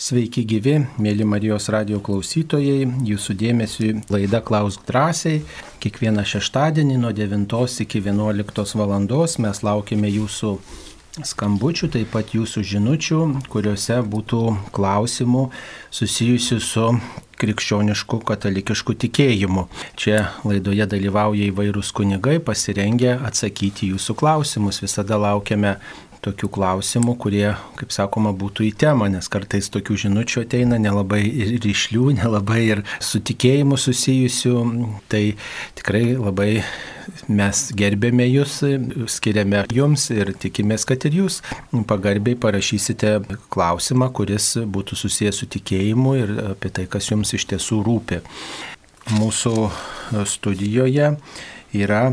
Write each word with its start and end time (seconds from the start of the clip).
Sveiki 0.00 0.42
gyvi, 0.48 0.78
mėly 1.04 1.24
Marijos 1.28 1.68
radio 1.72 1.98
klausytojai, 2.00 2.86
jūsų 3.04 3.34
dėmesį 3.36 3.90
laida 4.10 4.40
Klausk 4.40 4.86
drąsiai. 4.88 5.42
Kiekvieną 5.84 6.24
šeštadienį 6.24 6.96
nuo 7.02 7.12
9 7.12 7.82
iki 7.84 8.00
11 8.00 8.74
val. 8.80 8.94
mes 9.44 9.62
laukime 9.62 10.08
jūsų 10.08 10.52
skambučių, 11.20 11.90
taip 11.92 12.08
pat 12.14 12.32
jūsų 12.32 12.62
žinučių, 12.64 13.20
kuriuose 13.52 14.00
būtų 14.00 14.40
klausimų 14.72 15.50
susijusių 15.92 16.58
su 16.60 16.86
krikščionišku 17.36 18.22
katalikišku 18.24 18.94
tikėjimu. 18.96 19.66
Čia 19.96 20.30
laidoje 20.48 20.86
dalyvauja 20.88 21.50
įvairūs 21.52 21.92
kunigai 21.92 22.38
pasirengę 22.40 23.18
atsakyti 23.20 23.92
jūsų 23.92 24.16
klausimus. 24.16 24.80
Visada 24.80 25.20
laukiame 25.20 25.76
tokių 26.22 26.48
klausimų, 26.54 27.16
kurie, 27.20 27.46
kaip 27.78 27.92
sakoma, 27.94 28.32
būtų 28.36 28.66
į 28.68 28.72
temą, 28.78 29.08
nes 29.10 29.28
kartais 29.32 29.68
tokių 29.74 29.98
žinučių 30.04 30.44
ateina 30.44 30.78
nelabai 30.80 31.22
ir 31.26 31.56
ryšlių, 31.64 32.12
nelabai 32.20 32.60
ir 32.68 32.82
su 33.02 33.20
tikėjimu 33.22 33.78
susijusių. 33.80 34.56
Tai 35.12 35.22
tikrai 35.78 36.04
labai 36.14 36.50
mes 37.32 37.62
gerbėme 37.76 38.26
jūs, 38.28 38.60
skiriame 39.10 39.64
jums 39.74 40.08
ir 40.14 40.32
tikimės, 40.38 40.86
kad 40.88 41.06
ir 41.08 41.18
jūs 41.22 41.40
pagarbiai 41.90 42.38
parašysite 42.40 43.16
klausimą, 43.52 44.12
kuris 44.14 44.54
būtų 44.62 44.98
susijęs 45.02 45.42
su 45.42 45.48
tikėjimu 45.56 46.14
ir 46.20 46.36
apie 46.52 46.70
tai, 46.74 46.86
kas 46.90 47.10
jums 47.10 47.34
iš 47.36 47.48
tiesų 47.52 47.82
rūpi. 47.88 48.22
Mūsų 49.18 49.56
studijoje 50.30 51.16
yra 51.74 52.04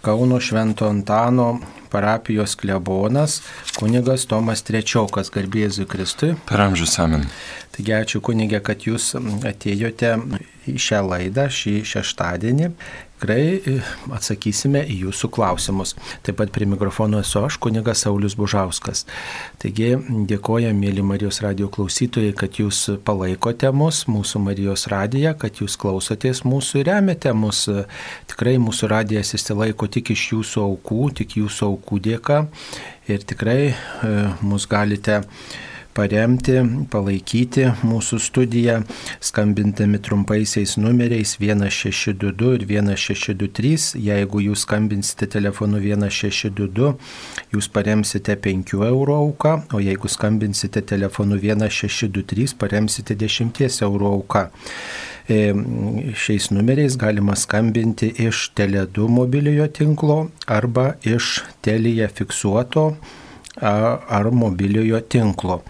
Kauno 0.00 0.38
Švento 0.40 0.88
Antano 0.88 1.58
parapijos 1.90 2.56
klebonas, 2.60 3.40
kunigas 3.78 4.26
Tomas 4.30 4.64
Trečiokas, 4.66 5.32
garbėzui 5.34 5.88
Kristui. 5.90 6.34
Per 6.48 6.62
amžius 6.62 6.96
amen. 7.02 7.26
Taigi 7.74 7.94
ačiū 7.96 8.22
kunigė, 8.24 8.62
kad 8.64 8.86
jūs 8.86 9.12
atėjote 9.46 10.16
į 10.70 10.76
šią 10.80 11.04
laidą 11.06 11.46
šį 11.50 11.76
šeštadienį 11.92 12.72
tikrai 13.20 13.60
e, 13.60 13.76
atsakysime 14.16 14.80
į 14.88 14.96
jūsų 15.04 15.28
klausimus. 15.34 15.92
Taip 16.24 16.38
pat 16.40 16.52
prie 16.54 16.66
mikrofono 16.68 17.20
esu 17.20 17.44
aš, 17.44 17.58
kunigas 17.60 18.04
Saulis 18.06 18.36
Bužauskas. 18.38 19.04
Taigi 19.60 19.92
dėkoja, 20.30 20.72
mėly 20.76 21.04
Marijos 21.04 21.42
radio 21.44 21.68
klausytojai, 21.68 22.32
kad 22.32 22.56
jūs 22.60 22.96
palaikote 23.04 23.70
mus, 23.76 24.06
mūsų 24.08 24.40
Marijos 24.46 24.86
radiją, 24.90 25.34
kad 25.38 25.60
jūs 25.60 25.76
klausotės 25.80 26.44
mūsų 26.48 26.80
ir 26.80 26.90
remiate 26.94 27.34
mus. 27.36 27.66
Tikrai 28.30 28.56
mūsų 28.62 28.88
radijas 28.90 29.34
įsilaiko 29.36 29.90
tik 29.92 30.14
iš 30.14 30.30
jūsų 30.34 30.64
aukų, 30.64 31.10
tik 31.20 31.36
jūsų 31.40 31.74
aukų 31.74 32.00
dėka. 32.08 32.44
Ir 33.10 33.26
tikrai 33.26 33.60
e, 33.72 33.74
mus 34.46 34.68
galite 34.70 35.20
paremti, 36.00 36.56
palaikyti 36.92 37.66
mūsų 37.84 38.18
studiją, 38.24 38.78
skambintami 39.24 40.00
trumpaisiais 40.00 40.78
numeriais 40.80 41.34
1622 41.40 42.54
ir 42.56 42.64
1623. 42.70 44.00
Jeigu 44.00 44.40
jūs 44.46 44.64
skambinsite 44.64 45.28
telefonu 45.34 45.80
1622, 45.82 46.94
jūs 47.52 47.70
paremsite 47.74 48.36
5 48.48 48.74
eurų 48.88 49.18
auką, 49.18 49.54
o 49.76 49.82
jeigu 49.84 50.08
skambinsite 50.08 50.82
telefonu 50.88 51.36
1623, 51.42 52.56
paremsite 52.60 53.18
10 53.20 53.64
eurų 53.84 54.12
auką. 54.16 54.46
E, 55.30 55.40
šiais 56.16 56.48
numeriais 56.50 56.96
galima 56.98 57.36
skambinti 57.36 58.08
iš 58.24 58.48
Tele2 58.56 59.08
mobiliojo 59.20 59.68
tinklo 59.76 60.20
arba 60.48 60.94
iš 61.06 61.42
Telija 61.62 62.08
fiksuoto 62.08 62.94
ar 63.58 64.30
mobiliojo 64.30 65.00
tinklo. 65.08 65.62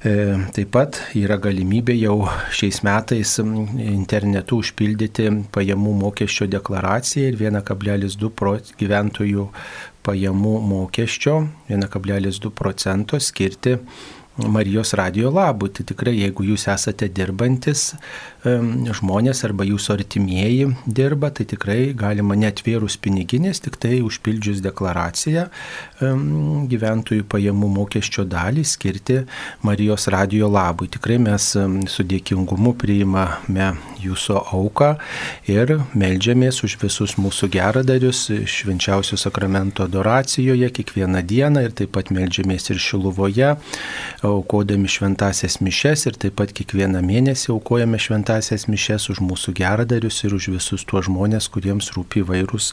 E, 0.00 0.12
taip 0.56 0.70
pat 0.72 0.96
yra 1.18 1.36
galimybė 1.36 1.92
jau 2.00 2.22
šiais 2.56 2.78
metais 2.86 3.34
internetu 3.40 4.62
užpildyti 4.62 5.26
pajamų 5.52 5.92
mokesčio 5.98 6.48
deklaraciją 6.48 7.34
ir 7.34 7.36
1,2 7.42 8.76
gyventojų 8.80 9.44
pajamų 10.06 10.54
mokesčio, 10.70 11.36
1,2 11.68 12.54
procento 12.56 13.20
skirti 13.20 13.76
Marijos 14.48 14.94
radio 14.96 15.28
labui. 15.30 15.68
Tai 15.68 15.84
tikrai, 15.84 16.14
jeigu 16.22 16.46
jūs 16.48 16.64
esate 16.72 17.10
dirbantis 17.12 17.90
žmonės 18.44 19.44
arba 19.44 19.66
jūsų 19.68 19.92
artimieji 19.98 20.70
dirba, 20.86 21.30
tai 21.30 21.44
tikrai 21.44 21.92
galima 21.92 22.36
netvėrus 22.38 22.96
piniginės, 22.96 23.60
tik 23.60 23.76
tai 23.80 24.00
užpildžius 24.00 24.62
deklaraciją 24.64 25.48
gyventojų 26.00 27.26
pajamų 27.28 27.68
mokesčio 27.74 28.24
dalį 28.24 28.64
skirti 28.64 29.18
Marijos 29.66 30.08
radio 30.08 30.48
labui. 30.48 30.88
Tikrai 30.88 31.18
mes 31.20 31.50
su 31.92 32.06
dėkingumu 32.06 32.72
priimame 32.80 33.74
jūsų 34.00 34.38
auką 34.56 34.94
ir 35.50 35.74
melžiamės 35.92 36.62
už 36.64 36.78
visus 36.80 37.16
mūsų 37.20 37.50
geradarius 37.52 38.22
švenčiausio 38.48 39.18
sakramento 39.20 39.84
adoracijoje 39.84 40.70
kiekvieną 40.78 41.22
dieną 41.26 41.66
ir 41.66 41.76
taip 41.76 41.92
pat 41.96 42.12
melžiamės 42.14 42.70
ir 42.72 42.80
Šiluvoje 42.80 43.52
aukodami 44.26 44.88
šventasias 44.88 45.60
mišes 45.60 46.06
ir 46.08 46.16
taip 46.20 46.38
pat 46.40 46.54
kiekvieną 46.56 47.02
mėnesį 47.04 47.52
aukojame 47.54 48.00
šventasias 48.30 48.68
mišes 48.70 49.08
už 49.10 49.18
mūsų 49.26 49.52
geradarius 49.58 50.22
ir 50.22 50.34
už 50.36 50.52
visus 50.54 50.84
tuos 50.86 51.08
žmonės, 51.08 51.48
kuriems 51.50 51.90
rūpi 51.96 52.22
vairūs 52.22 52.70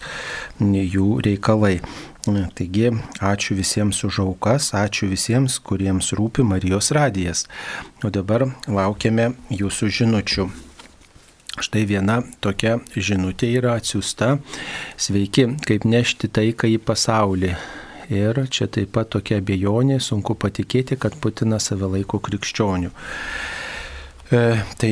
jų 0.62 1.08
reikalai. 1.26 1.80
Taigi, 2.54 2.92
ačiū 3.18 3.58
visiems 3.58 4.04
už 4.06 4.20
aukas, 4.22 4.70
ačiū 4.78 5.10
visiems, 5.10 5.58
kuriems 5.58 6.14
rūpi 6.14 6.46
Marijos 6.46 6.92
radijas. 6.94 7.48
O 8.06 8.14
dabar 8.14 8.46
laukiame 8.68 9.34
jūsų 9.50 9.90
žinučių. 9.98 10.48
Štai 11.58 11.88
viena 11.90 12.22
tokia 12.40 12.78
žinutė 12.94 13.50
yra 13.58 13.80
atsiusta. 13.82 14.38
Sveiki, 14.94 15.58
kaip 15.66 15.90
nešti 15.90 16.30
taiką 16.30 16.70
į 16.70 16.78
pasaulį. 16.86 17.56
Ir 18.14 18.46
čia 18.54 18.70
taip 18.70 18.94
pat 18.94 19.10
tokia 19.10 19.42
abejonė, 19.42 19.98
sunku 20.00 20.38
patikėti, 20.38 21.00
kad 21.02 21.18
Putinas 21.18 21.72
save 21.72 21.90
laiko 21.98 22.22
krikščionių. 22.22 22.94
E, 24.28 24.40
tai 24.76 24.92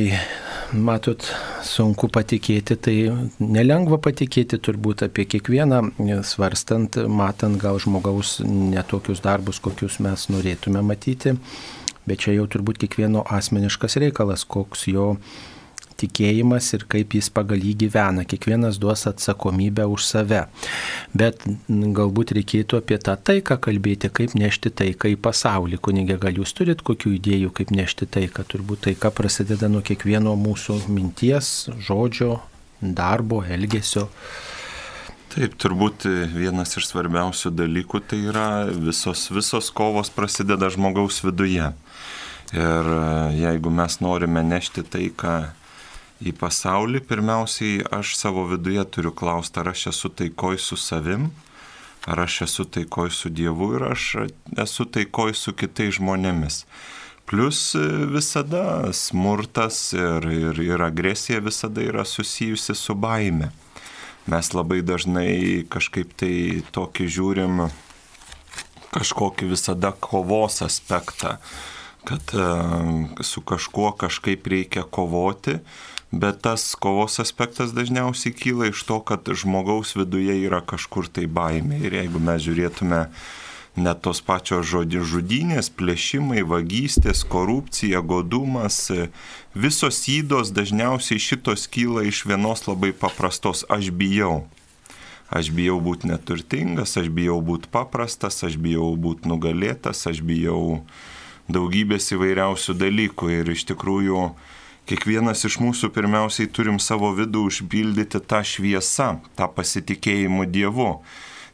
matot, 0.72 1.20
sunku 1.66 2.08
patikėti, 2.08 2.76
tai 2.80 2.94
nelengva 3.42 3.98
patikėti 4.00 4.56
turbūt 4.64 5.04
apie 5.04 5.26
kiekvieną, 5.28 5.82
svarstant, 6.24 6.96
matant 7.04 7.58
gal 7.60 7.76
žmogaus 7.82 8.38
netokius 8.44 9.20
darbus, 9.24 9.60
kokius 9.60 9.98
mes 10.00 10.28
norėtume 10.32 10.80
matyti, 10.80 11.34
bet 12.08 12.24
čia 12.24 12.38
jau 12.38 12.46
turbūt 12.48 12.80
kiekvieno 12.80 13.26
asmeniškas 13.28 13.98
reikalas, 14.00 14.46
koks 14.48 14.86
jo 14.88 15.10
tikėjimas 16.00 16.68
ir 16.76 16.84
kaip 16.92 17.14
jis 17.16 17.28
pagal 17.34 17.62
jį 17.64 17.74
gyvena. 17.84 18.24
Kiekvienas 18.28 18.80
duos 18.82 19.06
atsakomybę 19.08 19.86
už 19.90 20.06
save. 20.06 20.42
Bet 21.16 21.44
galbūt 21.68 22.34
reikėtų 22.36 22.80
apie 22.82 22.98
tą 23.02 23.16
taiką 23.16 23.58
kalbėti, 23.68 24.10
kaip 24.12 24.36
nešti 24.38 24.72
taiką 24.82 25.12
į 25.14 25.20
pasaulį. 25.26 25.80
Kunigė, 25.82 26.18
gal 26.22 26.42
jūs 26.42 26.54
turit 26.56 26.84
kokių 26.86 27.16
idėjų, 27.20 27.54
kaip 27.56 27.72
nešti 27.74 28.08
taiką? 28.18 28.46
Turbūt 28.52 28.86
taika 28.90 29.12
prasideda 29.14 29.70
nuo 29.72 29.84
kiekvieno 29.86 30.36
mūsų 30.40 30.82
minties, 30.92 31.70
žodžio, 31.88 32.38
darbo, 32.80 33.42
elgesio. 33.44 34.08
Taip, 35.36 35.56
turbūt 35.60 36.06
vienas 36.32 36.78
iš 36.78 36.86
svarbiausių 36.88 37.50
dalykų 37.52 38.00
tai 38.08 38.22
yra 38.30 38.48
visos, 38.72 39.26
visos 39.28 39.68
kovos 39.74 40.08
prasideda 40.14 40.70
žmogaus 40.72 41.20
viduje. 41.24 41.74
Ir 42.54 42.88
jeigu 43.34 43.72
mes 43.74 43.98
norime 44.00 44.40
nešti 44.46 44.84
taiką 44.86 45.34
į 46.24 46.32
pasaulį, 46.40 47.02
pirmiausiai 47.04 47.82
aš 47.92 48.14
savo 48.16 48.46
viduje 48.48 48.84
turiu 48.88 49.12
klausti, 49.12 49.60
ar 49.60 49.72
aš 49.74 49.88
esu 49.92 50.08
taikoj 50.08 50.58
su 50.62 50.78
savim, 50.80 51.28
ar 52.06 52.22
aš 52.24 52.42
esu 52.46 52.64
taikoj 52.64 53.10
su 53.12 53.28
Dievu 53.28 53.74
ir 53.76 53.88
aš 53.90 54.06
esu 54.56 54.86
taikoj 54.86 55.34
su 55.36 55.52
kitais 55.52 55.98
žmonėmis. 55.98 56.64
Plus 57.26 57.74
visada 58.12 58.92
smurtas 58.94 59.90
ir, 59.96 60.28
ir, 60.30 60.60
ir 60.62 60.82
agresija 60.86 61.40
visada 61.42 61.82
yra 61.82 62.04
susijusi 62.06 62.74
su 62.78 62.94
baime. 62.94 63.50
Mes 64.30 64.52
labai 64.54 64.78
dažnai 64.86 65.66
kažkaip 65.70 66.14
tai 66.18 66.62
tokį 66.74 67.08
žiūrim 67.16 67.66
kažkokį 68.94 69.50
visada 69.50 69.90
kovos 69.90 70.62
aspektą, 70.64 71.36
kad 72.06 72.32
su 73.26 73.42
kažkuo 73.42 73.90
kažkaip 73.98 74.46
reikia 74.46 74.86
kovoti, 74.86 75.58
bet 76.12 76.42
tas 76.46 76.74
kovos 76.78 77.18
aspektas 77.22 77.74
dažniausiai 77.74 78.34
kyla 78.34 78.70
iš 78.70 78.84
to, 78.86 79.00
kad 79.00 79.26
žmogaus 79.26 79.96
viduje 79.96 80.36
yra 80.46 80.62
kažkur 80.62 81.08
tai 81.10 81.26
baimė. 81.26 81.80
Ir 81.86 81.98
jeigu 82.00 82.22
mes 82.22 82.42
žiūrėtume 82.44 83.02
net 83.76 84.00
tos 84.04 84.22
pačios 84.24 84.64
žodį 84.70 85.02
žudynės, 85.04 85.68
plėšimai, 85.76 86.42
vagystės, 86.48 87.24
korupcija, 87.28 88.00
godumas, 88.00 88.86
visos 89.54 90.00
įdos 90.08 90.52
dažniausiai 90.56 91.20
šitos 91.20 91.66
kyla 91.68 92.06
iš 92.08 92.24
vienos 92.28 92.64
labai 92.68 92.94
paprastos 92.96 93.66
aš 93.68 93.90
bijau. 93.92 94.46
Aš 95.26 95.50
bijau 95.50 95.80
būti 95.82 96.06
neturtingas, 96.06 96.94
aš 96.96 97.10
bijau 97.10 97.40
būti 97.42 97.68
paprastas, 97.72 98.38
aš 98.46 98.56
bijau 98.62 98.92
būti 98.94 99.26
nugalėtas, 99.26 100.04
aš 100.06 100.22
bijau 100.22 100.84
daugybės 101.50 102.12
įvairiausių 102.14 102.76
dalykų 102.78 103.32
ir 103.40 103.50
iš 103.50 103.66
tikrųjų 103.72 104.20
kiekvienas 104.86 105.42
iš 105.48 105.58
mūsų 105.62 105.90
pirmiausiai 105.94 106.48
turim 106.52 106.78
savo 106.82 107.10
vidų 107.16 107.46
užpildyti 107.50 108.20
tą 108.22 108.42
šviesą, 108.46 109.16
tą 109.38 109.48
pasitikėjimą 109.56 110.46
Dievu. 110.50 110.90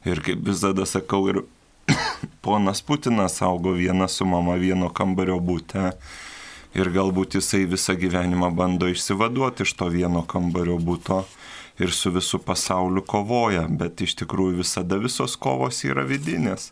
Ir 0.08 0.20
kaip 0.24 0.42
visada 0.44 0.84
sakau, 0.88 1.24
ir 1.30 1.42
ponas 2.44 2.82
Putinas 2.84 3.40
augo 3.42 3.72
vieną 3.78 4.08
su 4.08 4.26
mama 4.28 4.58
vieno 4.60 4.90
kambario 4.92 5.38
būte. 5.40 5.92
Ir 6.76 6.88
galbūt 6.92 7.36
jisai 7.36 7.66
visą 7.68 7.96
gyvenimą 8.00 8.48
bando 8.56 8.88
išsivaduoti 8.88 9.66
iš 9.66 9.74
to 9.76 9.90
vieno 9.92 10.24
kambario 10.28 10.78
būto 10.80 11.22
ir 11.80 11.92
su 11.92 12.12
visų 12.12 12.40
pasauliu 12.44 13.02
kovoja, 13.04 13.64
bet 13.68 14.00
iš 14.04 14.16
tikrųjų 14.22 14.60
visada 14.60 14.98
visos 15.00 15.36
kovos 15.40 15.82
yra 15.88 16.04
vidinės. 16.08 16.70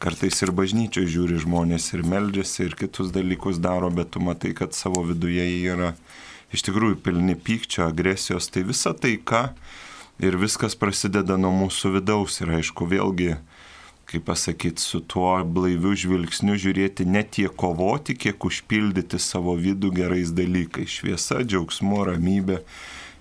Kartais 0.00 0.38
ir 0.40 0.48
bažnyčioje 0.56 1.10
žiūri 1.12 1.38
žmonės 1.42 1.90
ir 1.92 2.00
meldžiasi 2.08 2.62
ir 2.64 2.76
kitus 2.78 3.10
dalykus 3.12 3.58
daro, 3.60 3.90
bet 3.92 4.14
tu 4.14 4.22
matai, 4.24 4.54
kad 4.56 4.72
savo 4.72 5.02
viduje 5.04 5.44
jie 5.44 5.74
yra 5.74 5.90
iš 6.56 6.64
tikrųjų 6.64 6.96
pilni 7.04 7.36
pykčio, 7.36 7.84
agresijos, 7.90 8.48
tai 8.48 8.64
visa 8.64 8.94
taika 8.96 9.50
ir 10.16 10.38
viskas 10.40 10.76
prasideda 10.78 11.36
nuo 11.36 11.52
mūsų 11.66 11.98
vidaus. 11.98 12.38
Ir 12.40 12.54
aišku 12.56 12.88
vėlgi, 12.88 13.34
kaip 14.10 14.24
pasakyti, 14.26 14.80
su 14.80 15.02
tuo 15.04 15.34
blaiviu 15.44 15.92
žvilgsniu 15.92 16.56
žiūrėti 16.56 17.04
ne 17.04 17.20
tiek 17.20 17.52
kovoti, 17.52 18.16
kiek 18.16 18.40
užpildyti 18.48 19.20
savo 19.20 19.52
vidų 19.52 19.92
gerais 20.00 20.32
dalykais- 20.32 20.90
šviesa, 20.96 21.44
džiaugsmu, 21.44 22.06
ramybė. 22.08 22.62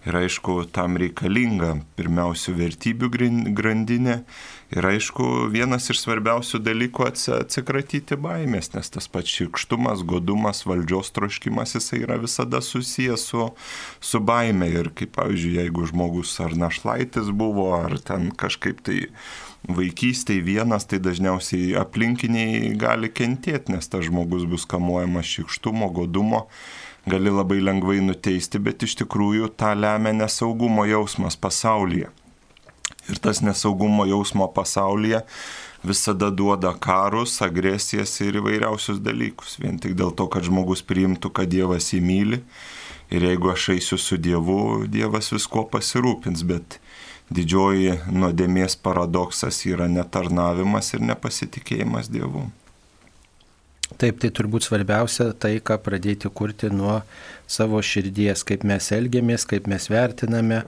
Ir 0.08 0.16
aišku, 0.16 0.64
tam 0.72 0.96
reikalinga 0.96 1.82
pirmiausia 1.98 2.56
vertybių 2.56 3.10
grandinė. 3.52 4.24
Ir 4.69 4.86
aišku, 4.86 5.48
vienas 5.50 5.88
iš 5.89 6.04
svarbiausių 6.04 6.60
dalykų 6.62 7.07
atsikratyti 7.10 8.13
baimės, 8.21 8.68
nes 8.75 8.92
tas 8.94 9.07
pats 9.10 9.31
šikštumas, 9.39 10.04
godumas, 10.06 10.62
valdžios 10.69 11.10
troškimas, 11.16 11.74
jisai 11.74 12.04
yra 12.04 12.19
visada 12.21 12.62
susijęs 12.62 13.24
su, 13.31 13.48
su 13.98 14.21
baime. 14.21 14.68
Ir 14.69 14.92
kaip, 14.94 15.16
pavyzdžiui, 15.18 15.56
jeigu 15.63 15.88
žmogus 15.89 16.36
ar 16.45 16.54
našlaitis 16.54 17.31
buvo, 17.33 17.71
ar 17.80 17.98
ten 18.06 18.30
kažkaip 18.30 18.86
tai 18.86 19.00
vaikystėje 19.66 20.45
vienas, 20.45 20.86
tai 20.86 21.01
dažniausiai 21.01 21.74
aplinkiniai 21.81 22.69
gali 22.77 23.10
kentėti, 23.10 23.74
nes 23.74 23.89
tas 23.89 24.06
žmogus 24.06 24.45
bus 24.45 24.69
kamuojamas 24.69 25.33
šikštumo, 25.33 25.89
godumo 25.98 26.45
gali 27.10 27.33
labai 27.33 27.57
lengvai 27.63 28.04
nuteisti, 28.06 28.62
bet 28.62 28.86
iš 28.86 29.00
tikrųjų 29.01 29.50
tą 29.57 29.74
lemia 29.74 30.13
nesaugumo 30.13 30.86
jausmas 30.86 31.39
pasaulyje. 31.42 32.13
Ir 33.10 33.20
tas 33.22 33.42
nesaugumo 33.42 34.06
jausmo 34.10 34.48
pasaulyje 34.54 35.24
visada 35.84 36.30
duoda 36.30 36.74
karus, 36.80 37.40
agresijas 37.42 38.14
ir 38.22 38.40
įvairiausius 38.42 39.00
dalykus. 39.04 39.58
Vien 39.62 39.80
tik 39.80 39.96
dėl 40.00 40.12
to, 40.16 40.28
kad 40.32 40.46
žmogus 40.46 40.84
priimtų, 40.86 41.32
kad 41.34 41.50
Dievas 41.52 41.94
jį 41.94 42.02
myli. 42.04 42.42
Ir 43.10 43.26
jeigu 43.26 43.50
aš 43.54 43.72
eisiu 43.74 43.98
su 43.98 44.20
Dievu, 44.22 44.86
Dievas 44.92 45.32
visko 45.34 45.64
pasirūpins, 45.72 46.44
bet 46.46 46.78
didžioji 47.34 47.98
nuodėmės 48.12 48.76
paradoksas 48.84 49.64
yra 49.70 49.88
netarnavimas 49.90 50.94
ir 50.94 51.06
nepasitikėjimas 51.10 52.12
Dievu. 52.12 52.46
Taip, 53.98 54.20
tai 54.22 54.30
turbūt 54.30 54.68
svarbiausia 54.68 55.32
tai, 55.34 55.56
ką 55.66 55.80
pradėti 55.82 56.30
kurti 56.30 56.70
nuo 56.70 57.00
savo 57.50 57.82
širdies, 57.82 58.44
kaip 58.46 58.62
mes 58.68 58.92
elgiamės, 58.94 59.48
kaip 59.50 59.66
mes 59.72 59.90
vertiname, 59.90 60.62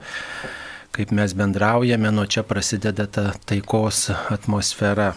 kaip 0.92 1.12
mes 1.16 1.34
bendraujame, 1.34 2.10
nuo 2.12 2.26
čia 2.26 2.42
prasideda 2.46 3.06
ta 3.06 3.32
taikos 3.48 4.10
atmosfera. 4.30 5.12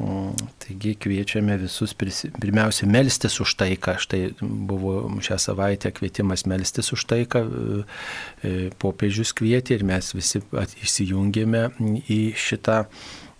Mm, 0.00 0.32
taigi 0.58 0.94
kviečiame 0.96 1.58
visus 1.60 1.92
pirmiausia 1.94 2.86
melstis 2.88 3.36
už 3.44 3.52
taiką. 3.60 3.98
Štai 4.00 4.20
buvo 4.40 4.94
šią 5.20 5.36
savaitę 5.38 5.92
kvietimas 5.92 6.46
melstis 6.48 6.88
už 6.96 7.04
taiką, 7.04 7.42
e, 7.44 7.82
e, 8.42 8.52
popiežius 8.80 9.34
kvietė 9.36 9.76
ir 9.76 9.84
mes 9.84 10.14
visi 10.16 10.40
įsijungėme 10.86 11.66
į 12.08 12.22
šitą 12.36 12.86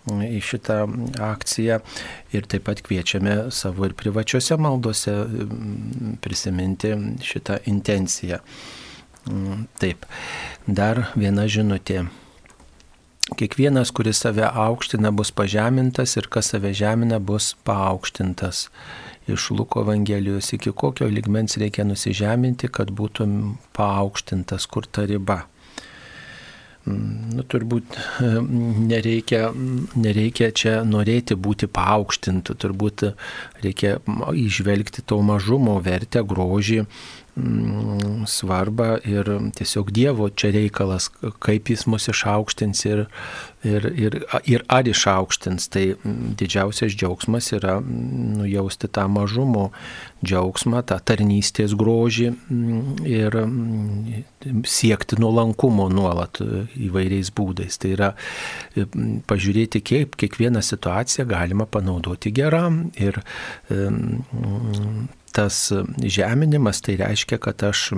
į 0.09 0.39
šitą 0.41 0.77
akciją 1.21 1.77
ir 2.33 2.45
taip 2.49 2.65
pat 2.65 2.81
kviečiame 2.81 3.51
savo 3.53 3.85
ir 3.85 3.93
privačiose 3.93 4.57
maldose 4.57 5.13
prisiminti 6.21 6.95
šitą 7.21 7.59
intenciją. 7.69 8.41
Taip, 9.81 10.07
dar 10.65 11.11
viena 11.13 11.45
žinutė. 11.45 12.07
Kiekvienas, 13.37 13.93
kuris 13.95 14.19
save 14.25 14.43
aukština, 14.43 15.11
bus 15.15 15.29
pažemintas 15.31 16.17
ir 16.19 16.27
kas 16.27 16.51
save 16.51 16.73
žemina, 16.75 17.19
bus 17.21 17.53
paaukštintas. 17.63 18.65
Iš 19.29 19.51
Luko 19.55 19.85
Evangelijos 19.85 20.51
iki 20.57 20.73
kokio 20.73 21.07
ligmens 21.07 21.55
reikia 21.61 21.85
nusižeminti, 21.85 22.67
kad 22.73 22.91
būtum 22.91 23.55
paaukštintas, 23.77 24.65
kur 24.67 24.89
ta 24.89 25.05
riba. 25.07 25.43
Nu, 26.81 27.43
turbūt 27.45 27.93
nereikia, 28.91 29.51
nereikia 29.93 30.49
čia 30.49 30.79
norėti 30.81 31.37
būti 31.37 31.69
paaukštintų, 31.69 32.55
turbūt 32.57 33.05
reikia 33.61 33.99
išvelgti 34.33 35.05
to 35.05 35.19
mažumo 35.21 35.77
vertę, 35.85 36.25
grožį, 36.25 36.87
svarbą 38.27 38.97
ir 39.07 39.29
tiesiog 39.55 39.91
Dievo 39.95 40.27
čia 40.29 40.51
reikalas, 40.51 41.07
kaip 41.39 41.69
jis 41.71 41.85
mus 41.87 42.09
išaukštins 42.11 42.83
ir, 42.89 43.05
ir, 43.63 43.87
ir, 43.95 44.17
ir 44.43 44.65
ar 44.67 44.87
išaukštins. 44.87 45.69
Tai 45.71 45.85
mm, 45.93 46.33
didžiausias 46.39 46.91
džiaugsmas 46.91 47.51
yra 47.55 47.77
mm, 47.79 48.41
nujausti 48.41 48.89
tą 48.91 49.07
mažumo 49.11 49.69
džiaugsmą, 50.25 50.83
tą 50.89 50.99
tarnystės 50.99 51.73
grožį 51.77 52.33
ir 53.07 53.39
siekti 54.67 55.17
nuolankumo 55.21 55.87
nuolat 55.93 56.41
įvairiais 56.43 57.31
būdais. 57.37 57.79
Tai 57.81 57.95
yra 57.95 58.11
pažiūrėti, 59.31 59.81
kaip 59.87 60.19
kiekvieną 60.19 60.61
situaciją 60.65 61.25
galima 61.31 61.65
panaudoti 61.69 62.35
geram 62.35 62.83
ir 62.99 63.23
tas 65.31 65.71
žeminimas 66.03 66.81
tai 66.81 66.97
reiškia, 67.01 67.37
kad 67.41 67.63
aš 67.63 67.89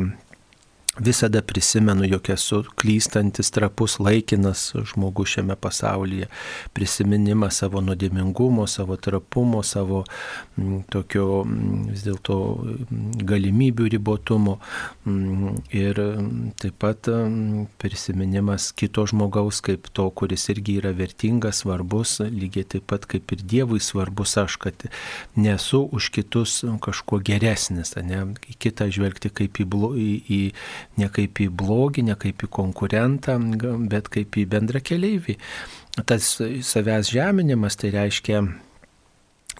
Visada 0.99 1.41
prisimenu, 1.41 2.05
jog 2.05 2.29
esu 2.29 2.63
klystantis, 2.77 3.49
trapus, 3.51 3.95
laikinas 3.99 4.75
žmogus 4.85 5.29
šiame 5.29 5.55
pasaulyje. 5.57 6.27
Prisiminimas 6.73 7.57
savo 7.63 7.81
nuodėmingumo, 7.81 8.67
savo 8.69 8.93
trapumo, 9.01 9.63
savo 9.65 10.03
m, 10.03 10.67
mm, 10.67 10.83
tokio 10.93 11.39
mm, 11.47 11.79
vis 11.89 12.03
dėlto 12.05 12.37
mm, 12.59 13.23
galimybių 13.25 13.87
ribotumo. 13.95 14.59
M, 15.09 15.55
ir 15.73 15.97
taip 16.61 16.77
pat 16.85 17.09
m, 17.09 17.65
prisiminimas 17.81 18.69
kito 18.77 19.07
žmogaus 19.09 19.63
kaip 19.65 19.89
to, 19.97 20.05
kuris 20.13 20.45
irgi 20.53 20.77
yra 20.83 20.93
vertingas, 20.93 21.63
svarbus, 21.63 22.19
lygiai 22.21 22.69
taip 22.75 22.85
pat 22.93 23.09
kaip 23.09 23.33
ir 23.33 23.41
Dievui 23.41 23.81
svarbus 23.81 24.37
aš, 24.37 24.59
kad 24.61 24.85
nesu 25.33 25.81
už 25.89 26.11
kitus 26.13 26.59
kažkuo 26.85 27.17
geresnis, 27.25 27.95
ne, 27.97 28.27
kitą 28.61 28.91
žvelgti 28.93 29.33
kaip 29.33 29.57
į, 29.57 29.65
į, 29.65 30.13
į 30.29 30.41
ne 30.99 31.09
kaip 31.13 31.41
į 31.43 31.49
blogį, 31.61 32.05
ne 32.09 32.17
kaip 32.19 32.45
į 32.45 32.51
konkurentą, 32.53 33.37
bet 33.91 34.11
kaip 34.13 34.37
į 34.39 34.45
bendrą 34.51 34.83
keliaivį. 34.83 35.37
Tas 36.09 36.35
savęs 36.65 37.11
žeminimas 37.13 37.77
tai 37.79 37.93
reiškia 37.93 38.43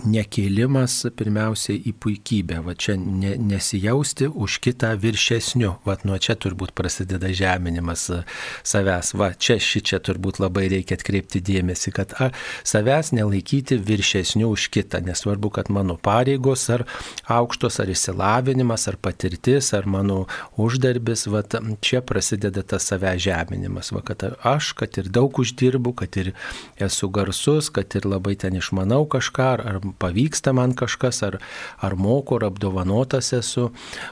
nekėlimas 0.02 0.96
pirmiausiai 1.18 1.78
į 1.90 1.94
puikybę, 2.02 2.60
va 2.66 2.74
čia 2.74 2.96
ne, 2.98 3.36
nesijausti 3.38 4.28
už 4.28 4.58
kitą 4.64 4.94
viršesniu, 5.00 5.76
va 5.86 5.96
nuo 6.08 6.18
čia 6.18 6.36
turbūt 6.40 6.74
prasideda 6.76 7.30
žeminimas 7.34 8.08
savęs, 8.66 9.14
va 9.20 9.32
čia 9.38 9.60
ši 9.62 9.84
čia 9.92 10.00
turbūt 10.04 10.42
labai 10.42 10.66
reikia 10.74 10.98
atkreipti 10.98 11.44
dėmesį, 11.46 11.94
kad 11.96 12.16
a, 12.18 12.32
savęs 12.68 13.14
nelaikyti 13.16 13.78
viršesniu 13.78 14.50
už 14.54 14.68
kitą, 14.74 15.04
nesvarbu, 15.06 15.54
kad 15.54 15.70
mano 15.74 15.96
pareigos 16.02 16.66
ar 16.74 16.86
aukštos, 17.30 17.80
ar 17.84 17.94
įsilavinimas, 17.94 18.88
ar 18.90 18.98
patirtis, 18.98 19.72
ar 19.78 19.88
mano 19.90 20.24
uždarbis, 20.58 21.28
va 21.30 21.46
čia 21.86 22.02
prasideda 22.02 22.66
tas 22.66 22.90
savęs 22.90 23.22
žeminimas, 23.28 23.94
va 23.94 24.02
kad 24.06 24.26
aš, 24.42 24.74
kad 24.80 24.98
ir 24.98 25.12
daug 25.14 25.40
uždirbu, 25.40 25.94
kad 26.02 26.18
ir 26.18 26.34
esu 26.82 27.10
garsus, 27.14 27.70
kad 27.74 27.94
ir 27.96 28.10
labai 28.10 28.36
ten 28.40 28.58
išmanau 28.58 29.04
kažką, 29.10 29.50
ar 29.62 29.83
pavyksta 30.00 30.54
man 30.54 30.74
kažkas, 30.78 31.22
ar, 31.24 31.40
ar 31.84 31.96
moku, 31.96 32.38
ar 32.38 32.48
apdovanotas 32.50 33.34
esu, 33.34 33.70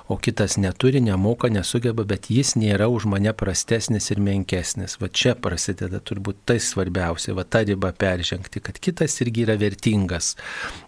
o 0.07 0.17
kitas 0.17 0.57
neturi, 0.61 1.01
nemoka, 1.01 1.49
nesugeba, 1.51 2.05
bet 2.07 2.29
jis 2.33 2.55
nėra 2.59 2.89
už 2.91 3.07
mane 3.11 3.33
prastesnis 3.37 4.11
ir 4.11 4.21
menkesnis. 4.23 4.97
Va 5.01 5.09
čia 5.09 5.35
prasideda 5.35 6.01
turbūt 6.03 6.43
tai 6.49 6.59
svarbiausia, 6.61 7.35
va 7.37 7.45
tą 7.45 7.63
ribą 7.67 7.93
peržengti, 7.97 8.61
kad 8.63 8.79
kitas 8.81 9.17
irgi 9.23 9.45
yra 9.45 9.57
vertingas. 9.61 10.35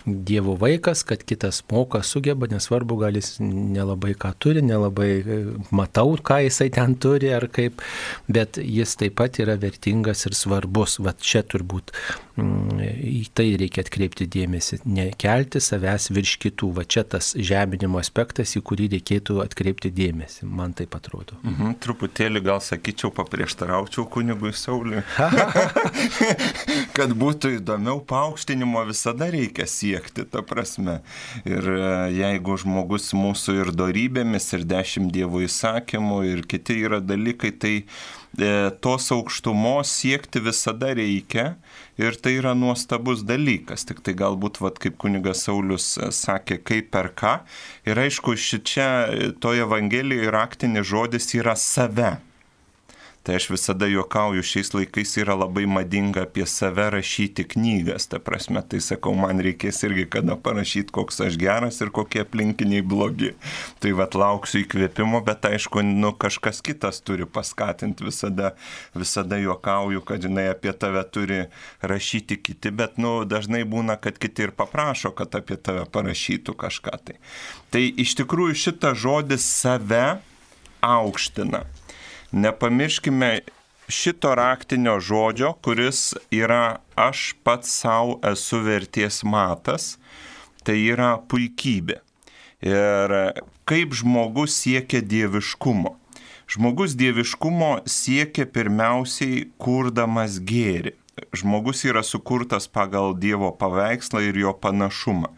Dievo 0.06 0.58
vaikas, 0.60 1.06
kad 1.08 1.24
kitas 1.28 1.64
moka, 1.72 2.04
sugeba, 2.04 2.50
nesvarbu, 2.52 3.00
gal 3.04 3.20
jis 3.20 3.38
nelabai 3.44 4.14
ką 4.20 4.34
turi, 4.40 4.64
nelabai 4.66 5.10
e, 5.22 5.40
matau, 5.76 6.16
ką 6.18 6.42
jisai 6.48 6.70
ten 6.74 6.98
turi 7.00 7.32
ar 7.34 7.48
kaip, 7.54 7.82
bet 8.28 8.60
jis 8.62 8.98
taip 9.00 9.18
pat 9.22 9.40
yra 9.44 9.58
vertingas 9.60 10.26
ir 10.28 10.38
svarbus. 10.38 11.00
Va 11.04 11.16
čia 11.20 11.44
turbūt 11.48 11.94
į 12.34 13.28
tai 13.38 13.46
reikia 13.62 13.84
atkreipti 13.86 14.26
dėmesį 14.34 14.80
nekelti 14.90 15.62
savęs 15.62 16.10
virš 16.14 16.38
kitų. 16.42 16.72
Va 16.80 16.86
čia 16.86 17.04
tas 17.06 17.34
žeminimo 17.38 18.00
aspektas, 18.02 18.56
į 18.58 18.64
kurį 18.66 18.90
reikėtų 18.96 19.38
atkreipti 19.44 19.92
dėmesį, 19.94 20.48
man 20.50 20.74
tai 20.74 20.88
atrodo. 20.90 21.38
Mhm, 21.46 21.76
truputėlį 21.84 22.42
gal 22.46 22.62
sakyčiau, 22.64 23.12
paprieštaraučiau 23.14 24.08
kunigui 24.10 24.54
Sauliui. 24.58 25.04
kad 26.98 27.14
būtų 27.18 27.58
įdomiau, 27.60 28.02
paaukštinimo 28.10 28.82
visada 28.90 29.30
reikia 29.34 29.68
siekti, 29.70 30.26
ta 30.26 30.42
prasme. 30.46 31.00
Ir 31.46 31.70
e, 31.70 31.86
jeigu 32.18 32.58
žmogus 32.62 33.12
mūsų 33.18 33.60
ir 33.62 33.72
darybėmis, 33.78 34.50
ir 34.58 34.66
dešimt 34.70 35.14
dievų 35.14 35.46
įsakymų, 35.48 36.20
ir 36.32 36.44
kiti 36.50 36.82
yra 36.86 37.02
dalykai, 37.04 37.54
tai 37.54 37.76
tos 38.82 39.12
aukštumos 39.14 39.92
siekti 39.94 40.42
visada 40.42 40.94
reikia 40.98 41.56
ir 42.02 42.18
tai 42.18 42.38
yra 42.40 42.54
nuostabus 42.58 43.22
dalykas. 43.28 43.86
Tik 43.86 44.02
tai 44.02 44.16
galbūt, 44.18 44.58
vat, 44.64 44.80
kaip 44.82 44.98
kunigas 45.02 45.46
Saulis 45.46 45.94
e, 45.98 46.10
sakė, 46.10 46.58
kaip 46.66 46.90
per 46.94 47.12
ką. 47.14 47.36
Ir 47.86 48.02
aišku, 48.02 48.34
šičia 48.34 48.90
e, 49.06 49.32
toje 49.38 49.66
Evangelijoje 49.68 50.34
raktinis 50.34 50.90
žodis 50.90 51.30
yra 51.38 51.56
save. 51.60 52.16
Tai 53.24 53.36
aš 53.36 53.46
visada 53.50 53.88
juokauju, 53.88 54.44
šiais 54.44 54.74
laikais 54.76 55.14
yra 55.22 55.32
labai 55.40 55.64
madinga 55.64 56.26
apie 56.26 56.44
save 56.44 56.90
rašyti 56.92 57.46
knygas. 57.54 58.10
Ta 58.12 58.18
prasme, 58.20 58.60
tai 58.68 58.82
sakau, 58.84 59.14
man 59.16 59.38
reikės 59.40 59.78
irgi 59.88 60.04
kada 60.12 60.36
parašyti, 60.36 60.92
koks 60.92 61.22
aš 61.24 61.38
geras 61.40 61.78
ir 61.80 61.92
kokie 61.96 62.20
aplinkiniai 62.26 62.84
blogi. 62.84 63.30
Tai 63.80 63.94
vad 63.96 64.18
lauksiu 64.20 64.66
įkvėpimo, 64.66 65.22
bet 65.24 65.48
aišku, 65.48 65.86
nu, 65.88 66.12
kažkas 66.20 66.60
kitas 66.68 67.00
turi 67.00 67.24
paskatinti 67.24 68.04
visada. 68.04 68.52
Visada 68.92 69.40
juokauju, 69.40 70.04
kad 70.04 70.28
žinai, 70.28 70.50
apie 70.52 70.74
tave 70.76 71.06
turi 71.08 71.38
rašyti 71.80 72.42
kiti, 72.44 72.74
bet 72.76 73.00
nu, 73.00 73.14
dažnai 73.24 73.62
būna, 73.64 73.96
kad 74.04 74.20
kiti 74.20 74.50
ir 74.50 74.52
paprašo, 74.58 75.14
kad 75.16 75.40
apie 75.40 75.56
tave 75.56 75.86
parašytų 75.96 76.58
kažką. 76.66 77.00
Tai, 77.08 77.16
tai 77.72 77.86
iš 77.88 78.18
tikrųjų 78.20 78.60
šitas 78.66 79.00
žodis 79.06 79.48
save 79.48 80.04
aukština 80.84 81.64
nepamirškime 82.34 83.40
šito 83.88 84.36
raktinio 84.36 85.00
žodžio, 85.00 85.54
kuris 85.62 86.14
yra 86.32 86.78
aš 86.96 87.34
pats 87.44 87.72
savo 87.82 88.20
esu 88.26 88.60
verties 88.66 89.22
matas, 89.24 89.98
tai 90.64 90.80
yra 90.94 91.18
puikybė. 91.30 92.00
Ir 92.64 93.14
kaip 93.70 93.94
žmogus 93.94 94.56
siekia 94.64 95.04
dieviškumo. 95.04 95.98
Žmogus 96.54 96.96
dieviškumo 97.00 97.72
siekia 97.90 98.46
pirmiausiai 98.46 99.48
kurdamas 99.58 100.40
gėri. 100.40 100.96
Žmogus 101.34 101.84
yra 101.86 102.02
sukurtas 102.02 102.66
pagal 102.66 103.14
Dievo 103.14 103.52
paveikslą 103.54 104.24
ir 104.26 104.38
jo 104.42 104.54
panašumą. 104.58 105.30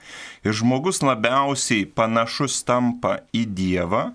Ir 0.48 0.56
žmogus 0.56 1.02
labiausiai 1.04 1.84
panašus 1.86 2.62
tampa 2.64 3.18
į 3.36 3.44
Dievą, 3.58 4.06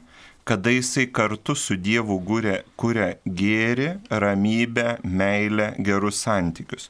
kada 0.50 0.70
jisai 0.70 1.06
kartu 1.06 1.54
su 1.54 1.76
Dievu 1.78 2.16
kuria, 2.26 2.56
kuria 2.76 3.12
gėri, 3.40 3.92
ramybę, 4.10 4.96
meilę, 5.04 5.68
gerus 5.78 6.24
santykius. 6.24 6.88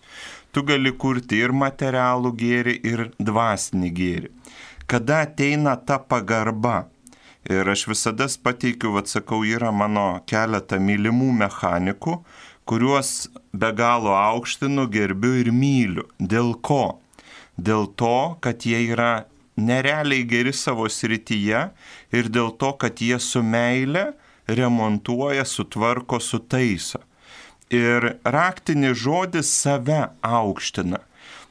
Tu 0.48 0.62
gali 0.64 0.94
kurti 1.02 1.42
ir 1.44 1.52
materialų 1.52 2.30
gėri, 2.40 2.78
ir 2.88 3.02
dvasinį 3.20 3.90
gėri. 3.98 4.30
Kada 4.88 5.18
ateina 5.26 5.74
ta 5.76 5.98
pagarba, 6.00 6.86
ir 7.44 7.68
aš 7.68 7.84
visada 7.92 8.30
pateikiu, 8.42 8.94
atsakau, 8.96 9.44
yra 9.44 9.68
mano 9.70 10.08
keletą 10.24 10.80
mylimų 10.80 11.28
mechanikų, 11.44 12.16
kuriuos 12.64 13.28
be 13.52 13.74
galo 13.76 14.16
aukštinu, 14.16 14.88
gerbiu 14.88 15.36
ir 15.42 15.52
myliu. 15.52 16.08
Dėl 16.16 16.54
ko? 16.64 17.02
Dėl 17.60 17.90
to, 18.00 18.38
kad 18.40 18.64
jie 18.64 18.86
yra 18.94 19.26
nerealiai 19.57 20.25
geri 20.28 20.52
savo 20.52 20.88
srityje 20.88 21.62
ir 22.16 22.30
dėl 22.33 22.52
to, 22.61 22.73
kad 22.80 23.00
jie 23.00 23.19
su 23.21 23.42
meile 23.42 24.12
remontuoja, 24.49 25.45
sutvarko, 25.45 26.21
sutaiso. 26.21 27.00
Ir 27.71 28.16
raktinis 28.26 28.99
žodis 28.99 29.50
save 29.54 30.09
aukština. 30.26 30.99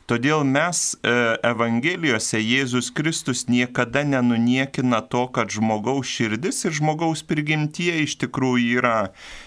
Todėl 0.09 0.41
mes 0.41 0.95
e, 1.05 1.11
Evangelijose 1.45 2.39
Jėzus 2.41 2.87
Kristus 2.97 3.43
niekada 3.45 4.01
nenuniekina 4.01 5.03
to, 5.05 5.27
kad 5.35 5.53
žmogaus 5.53 6.09
širdis 6.09 6.63
ir 6.65 6.73
žmogaus 6.79 7.21
prigimtie 7.29 7.91
iš 8.07 8.15
tikrųjų 8.23 8.79
yra, 8.79 8.95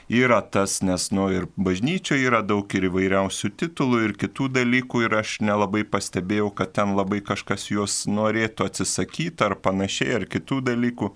yra 0.07 0.39
tas, 0.55 0.77
nes 0.87 1.09
nu, 1.11 1.27
ir 1.35 1.49
bažnyčioje 1.59 2.31
yra 2.31 2.45
daug 2.47 2.79
ir 2.79 2.87
įvairiausių 2.93 3.53
titulų 3.59 4.05
ir 4.07 4.17
kitų 4.23 4.53
dalykų 4.61 5.03
ir 5.09 5.19
aš 5.25 5.37
nelabai 5.43 5.83
pastebėjau, 5.83 6.53
kad 6.55 6.77
ten 6.79 6.95
labai 6.95 7.25
kažkas 7.27 7.67
juos 7.75 8.05
norėtų 8.07 8.71
atsisakyti 8.71 9.43
ar 9.43 9.59
panašiai 9.59 10.21
ar 10.21 10.31
kitų 10.31 10.63
dalykų. 10.71 11.11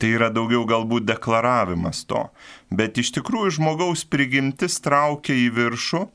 Tai 0.00 0.16
yra 0.16 0.32
daugiau 0.32 0.64
galbūt 0.64 1.04
deklaravimas 1.04 2.06
to. 2.08 2.30
Bet 2.72 2.96
iš 2.96 3.12
tikrųjų 3.20 3.58
žmogaus 3.60 4.08
prigimtis 4.08 4.80
traukia 4.80 5.36
į 5.36 5.50
viršų 5.60 6.08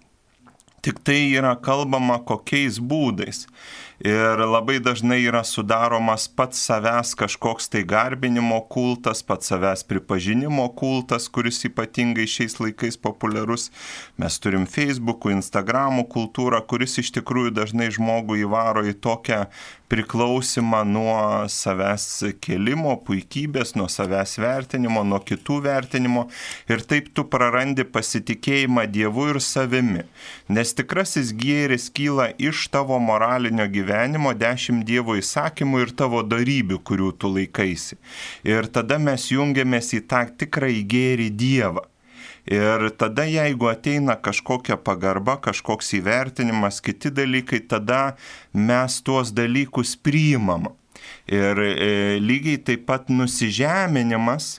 Tik 0.82 1.04
tai 1.06 1.30
yra 1.38 1.54
kalbama 1.62 2.16
kokiais 2.26 2.80
būdais. 2.82 3.46
Ir 4.02 4.40
labai 4.50 4.80
dažnai 4.82 5.20
yra 5.30 5.44
sudaromas 5.46 6.24
pats 6.26 6.58
savęs 6.66 7.12
kažkoks 7.20 7.70
tai 7.70 7.84
garbinimo 7.86 8.58
kultas, 8.66 9.22
pats 9.22 9.52
savęs 9.52 9.86
pripažinimo 9.86 10.66
kultas, 10.74 11.28
kuris 11.30 11.62
ypatingai 11.70 12.26
šiais 12.26 12.58
laikais 12.58 12.98
populiarus. 12.98 13.68
Mes 14.18 14.40
turim 14.42 14.66
Facebook'ų, 14.66 15.36
Instagram'ų 15.36 16.08
kultūrą, 16.10 16.64
kuris 16.66 16.98
iš 17.04 17.14
tikrųjų 17.20 17.54
dažnai 17.60 17.92
žmogų 17.94 18.40
įvaro 18.42 18.82
į 18.90 18.98
tokią 19.06 19.44
priklausimą 19.92 20.86
nuo 20.88 21.16
savęs 21.52 22.06
kelimo, 22.40 22.94
puikybės, 23.04 23.74
nuo 23.76 23.90
savęs 23.92 24.38
vertinimo, 24.40 25.04
nuo 25.04 25.20
kitų 25.20 25.58
vertinimo 25.66 26.24
ir 26.72 26.84
taip 26.88 27.10
tu 27.16 27.26
prarandi 27.28 27.84
pasitikėjimą 27.84 28.86
Dievu 28.96 29.28
ir 29.34 29.42
savimi. 29.44 30.06
Nes 30.48 30.72
tikrasis 30.78 31.34
gėris 31.36 31.90
kyla 31.92 32.30
iš 32.40 32.70
tavo 32.72 33.02
moralinio 33.04 33.68
gyvenimo, 33.76 34.32
dešimt 34.32 34.88
Dievo 34.88 35.18
įsakymų 35.20 35.86
ir 35.86 35.96
tavo 36.00 36.24
darybių, 36.24 36.80
kurių 36.88 37.12
tu 37.20 37.36
laikaisi. 37.36 38.00
Ir 38.48 38.72
tada 38.72 38.96
mes 39.00 39.28
jungiamės 39.36 39.92
į 40.00 40.06
tą 40.08 40.24
tikrąjį 40.40 40.86
gėrį 40.96 41.32
Dievą. 41.44 41.90
Ir 42.50 42.90
tada 42.98 43.28
jeigu 43.30 43.70
ateina 43.70 44.16
kažkokia 44.18 44.78
pagarba, 44.82 45.38
kažkoks 45.38 45.94
įvertinimas, 46.00 46.82
kiti 46.82 47.12
dalykai, 47.14 47.62
tada 47.70 48.16
mes 48.54 49.02
tuos 49.06 49.30
dalykus 49.34 49.94
priimam. 49.96 50.72
Ir 51.30 51.60
e, 51.62 52.18
lygiai 52.20 52.58
taip 52.66 52.88
pat 52.90 53.12
nusižeminimas 53.14 54.56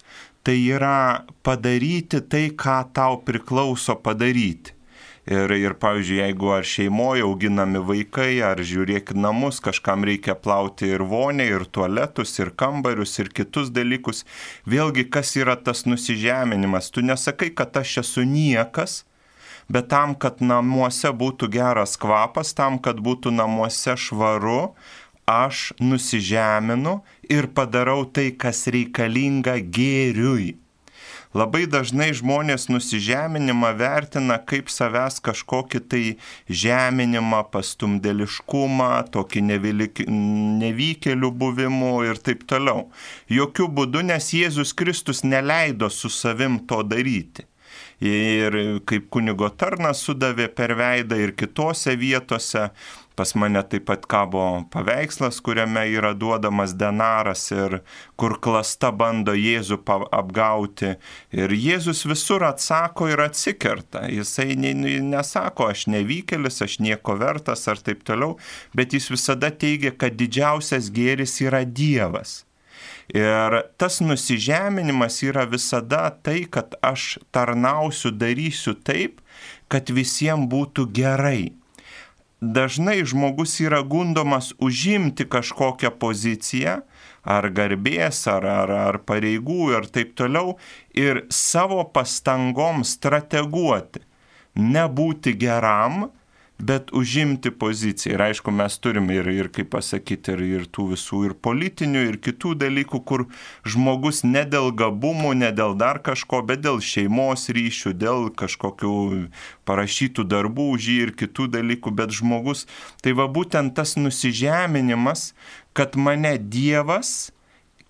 tai 0.47 0.59
yra 0.75 1.25
padaryti 1.43 2.23
tai, 2.23 2.51
ką 2.55 2.79
tau 2.95 3.19
priklauso 3.27 3.99
padaryti. 3.99 4.75
Ir, 5.23 5.53
ir 5.55 5.77
pavyzdžiui, 5.79 6.17
jeigu 6.19 6.49
ar 6.51 6.65
šeimoje 6.67 7.23
auginami 7.23 7.79
vaikai, 7.87 8.41
ar 8.43 8.59
žiūrėk 8.59 9.13
namus, 9.15 9.61
kažkam 9.63 10.03
reikia 10.03 10.35
plauti 10.35 10.89
ir 10.91 11.05
vonę, 11.07 11.47
ir 11.47 11.63
tualetus, 11.71 12.33
ir 12.43 12.51
kambarius, 12.59 13.15
ir 13.23 13.31
kitus 13.31 13.71
dalykus, 13.71 14.25
vėlgi 14.67 15.05
kas 15.15 15.37
yra 15.39 15.55
tas 15.55 15.85
nusižeminimas. 15.87 16.91
Tu 16.91 17.07
nesakai, 17.07 17.53
kad 17.55 17.79
aš 17.79 18.01
esu 18.03 18.27
niekas, 18.27 19.05
bet 19.71 19.93
tam, 19.95 20.17
kad 20.19 20.43
namuose 20.43 21.15
būtų 21.15 21.53
geras 21.55 21.95
kvapas, 22.03 22.51
tam, 22.59 22.81
kad 22.83 22.99
būtų 22.99 23.31
namuose 23.31 23.95
švaru, 23.95 24.73
aš 25.31 25.71
nusižeminu 25.79 26.99
ir 27.31 27.47
padarau 27.55 28.03
tai, 28.11 28.33
kas 28.35 28.67
reikalinga 28.67 29.61
gėriui. 29.63 30.57
Labai 31.33 31.63
dažnai 31.65 32.11
žmonės 32.13 32.67
nusižeminimą 32.69 33.71
vertina 33.79 34.37
kaip 34.37 34.69
savęs 34.69 35.17
kažkokį 35.25 35.81
tai 35.89 36.03
žeminimą, 36.63 37.41
pastumdėliškumą, 37.55 38.91
tokį 39.15 39.45
nevykėlių 39.49 41.31
buvimų 41.45 41.95
ir 42.11 42.21
taip 42.21 42.45
toliau. 42.53 42.91
Jokių 43.33 43.71
būdų, 43.79 44.05
nes 44.13 44.29
Jėzus 44.37 44.75
Kristus 44.77 45.25
neleido 45.25 45.89
su 45.89 46.13
savim 46.13 46.61
to 46.69 46.83
daryti 46.85 47.49
ir 48.03 48.57
kaip 48.89 49.07
kunigo 49.15 49.49
tarnas 49.55 50.03
sudavė 50.03 50.49
per 50.51 50.75
veidą 50.79 51.19
ir 51.23 51.35
kitose 51.39 51.95
vietose, 51.99 52.71
Pas 53.17 53.35
mane 53.35 53.61
taip 53.69 53.85
pat 53.91 54.07
kabo 54.09 54.45
paveikslas, 54.73 55.41
kuriame 55.45 55.85
yra 55.93 56.13
duodamas 56.17 56.73
denaras 56.81 57.45
ir 57.53 57.81
kur 58.17 58.39
klasta 58.41 58.93
bando 58.93 59.35
Jėzų 59.37 59.81
apgauti. 60.17 60.95
Ir 61.37 61.53
Jėzus 61.53 62.05
visur 62.09 62.47
atsako 62.49 63.11
ir 63.13 63.21
atsikerta. 63.27 64.07
Jisai 64.09 64.57
nesako, 64.57 65.69
aš 65.73 65.87
nevykėlis, 65.93 66.63
aš 66.65 66.79
nieko 66.81 67.19
vertas 67.21 67.69
ar 67.69 67.81
taip 67.85 68.05
toliau, 68.09 68.39
bet 68.75 68.97
jis 68.97 69.11
visada 69.13 69.53
teigia, 69.53 69.93
kad 69.93 70.17
didžiausias 70.17 70.89
gėris 70.95 71.41
yra 71.45 71.67
Dievas. 71.69 72.43
Ir 73.13 73.59
tas 73.77 74.01
nusižeminimas 74.01 75.19
yra 75.27 75.45
visada 75.45 76.07
tai, 76.25 76.47
kad 76.49 76.79
aš 76.81 77.19
tarnausiu, 77.35 78.15
darysiu 78.17 78.73
taip, 78.73 79.21
kad 79.69 79.91
visiems 79.93 80.49
būtų 80.49 80.87
gerai 80.97 81.53
dažnai 82.43 83.05
žmogus 83.07 83.61
yra 83.63 83.83
gundomas 83.87 84.51
užimti 84.59 85.29
kažkokią 85.31 85.93
poziciją, 86.03 86.81
ar 87.23 87.47
garbės, 87.55 88.25
ar, 88.27 88.47
ar, 88.51 88.73
ar 88.91 88.99
pareigų 89.07 89.71
ir 89.77 89.87
taip 89.95 90.17
toliau, 90.19 90.57
ir 90.91 91.23
savo 91.31 91.85
pastangom 91.95 92.83
strateguoti, 92.83 94.03
nebūti 94.59 95.37
geram, 95.39 96.09
bet 96.63 96.93
užimti 96.95 97.51
poziciją. 97.51 98.15
Ir 98.15 98.23
aišku, 98.29 98.55
mes 98.55 98.79
turim 98.79 99.11
ir, 99.11 99.27
ir 99.27 99.49
kaip 99.55 99.73
pasakyti, 99.75 100.37
ir, 100.37 100.45
ir 100.61 100.69
tų 100.71 100.93
visų 100.93 101.25
ir 101.29 101.35
politinių, 101.43 102.05
ir 102.13 102.19
kitų 102.23 102.55
dalykų, 102.63 103.03
kur 103.09 103.27
žmogus 103.67 104.23
ne 104.23 104.45
dėl 104.47 104.71
gabumų, 104.79 105.35
ne 105.43 105.51
dėl 105.55 105.75
dar 105.79 105.99
kažko, 106.07 106.45
bet 106.47 106.63
dėl 106.63 106.79
šeimos 106.79 107.49
ryšių, 107.51 107.95
dėl 107.99 108.31
kažkokių 108.39 108.95
parašytų 109.67 110.29
darbų 110.31 110.71
už 110.77 110.89
jį 110.93 110.99
ir 111.09 111.15
kitų 111.19 111.51
dalykų, 111.59 111.95
bet 111.99 112.15
žmogus, 112.15 112.67
tai 113.03 113.17
va 113.19 113.27
būtent 113.27 113.75
tas 113.75 113.99
nusižeminimas, 113.99 115.33
kad 115.75 115.99
mane 115.99 116.37
Dievas 116.39 117.33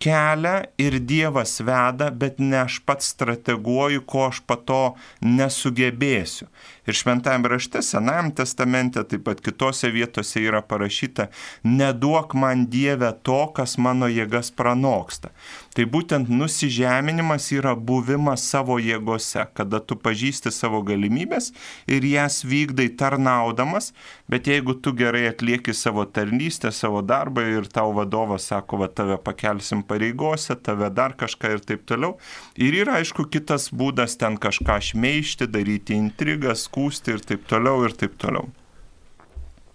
kelia 0.03 0.65
ir 0.83 0.99
Dievas 1.07 1.61
veda, 1.63 2.11
bet 2.11 2.41
ne 2.43 2.59
aš 2.65 2.81
pats 2.87 3.13
strateguoju, 3.15 4.03
ko 4.07 4.27
aš 4.31 4.41
pato 4.47 4.81
nesugebėsiu. 5.23 6.49
Ir 6.91 6.99
šventajame 6.99 7.53
rašte, 7.53 7.83
Senajame 7.87 8.35
testamente, 8.35 9.05
taip 9.07 9.23
pat 9.29 9.43
kitose 9.45 9.93
vietose 9.95 10.43
yra 10.43 10.63
parašyta, 10.67 11.29
neduok 11.63 12.35
man 12.35 12.67
Dieve 12.73 13.13
to, 13.23 13.45
kas 13.55 13.77
mano 13.79 14.11
jėgas 14.11 14.51
pranoksta. 14.59 15.31
Tai 15.73 15.87
būtent 15.89 16.29
nusižeminimas 16.29 17.47
yra 17.57 17.73
buvimas 17.73 18.43
savo 18.45 18.77
jėgose, 18.77 19.47
kada 19.57 19.81
tu 19.81 19.97
pažįsti 19.97 20.53
savo 20.53 20.83
galimybės 20.85 21.49
ir 21.89 22.05
jas 22.05 22.43
vykdai 22.45 22.91
tarnaudamas, 23.01 23.93
bet 24.29 24.53
jeigu 24.53 24.77
tu 24.85 24.93
gerai 24.93 25.25
atlieki 25.31 25.73
savo 25.73 26.05
tarnystę, 26.05 26.75
savo 26.77 27.01
darbą 27.01 27.47
ir 27.55 27.73
tau 27.73 27.97
vadovas 27.97 28.51
sako, 28.53 28.83
va 28.85 28.93
tave 28.93 29.17
pakelsim 29.17 29.81
pareigose, 29.89 30.59
tave 30.61 30.93
dar 30.93 31.17
kažką 31.17 31.57
ir 31.57 31.65
taip 31.65 31.89
toliau. 31.89 32.19
Ir 32.61 32.77
yra 32.85 33.01
aišku 33.01 33.31
kitas 33.33 33.71
būdas 33.73 34.21
ten 34.21 34.37
kažką 34.37 34.77
šmeišti, 34.93 35.49
daryti 35.49 35.97
intrigas, 35.97 36.69
skūsti 36.69 37.17
ir 37.17 37.25
taip 37.33 37.49
toliau 37.49 37.89
ir 37.89 37.97
taip 37.97 38.21
toliau. 38.21 38.53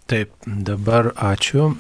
Taip, 0.08 0.32
dabar 0.46 1.10
ačiū. 1.20 1.74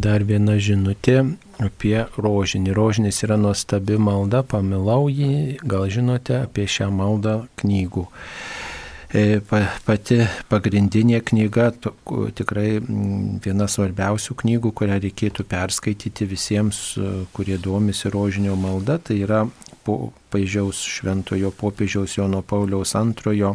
Dar 0.00 0.22
viena 0.24 0.54
žinutė 0.56 1.18
apie 1.60 2.06
rožinį. 2.16 2.72
Rožinis 2.72 3.18
yra 3.26 3.36
nuostabi 3.36 3.98
malda, 4.00 4.40
pamilau 4.40 5.10
jį, 5.12 5.58
gal 5.60 5.84
žinote 5.92 6.38
apie 6.46 6.64
šią 6.72 6.88
maldą 6.96 7.42
knygų. 7.60 8.06
E, 9.12 9.42
pati 9.86 10.22
pagrindinė 10.48 11.20
knyga, 11.28 11.68
tikrai 12.40 12.80
viena 13.44 13.68
svarbiausių 13.68 14.38
knygų, 14.40 14.72
kurią 14.80 14.96
reikėtų 15.04 15.44
perskaityti 15.52 16.30
visiems, 16.32 16.80
kurie 17.36 17.60
domisi 17.60 18.08
rožinio 18.08 18.56
malda, 18.56 18.96
tai 18.96 19.20
yra 19.26 19.44
Pažiaus 20.32 20.80
šventojo 20.82 21.52
popiežiaus 21.54 22.16
Jono 22.16 22.40
Pauliaus 22.42 22.96
antrojo 22.98 23.52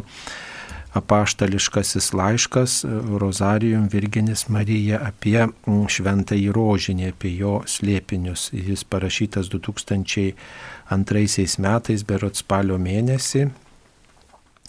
apaštališkasis 0.98 2.12
laiškas 2.12 2.84
Rozarijum 3.20 3.88
Virginis 3.92 4.48
Marija 4.48 5.00
apie 5.06 5.46
šventąjį 5.66 6.52
rožinį, 6.52 7.08
apie 7.14 7.36
jo 7.38 7.62
slėpinius. 7.68 8.50
Jis 8.52 8.84
parašytas 8.84 9.48
2002 9.52 10.34
metais, 11.64 12.04
berot 12.04 12.36
spalio 12.36 12.78
mėnesį. 12.78 13.50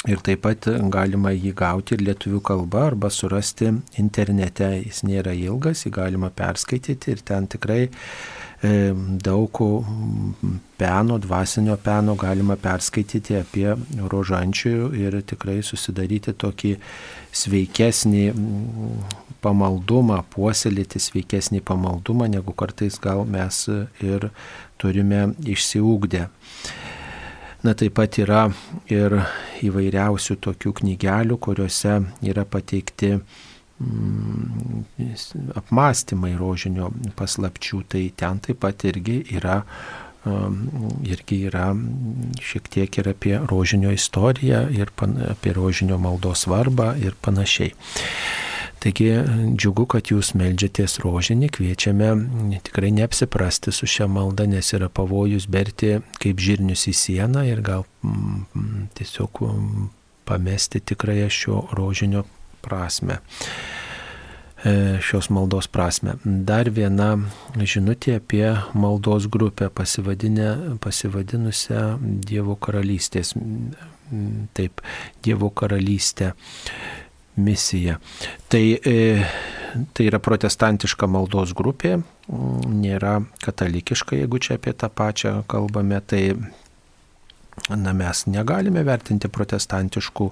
Ir 0.03 0.20
taip 0.20 0.42
pat 0.44 0.68
galima 0.92 1.32
jį 1.32 1.53
gauti 1.56 1.96
ir 1.96 2.01
lietuvių 2.03 2.42
kalba 2.44 2.89
arba 2.89 3.08
surasti 3.08 3.72
internete. 4.00 4.84
Jis 4.84 5.00
nėra 5.08 5.32
ilgas, 5.32 5.86
jį 5.86 5.92
galima 5.96 6.27
perskaityti 6.27 7.15
ir 7.15 7.24
ten 7.24 7.48
tikrai 7.48 7.88
E, 7.88 7.89
daug 8.63 9.60
peno, 10.77 11.17
dvasinio 11.17 11.75
peno 11.84 12.15
galima 12.15 12.55
perskaityti 12.55 13.36
apie 13.36 13.67
rožančių 14.11 14.75
ir 14.96 15.20
tikrai 15.27 15.57
susidaryti 15.64 16.31
tokį 16.40 16.72
sveikesnį 17.44 18.24
pamaldumą, 19.44 20.22
puoselėti 20.31 21.01
sveikesnį 21.03 21.59
pamaldumą, 21.68 22.29
negu 22.31 22.55
kartais 22.55 23.00
gal 23.03 23.25
mes 23.27 23.66
ir 24.00 24.29
turime 24.79 25.33
išsiugdę. 25.44 26.27
Na 27.64 27.72
taip 27.79 27.96
pat 27.96 28.20
yra 28.20 28.46
ir 28.92 29.22
įvairiausių 29.64 30.40
tokių 30.44 30.74
knygelių, 30.79 31.40
kuriuose 31.40 32.00
yra 32.24 32.44
pateikti 32.44 33.18
Mm, 33.18 33.52
apmąstymai 35.55 36.33
rožinio 36.39 36.91
paslapčių, 37.17 37.83
tai 37.89 38.05
ten 38.15 38.39
taip 38.43 38.61
pat 38.63 38.85
irgi 38.89 39.19
yra, 39.35 39.61
um, 40.25 40.63
irgi 41.07 41.43
yra 41.50 41.72
šiek 42.41 42.69
tiek 42.72 43.01
ir 43.01 43.11
apie 43.13 43.35
rožinio 43.51 43.93
istoriją, 43.93 44.65
ir 44.74 44.93
apie 45.29 45.53
rožinio 45.53 46.00
maldos 46.01 46.48
svarbą 46.48 46.93
ir 47.01 47.17
panašiai. 47.22 47.74
Taigi 48.83 49.13
džiugu, 49.55 49.85
kad 49.87 50.09
jūs 50.11 50.33
melžiatės 50.35 50.98
rožinį, 51.00 51.48
kviečiame 51.55 52.09
tikrai 52.67 52.89
neapsiprasti 52.91 53.72
su 53.72 53.87
šia 53.87 54.09
malda, 54.11 54.43
nes 54.50 54.74
yra 54.75 54.89
pavojus 54.91 55.48
berti 55.48 56.01
kaip 56.19 56.43
žirnius 56.43 56.89
į 56.91 56.96
sieną 57.00 57.46
ir 57.48 57.61
gal 57.63 57.85
mm, 58.03 58.89
tiesiog 59.00 59.39
pamesti 60.27 60.83
tikrąją 60.83 61.29
šio 61.31 61.61
rožinio 61.79 62.25
prasme 62.64 63.20
e, 64.64 65.00
šios 65.04 65.28
maldos 65.34 65.68
prasme. 65.68 66.16
Dar 66.24 66.70
viena 66.72 67.18
žinutė 67.60 68.16
apie 68.22 68.56
maldos 68.74 69.28
grupę 69.32 69.70
pasivadinusią 69.74 71.98
Dievo 72.02 72.56
karalystės. 72.56 73.34
Taip, 74.54 74.82
Dievo 75.26 75.50
karalystė 75.50 76.34
misija. 77.36 78.00
Tai, 78.48 78.80
e, 78.86 79.26
tai 79.94 80.06
yra 80.08 80.20
protestantiška 80.22 81.08
maldos 81.10 81.54
grupė, 81.58 82.02
nėra 82.30 83.22
katalikiška, 83.44 84.16
jeigu 84.22 84.40
čia 84.44 84.54
apie 84.60 84.74
tą 84.78 84.90
pačią 84.94 85.32
kalbame, 85.50 86.00
tai 86.06 86.24
Na, 87.70 87.94
mes 87.94 88.24
negalime 88.27 88.81
vertinti 88.83 89.29
protestantiškų 89.31 90.25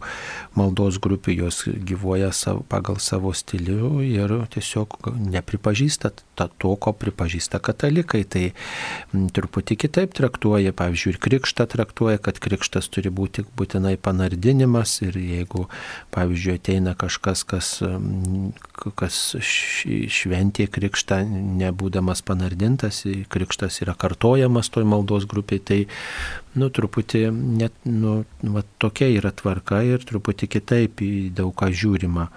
maldos 0.58 0.98
grupių, 1.02 1.36
jos 1.44 1.62
gyvoja 1.70 2.32
savo, 2.34 2.66
pagal 2.68 2.98
savo 3.00 3.30
stilių 3.38 4.02
ir 4.04 4.34
tiesiog 4.52 4.98
nepripažįsta 5.30 6.12
to, 6.50 6.72
ko 6.82 6.94
pripažįsta 6.98 7.62
katalikai. 7.64 8.24
Tai 8.26 8.44
m, 8.50 9.28
truputį 9.30 9.78
kitaip 9.86 10.16
traktuoja, 10.18 10.74
pavyzdžiui, 10.74 11.14
ir 11.14 11.22
krikštą 11.22 11.68
traktuoja, 11.72 12.18
kad 12.26 12.42
krikštas 12.42 12.90
turi 12.92 13.14
būti 13.14 13.46
būtinai 13.58 13.96
panardinimas 14.02 14.98
ir 15.06 15.22
jeigu, 15.22 15.68
pavyzdžiui, 16.16 16.58
ateina 16.58 16.98
kažkas, 16.98 17.46
kas, 17.46 17.72
kas 18.98 19.22
šventė 19.46 20.68
krikštą, 20.74 21.22
nebūdamas 21.62 22.26
panardintas, 22.26 23.06
krikštas 23.32 23.84
yra 23.86 23.94
kartojamas 23.94 24.74
toj 24.74 24.90
maldos 24.90 25.30
grupiai, 25.30 25.62
tai 25.62 25.82
nu, 26.58 26.70
truputį 26.74 27.26
net, 27.32 27.76
nu, 27.88 28.22
va, 28.56 28.64
tokia 28.82 29.10
yra 29.20 29.32
tvarka 29.36 29.82
ir 29.88 30.04
truputį 30.08 30.50
kitaip 30.58 31.04
į 31.06 31.12
daug 31.38 31.54
ką 31.58 31.72
žiūrima. 31.72 32.28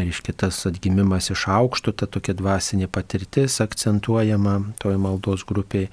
Ir 0.00 0.08
iš 0.08 0.22
kitas 0.24 0.62
atgimimas 0.68 1.28
iš 1.34 1.44
aukšto, 1.52 1.92
ta 1.92 2.08
tokia 2.08 2.32
dvasinė 2.38 2.88
patirtis 2.88 3.58
akcentuojama 3.60 4.58
toj 4.80 4.96
maldos 5.00 5.44
grupiai. 5.48 5.90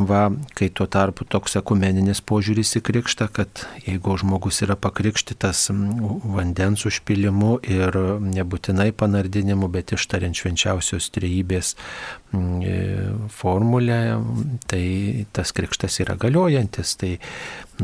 Va, 0.00 0.30
kai 0.56 0.70
tuo 0.72 0.86
tarpu 0.88 1.26
toks 1.28 1.58
ekumeninis 1.58 2.22
požiūris 2.24 2.72
į 2.78 2.80
krikštą, 2.86 3.26
kad 3.36 3.64
jeigu 3.84 4.14
žmogus 4.20 4.62
yra 4.64 4.76
pakrikštytas 4.80 5.66
vandens 6.24 6.86
užpilimu 6.88 7.58
ir 7.68 7.98
nebūtinai 8.24 8.90
panardinimu, 8.96 9.68
bet 9.72 9.92
ištariant 9.96 10.40
švenčiausios 10.40 11.10
trejybės 11.12 11.74
e, 11.74 12.78
formulę, 13.34 14.00
tai 14.70 14.84
tas 15.36 15.52
krikštas 15.56 16.00
yra 16.06 16.16
galiojantis. 16.20 16.96
Tai, 17.00 17.12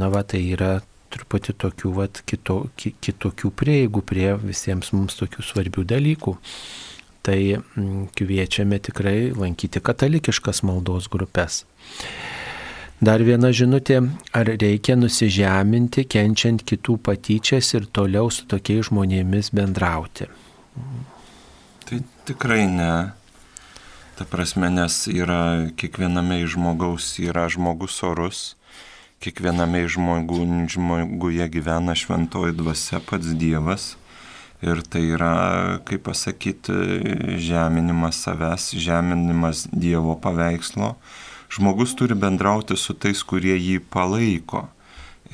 na, 0.00 0.08
va, 0.12 0.24
tai 0.24 0.40
yra 0.56 0.78
truputį 1.12 1.58
tokių 1.66 1.94
vat, 2.00 2.24
kito, 2.28 2.62
kitokių 2.80 3.52
prieigų 3.60 4.06
prie 4.08 4.30
visiems 4.40 4.94
mums 4.96 5.20
tokių 5.20 5.44
svarbių 5.52 5.84
dalykų 5.92 6.38
tai 7.26 7.58
mm, 7.58 8.12
kviečiame 8.14 8.78
tikrai 8.78 9.32
lankyti 9.34 9.82
katalikiškas 9.82 10.62
maldos 10.66 11.10
grupės. 11.10 11.64
Dar 13.02 13.20
viena 13.20 13.50
žinutė, 13.52 13.98
ar 14.32 14.48
reikia 14.48 14.94
nusižeminti, 14.96 16.06
kenčiant 16.08 16.62
kitų 16.64 16.96
patyčias 17.04 17.74
ir 17.76 17.90
toliau 17.92 18.30
su 18.32 18.46
tokiais 18.48 18.88
žmonėmis 18.88 19.50
bendrauti? 19.52 20.30
Tai 21.86 21.98
tikrai 22.30 22.62
ne. 22.70 22.92
Ta 24.16 24.24
prasme, 24.24 24.70
nes 24.72 25.02
yra 25.12 25.68
kiekviename 25.76 26.40
iš 26.40 26.54
žmogaus 26.54 27.10
yra 27.20 27.50
žmogus 27.52 27.98
orus, 28.06 28.46
kiekviename 29.20 29.84
iš 29.84 29.98
žmogų, 29.98 30.40
žmoguje 30.72 31.50
gyvena 31.52 31.92
šventoji 31.92 32.56
dvasia, 32.56 33.02
pats 33.04 33.36
Dievas 33.36 33.96
Ir 34.64 34.80
tai 34.88 35.02
yra, 35.12 35.32
kaip 35.84 36.06
pasakyti, 36.08 36.72
žeminimas 37.42 38.22
savęs, 38.24 38.70
žeminimas 38.80 39.66
Dievo 39.72 40.16
paveikslo. 40.16 40.94
Žmogus 41.52 41.92
turi 41.98 42.16
bendrauti 42.16 42.76
su 42.80 42.96
tais, 42.96 43.20
kurie 43.22 43.56
jį 43.58 43.82
palaiko. 43.92 44.66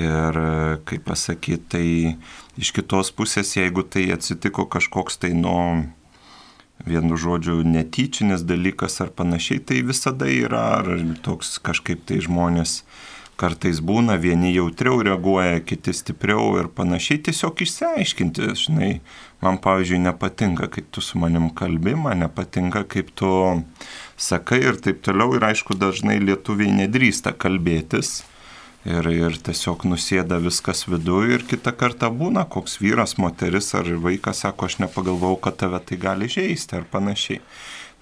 Ir, 0.00 0.38
kaip 0.88 1.04
pasakyti, 1.06 1.68
tai 1.68 1.86
iš 2.58 2.72
kitos 2.74 3.12
pusės, 3.14 3.54
jeigu 3.56 3.84
tai 3.84 4.08
atsitiko 4.14 4.66
kažkoks 4.66 5.20
tai 5.22 5.34
nuo 5.36 5.84
vienu 6.86 7.16
žodžiu 7.16 7.60
netyčinis 7.62 8.42
dalykas 8.42 9.00
ar 9.04 9.12
panašiai, 9.14 9.62
tai 9.62 9.82
visada 9.86 10.26
yra, 10.26 10.64
ar 10.80 10.88
toks 11.22 11.58
kažkaip 11.62 12.02
tai 12.08 12.18
žmonės 12.24 12.80
kartais 13.42 13.80
būna, 13.82 14.14
vieni 14.22 14.52
jautriau 14.54 15.02
reaguoja, 15.02 15.60
kiti 15.66 15.94
stipriau 15.96 16.54
ir 16.60 16.70
panašiai, 16.76 17.20
tiesiog 17.26 17.64
išsiaiškinti, 17.64 18.50
žinai, 18.62 18.90
man 19.42 19.58
pavyzdžiui 19.62 20.04
nepatinka, 20.06 20.68
kaip 20.70 20.92
tu 20.94 21.02
su 21.02 21.18
manim 21.18 21.50
kalbi, 21.58 21.96
man 21.98 22.22
nepatinka, 22.22 22.84
kaip 22.92 23.10
tu 23.18 23.32
sakai 24.16 24.60
ir 24.62 24.78
taip 24.84 25.02
toliau 25.02 25.34
ir 25.38 25.48
aišku, 25.50 25.74
dažnai 25.78 26.20
lietuviai 26.22 26.70
nedrįsta 26.84 27.34
kalbėtis. 27.34 28.20
Ir, 28.82 29.06
ir 29.14 29.36
tiesiog 29.46 29.84
nusėda 29.86 30.40
viskas 30.42 30.88
viduje 30.88 31.36
ir 31.36 31.44
kitą 31.46 31.70
kartą 31.78 32.08
būna, 32.10 32.42
koks 32.50 32.80
vyras, 32.82 33.14
moteris 33.14 33.70
ar 33.78 33.86
vaikas 34.02 34.42
sako, 34.42 34.66
aš 34.66 34.80
nepagalvojau, 34.82 35.38
kad 35.44 35.60
tave 35.60 35.78
tai 35.86 36.00
gali 36.02 36.26
žaisti 36.30 36.80
ar 36.80 36.88
panašiai. 36.90 37.38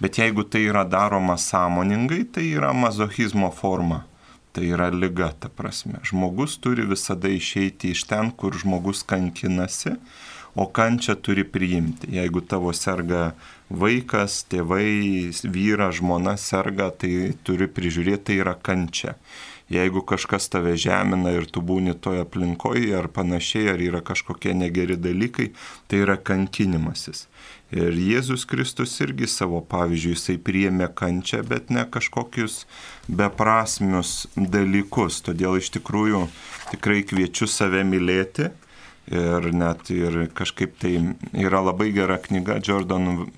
Bet 0.00 0.16
jeigu 0.16 0.46
tai 0.48 0.64
yra 0.70 0.86
daroma 0.88 1.36
sąmoningai, 1.36 2.22
tai 2.32 2.46
yra 2.56 2.72
mazochizmo 2.72 3.52
forma. 3.52 4.06
Tai 4.52 4.66
yra 4.66 4.88
lyga, 4.90 5.30
ta 5.38 5.48
prasme. 5.48 6.00
Žmogus 6.02 6.56
turi 6.58 6.82
visada 6.82 7.30
išeiti 7.30 7.92
iš 7.94 8.02
ten, 8.10 8.32
kur 8.34 8.56
žmogus 8.58 9.04
kankinasi, 9.06 9.94
o 10.58 10.66
kančią 10.66 11.14
turi 11.22 11.44
priimti. 11.46 12.10
Jeigu 12.16 12.42
tavo 12.42 12.72
serga 12.74 13.30
vaikas, 13.70 14.40
tėvai, 14.50 15.30
vyras, 15.44 16.00
žmona 16.00 16.34
serga, 16.34 16.90
tai 16.90 17.30
turi 17.46 17.70
prižiūrėti, 17.70 18.24
tai 18.26 18.40
yra 18.42 18.56
kančia. 18.58 19.14
Jeigu 19.70 20.02
kažkas 20.02 20.50
tave 20.50 20.74
žemina 20.74 21.30
ir 21.36 21.46
tu 21.46 21.62
būni 21.62 21.94
toje 21.94 22.24
aplinkoje 22.24 22.90
ar 22.98 23.06
panašiai, 23.06 23.68
ar 23.70 23.78
yra 23.78 24.00
kažkokie 24.02 24.50
negeri 24.50 24.98
dalykai, 24.98 25.52
tai 25.86 26.02
yra 26.02 26.18
kankinimasis. 26.18 27.28
Ir 27.70 27.94
Jėzus 27.94 28.42
Kristus 28.50 28.96
irgi 28.98 29.28
savo 29.30 29.60
pavyzdžiui, 29.70 30.16
jisai 30.16 30.34
priėmė 30.42 30.88
kančią, 30.98 31.44
bet 31.46 31.68
ne 31.70 31.84
kažkokius 31.86 32.64
beprasmius 33.06 34.24
dalykus. 34.34 35.20
Todėl 35.22 35.60
iš 35.60 35.70
tikrųjų 35.76 36.24
tikrai 36.72 37.04
kviečiu 37.06 37.46
save 37.46 37.84
mylėti. 37.86 38.50
Ir 39.10 39.46
net 39.54 39.88
ir 39.90 40.18
kažkaip 40.34 40.76
tai 40.82 40.92
yra 41.34 41.62
labai 41.66 41.88
gera 41.94 42.18
knyga 42.22 42.58
Jordan 42.62 43.30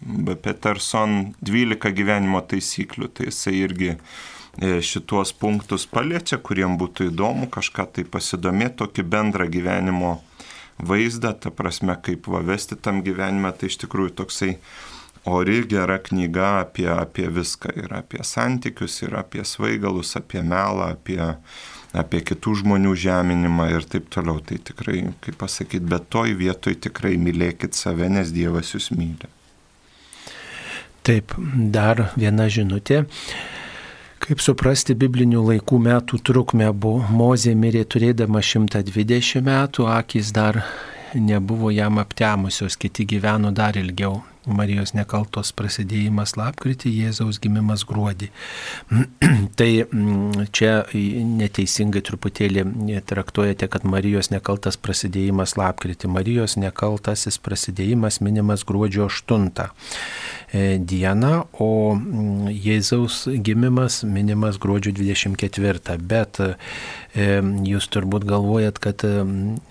Peterson 0.45 1.33
12 1.45 1.92
gyvenimo 1.97 2.40
taisyklių. 2.45 3.12
Tai 3.12 3.29
jisai 3.29 3.55
irgi 3.61 3.92
e, 3.92 4.81
šituos 4.85 5.33
punktus 5.37 5.87
paliečia, 5.88 6.40
kuriem 6.40 6.81
būtų 6.81 7.12
įdomu 7.12 7.53
kažką 7.53 7.88
tai 7.97 8.09
pasidomėti, 8.09 8.81
tokį 8.81 9.09
bendrą 9.12 9.49
gyvenimo 9.53 10.18
vaizdą, 10.78 11.35
ta 11.35 11.50
prasme, 11.50 11.96
kaip 12.02 12.28
vavesti 12.30 12.76
tam 12.76 13.02
gyvenime, 13.04 13.52
tai 13.56 13.70
iš 13.70 13.80
tikrųjų 13.85 14.14
toksai 14.22 14.54
ori 15.28 15.61
gera 15.70 15.98
knyga 16.02 16.48
apie, 16.62 16.88
apie 16.90 17.28
viską. 17.30 17.74
Ir 17.78 17.94
apie 17.94 18.22
santykius, 18.26 19.02
ir 19.06 19.16
apie 19.18 19.44
svaigalus, 19.46 20.16
apie 20.18 20.42
melą, 20.42 20.92
apie, 20.96 21.20
apie 21.92 22.22
kitų 22.32 22.56
žmonių 22.62 22.94
žeminimą 22.98 23.68
ir 23.76 23.87
taip 23.87 24.11
toliau. 24.12 24.40
Tai 24.40 24.58
tikrai, 24.70 25.04
kaip 25.24 25.38
pasakyti, 25.42 25.87
bet 25.92 26.11
toj 26.12 26.35
vietoj 26.40 26.78
tikrai 26.88 27.14
mylėkit 27.20 27.78
save, 27.78 28.11
nes 28.11 28.35
Dievas 28.35 28.74
jūs 28.74 28.90
myli. 28.96 29.30
Taip, 31.02 31.35
dar 31.74 32.12
viena 32.14 32.46
žinutė. 32.46 33.02
Kaip 34.22 34.38
suprasti 34.38 34.94
biblinių 34.94 35.40
laikų 35.48 35.80
metų 35.82 36.20
trukmę 36.22 36.68
buvo? 36.70 37.02
Mozė 37.11 37.56
mirė 37.58 37.82
turėdama 37.90 38.38
120 38.38 39.42
metų, 39.42 39.88
akis 39.90 40.30
dar 40.37 40.61
nebuvo 41.14 41.72
jam 41.74 41.98
aptemusios, 41.98 42.78
kiti 42.78 43.08
gyveno 43.16 43.50
dar 43.50 43.74
ilgiau. 43.80 44.20
Marijos 44.46 44.90
nekaltos 44.96 45.52
prasidėjimas 45.55 46.35
lapkritį, 46.38 46.90
Jėzaus 47.05 47.38
gimimas 47.42 47.85
gruodį. 47.87 48.31
tai 49.59 49.68
mm, 49.85 50.48
čia 50.55 50.72
neteisingai 50.92 52.02
truputėlį 52.07 52.64
traktuojate, 53.09 53.68
kad 53.70 53.87
Marijos 53.87 54.33
nekaltas 54.35 54.78
prasidėjimas 54.83 55.55
lapkritį. 55.61 56.11
Marijos 56.11 56.57
nekaltasis 56.59 57.38
prasidėjimas 57.42 58.20
minimas 58.24 58.66
gruodžio 58.66 59.07
8 59.07 59.48
e, 59.62 60.78
dieną, 60.78 61.33
o 61.62 61.70
mm, 61.94 62.50
Jėzaus 62.50 63.24
gimimas 63.46 64.02
minimas 64.02 64.59
gruodžio 64.62 64.94
24. 64.98 65.98
Bet 66.02 66.40
jūs 67.12 67.88
turbūt 67.92 68.24
galvojat, 68.24 68.78
kad 68.81 69.05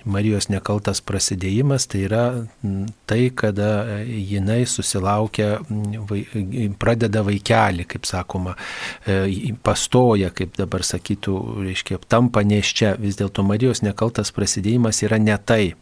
Marijos 0.05 0.47
nekaltas 0.51 1.01
prasidėjimas 1.01 1.87
tai 1.89 2.03
yra 2.05 2.25
tai, 3.09 3.21
kada 3.33 4.01
jinai 4.05 4.60
susilaukia, 4.69 5.49
pradeda 6.79 7.23
vaikelį, 7.25 7.87
kaip 7.89 8.05
sakoma, 8.05 8.55
e, 9.05 9.53
pastoja, 9.63 10.29
kaip 10.35 10.53
dabar 10.59 10.85
sakytų, 10.85 11.37
reiškia, 11.65 11.99
tampa 12.07 12.43
neščia. 12.45 12.93
Vis 13.01 13.17
dėlto 13.19 13.43
Marijos 13.47 13.81
nekaltas 13.81 14.31
prasidėjimas 14.35 15.01
yra 15.03 15.19
ne 15.21 15.37
tai. 15.37 15.73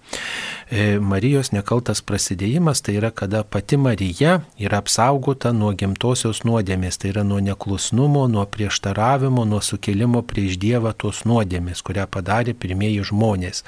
E, 0.71 0.97
Marijos 0.99 1.51
nekaltas 1.51 2.01
prasidėjimas 2.01 2.83
tai 2.85 2.95
yra, 3.01 3.11
kada 3.11 3.43
pati 3.43 3.77
Marija 3.77 4.39
yra 4.59 4.79
apsaugota 4.83 5.51
nuo 5.51 5.73
gimtosios 5.73 6.45
nuodėmės, 6.47 7.01
tai 7.01 7.11
yra 7.13 7.25
nuo 7.27 7.41
neklusnumo, 7.43 8.27
nuo 8.31 8.45
prieštaravimo, 8.47 9.45
nuo 9.49 9.61
sukėlimo 9.65 10.23
prieš 10.23 10.57
Dievą 10.59 10.93
tos 10.97 11.23
nuodėmės 11.29 11.83
kurią 11.89 12.05
padarė 12.11 12.53
pirmieji 12.53 13.03
žmonės. 13.09 13.63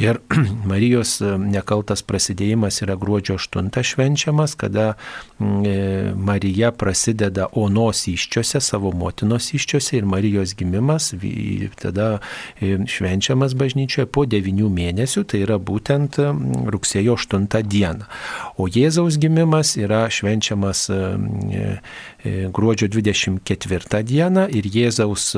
Ir 0.00 0.20
Marijos 0.70 1.18
e, 1.20 1.34
nekaltas 1.36 2.02
prasidėjimas 2.06 2.80
yra 2.84 2.96
gruodžio 3.00 3.36
8 3.36 3.70
švenčiamas, 4.40 4.54
kada 4.54 4.94
mm, 5.38 5.66
e, 5.66 6.12
Marija 6.16 6.72
prasideda 6.72 7.46
onos 7.52 8.08
iščiose, 8.08 8.60
savo 8.60 8.92
motinos 8.92 9.54
iščiose 9.54 9.96
ir 9.96 10.04
Marijos 10.04 10.54
gimimas 10.56 11.14
tada 11.80 12.20
e, 12.60 12.78
švenčiamas 12.86 13.54
bažnyčioje 13.54 14.06
po 14.06 14.24
9 14.24 14.68
mėnesių, 14.70 15.24
tai 15.24 15.42
yra 15.44 15.58
būtent 15.58 16.18
rugsėjo 16.70 17.16
8 17.16 17.62
dieną. 17.62 18.06
O 18.58 18.68
Jėzaus 18.68 19.18
gimimas 19.18 19.76
yra 19.76 20.08
švenčiamas 20.10 20.90
gruodžio 22.52 22.88
24 22.88 24.02
dieną 24.04 24.46
ir 24.52 24.64
Jėzaus 24.66 25.34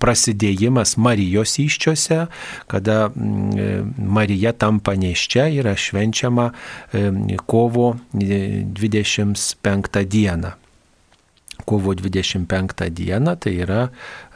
prasidėjimas 0.00 0.96
Marijos 0.96 1.58
iščiose, 1.58 2.26
kada 2.66 3.10
Marija 3.12 4.52
tampa 4.52 4.94
neščia, 4.96 5.48
yra 5.52 5.76
švenčiama 5.76 6.50
kovo 7.46 7.96
25 8.74 10.04
dieną 10.10 10.52
kovo 11.64 11.94
25 11.94 12.72
dieną, 12.90 13.36
tai 13.38 13.52
yra 13.62 13.82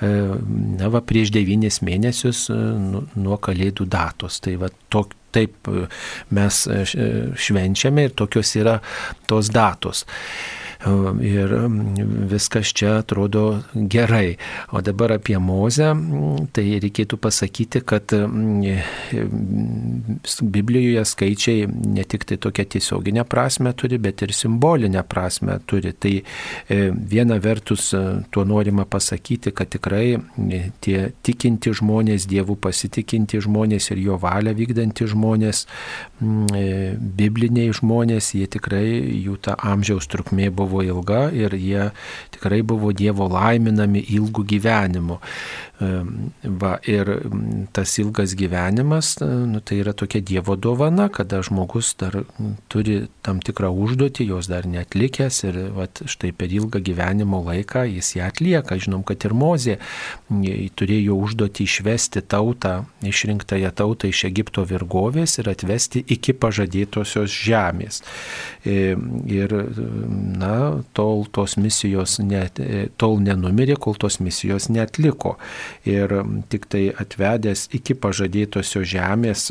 na, 0.01 0.91
va, 0.93 1.01
prieš 1.03 1.33
devynis 1.35 1.81
mėnesius 1.83 2.45
nu, 2.53 3.03
nuo 3.19 3.39
kalėdų 3.43 3.89
datos. 3.91 4.39
Tai 4.45 4.55
va, 4.63 4.71
to, 4.93 5.03
taip 5.35 5.67
mes 6.31 6.61
švenčiame 7.47 8.07
ir 8.07 8.15
tokios 8.15 8.55
yra 8.61 8.79
tos 9.27 9.51
datos 9.51 10.05
ir 11.23 11.55
viskas 12.31 12.73
čia 12.77 12.99
atrodo 13.01 13.63
gerai. 13.75 14.37
O 14.73 14.81
dabar 14.81 15.17
apie 15.17 15.39
Mozę, 15.39 15.93
tai 16.53 16.67
reikėtų 16.83 17.19
pasakyti, 17.23 17.83
kad 17.87 18.13
Biblijoje 20.43 21.05
skaičiai 21.05 21.67
ne 21.67 22.05
tik 22.05 22.25
tai 22.29 22.39
tokią 22.43 22.65
tiesioginę 22.77 23.25
prasme 23.25 23.73
turi, 23.73 23.99
bet 23.99 24.23
ir 24.23 24.35
simbolinę 24.35 25.03
prasme 25.09 25.59
turi. 25.67 25.93
Tai 25.93 26.15
e, 26.17 26.91
viena 26.91 27.39
vertus 27.43 27.93
e, 27.95 28.03
tuo 28.31 28.45
norima 28.45 28.85
pasakyti, 28.85 29.53
kad 29.57 29.71
tikrai 29.73 30.17
e, 30.17 30.63
tie 30.81 31.11
tikinti 31.27 31.73
žmonės, 31.77 32.29
dievų 32.31 32.59
pasitikinti 32.61 33.41
žmonės 33.45 33.91
ir 33.95 34.03
jo 34.05 34.19
valią 34.21 34.55
vykdanti 34.57 35.09
žmonės, 35.11 35.65
bibliniai 36.21 37.73
žmonės, 37.77 38.33
jie 38.37 38.47
tikrai 38.51 38.87
jų 39.27 39.37
ta 39.45 39.57
amžiaus 39.73 40.09
trukmė 40.11 40.51
buvo 40.51 40.66
buvo 40.67 40.83
ilga 40.83 41.29
ir 41.31 41.55
jie 41.55 41.91
tikrai 42.35 42.61
buvo 42.67 42.91
Dievo 42.97 43.31
laiminami 43.31 44.03
ilgų 44.19 44.45
gyvenimų. 44.57 45.21
Va, 45.77 46.71
ir 46.89 47.11
tas 47.77 47.91
ilgas 48.01 48.33
gyvenimas, 48.33 49.11
nu, 49.21 49.61
tai 49.61 49.83
yra 49.83 49.93
tokia 49.93 50.23
Dievo 50.25 50.57
dovana, 50.57 51.11
kada 51.13 51.43
žmogus 51.45 51.91
dar 52.01 52.23
turi 52.73 53.03
tam 53.21 53.43
tikrą 53.45 53.69
užduotį, 53.85 54.25
jos 54.31 54.49
dar 54.49 54.65
netlikęs 54.65 55.43
ir 55.45 55.59
va, 55.77 55.85
štai 55.85 56.33
per 56.33 56.55
ilgą 56.57 56.81
gyvenimo 56.81 57.43
laiką 57.45 57.85
jis 57.91 58.15
ją 58.17 58.31
atlieka. 58.31 58.81
Žinom, 58.81 59.05
kad 59.05 59.29
ir 59.29 59.37
Mozė 59.37 59.77
turėjo 60.81 61.19
užduotį 61.27 61.69
išvesti 61.69 62.25
tautą, 62.25 62.87
išrinktąją 63.05 63.75
tautą 63.77 64.09
iš 64.09 64.25
Egipto 64.31 64.65
virgovės 64.65 65.37
ir 65.43 65.53
atvesti 65.53 66.01
iki 66.17 66.33
pažadėtosios 66.41 67.37
žemės. 67.37 68.01
Ir, 68.65 69.53
na, 70.41 70.56
tol 70.97 71.27
tos 71.33 71.57
misijos 71.61 72.19
net, 72.25 72.61
tol 73.01 73.19
nenumirė, 73.25 73.79
kol 73.81 73.99
tos 74.01 74.21
misijos 74.21 74.71
netliko 74.73 75.37
ir 75.89 76.13
tik 76.53 76.69
tai 76.73 76.87
atvedęs 76.93 77.69
iki 77.77 77.97
pažadėtosios 77.99 78.89
žemės 78.93 79.51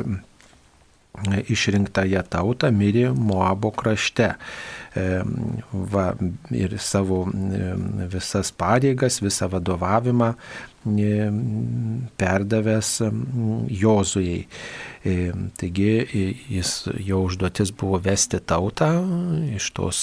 išrinktąją 1.49 2.23
tautą 2.29 2.71
mirė 2.75 3.11
Moabo 3.15 3.71
krašte. 3.71 4.33
Va, 5.91 6.05
ir 6.55 6.77
savo 6.79 7.25
visas 8.11 8.51
pareigas, 8.55 9.21
visą 9.23 9.49
vadovavimą 9.51 10.33
perdavęs 12.17 13.01
Jozujai. 13.69 14.45
E, 15.05 15.31
taigi 15.57 16.07
jis, 16.49 16.69
jo 17.05 17.19
užduotis 17.27 17.69
buvo 17.77 17.99
vesti 18.01 18.39
tautą 18.41 18.87
iš 19.53 19.67
tos 19.77 19.99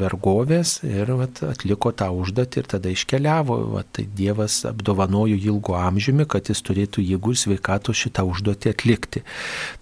vergovės 0.00 0.78
ir 0.86 1.12
vat, 1.18 1.42
atliko 1.44 1.92
tą 1.92 2.08
užduotį 2.16 2.62
ir 2.62 2.70
tada 2.72 2.92
iškeliavo. 2.92 3.58
Vat, 3.74 3.90
tai 3.96 4.06
Dievas 4.16 4.62
apdovanojo 4.68 5.36
ilgo 5.36 5.76
amžiumi, 5.76 6.24
kad 6.28 6.48
jis 6.48 6.64
turėtų 6.64 7.04
jėgų 7.04 7.34
ir 7.36 7.42
sveikatų 7.42 7.96
šitą 8.00 8.24
užduotį 8.28 8.72
atlikti. 8.72 9.24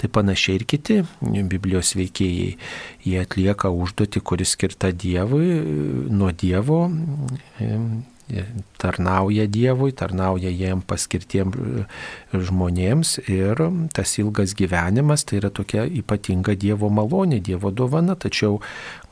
Tai 0.02 0.10
panašiai 0.18 0.58
ir 0.58 0.66
kiti 0.74 1.00
Biblijos 1.22 1.94
veikėjai. 1.98 2.56
Jie 3.06 3.20
atlieka 3.22 3.70
užduotį, 3.70 4.24
kuris 4.26 4.56
skirta 4.56 4.90
Dievui, 4.90 5.54
nuo 6.10 6.34
Dievo 6.34 6.82
tarnauja 8.80 9.46
Dievui, 9.46 9.92
tarnauja 9.92 10.48
jiem 10.48 10.80
paskirtiem 10.86 11.52
e, 11.52 11.84
žmonėms 12.32 13.18
ir 13.28 13.60
tas 13.94 14.14
ilgas 14.20 14.54
gyvenimas 14.56 15.26
tai 15.28 15.42
yra 15.42 15.50
tokia 15.52 15.84
ypatinga 15.84 16.56
Dievo 16.56 16.88
malonė, 16.88 17.42
Dievo 17.44 17.70
dovana, 17.70 18.16
tačiau 18.16 18.60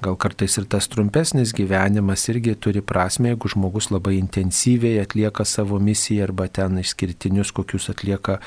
gal 0.03 0.19
kartais 0.21 0.59
ir 0.61 0.67
tas 0.71 0.89
trumpesnis 0.93 1.55
gyvenimas 1.57 2.27
irgi 2.33 2.57
turi 2.59 2.83
prasme, 2.85 3.33
jeigu 3.33 3.53
žmogus 3.55 3.89
labai 3.95 4.19
intensyviai 4.19 5.01
atlieka 5.03 5.47
savo 5.49 5.81
misiją 5.81 6.29
arba 6.29 6.49
ten 6.49 6.83
išskirtinius 6.83 7.55
kokius 7.57 7.89
atlieka 7.93 8.39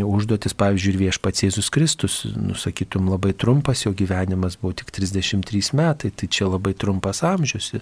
užduotis, 0.00 0.56
pavyzdžiui, 0.56 0.94
ir 0.94 1.00
viešpats 1.04 1.44
Jėzus 1.44 1.68
Kristus, 1.74 2.20
nusakytum, 2.38 3.10
labai 3.12 3.34
trumpas 3.36 3.84
jo 3.84 3.92
gyvenimas 3.96 4.56
buvo 4.60 4.72
tik 4.80 4.94
33 4.96 5.74
metai, 5.76 6.12
tai 6.14 6.30
čia 6.32 6.48
labai 6.48 6.72
trumpas 6.78 7.24
amžius, 7.26 7.74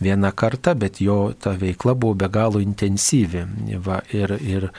viena 0.00 0.32
karta, 0.32 0.72
bet 0.78 1.02
jo 1.04 1.20
ta 1.36 1.52
veikla 1.58 1.90
veikla 1.90 1.94
buvo 1.94 2.14
be 2.14 2.28
galo 2.28 2.60
intensyvi 2.60 3.44
va, 3.84 4.00
ir, 4.12 4.30
ir, 4.40 4.70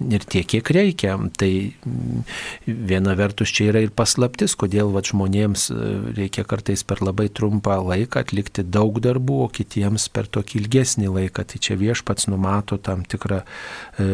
ir 0.00 0.24
tiek, 0.24 0.46
kiek 0.46 0.70
reikia. 0.70 1.16
Tai 1.36 1.50
mm, 1.84 2.24
viena 2.66 3.14
vertus 3.14 3.52
čia 3.52 3.70
yra 3.70 3.80
ir 3.80 3.90
paslaptis, 3.90 4.56
kodėl 4.56 4.92
va, 4.92 5.02
žmonėms 5.02 5.70
e, 5.70 5.76
reikia 6.16 6.44
kartais 6.44 6.82
per 6.84 7.02
labai 7.02 7.28
trumpą 7.36 7.76
laiką 7.84 8.22
atlikti 8.24 8.64
daug 8.64 9.00
darbų, 9.04 9.38
o 9.44 9.48
kitiems 9.52 10.08
per 10.12 10.28
tokį 10.32 10.62
ilgesnį 10.62 11.10
laiką. 11.18 11.44
Tai 11.52 11.60
čia 11.62 11.76
viešpats 11.80 12.28
numato 12.32 12.78
tam 12.80 13.04
tikrą 13.04 13.42
e, 13.42 14.08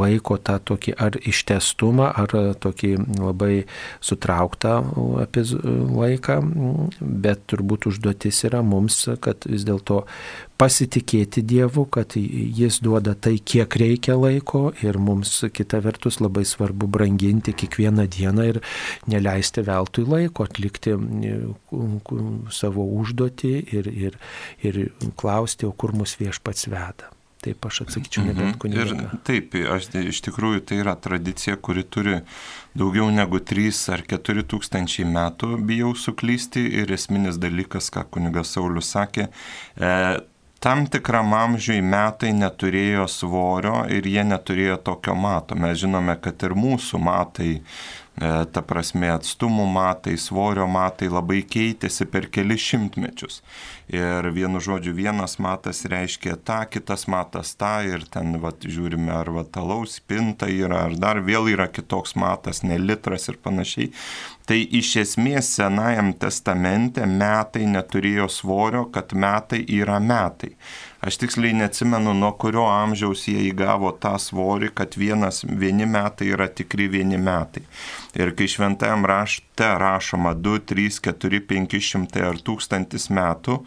laiko 0.00 0.38
tą 0.42 0.58
tokį 0.72 0.96
ar 1.06 1.18
ištestumą, 1.22 2.10
ar 2.10 2.34
tokį 2.62 2.92
labai 3.20 3.66
sutrauktą 4.04 4.78
laiką, 5.96 6.40
bet 7.00 7.46
turbūt 7.50 7.88
užduotis 7.92 8.42
yra 8.48 8.64
mums, 8.66 9.04
kad 9.22 9.46
vis 9.46 9.66
dėlto 9.68 10.02
pasitikėti 10.60 11.42
Dievu, 11.46 11.86
kad 11.92 12.16
Jis 12.16 12.80
duoda 12.84 13.14
tai, 13.14 13.36
kiek 13.38 13.76
reikia 13.80 14.16
laiko 14.18 14.70
ir 14.84 14.98
mums 14.98 15.38
kita 15.52 15.80
vertus 15.84 16.20
labai 16.22 16.46
svarbu 16.48 16.88
branginti 16.90 17.54
kiekvieną 17.56 18.06
dieną 18.12 18.46
ir 18.52 18.60
neleisti 19.10 19.64
veltui 19.66 20.06
laiko 20.08 20.46
atlikti 20.46 20.96
savo 22.52 22.86
užduotį 23.00 23.52
ir, 23.76 23.90
ir, 24.06 24.16
ir 24.64 24.80
klausti, 25.20 25.68
o 25.68 25.72
kur 25.76 25.94
mus 25.96 26.16
viešpats 26.20 26.70
veda. 26.72 27.12
Taip 27.46 27.66
aš 27.68 27.82
atsakyčiau, 27.84 28.24
nebent 28.26 28.48
mhm. 28.48 28.58
kunigas. 28.58 29.18
Taip, 29.28 29.52
aš, 29.70 29.90
iš 30.00 30.22
tikrųjų 30.26 30.62
tai 30.66 30.80
yra 30.82 30.96
tradicija, 30.98 31.54
kuri 31.60 31.84
turi 31.84 32.16
daugiau 32.76 33.06
negu 33.14 33.38
3 33.38 33.82
ar 33.94 34.02
4 34.08 34.46
tūkstančiai 34.50 35.06
metų, 35.12 35.52
bijau 35.68 35.92
suklysti 35.94 36.64
ir 36.80 36.90
esminis 36.96 37.38
dalykas, 37.42 37.92
ką 37.94 38.06
kunigas 38.16 38.56
Saulis 38.56 38.90
sakė, 38.96 39.28
e, 39.76 39.92
tam 40.62 40.86
tikram 40.90 41.34
amžiui 41.36 41.82
metai 41.84 42.32
neturėjo 42.36 43.06
svorio 43.10 43.84
ir 43.92 44.08
jie 44.08 44.24
neturėjo 44.26 44.80
tokio 44.88 45.14
mato. 45.18 45.58
Mes 45.58 45.78
žinome, 45.82 46.16
kad 46.22 46.42
ir 46.46 46.56
mūsų 46.58 47.00
matai 47.02 47.52
E, 48.16 48.28
ta 48.48 48.62
prasme 48.64 49.10
atstumų 49.12 49.66
matai, 49.68 50.14
svorio 50.16 50.64
matai 50.72 51.10
labai 51.12 51.42
keitėsi 51.44 52.06
per 52.08 52.30
kelius 52.32 52.62
šimtmečius. 52.64 53.42
Ir 53.92 54.30
vienu 54.32 54.62
žodžiu, 54.64 54.94
vienas 54.96 55.36
matas 55.42 55.82
reiškia 55.84 56.38
tą, 56.40 56.62
kitas 56.72 57.04
matas 57.12 57.52
tą 57.60 57.74
ir 57.84 58.06
ten 58.08 58.38
vat, 58.40 58.64
žiūrime, 58.64 59.12
ar 59.12 59.28
vatalaus 59.36 59.98
pinta 60.00 60.48
yra, 60.48 60.86
ar 60.88 60.96
dar 60.96 61.20
vėl 61.26 61.52
yra 61.52 61.68
kitoks 61.68 62.16
matas, 62.16 62.62
ne 62.64 62.80
litras 62.80 63.28
ir 63.28 63.36
panašiai. 63.44 63.92
Tai 64.46 64.56
iš 64.78 64.92
esmės 65.00 65.48
Senajam 65.56 66.12
testamente 66.22 67.02
metai 67.10 67.64
neturėjo 67.66 68.28
svorio, 68.30 68.84
kad 68.94 69.10
metai 69.10 69.64
yra 69.74 69.96
metai. 69.98 70.52
Aš 71.02 71.18
tiksliai 71.22 71.56
neatsimenu, 71.58 72.14
nuo 72.14 72.30
kurio 72.38 72.68
amžiaus 72.70 73.24
jie 73.26 73.40
įgavo 73.48 73.90
tą 74.02 74.14
svorį, 74.22 74.70
kad 74.78 74.94
vienas, 74.98 75.42
vieni 75.42 75.88
metai 75.90 76.30
yra 76.36 76.46
tikri 76.46 76.86
vieni 76.92 77.18
metai. 77.18 77.64
Ir 78.14 78.30
kai 78.38 78.46
šventajam 78.50 79.08
rašte 79.10 79.72
rašoma 79.82 80.36
2, 80.38 80.62
3, 80.70 81.02
4, 81.10 81.42
500 81.50 82.24
ar 82.30 82.38
1000 82.46 83.10
metų, 83.18 83.60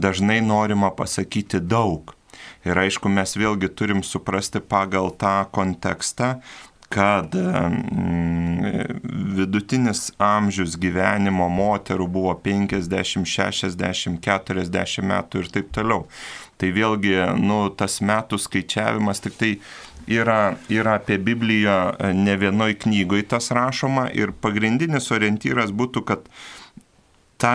dažnai 0.00 0.40
norima 0.40 0.94
pasakyti 0.96 1.60
daug. 1.60 2.16
Ir 2.64 2.78
aišku, 2.78 3.10
mes 3.10 3.36
vėlgi 3.36 3.68
turim 3.74 4.00
suprasti 4.06 4.62
pagal 4.64 5.10
tą 5.18 5.42
kontekstą, 5.54 6.36
kad 6.92 7.32
vidutinis 9.36 10.10
amžius 10.20 10.76
gyvenimo 10.80 11.48
moterų 11.48 12.08
buvo 12.12 12.34
50, 12.44 13.24
60, 13.28 14.20
40 14.20 15.06
metų 15.08 15.42
ir 15.42 15.48
taip 15.54 15.72
toliau. 15.72 16.04
Tai 16.60 16.70
vėlgi, 16.76 17.16
nu, 17.40 17.64
tas 17.74 18.00
metų 18.04 18.38
skaičiavimas 18.38 19.24
tik 19.24 19.38
tai 19.40 19.52
yra, 20.06 20.56
yra 20.68 20.98
apie 21.00 21.18
Bibliją 21.18 21.78
e, 21.96 22.12
ne 22.14 22.36
vienoj 22.36 22.76
knygoje 22.84 23.26
tas 23.32 23.50
rašoma 23.56 24.08
ir 24.14 24.34
pagrindinis 24.44 25.10
orientyras 25.14 25.72
būtų, 25.72 26.04
kad 26.06 26.28
ta, 27.40 27.54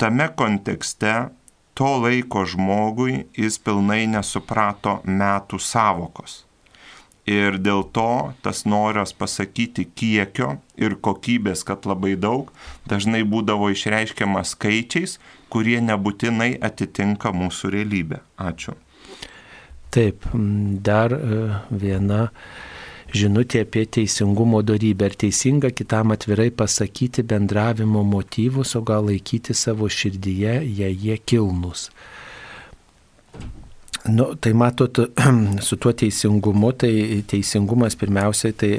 tame 0.00 0.30
kontekste 0.36 1.32
to 1.74 1.90
laiko 2.04 2.46
žmogui 2.46 3.26
jis 3.36 3.58
pilnai 3.58 4.04
nesuprato 4.06 5.00
metų 5.04 5.60
savokos. 5.60 6.42
Ir 7.30 7.54
dėl 7.62 7.84
to 7.94 8.34
tas 8.42 8.64
noras 8.66 9.12
pasakyti 9.14 9.84
kiekio 9.94 10.56
ir 10.74 10.96
kokybės, 10.98 11.62
kad 11.62 11.86
labai 11.86 12.16
daug, 12.18 12.50
dažnai 12.90 13.22
būdavo 13.22 13.70
išreiškiamas 13.70 14.56
skaičiais, 14.56 15.20
kurie 15.52 15.78
nebūtinai 15.84 16.56
atitinka 16.58 17.30
mūsų 17.30 17.70
realybę. 17.76 18.22
Ačiū. 18.42 18.74
Taip, 19.92 20.24
dar 20.82 21.12
e, 21.14 21.40
viena 21.70 22.24
žinutė 23.12 23.62
apie 23.66 23.84
teisingumo 23.86 24.62
darybę. 24.66 25.10
Ar 25.12 25.16
teisinga 25.22 25.70
kitam 25.70 26.14
atvirai 26.16 26.48
pasakyti 26.50 27.22
bendravimo 27.22 28.02
motyvus, 28.02 28.74
o 28.74 28.82
gal 28.82 29.06
laikyti 29.10 29.54
savo 29.54 29.86
širdyje, 29.86 30.58
jei 30.64 30.96
jie 31.04 31.18
kilnus? 31.22 31.90
Nu, 34.04 34.34
tai 34.34 34.52
matot, 34.52 35.10
su 35.66 35.76
tuo 35.76 35.92
teisingumu, 35.92 36.72
tai 36.72 37.22
teisingumas 37.26 37.94
pirmiausiai 37.94 38.52
tai, 38.58 38.72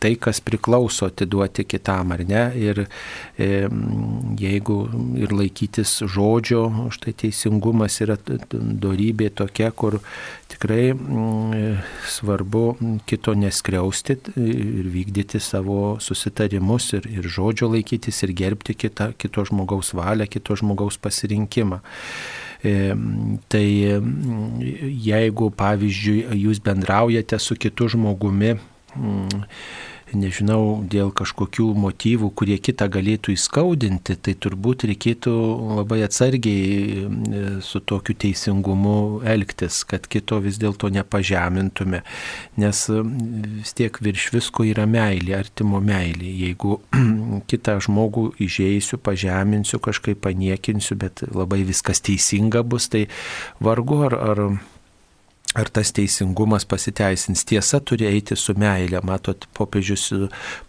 tai 0.00 0.14
kas 0.16 0.40
priklauso 0.40 1.04
atiduoti 1.04 1.66
kitam, 1.68 2.14
ar 2.16 2.22
ne? 2.24 2.44
Ir 2.56 2.80
e, 3.36 3.48
jeigu 4.40 4.76
ir 5.20 5.34
laikytis 5.36 5.98
žodžio, 6.08 6.62
štai 6.96 7.12
teisingumas 7.24 7.98
yra 8.00 8.16
darybė 8.16 9.28
tokia, 9.36 9.68
kur 9.76 9.98
tikrai 10.48 10.94
m, 10.94 11.76
svarbu 12.08 12.64
kito 13.04 13.34
neskriausti 13.36 14.16
ir 14.40 14.88
vykdyti 14.94 15.42
savo 15.44 15.98
susitarimus 16.00 16.94
ir, 16.96 17.10
ir 17.20 17.28
žodžio 17.28 17.68
laikytis 17.74 18.24
ir 18.24 18.32
gerbti 18.40 18.78
kitą, 18.80 19.10
kito 19.12 19.44
žmogaus 19.44 19.92
valią, 19.92 20.24
kito 20.32 20.56
žmogaus 20.56 20.96
pasirinkimą. 21.04 21.82
Tai 22.62 23.66
jeigu, 25.02 25.48
pavyzdžiui, 25.58 26.18
jūs 26.44 26.60
bendraujate 26.62 27.38
su 27.42 27.56
kitu 27.58 27.88
žmogumi, 27.90 28.52
nežinau, 30.18 30.82
dėl 30.88 31.12
kažkokių 31.14 31.66
motyvų, 31.82 32.30
kurie 32.36 32.56
kitą 32.62 32.88
galėtų 32.92 33.34
įskaudinti, 33.36 34.16
tai 34.20 34.34
turbūt 34.34 34.86
reikėtų 34.90 35.32
labai 35.78 36.02
atsargiai 36.06 37.04
e, 37.06 37.44
su 37.64 37.80
tokiu 37.80 38.16
teisingumu 38.24 39.22
elgtis, 39.28 39.82
kad 39.88 40.08
kito 40.10 40.40
vis 40.44 40.60
dėlto 40.62 40.90
nepažemintume, 40.94 42.02
nes 42.62 42.82
e, 42.92 43.00
vis 43.60 43.76
tiek 43.78 43.98
virš 44.02 44.28
visko 44.36 44.66
yra 44.68 44.88
meilė, 44.90 45.36
artimo 45.38 45.80
meilė. 45.84 46.32
Jeigu 46.46 46.80
kitą 47.50 47.78
žmogų 47.84 48.28
įžeisiu, 48.42 49.00
pažeminsiu, 49.02 49.82
kažkaip 49.82 50.22
paniekinsiu, 50.26 50.98
bet 51.00 51.24
labai 51.30 51.62
viskas 51.68 52.02
teisinga 52.04 52.64
bus, 52.66 52.90
tai 52.92 53.06
vargu 53.62 54.04
ar, 54.08 54.18
ar 54.32 54.46
ar 55.54 55.68
tas 55.68 55.92
teisingumas 55.92 56.64
pasiteisins. 56.64 57.44
Tiesa 57.44 57.80
turi 57.84 58.06
eiti 58.08 58.36
su 58.38 58.54
meilė. 58.58 59.02
Matot, 59.04 59.44
popiežius 59.56 60.06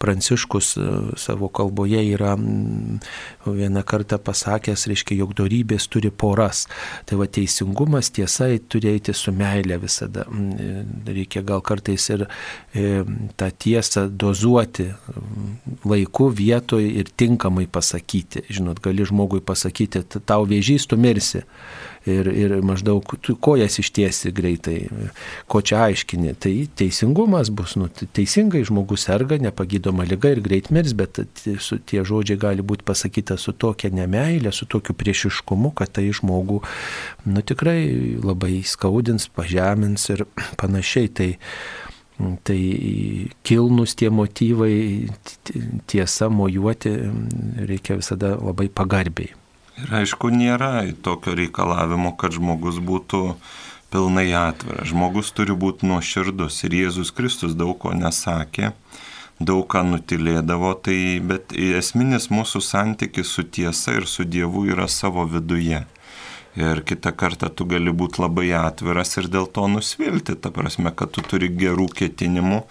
Pranciškus 0.02 0.74
e, 0.78 0.88
savo 1.19 1.48
kalboje 1.54 2.02
yra 2.12 2.34
mm, 2.36 3.00
vieną 3.48 3.84
kartą 3.88 4.19
pasakęs, 4.24 4.88
reiškia, 4.91 5.17
jog 5.22 5.36
darybės 5.39 5.88
turi 5.91 6.12
poras. 6.12 6.65
Tai 7.08 7.22
va 7.22 7.30
teisingumas, 7.32 8.12
tiesa 8.15 8.50
turi 8.67 8.91
eiti 8.91 9.15
su 9.15 9.32
meilė 9.36 9.80
visada. 9.84 10.28
Mm, 10.28 11.08
reikia 11.08 11.46
gal 11.48 11.63
kartais 11.63 12.10
ir 12.12 12.26
e, 12.28 13.04
tą 13.39 13.52
tiesą 13.65 14.10
dozuoti 14.10 14.89
mm, 14.91 15.80
laiku, 15.88 16.28
vietoje 16.28 16.91
ir 17.00 17.13
tinkamai 17.15 17.69
pasakyti. 17.72 18.43
Žinot, 18.52 18.84
gali 18.84 19.08
žmogui 19.08 19.39
pasakyti, 19.46 20.04
tau 20.28 20.43
vėžys, 20.50 20.89
tu 20.91 21.00
mirsi 21.00 21.46
ir, 22.06 22.28
ir 22.28 22.56
maždaug 22.66 23.16
kojas 23.44 23.80
ištiesi 23.80 24.32
greitai, 24.36 24.78
ko 25.48 25.62
čia 25.62 25.84
aiškini. 25.88 26.34
Tai 26.39 26.54
teisingumas 26.80 27.52
bus, 27.54 27.76
nu, 27.80 27.89
teisingai 27.89 28.63
žmogus 28.68 29.08
serga, 29.08 29.39
nepagydoma 29.42 30.08
lyga 30.08 30.34
ir 30.34 30.44
greit 30.46 30.72
mirs, 30.74 30.96
bet 30.98 31.22
su, 31.63 31.80
tie 31.80 32.04
žodžiai 32.08 32.39
gali 32.39 32.66
būti 32.66 32.86
pasakyta 32.88 33.38
su 33.42 33.56
tokia 33.56 33.94
nemailė, 33.94 34.52
su 34.56 34.68
tokiu 34.70 34.96
priešiškumu, 34.98 35.74
kad 35.78 35.96
tai 35.98 36.10
žmogų 36.16 36.62
nu, 37.30 37.46
tikrai 37.46 37.80
labai 38.24 38.62
skaudins, 38.68 39.30
pažemins 39.32 40.10
ir 40.13 40.28
panašiai. 40.62 41.13
Tai, 41.13 41.32
Tai 42.46 42.56
kilnus 43.44 43.96
tie 43.98 44.12
motyvai, 44.13 45.10
tiesa 45.89 46.30
mojuoti 46.30 46.92
reikia 47.66 47.98
visada 47.98 48.36
labai 48.38 48.70
pagarbiai. 48.70 49.34
Ir 49.82 49.94
aišku, 50.04 50.30
nėra 50.30 50.84
tokio 51.02 51.34
reikalavimo, 51.38 52.14
kad 52.20 52.36
žmogus 52.36 52.78
būtų 52.78 53.24
pilnai 53.94 54.28
atviras. 54.38 54.92
Žmogus 54.92 55.32
turi 55.34 55.56
būti 55.58 55.90
nuoširdus. 55.90 56.60
Ir 56.68 56.78
Jėzus 56.78 57.14
Kristus 57.16 57.56
daug 57.58 57.76
ko 57.82 57.94
nesakė, 57.98 58.72
daug 59.42 59.66
ką 59.70 59.82
nutilėdavo, 59.90 60.76
tai, 60.86 61.18
bet 61.26 61.56
esminis 61.58 62.30
mūsų 62.34 62.62
santykis 62.62 63.34
su 63.34 63.46
tiesa 63.46 63.98
ir 63.98 64.10
su 64.10 64.26
Dievu 64.26 64.68
yra 64.70 64.88
savo 64.90 65.26
viduje. 65.30 65.84
Ir 66.54 66.84
kitą 66.86 67.10
kartą 67.18 67.50
tu 67.50 67.66
gali 67.66 67.90
būti 67.90 68.22
labai 68.22 68.52
atviras 68.54 69.16
ir 69.18 69.26
dėl 69.26 69.48
to 69.50 69.66
nusvilti, 69.66 70.36
ta 70.38 70.52
prasme, 70.54 70.94
kad 70.94 71.10
tu 71.16 71.26
turi 71.26 71.50
gerų 71.50 71.88
ketinimų 71.98 72.62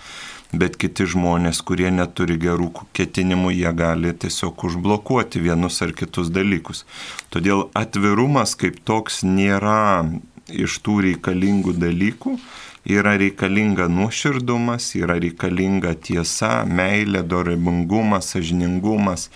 bet 0.52 0.76
kiti 0.80 1.06
žmonės, 1.08 1.62
kurie 1.64 1.90
neturi 1.90 2.36
gerų 2.40 2.70
ketinimų, 2.96 3.52
jie 3.56 3.72
gali 3.76 4.12
tiesiog 4.12 4.66
užblokuoti 4.68 5.40
vienus 5.42 5.80
ar 5.84 5.94
kitus 5.96 6.30
dalykus. 6.32 6.84
Todėl 7.32 7.68
atvirumas 7.78 8.54
kaip 8.60 8.82
toks 8.84 9.22
nėra 9.24 10.04
iš 10.52 10.78
tų 10.84 10.98
reikalingų 11.08 11.76
dalykų, 11.80 12.36
yra 12.84 13.14
reikalinga 13.16 13.86
nuoširdumas, 13.88 14.92
yra 14.98 15.14
reikalinga 15.22 15.94
tiesa, 16.02 16.62
meilė, 16.66 17.22
dorybingumas, 17.22 18.32
sažiningumas, 18.34 19.28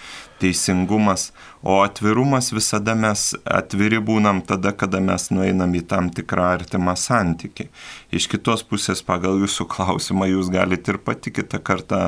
teisingumas, 0.42 1.30
o 1.62 1.78
atvirumas 1.84 2.50
visada 2.52 2.96
mes 2.98 3.28
atviri 3.46 4.00
būnam 4.02 4.42
tada, 4.44 4.72
kada 4.76 5.00
mes 5.00 5.30
nueinam 5.30 5.72
į 5.78 5.84
tam 5.88 6.10
tikrą 6.12 6.48
artimą 6.56 6.96
santyki. 6.98 7.68
Iš 8.10 8.26
kitos 8.34 8.66
pusės, 8.66 9.04
pagal 9.06 9.38
jūsų 9.44 9.68
klausimą, 9.70 10.28
jūs 10.34 10.50
galite 10.52 10.92
ir 10.92 10.98
pati 11.06 11.32
kitą 11.32 11.62
kartą 11.62 12.02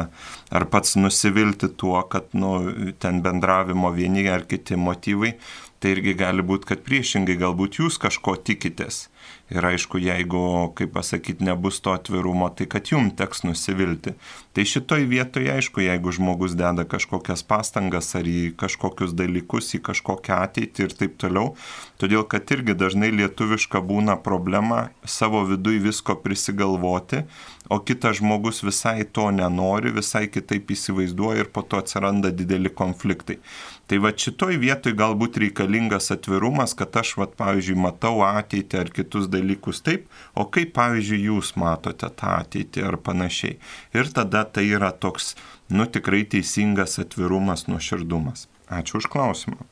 ar 0.50 0.66
pats 0.72 0.98
nusivilti 0.98 1.70
tuo, 1.70 2.02
kad 2.10 2.34
nu, 2.34 2.58
ten 2.98 3.22
bendravimo 3.22 3.94
vieni 3.94 4.26
ar 4.28 4.44
kiti 4.50 4.76
motyvai, 4.76 5.36
tai 5.78 5.94
irgi 5.94 6.18
gali 6.18 6.42
būti, 6.42 6.74
kad 6.74 6.82
priešingai 6.82 7.38
galbūt 7.38 7.78
jūs 7.80 8.02
kažko 8.02 8.34
tikitės 8.42 9.06
Ir 9.48 9.64
aišku, 9.64 9.96
jeigu, 9.96 10.40
kaip 10.76 10.90
pasakyti, 10.92 11.40
nebus 11.46 11.78
to 11.80 11.94
atvirumo, 11.96 12.50
tai 12.52 12.66
kad 12.68 12.90
jum 12.92 13.08
teks 13.16 13.46
nusivilti. 13.48 14.12
Tai 14.52 14.64
šitoj 14.68 15.06
vietoje, 15.08 15.48
aišku, 15.48 15.80
jeigu 15.80 16.12
žmogus 16.12 16.52
deda 16.58 16.84
kažkokias 16.84 17.46
pastangas 17.48 18.12
ar 18.18 18.28
į 18.28 18.52
kažkokius 18.60 19.14
dalykus, 19.16 19.70
į 19.78 19.80
kažkokią 19.88 20.42
ateitį 20.44 20.84
ir 20.84 20.96
taip 21.00 21.16
toliau, 21.22 21.54
todėl 21.96 22.26
kad 22.28 22.44
irgi 22.52 22.76
dažnai 22.76 23.08
lietuviška 23.14 23.80
būna 23.80 24.18
problema 24.20 24.90
savo 25.08 25.40
vidui 25.48 25.80
visko 25.80 26.18
prisigalvoti, 26.20 27.24
o 27.72 27.80
kitas 27.80 28.20
žmogus 28.20 28.60
visai 28.64 29.08
to 29.08 29.30
nenori, 29.32 29.96
visai 29.96 30.26
kitaip 30.28 30.76
įsivaizduoja 30.76 31.46
ir 31.46 31.52
po 31.52 31.64
to 31.64 31.80
atsiranda 31.80 32.32
dideli 32.36 32.68
konfliktai. 32.68 33.40
Tai 33.88 33.98
va 34.04 34.10
šitoj 34.12 34.58
vietoj 34.60 34.92
galbūt 34.98 35.38
reikalingas 35.40 36.10
atvirumas, 36.12 36.74
kad 36.76 36.96
aš, 37.00 37.14
va, 37.16 37.26
pavyzdžiui, 37.40 37.78
matau 37.80 38.20
ateitį 38.26 38.82
ar 38.82 38.90
kitus 38.92 39.30
dalykus 39.32 39.80
taip, 39.86 40.04
o 40.36 40.44
kaip, 40.44 40.74
pavyzdžiui, 40.76 41.22
jūs 41.30 41.54
matote 41.56 42.10
tą 42.20 42.34
ateitį 42.42 42.84
ar 42.90 42.98
panašiai. 43.00 43.56
Ir 43.96 44.12
tada 44.12 44.44
tai 44.44 44.66
yra 44.68 44.92
toks, 44.92 45.32
nu 45.72 45.88
tikrai 45.88 46.26
teisingas 46.28 47.00
atvirumas, 47.00 47.64
nuoširdumas. 47.72 48.44
Ačiū 48.68 49.00
už 49.00 49.08
klausimą. 49.08 49.64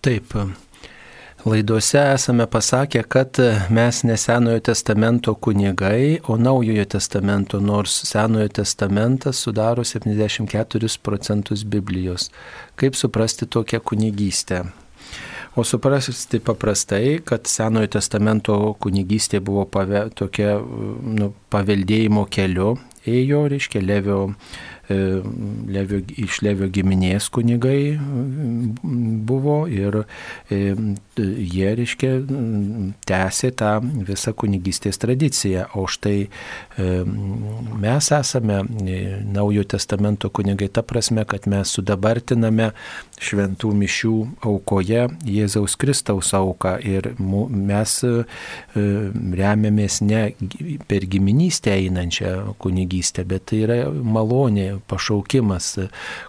Taip, 0.00 0.32
Laidose 1.46 1.98
esame 2.14 2.46
pasakę, 2.46 3.02
kad 3.02 3.36
mes 3.70 4.02
ne 4.04 4.16
Senojo 4.16 4.60
testamento 4.60 5.34
kunigai, 5.34 6.18
o 6.26 6.36
Naujojo 6.36 6.84
testamento, 6.84 7.60
nors 7.60 8.02
Senojo 8.08 8.48
testamentas 8.48 9.36
sudaro 9.36 9.84
74 9.84 10.98
procentus 11.02 11.64
Biblijos. 11.64 12.30
Kaip 12.76 12.96
suprasti 12.96 13.46
tokią 13.46 13.80
kunigystę? 13.80 14.64
O 15.56 15.64
suprasti 15.64 16.40
paprastai, 16.40 17.20
kad 17.24 17.46
Senojo 17.46 17.86
testamento 17.86 18.74
kunigystė 18.80 19.38
buvo 19.40 19.68
pave, 19.70 20.08
tokia 20.18 20.58
nu, 20.58 21.30
paveldėjimo 21.50 22.26
keliu, 22.26 22.74
ėjo, 23.06 23.46
reiškia, 23.54 23.86
Levio 23.86 24.18
Levio, 24.88 25.98
iš 26.22 26.40
Levio 26.46 26.68
giminės 26.70 27.26
kunigai 27.34 27.96
buvo 29.26 29.56
ir 29.66 29.98
e, 30.02 30.60
jie, 31.18 31.72
reiškia, 31.80 32.10
tęsė 33.08 33.50
tą 33.58 33.72
visą 34.06 34.34
kunigystės 34.38 35.00
tradiciją. 35.02 35.66
O 35.74 35.88
štai 35.90 36.26
e, 36.26 36.28
mes 37.82 38.10
esame 38.14 38.60
Naujo 39.36 39.64
testamento 39.66 40.30
kunigai 40.30 40.68
ta 40.70 40.84
prasme, 40.86 41.24
kad 41.26 41.48
mes 41.50 41.72
sudabartiname 41.74 42.70
šventų 43.18 43.72
mišių 43.82 44.14
aukoje 44.46 45.08
Jėzaus 45.26 45.74
Kristaus 45.80 46.30
auką 46.36 46.76
ir 46.86 47.10
mes 47.18 47.98
remiamės 48.76 50.00
ne 50.06 50.22
per 50.86 51.06
giminystę 51.10 51.74
einančią 51.74 52.56
kunigystę, 52.62 53.24
bet 53.26 53.48
tai 53.50 53.62
yra 53.66 53.78
malonė 53.90 54.75
pašaukimas. 54.90 55.72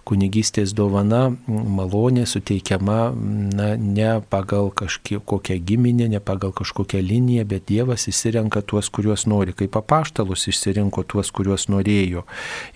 Kunigystės 0.08 0.74
dovana 0.76 1.28
malonė 1.48 2.26
suteikiama 2.28 2.98
na, 3.14 3.70
ne 3.76 4.10
pagal 4.30 4.70
kažkokią 4.74 5.58
giminę, 5.68 6.08
ne 6.08 6.20
pagal 6.20 6.54
kažkokią 6.56 7.02
liniją, 7.04 7.46
bet 7.48 7.68
Dievas 7.68 8.08
išsirenka 8.08 8.62
tuos, 8.62 8.88
kuriuos 8.92 9.26
nori, 9.30 9.54
kaip 9.56 9.76
apaštalus 9.78 10.48
išsirinko 10.52 11.04
tuos, 11.08 11.32
kuriuos 11.34 11.68
norėjo. 11.72 12.24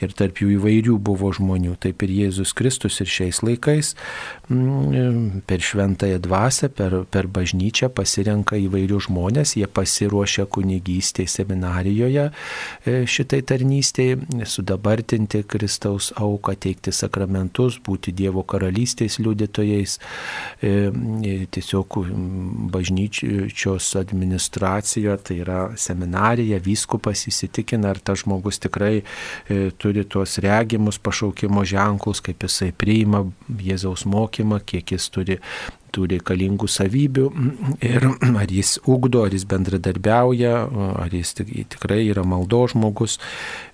Ir 0.03 0.15
tarp 0.19 0.43
jų 0.43 0.57
įvairių 0.59 0.99
buvo 1.03 1.33
žmonių. 1.33 1.77
Taip 1.83 2.05
ir 2.07 2.15
Jėzus 2.23 2.55
Kristus 2.57 3.01
ir 3.03 3.11
šiais 3.11 3.43
laikais 3.45 3.95
per 5.47 5.61
šventąją 5.63 6.19
dvasę, 6.23 6.69
per, 6.69 6.97
per 7.11 7.29
bažnyčią 7.31 7.89
pasirenka 7.95 8.59
įvairių 8.61 8.99
žmonės, 9.07 9.55
jie 9.57 9.67
pasiruošia 9.67 10.47
kunigystėje 10.53 11.31
seminarijoje 11.31 12.29
e, 12.29 12.97
šitai 13.09 13.41
tarnystėje, 13.49 14.19
sudabartinti 14.49 15.43
Kristaus 15.62 16.11
auką, 16.18 16.57
teikti 16.59 16.90
sakramentus, 16.94 17.77
būti 17.87 18.11
Dievo 18.16 18.42
karalystės 18.42 19.21
liudytojais. 19.23 19.98
E, 20.58 20.73
e, 21.31 21.35
tiesiog 21.54 22.00
bažnyčios 22.75 23.92
administracija, 24.00 25.15
tai 25.23 25.38
yra 25.44 25.60
seminarija, 25.79 26.58
vyskupas 26.65 27.29
įsitikina, 27.31 27.92
ar 27.92 28.00
tas 28.02 28.25
žmogus 28.25 28.58
tikrai 28.63 29.04
turi 29.79 30.02
tuos 30.08 30.40
regimus 30.42 30.98
pašaukimo 31.02 31.63
ženklus, 31.69 32.23
kaip 32.25 32.42
jisai 32.48 32.73
priima 32.75 33.23
Jėzaus 33.63 34.02
mokymą, 34.08 34.58
kiek 34.67 34.96
jis 34.96 35.06
turi 35.15 35.38
tų 35.93 36.09
reikalingų 36.15 36.69
savybių 36.71 37.27
ir 37.85 38.09
ar 38.43 38.53
jis 38.53 38.79
ugdo, 38.88 39.27
ar 39.27 39.37
jis 39.37 39.47
bendradarbiauja, 39.49 40.55
ar 41.05 41.15
jis 41.15 41.35
tikrai 41.38 42.05
yra 42.09 42.25
maldo 42.27 42.65
žmogus. 42.73 43.19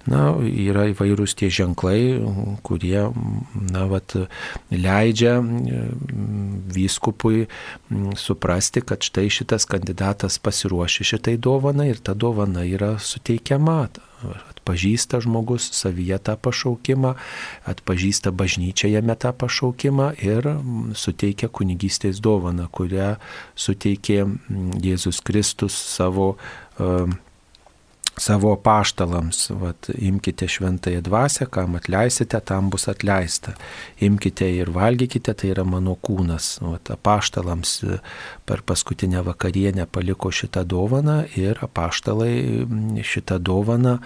Na, 0.08 0.30
yra 0.40 0.86
įvairūs 0.88 1.34
tie 1.36 1.50
ženklai, 1.52 2.16
kurie, 2.64 3.10
na, 3.74 3.82
vat, 3.90 4.14
leidžia 4.72 5.34
vyskupui 6.72 7.44
suprasti, 8.16 8.80
kad 8.88 9.04
štai 9.04 9.26
šitas 9.28 9.68
kandidatas 9.68 10.40
pasiruošė 10.40 11.10
šitai 11.12 11.36
dovanai 11.36 11.90
ir 11.92 12.00
ta 12.00 12.16
dovana 12.16 12.64
yra 12.64 12.94
suteikiama 12.96 13.82
atpažįsta 14.68 15.22
žmogus 15.24 15.70
savyje 15.72 16.18
tą 16.20 16.36
pašaukimą, 16.36 17.14
atpažįsta 17.64 18.32
bažnyčia 18.36 18.90
jame 18.92 19.16
tą 19.16 19.32
pašaukimą 19.32 20.12
ir 20.20 20.44
mm, 20.44 20.92
suteikia 20.92 21.48
kunigystės 21.48 22.20
dovaną, 22.20 22.68
kurią 22.68 23.16
suteikė 23.56 24.26
mm, 24.26 24.76
Jėzus 24.84 25.22
Kristus 25.24 25.72
savo 25.72 26.36
uh, 26.36 27.08
savo 28.18 28.56
paštalams, 28.56 29.50
vat, 29.50 29.90
imkite 29.94 30.48
šventąją 30.48 31.00
dvasę, 31.02 31.46
kam 31.50 31.74
atleisite, 31.78 32.40
tam 32.40 32.70
bus 32.70 32.88
atleista. 32.88 33.54
Imkite 34.00 34.48
ir 34.54 34.70
valgykite, 34.74 35.34
tai 35.34 35.52
yra 35.54 35.64
mano 35.64 35.96
kūnas. 35.96 36.58
Vat, 36.64 36.92
paštalams 37.02 37.74
e, 37.84 38.00
per 38.48 38.62
paskutinę 38.66 39.22
vakarienę 39.26 39.86
paliko 39.92 40.32
šitą 40.34 40.64
dovaną 40.68 41.20
ir 41.36 41.60
paštalai 41.74 42.66
šitą 43.04 43.38
dovaną 43.38 43.98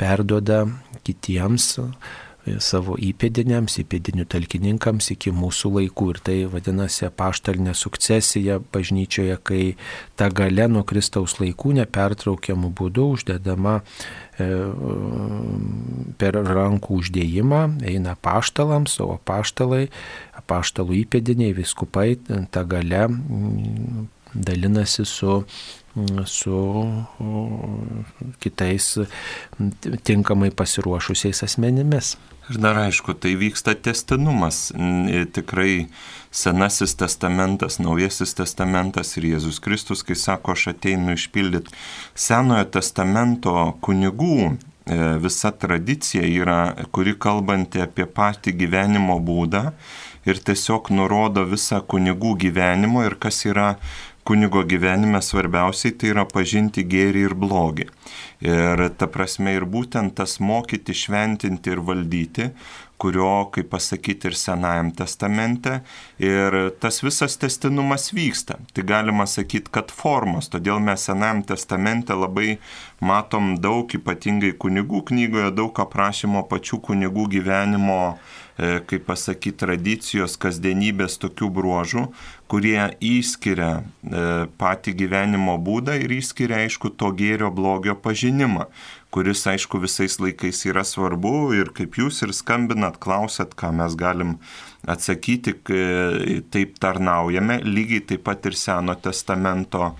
perdoda 0.00 0.64
kitiems 1.04 1.74
savo 2.60 2.96
įpėdiniams, 3.00 3.78
įpėdinių 3.80 4.26
talkininkams 4.30 5.10
iki 5.14 5.32
mūsų 5.34 5.70
laikų. 5.78 6.08
Ir 6.12 6.20
tai 6.26 6.36
vadinasi 6.50 7.08
paštalinė 7.16 7.74
sukcesija 7.78 8.58
bažnyčioje, 8.74 9.36
kai 9.42 9.62
ta 10.20 10.28
gale 10.34 10.66
nuo 10.72 10.84
Kristaus 10.88 11.38
laikų 11.40 11.76
nepertraukiamų 11.80 12.72
būdų 12.76 13.06
uždedama 13.16 13.78
e, 13.80 14.48
per 16.20 16.40
rankų 16.50 17.00
uždėjimą, 17.00 17.62
eina 17.88 18.16
paštalams, 18.20 18.98
o 19.04 19.16
paštalai, 19.24 19.86
paštalų 20.50 21.00
įpėdiniai, 21.04 21.56
viskupai 21.56 22.10
tą 22.24 22.66
gale 22.68 23.06
dalinasi 24.34 25.06
su 25.06 25.40
su 26.26 26.56
kitais 28.42 28.98
tinkamai 30.02 30.50
pasiruošusiais 30.50 31.44
asmenimis. 31.46 32.16
Ir 32.44 32.58
dar 32.60 32.76
aišku, 32.76 33.14
tai 33.16 33.38
vyksta 33.40 33.72
testinumas. 33.74 34.68
Tikrai 35.32 35.86
Senasis 36.34 36.92
testamentas, 37.00 37.78
Naujasis 37.80 38.34
testamentas 38.36 39.14
ir 39.16 39.30
Jėzus 39.30 39.62
Kristus, 39.64 40.02
kai 40.04 40.16
sako, 40.18 40.52
aš 40.52 40.74
ateinu 40.74 41.14
išpildyti 41.16 41.72
Senojo 42.12 42.66
testamento 42.74 43.54
kunigų 43.86 44.38
e, 44.44 44.56
visa 45.24 45.54
tradicija 45.56 46.26
yra, 46.28 46.58
kuri 46.92 47.14
kalbanti 47.16 47.80
apie 47.80 48.04
patį 48.04 48.52
gyvenimo 48.60 49.16
būdą 49.24 49.70
ir 50.28 50.40
tiesiog 50.44 50.90
nurodo 50.92 51.46
visą 51.48 51.80
kunigų 51.80 52.34
gyvenimo 52.44 53.06
ir 53.08 53.16
kas 53.20 53.40
yra 53.48 53.76
kunigo 54.24 54.62
gyvenime 54.64 55.20
svarbiausiai 55.22 55.94
tai 56.00 56.12
yra 56.14 56.24
pažinti 56.28 56.84
gėrį 56.88 57.24
ir 57.28 57.34
blogį. 57.36 57.88
Ir 58.44 58.82
ta 58.98 59.08
prasme 59.08 59.54
ir 59.56 59.66
būtent 59.68 60.16
tas 60.18 60.38
mokyti, 60.40 60.96
šventinti 60.96 61.72
ir 61.72 61.82
valdyti, 61.84 62.50
kurio, 62.98 63.48
kaip 63.54 63.70
pasakyti, 63.72 64.30
ir 64.30 64.38
Senajam 64.38 64.92
testamente. 64.96 65.80
Ir 66.22 66.56
tas 66.80 67.02
visas 67.04 67.36
testinumas 67.40 68.10
vyksta. 68.14 68.58
Tai 68.74 68.86
galima 68.86 69.26
sakyti, 69.30 69.72
kad 69.74 69.92
formos. 69.94 70.50
Todėl 70.52 70.80
mes 70.84 71.08
Senajam 71.08 71.42
testamente 71.48 72.16
labai 72.16 72.58
matom 73.04 73.54
daug, 73.60 73.90
ypatingai 73.98 74.54
kunigų 74.60 75.04
knygoje, 75.10 75.50
daug 75.56 75.84
aprašymo 75.84 76.46
pačių 76.50 76.80
kunigų 76.88 77.28
gyvenimo 77.36 78.00
E, 78.54 78.78
kaip 78.86 79.08
pasakyti, 79.08 79.56
tradicijos, 79.64 80.36
kasdienybės 80.38 81.16
tokių 81.18 81.48
bruožų, 81.56 82.04
kurie 82.46 82.78
įskiria 83.02 83.70
e, 83.80 84.20
patį 84.60 84.94
gyvenimo 85.00 85.56
būdą 85.58 85.96
ir 85.98 86.14
įskiria, 86.20 86.60
aišku, 86.62 86.92
to 86.94 87.10
gėrio 87.18 87.50
blogio 87.50 87.96
pažinimą, 87.98 88.68
kuris, 89.14 89.44
aišku, 89.46 89.78
visais 89.78 90.16
laikais 90.18 90.64
yra 90.66 90.82
svarbu 90.82 91.52
ir 91.54 91.70
kaip 91.76 92.00
jūs 92.00 92.24
ir 92.26 92.32
skambinat, 92.34 92.98
klausat, 93.02 93.54
ką 93.54 93.70
mes 93.78 93.94
galim 93.94 94.36
atsakyti, 94.90 95.54
taip 96.50 96.74
tarnaujame, 96.82 97.60
lygiai 97.62 98.02
taip 98.10 98.24
pat 98.26 98.50
ir 98.50 98.58
Seno 98.58 98.96
testamento 98.98 99.92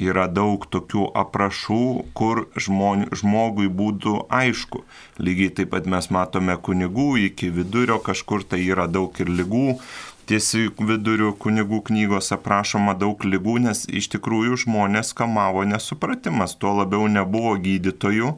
yra 0.00 0.24
daug 0.26 0.64
tokių 0.72 1.10
aprašų, 1.20 1.84
kur 2.18 2.46
žmon, 2.58 3.08
žmogui 3.14 3.68
būtų 3.68 4.16
aišku. 4.32 4.82
Lygiai 5.22 5.52
taip 5.60 5.70
pat 5.74 5.86
mes 5.86 6.08
matome 6.10 6.56
kunigų 6.56 7.10
iki 7.28 7.52
vidurio, 7.54 8.00
kažkur 8.02 8.42
tai 8.48 8.64
yra 8.64 8.88
daug 8.90 9.14
ir 9.20 9.30
lygų. 9.30 9.68
Tiesi 10.24 10.70
vidurio 10.80 11.34
kunigų 11.36 11.82
knygos 11.90 12.30
aprašoma 12.32 12.94
daug 12.96 13.26
lygų, 13.28 13.58
nes 13.66 13.82
iš 14.00 14.08
tikrųjų 14.14 14.56
žmonės 14.62 15.12
kamavo 15.16 15.66
nesupratimas, 15.68 16.56
tuo 16.56 16.72
labiau 16.78 17.10
nebuvo 17.12 17.52
gydytojų, 17.60 18.30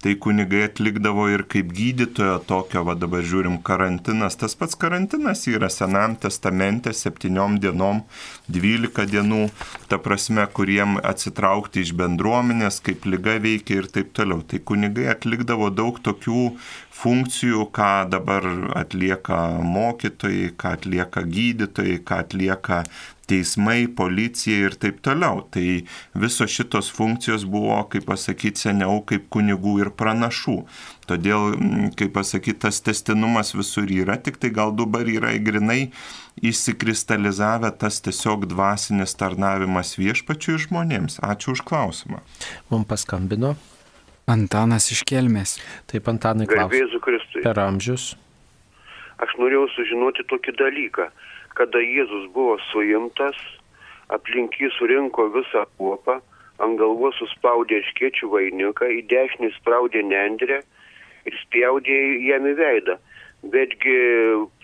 tai 0.00 0.14
kunigai 0.22 0.62
atlikdavo 0.66 1.26
ir 1.32 1.42
kaip 1.50 1.74
gydytojo 1.76 2.38
tokio, 2.48 2.86
va 2.88 2.94
dabar 2.96 3.24
žiūrim, 3.26 3.58
karantinas. 3.66 4.38
Tas 4.40 4.56
pats 4.56 4.78
karantinas 4.80 5.44
yra 5.50 5.68
Senam 5.72 6.16
testamente 6.20 6.92
septyniom 6.96 7.58
dienom, 7.60 8.00
dvylika 8.48 9.04
dienų, 9.10 9.48
ta 9.90 10.00
prasme, 10.00 10.44
kuriem 10.56 10.96
atsitraukti 11.02 11.84
iš 11.84 11.92
bendruomenės, 12.00 12.80
kaip 12.86 13.04
lyga 13.08 13.36
veikia 13.44 13.82
ir 13.82 13.90
taip 13.92 14.12
toliau. 14.16 14.40
Tai 14.40 14.62
kunigai 14.72 15.10
atlikdavo 15.12 15.72
daug 15.74 16.00
tokių 16.00 16.46
funkcijų, 16.96 17.66
ką 17.76 17.90
dabar 18.12 18.46
atlieka 18.78 19.40
mokytojai, 19.64 20.54
ką 20.56 20.76
atlieka 20.78 21.22
gydytojai, 21.28 21.98
ką 22.06 22.22
atlieka 22.24 22.82
teismai, 23.26 23.86
policija 23.90 24.68
ir 24.68 24.76
taip 24.80 25.00
toliau. 25.04 25.42
Tai 25.52 25.66
visos 26.14 26.52
šitos 26.54 26.88
funkcijos 26.94 27.44
buvo, 27.50 27.78
kaip 27.90 28.06
pasakyti, 28.08 28.66
seniau 28.68 29.02
kaip 29.06 29.28
kunigų 29.34 29.76
ir 29.82 29.92
pranašų. 29.98 30.56
Todėl, 31.10 31.54
kaip 31.98 32.14
pasakyti, 32.16 32.60
tas 32.66 32.80
testinumas 32.86 33.52
visur 33.58 33.90
yra, 33.90 34.16
tik 34.18 34.40
tai 34.42 34.52
gal 34.54 34.74
dabar 34.78 35.06
yra 35.10 35.34
grinai 35.42 35.90
įsikristalizavę 36.44 37.70
tas 37.80 38.00
tiesiog 38.04 38.48
dvasinis 38.50 39.16
tarnavimas 39.18 39.96
viešpačių 40.00 40.60
žmonėms. 40.66 41.20
Ačiū 41.24 41.56
už 41.56 41.64
klausimą. 41.66 42.22
Mums 42.70 42.90
paskambino. 42.90 43.56
Antanas 44.26 44.90
iš 44.90 45.04
Kelmės. 45.06 45.56
Taip, 45.86 46.08
Antanai, 46.10 46.48
klausiu. 46.50 47.00
Per 47.42 47.62
amžius. 47.62 48.14
Aš 49.22 49.32
norėjau 49.40 49.68
sužinoti 49.72 50.26
tokį 50.28 50.56
dalyką 50.58 51.10
kada 51.56 51.80
Jėzus 51.80 52.28
buvo 52.36 52.58
suimtas, 52.68 53.36
aplink 54.12 54.58
jį 54.60 54.70
surinko 54.76 55.30
visą 55.34 55.64
kuopą, 55.80 56.20
ant 56.62 56.78
galvos 56.80 57.16
suspaudė 57.20 57.80
iškiečių 57.82 58.30
vainiką, 58.32 58.88
į 58.98 59.02
dešinį 59.10 59.52
spraudė 59.56 60.04
nendrę 60.06 60.62
ir 61.26 61.38
spjaudė 61.42 61.98
jam 62.28 62.48
į 62.48 62.54
veidą. 62.60 62.98
Betgi 63.52 63.96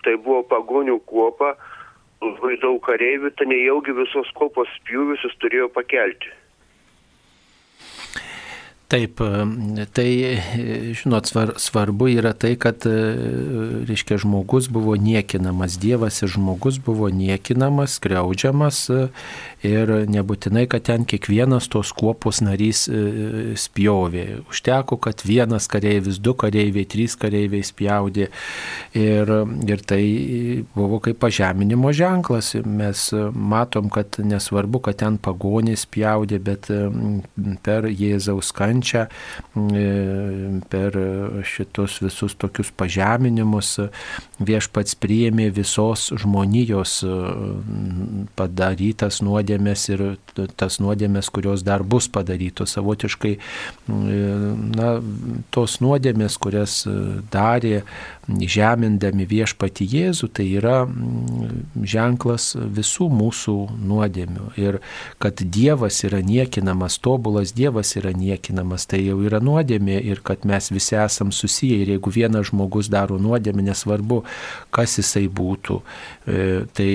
tai 0.04 0.16
buvo 0.20 0.42
pagonių 0.52 0.98
kuopa, 1.08 1.54
labai 2.22 2.56
daug 2.62 2.80
kareivių, 2.84 3.32
tai 3.36 3.48
nejaugi 3.50 3.96
visos 3.96 4.30
kopos 4.38 4.70
spjūvius 4.80 5.24
jis 5.26 5.36
turėjo 5.42 5.68
pakelti. 5.74 6.32
Taip, 8.92 9.22
tai, 9.96 10.08
žinot, 10.92 11.24
svar, 11.24 11.54
svarbu 11.56 12.10
yra 12.12 12.34
tai, 12.36 12.58
kad, 12.60 12.84
reiškia, 13.88 14.18
žmogus 14.20 14.66
buvo 14.68 14.98
niekinamas, 15.00 15.78
Dievas 15.80 16.20
ir 16.20 16.28
žmogus 16.34 16.76
buvo 16.76 17.08
niekinamas, 17.08 17.94
greudžiamas 18.04 18.82
ir 19.64 19.92
nebūtinai, 20.12 20.66
kad 20.68 20.84
ten 20.90 21.06
kiekvienas 21.08 21.70
tos 21.72 21.94
kuopos 21.96 22.42
narys 22.44 22.82
spjovė. 23.62 24.26
Užteko, 24.52 25.00
kad 25.00 25.24
vienas 25.24 25.70
kareivis, 25.72 26.20
du 26.20 26.36
kareiviai, 26.36 26.84
trys 26.84 27.16
kareiviai 27.16 27.64
spjaudė 27.64 28.28
ir, 28.92 29.34
ir 29.72 29.86
tai 29.88 30.02
buvo 30.76 31.00
kaip 31.00 31.16
pažeminimo 31.24 31.94
ženklas. 31.96 32.52
Mes 32.68 33.08
matom, 33.32 33.88
kad 33.88 34.20
nesvarbu, 34.20 34.84
kad 34.84 35.00
ten 35.00 35.16
pagonys 35.16 35.88
spjaudė, 35.88 36.44
bet 36.44 36.68
per 37.64 37.88
Jėzaus 37.88 38.52
kančią 38.52 38.81
kančią, 38.82 39.06
e, 39.06 40.60
per 40.68 40.96
šitus 41.44 42.00
visus 42.02 42.34
tokius 42.34 42.70
pažeminimus 42.76 43.78
viešpats 44.42 44.96
priėmė 44.98 45.50
visos 45.54 46.10
žmonijos 46.18 47.02
e, 47.04 47.12
padarytas 48.36 49.22
nuodėmės 49.22 49.88
ir 49.90 50.04
tas 50.56 50.80
nuodėmės, 50.80 51.30
kurios 51.30 51.62
dar 51.62 51.82
bus 51.82 52.08
padarytos. 52.08 52.72
Savotiškai, 52.72 53.36
e, 53.36 53.92
na, 54.76 55.00
tos 55.50 55.78
nuodėmės, 55.80 56.38
kurias 56.38 56.82
darė 57.32 57.82
žemindami 58.28 59.26
viešpati 59.26 59.86
Jėzų, 59.88 60.28
tai 60.36 60.46
yra 60.58 60.84
ženklas 61.82 62.52
visų 62.54 63.08
mūsų 63.10 63.56
nuodėmių. 63.82 64.52
Ir 64.62 64.78
kad 65.22 65.42
Dievas 65.42 66.02
yra 66.06 66.22
niekinamas, 66.22 67.00
tobulas 67.02 67.54
Dievas 67.56 67.96
yra 67.98 68.12
niekinamas 68.14 68.86
tai 68.86 69.02
jau 69.02 69.18
yra 69.26 69.40
nuodėmė 69.42 69.98
ir 70.06 70.22
kad 70.22 70.46
mes 70.48 70.70
visi 70.70 70.96
esam 71.00 71.32
susiję 71.34 71.82
ir 71.82 71.94
jeigu 71.96 72.12
vienas 72.14 72.52
žmogus 72.52 72.90
daro 72.92 73.18
nuodėmę, 73.18 73.64
nesvarbu, 73.66 74.22
kas 74.70 74.98
jisai 75.00 75.26
būtų, 75.26 75.80
e, 76.26 76.38
tai 76.72 76.90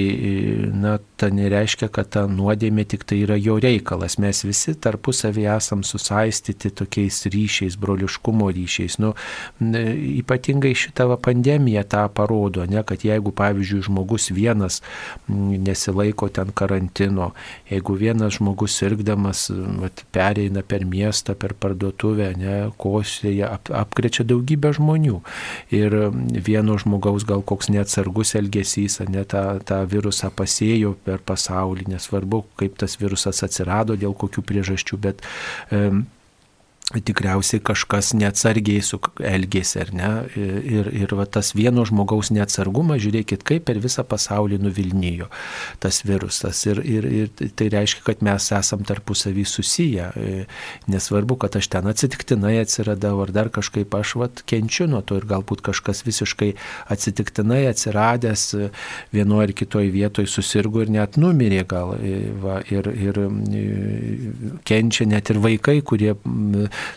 na, 0.74 0.98
ta 1.20 1.30
nereiškia, 1.34 1.92
kad 1.92 2.12
ta 2.16 2.26
nuodėmė 2.32 2.88
tik 2.88 3.04
tai 3.08 3.22
yra 3.26 3.36
jo 3.36 3.58
reikalas. 3.60 4.18
Mes 4.22 4.44
visi 4.48 4.78
tarpusavį 4.80 5.48
esam 5.58 5.84
susaistyti 5.84 6.72
tokiais 6.72 7.26
ryšiais, 7.28 7.76
broliškumo 7.80 8.50
ryšiais. 8.54 9.00
Nu, 9.04 9.14
ypatingai 9.60 10.76
šitą 10.78 11.17
pandemiją 11.22 11.84
tą 11.90 12.06
parodo, 12.14 12.66
ne, 12.70 12.84
kad 12.88 13.04
jeigu, 13.06 13.32
pavyzdžiui, 13.36 13.84
žmogus 13.88 14.30
vienas 14.36 14.82
nesilaiko 15.28 16.30
ten 16.34 16.52
karantino, 16.56 17.32
jeigu 17.72 17.98
vienas 18.00 18.38
žmogus 18.38 18.78
sirgdamas 18.80 19.48
vat, 19.82 20.04
pereina 20.16 20.64
per 20.64 20.86
miestą, 20.88 21.36
per 21.40 21.56
parduotuvę, 21.58 22.32
ne, 22.40 22.58
kosėje, 22.82 23.46
ap, 23.48 23.72
apkrečia 23.84 24.26
daugybę 24.28 24.74
žmonių. 24.78 25.22
Ir 25.76 25.98
vieno 26.48 26.78
žmogaus 26.82 27.28
gal 27.28 27.44
koks 27.46 27.72
neatsargus 27.74 28.36
elgesys, 28.40 29.00
ne, 29.12 29.26
tą, 29.30 29.46
tą 29.68 29.82
virusą 29.90 30.32
pasėjo 30.34 30.96
per 31.08 31.24
pasaulį, 31.26 31.90
nesvarbu, 31.96 32.44
kaip 32.60 32.78
tas 32.82 32.98
virusas 33.02 33.44
atsirado, 33.46 33.98
dėl 34.00 34.16
kokių 34.18 34.44
priežasčių, 34.48 35.02
bet 35.02 35.26
um, 35.72 36.06
tikriausiai 36.88 37.60
kažkas 37.68 38.14
neatsargiai 38.16 38.80
elgėsi, 39.28 39.80
ar 39.82 39.90
ne? 39.92 40.10
Ir, 40.38 40.88
ir 40.96 41.14
va, 41.20 41.26
tas 41.28 41.52
vieno 41.58 41.84
žmogaus 41.88 42.30
neatsargumas, 42.32 43.02
žiūrėkit, 43.04 43.44
kaip 43.48 43.66
per 43.68 43.82
visą 43.84 44.06
pasaulį 44.08 44.62
nuvilnijo 44.64 45.28
tas 45.84 46.00
virusas. 46.08 46.62
Ir, 46.70 46.80
ir, 46.88 47.08
ir 47.12 47.52
tai 47.60 47.68
reiškia, 47.74 48.06
kad 48.08 48.24
mes 48.24 48.48
esam 48.56 48.86
tarpusavį 48.88 49.44
susiję. 49.48 50.08
Nesvarbu, 50.88 51.36
kad 51.44 51.58
aš 51.60 51.68
ten 51.76 51.92
atsitiktinai 51.92 52.56
atsiradau, 52.62 53.20
ar 53.26 53.36
dar 53.36 53.52
kažkaip 53.52 53.92
aš 54.00 54.16
vat, 54.22 54.46
kenčiu 54.48 54.88
nuo 54.88 55.04
to 55.04 55.20
ir 55.20 55.28
galbūt 55.28 55.66
kažkas 55.68 56.06
visiškai 56.08 56.54
atsitiktinai 56.94 57.66
atsiradęs 57.74 58.48
vienoje 59.12 59.50
ar 59.50 59.56
kitoje 59.60 59.92
vietoje 59.92 60.32
susirgo 60.32 60.86
ir 60.86 60.94
net 60.96 61.20
numirė 61.20 61.66
gal. 61.68 61.98
Va, 62.42 62.62
ir, 62.72 62.88
ir 62.96 63.20
kenčia 64.68 65.08
net 65.10 65.36
ir 65.36 65.44
vaikai, 65.44 65.82
kurie 65.84 66.16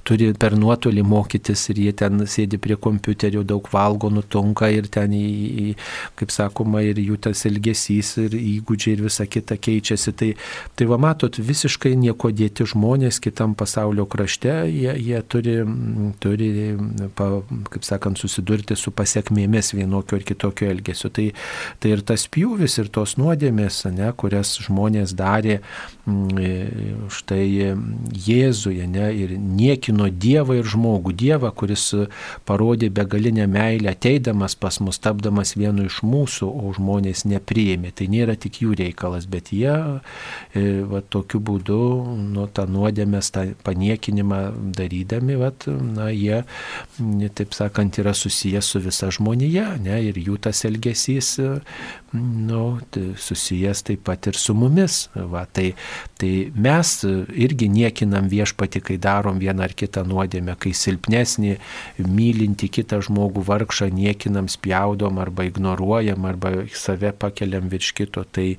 turi 0.07 0.31
per 0.39 0.57
nuotolį 0.59 1.05
mokytis 1.07 1.67
ir 1.73 1.83
jie 1.85 1.95
ten 1.97 2.25
sėdi 2.27 2.61
prie 2.63 2.77
kompiuterio, 2.81 3.43
daug 3.47 3.67
valgo, 3.73 4.11
nutunka 4.13 4.71
ir 4.73 4.89
ten, 4.93 5.15
į, 5.17 5.27
į, 5.65 5.75
kaip 6.21 6.35
sakoma, 6.35 6.83
ir 6.87 7.01
jų 7.03 7.19
tas 7.29 7.45
elgesys 7.49 8.15
ir 8.25 8.37
įgūdžiai 8.39 8.97
ir 8.97 9.05
visa 9.07 9.27
kita 9.27 9.59
keičiasi. 9.61 10.15
Tai, 10.21 10.31
tai 10.77 10.89
va 10.91 11.01
matot, 11.01 11.41
visiškai 11.51 11.95
nieko 12.01 12.33
dėti 12.35 12.67
žmonės 12.73 13.21
kitam 13.23 13.55
pasaulio 13.59 14.07
krašte, 14.11 14.53
jie, 14.71 14.95
jie 15.01 15.23
turi, 15.31 15.57
turi 16.23 16.51
pa, 17.17 17.31
kaip 17.75 17.87
sakant, 17.87 18.21
susidurti 18.21 18.77
su 18.79 18.93
pasiekmėmis 18.95 19.75
vienokio 19.77 20.21
ir 20.21 20.27
kitokio 20.29 20.71
elgesio. 20.71 21.13
Tai, 21.15 21.31
tai 21.81 21.95
ir 21.95 22.05
tas 22.07 22.27
pjūvis, 22.31 22.79
ir 22.83 22.91
tos 22.93 23.17
nuodėmės, 23.21 23.83
ne, 23.95 24.11
kurias 24.21 24.57
žmonės 24.65 25.15
darė 25.19 25.61
štai 27.11 27.47
Jėzuje, 28.27 28.87
ne, 28.91 29.09
ir 29.15 29.35
niekino 29.71 30.11
Dievą 30.11 30.59
ir 30.61 30.69
žmogų. 30.69 31.15
Dievą, 31.17 31.51
kuris 31.57 31.91
parodė 32.49 32.91
begalinę 32.95 33.47
meilę, 33.51 33.95
ateidamas 33.95 34.57
pas 34.59 34.81
mus, 34.83 35.01
tapdamas 35.03 35.55
vienu 35.59 35.87
iš 35.89 36.01
mūsų, 36.07 36.49
o 36.49 36.73
žmonės 36.77 37.25
nepriėmė. 37.31 37.93
Tai 37.97 38.09
nėra 38.13 38.37
tik 38.41 38.61
jų 38.65 38.77
reikalas, 38.81 39.29
bet 39.31 39.53
jie 39.55 39.73
e, 39.73 40.65
va, 40.89 41.03
tokiu 41.03 41.41
būdu, 41.45 41.81
nu, 42.35 42.47
tą 42.53 42.67
nuodėmės, 42.71 43.33
tą 43.35 43.47
paniekinimą 43.67 44.41
darydami, 44.77 45.39
va, 45.41 45.53
na, 45.67 46.11
jie, 46.15 46.43
taip 47.37 47.57
sakant, 47.57 48.01
yra 48.03 48.15
susijęs 48.17 48.73
su 48.75 48.83
visa 48.83 49.11
žmonija, 49.15 49.75
ne, 49.83 50.01
ir 50.11 50.21
jų 50.21 50.39
tas 50.47 50.65
elgesys, 50.69 51.37
nu, 52.13 52.65
tai 52.91 53.13
susijęs 53.21 53.85
taip 53.87 54.05
pat 54.07 54.31
ir 54.31 54.39
su 54.39 54.55
mumis. 54.59 55.03
Va, 55.15 55.45
tai, 55.47 55.73
tai 56.19 56.51
mes 56.55 56.95
irgi 57.05 57.69
niekinam 57.71 58.29
viešpati, 58.31 58.83
kai 58.85 58.99
darom 59.03 59.39
vieną 59.43 59.60
vieną 59.61 59.65
ar 59.65 59.75
kitą 59.75 60.05
nuodėmę, 60.09 60.57
kai 60.59 60.73
silpnesnį, 60.73 61.59
mylinti 61.99 62.69
kitą 62.69 63.01
žmogų 63.03 63.45
vargšą 63.45 63.91
niekinam, 63.93 64.49
spjaudom 64.49 65.19
arba 65.19 65.45
ignoruojam 65.45 66.25
arba 66.25 66.67
save 66.73 67.13
pakeliam 67.13 67.69
virš 67.69 67.93
kito, 67.95 68.25
tai, 68.25 68.57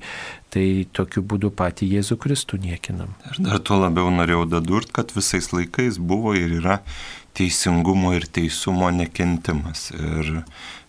tai 0.50 0.86
tokiu 0.92 1.22
būdu 1.22 1.50
patį 1.50 1.98
Jėzų 1.98 2.18
Kristų 2.18 2.60
niekinam. 2.62 3.14
Ir 3.30 3.42
dar 3.42 3.58
tuo 3.60 3.80
labiau 3.80 4.10
norėjau 4.10 4.46
dadurt, 4.46 4.92
kad 4.92 5.12
visais 5.14 5.52
laikais 5.52 5.98
buvo 5.98 6.34
ir 6.34 6.60
yra 6.60 6.82
teisingumo 7.34 8.14
ir 8.14 8.26
teisumo 8.26 8.90
nekentimas. 8.90 9.90
Ir 9.92 10.44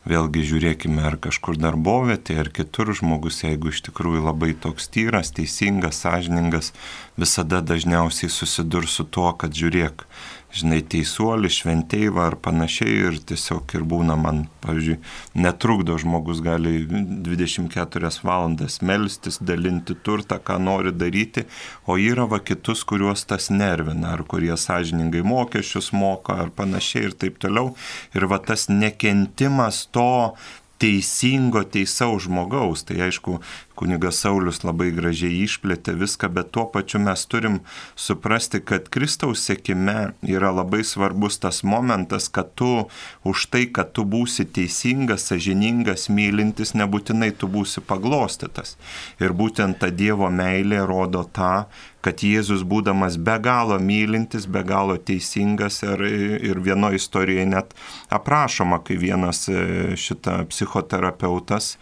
vėlgi 0.10 0.44
žiūrėkime, 0.50 1.04
ar 1.08 1.18
kažkur 1.22 1.58
darbovietė, 1.60 2.38
ar 2.42 2.50
kitur 2.54 2.92
žmogus, 2.96 3.42
jeigu 3.46 3.72
iš 3.72 3.84
tikrųjų 3.88 4.26
labai 4.26 4.52
toks 4.54 4.90
tyras, 4.92 5.32
teisingas, 5.36 6.02
sąžiningas, 6.04 6.74
visada 7.20 7.62
dažniausiai 7.64 8.32
susidurs 8.32 9.00
su 9.00 9.08
tuo, 9.08 9.32
kad 9.40 9.56
žiūrėk, 9.56 10.06
žinai, 10.54 10.82
teisuolį, 10.86 11.50
šventėjvą 11.52 12.28
ar 12.30 12.38
panašiai 12.46 12.96
ir 13.10 13.20
tiesiog 13.30 13.74
ir 13.78 13.86
būna 13.90 14.16
man, 14.20 14.44
pavyzdžiui, 14.64 15.00
netrukdo 15.44 15.98
žmogus 16.02 16.44
gali 16.46 16.84
24 16.88 18.12
valandas 18.28 18.80
melstis, 18.86 19.40
dalinti 19.42 19.98
turtą, 20.06 20.38
ką 20.38 20.60
nori 20.62 20.94
daryti, 20.96 21.48
o 21.90 21.98
yra 21.98 22.28
va 22.30 22.42
kitus, 22.46 22.86
kuriuos 22.88 23.26
tas 23.30 23.50
nervina, 23.54 24.14
ar 24.14 24.26
kurie 24.30 24.54
sąžiningai 24.54 25.24
mokesčius 25.26 25.92
moka, 25.98 26.38
ar 26.46 26.54
panašiai 26.54 27.10
ir 27.10 27.18
taip 27.18 27.40
toliau. 27.42 27.74
Ir 28.14 28.30
va 28.30 28.42
tas 28.44 28.70
nekentimas 28.70 29.88
to 29.94 30.36
teisingo, 30.84 31.64
teisaus 31.64 32.28
žmogaus. 32.28 32.84
Tai 32.88 33.00
aišku, 33.08 33.40
kunigas 33.76 34.20
Saulis 34.24 34.62
labai 34.64 34.92
gražiai 34.96 35.44
išplėtė 35.44 35.96
viską, 35.98 36.30
bet 36.34 36.52
tuo 36.56 36.66
pačiu 36.74 37.02
mes 37.04 37.26
turim 37.30 37.60
suprasti, 38.00 38.62
kad 38.62 38.90
Kristaus 38.94 39.44
sėkime 39.48 40.14
yra 40.22 40.52
labai 40.54 40.84
svarbus 40.88 41.40
tas 41.44 41.64
momentas, 41.68 42.30
kad 42.30 42.54
tu 42.60 42.88
už 43.28 43.48
tai, 43.54 43.66
kad 43.74 43.94
tu 43.98 44.06
būsi 44.06 44.46
teisingas, 44.46 45.28
sažiningas, 45.32 46.10
mylintis, 46.14 46.76
nebūtinai 46.78 47.32
tu 47.38 47.50
būsi 47.50 47.84
paglostytas. 47.86 48.78
Ir 49.24 49.34
būtent 49.34 49.82
ta 49.82 49.90
Dievo 49.94 50.30
meilė 50.30 50.84
rodo 50.88 51.26
tą, 51.26 51.66
kad 52.04 52.20
Jėzus 52.20 52.66
būdamas 52.68 53.16
be 53.16 53.38
galo 53.44 53.78
mylintis, 53.80 54.46
be 54.52 54.64
galo 54.68 54.98
teisingas 55.00 55.80
ir, 55.86 56.04
ir 56.52 56.60
vienoje 56.64 57.00
istorijoje 57.00 57.46
net 57.48 57.72
aprašoma, 58.14 58.82
kai 58.84 58.98
vienas 59.00 59.46
e, 59.48 59.96
šitą 60.00 60.42
psichoterapeutas 60.52 61.78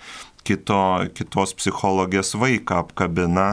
kito, 0.47 0.81
kitos 1.17 1.53
psichologės 1.57 2.33
vaiką 2.39 2.81
apkabina 2.85 3.47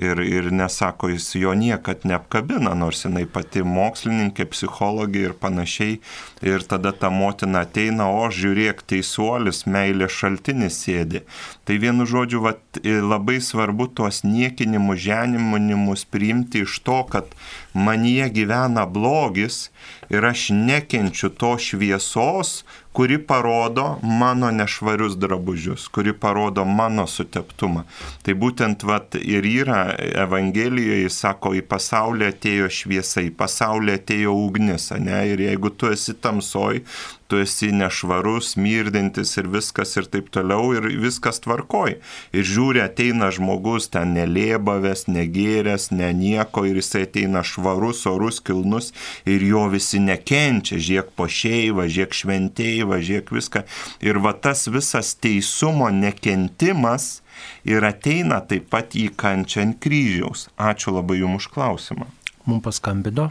ir, 0.00 0.20
ir 0.24 0.50
nesako, 0.52 1.10
jis 1.12 1.34
jo 1.36 1.52
niekad 1.54 2.06
neapkabina, 2.08 2.72
nors 2.78 3.04
jinai 3.04 3.26
pati 3.28 3.62
mokslininkė, 3.66 4.46
psichologė 4.54 5.26
ir 5.28 5.36
panašiai. 5.42 5.98
Ir 6.46 6.64
tada 6.64 6.92
ta 6.96 7.10
motina 7.12 7.64
ateina, 7.66 8.08
o 8.08 8.28
žiūrėk, 8.32 8.82
teisuolis, 8.88 9.66
meilė 9.68 10.08
šaltinis 10.08 10.80
sėdi. 10.86 11.24
Tai 11.68 11.76
vienu 11.82 12.08
žodžiu, 12.08 12.40
vat, 12.46 12.80
labai 12.84 13.38
svarbu 13.44 13.90
tuos 13.94 14.22
niekinimus, 14.24 15.02
ženiminimus 15.04 16.06
priimti 16.08 16.64
iš 16.64 16.80
to, 16.86 17.02
kad 17.12 17.36
manyje 17.74 18.30
gyvena 18.40 18.86
blogis 18.88 19.68
ir 20.10 20.24
aš 20.26 20.48
nekenčiu 20.56 21.30
to 21.30 21.54
šviesos, 21.60 22.62
kuri 22.92 23.18
parodo 23.22 23.98
mano 24.02 24.50
nešvarius 24.50 25.14
drabužius, 25.16 25.88
kuri 25.88 26.12
parodo 26.12 26.64
mano 26.64 27.06
suteptumą. 27.06 27.84
Tai 28.26 28.34
būtent 28.34 28.82
vat, 28.84 29.14
ir 29.14 29.46
yra 29.46 29.89
Evangelijoje, 29.98 31.04
jis 31.04 31.20
sako, 31.24 31.54
į 31.58 31.64
pasaulį 31.70 32.28
atėjo 32.30 32.68
šviesa, 32.80 33.24
į 33.26 33.32
pasaulį 33.38 33.96
atėjo 34.00 34.34
ugnis, 34.46 34.90
ne? 34.98 35.22
ir 35.32 35.42
jeigu 35.46 35.72
tu 35.74 35.90
esi 35.92 36.14
tamsoj, 36.14 36.82
tu 37.30 37.38
esi 37.38 37.70
nešvarus, 37.70 38.56
myrdintis 38.58 39.36
ir 39.38 39.46
viskas 39.52 39.94
ir 40.00 40.08
taip 40.10 40.32
toliau 40.34 40.72
ir 40.74 40.88
viskas 41.02 41.38
tvarkoj. 41.44 41.94
Ir 42.34 42.48
žiūri, 42.52 42.82
ateina 42.82 43.30
žmogus 43.34 43.86
ten 43.94 44.16
nelėbavęs, 44.16 45.06
negėręs, 45.14 45.90
ne 45.94 46.10
nieko 46.16 46.66
ir 46.66 46.80
jisai 46.80 47.04
ateina 47.06 47.44
švarus, 47.46 48.02
orus, 48.10 48.42
kilnus 48.42 48.90
ir 49.30 49.46
jo 49.46 49.68
visi 49.70 50.02
nekenčia, 50.02 50.80
žiek 50.90 51.14
pošeiva, 51.14 51.86
žiek 51.86 52.16
šventeiva, 52.18 52.98
žiek 52.98 53.30
viską. 53.30 53.62
Ir 54.02 54.18
va 54.24 54.34
tas 54.34 54.66
visas 54.66 55.14
teisumo 55.14 55.86
nekentimas 55.94 57.20
ir 57.68 57.84
ateina 57.86 58.40
taip 58.46 58.68
pat 58.72 58.96
į 58.98 59.10
kančią 59.20 59.64
ant 59.66 59.78
kryžiaus. 59.82 60.48
Ačiū 60.58 60.94
labai 60.96 61.20
Jums 61.20 61.44
už 61.44 61.50
klausimą. 61.54 62.08
Mums 62.46 62.64
paskambino. 62.64 63.30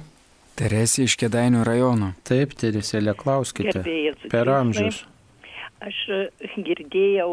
Teresė 0.59 1.05
iš 1.07 1.15
Kedainių 1.21 1.63
rajono. 1.63 2.11
Taip, 2.27 2.53
Teresėlė, 2.59 3.15
klauskite. 3.15 3.83
Per 4.31 4.51
amžius. 4.51 5.05
Aš 5.79 5.99
e, 6.11 6.19
girdėjau 6.67 7.29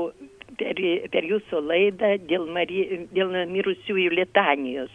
per, 0.61 0.81
per 1.11 1.27
jūsų 1.27 1.63
laidą 1.67 2.13
dėl, 2.31 2.47
Mari, 2.55 2.85
dėl 3.15 3.35
mirusiųjų 3.51 4.15
litanijos. 4.21 4.95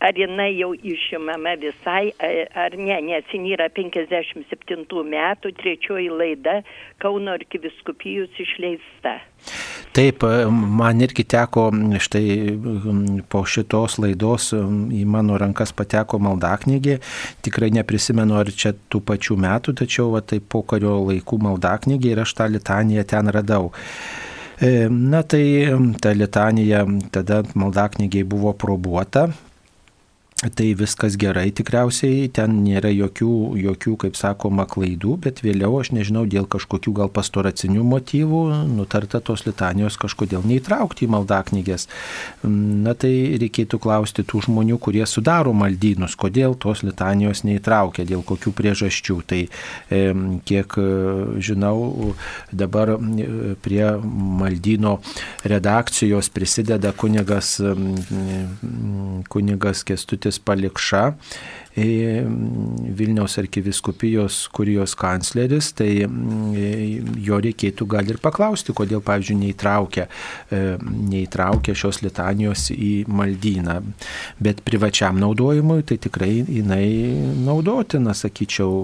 Ar 0.00 0.16
jinai 0.16 0.54
jau 0.56 0.70
išimama 0.72 1.58
visai, 1.60 2.12
ar 2.56 2.72
ne, 2.72 2.94
nes 3.04 3.26
jin 3.34 3.44
yra 3.52 3.66
57 3.76 4.86
metų, 5.14 5.52
trečioji 5.60 6.08
laida 6.08 6.62
Kauno 7.00 7.34
arkiviskupijos 7.36 8.38
išleista. 8.40 9.18
Taip, 9.92 10.24
man 10.80 11.02
irgi 11.04 11.24
teko 11.28 11.66
štai 12.00 12.24
po 13.28 13.42
šitos 13.44 13.98
laidos 14.00 14.50
į 14.54 15.02
mano 15.10 15.36
rankas 15.40 15.74
pateko 15.76 16.20
maldaknygė. 16.22 16.96
Tikrai 17.44 17.72
neprisimenu, 17.74 18.38
ar 18.40 18.52
čia 18.54 18.72
tų 18.92 19.02
pačių 19.12 19.36
metų, 19.44 19.76
tačiau 19.82 20.14
va, 20.14 20.24
tai 20.24 20.40
po 20.40 20.62
kario 20.64 20.96
laikų 21.10 21.40
maldaknygė 21.44 22.14
ir 22.14 22.24
aš 22.24 22.36
tą 22.40 22.48
litaniją 22.54 23.04
ten 23.12 23.28
radau. 23.36 23.72
E, 24.60 24.88
Na 24.88 25.22
tai 25.24 25.44
ta 26.00 26.12
litanija 26.12 26.84
tada 27.12 27.42
maldaknygiai 27.56 28.24
buvo 28.28 28.52
probuota, 28.52 29.30
Tai 30.40 30.70
viskas 30.72 31.18
gerai, 31.20 31.50
tikriausiai 31.52 32.30
ten 32.32 32.62
nėra 32.64 32.88
jokių, 32.88 33.32
jokių, 33.60 33.92
kaip 34.00 34.14
sakoma, 34.16 34.64
klaidų, 34.64 35.18
bet 35.26 35.42
vėliau 35.44 35.74
aš 35.82 35.90
nežinau, 35.92 36.22
dėl 36.24 36.46
kažkokių 36.48 36.94
gal 36.96 37.10
pastoracinių 37.12 37.82
motyvų 37.84 38.40
nutarta 38.70 39.20
tos 39.20 39.44
litanijos 39.44 39.98
kažkodėl 40.00 40.46
neįtraukti 40.48 41.04
į 41.04 41.10
maldaknygės. 41.12 41.84
Na 42.48 42.94
tai 42.96 43.36
reikėtų 43.42 43.82
klausti 43.84 44.24
tų 44.24 44.40
žmonių, 44.46 44.78
kurie 44.80 45.02
sudaro 45.04 45.52
maldynus, 45.52 46.16
kodėl 46.16 46.56
tos 46.56 46.80
litanijos 46.88 47.44
neįtraukia, 47.44 48.08
dėl 48.08 48.24
kokių 48.24 48.54
priežasčių. 48.56 49.18
Tai 49.28 49.42
kiek 50.48 50.78
e, 50.80 50.86
žinau, 51.36 52.14
dabar 52.48 52.94
e, 52.96 53.28
prie 53.60 53.84
maldyno 54.40 54.96
redakcijos 55.44 56.32
prisideda 56.32 56.96
kunigas, 56.96 57.58
kunigas 59.28 59.84
Kestutis 59.84 60.29
Palikša, 60.38 61.02
e, 61.08 61.59
Vilniaus 61.76 63.36
arkiviskupijos 63.38 64.48
kurijos 64.52 64.96
kancleris, 64.98 65.70
tai 65.78 66.02
mm, 66.02 67.14
jo 67.22 67.38
reikėtų 67.38 67.86
gal 67.90 68.10
ir 68.10 68.18
paklausti, 68.22 68.74
kodėl, 68.74 69.02
pavyzdžiui, 69.06 69.36
neįtraukia, 69.44 70.08
e, 70.50 70.62
neįtraukia 70.82 71.76
šios 71.78 72.00
litanijos 72.02 72.68
į 72.74 73.04
maldyną. 73.06 73.78
Bet 74.42 74.64
privačiam 74.66 75.20
naudojimui 75.22 75.84
tai 75.86 76.00
tikrai 76.02 76.32
jinai 76.42 76.88
naudotina, 77.46 78.16
sakyčiau, 78.18 78.74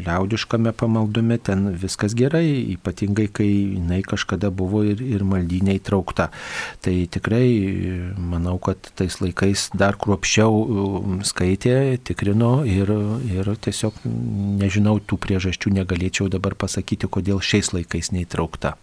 liaudiškame 0.00 0.72
pamaldume 0.72 1.36
ten 1.36 1.68
viskas 1.76 2.16
gerai, 2.16 2.46
ypatingai 2.78 3.28
kai 3.28 3.50
jinai 3.50 4.00
kažkada 4.06 4.48
buvo 4.48 4.82
ir, 4.88 5.04
ir 5.04 5.26
maldynė 5.28 5.76
įtraukta. 5.82 6.30
Tai 6.80 6.96
tikrai 7.12 7.44
manau, 8.16 8.56
kad 8.62 8.88
tais 8.96 9.20
laikais 9.20 9.68
dar 9.76 10.00
kruopščiau 10.00 11.20
skaitė, 11.28 11.76
tikrino 11.98 12.60
ir, 12.68 12.90
ir 13.30 13.50
tiesiog 13.66 14.02
nežinau 14.04 14.98
tų 15.00 15.18
priežasčių, 15.24 15.72
negalėčiau 15.80 16.28
dabar 16.32 16.54
pasakyti, 16.58 17.10
kodėl 17.10 17.42
šiais 17.42 17.72
laikais 17.74 18.12
neįtraukta. 18.14 18.76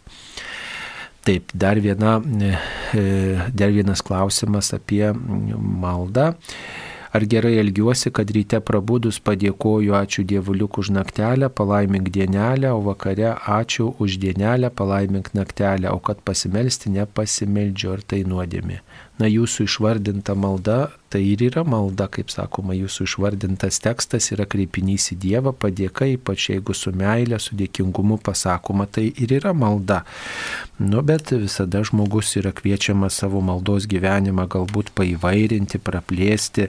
Taip, 1.27 1.51
dar, 1.51 1.79
viena, 1.83 2.17
e, 2.95 3.39
dar 3.51 3.71
vienas 3.75 4.03
klausimas 4.03 4.71
apie 4.75 5.11
maldą. 5.13 6.33
Ar 7.11 7.23
gerai 7.25 7.55
elgiuosi, 7.57 8.11
kad 8.13 8.29
ryte 8.35 8.59
prabudus 8.61 9.17
padėkoju 9.23 9.95
ačiū 9.97 10.25
Dievuliuk 10.27 10.77
už 10.81 10.91
naktelę, 10.95 11.49
palaimink 11.49 12.11
dienelę, 12.13 12.69
o 12.75 12.81
vakare 12.85 13.31
ačiū 13.57 13.93
už 14.03 14.19
dienelę, 14.21 14.69
palaimink 14.69 15.31
naktelę, 15.33 15.89
o 15.91 15.99
kad 15.99 16.19
pasimelsti 16.21 16.91
nepasimeldžiu, 16.93 17.93
ar 17.95 18.03
tai 18.03 18.21
nuodėmi. 18.27 18.81
Na, 19.17 19.25
jūsų 19.25 19.65
išvardinta 19.65 20.35
malda, 20.37 20.91
tai 21.09 21.23
ir 21.31 21.41
yra 21.47 21.63
malda, 21.65 22.05
kaip 22.11 22.29
sakoma, 22.29 22.75
jūsų 22.77 23.07
išvardintas 23.07 23.79
tekstas 23.81 24.29
yra 24.35 24.45
kreipinys 24.49 25.09
į 25.15 25.17
Dievą, 25.23 25.53
padėka, 25.57 26.05
ypač 26.13 26.51
jeigu 26.51 26.75
su 26.77 26.91
meilė, 26.93 27.39
su 27.41 27.55
dėkingumu 27.57 28.19
pasakoma, 28.21 28.85
tai 28.85 29.07
ir 29.15 29.33
yra 29.39 29.55
malda. 29.57 30.03
Nu, 30.77 31.01
bet 31.01 31.31
visada 31.33 31.81
žmogus 31.81 32.35
yra 32.37 32.51
kviečiamas 32.53 33.15
savo 33.23 33.39
maldos 33.41 33.87
gyvenimą 33.89 34.45
galbūt 34.53 34.91
paivairinti, 34.97 35.79
praplėsti. 35.81 36.67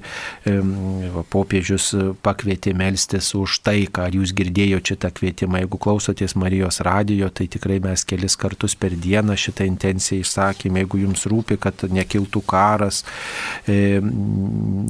Popiežius 1.28 1.90
pakvietė 2.24 2.72
melstis 2.78 3.34
už 3.36 3.58
taiką. 3.66 4.06
Ar 4.08 4.16
jūs 4.16 4.32
girdėjote 4.38 4.94
šitą 4.94 5.12
kvietimą? 5.12 5.60
Jeigu 5.60 5.80
klausotės 5.84 6.38
Marijos 6.40 6.80
radijo, 6.86 7.28
tai 7.28 7.50
tikrai 7.52 7.82
mes 7.84 8.06
kelis 8.08 8.38
kartus 8.40 8.78
per 8.80 8.96
dieną 8.96 9.36
šitą 9.36 9.68
intenciją 9.68 10.24
išsakėme. 10.24 10.86
Jeigu 10.86 11.02
jums 11.04 11.28
rūpi, 11.28 11.60
kad 11.60 11.84
nekiltų 11.92 12.37
karas 12.46 13.04
e, 13.66 14.00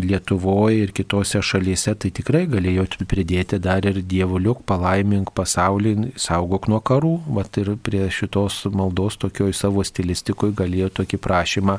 Lietuvoje 0.09 0.85
ir 0.85 0.93
kitose 0.97 1.43
šalyse, 1.45 1.95
tai 1.99 2.11
tikrai 2.15 2.45
galėjote 2.51 3.07
pridėti 3.09 3.59
dar 3.63 3.87
ir 3.89 4.01
dievuliuk, 4.03 4.63
palaimink 4.69 5.33
pasaulį, 5.37 6.13
saugok 6.19 6.69
nuo 6.73 6.81
karų. 6.81 7.15
Vat 7.39 7.59
ir 7.61 7.75
prie 7.83 8.07
šitos 8.13 8.65
maldos 8.73 9.19
tokioj 9.21 9.55
savo 9.57 9.85
stilistikoje 9.87 10.57
galėjo 10.59 10.93
tokį 11.01 11.21
prašymą 11.25 11.79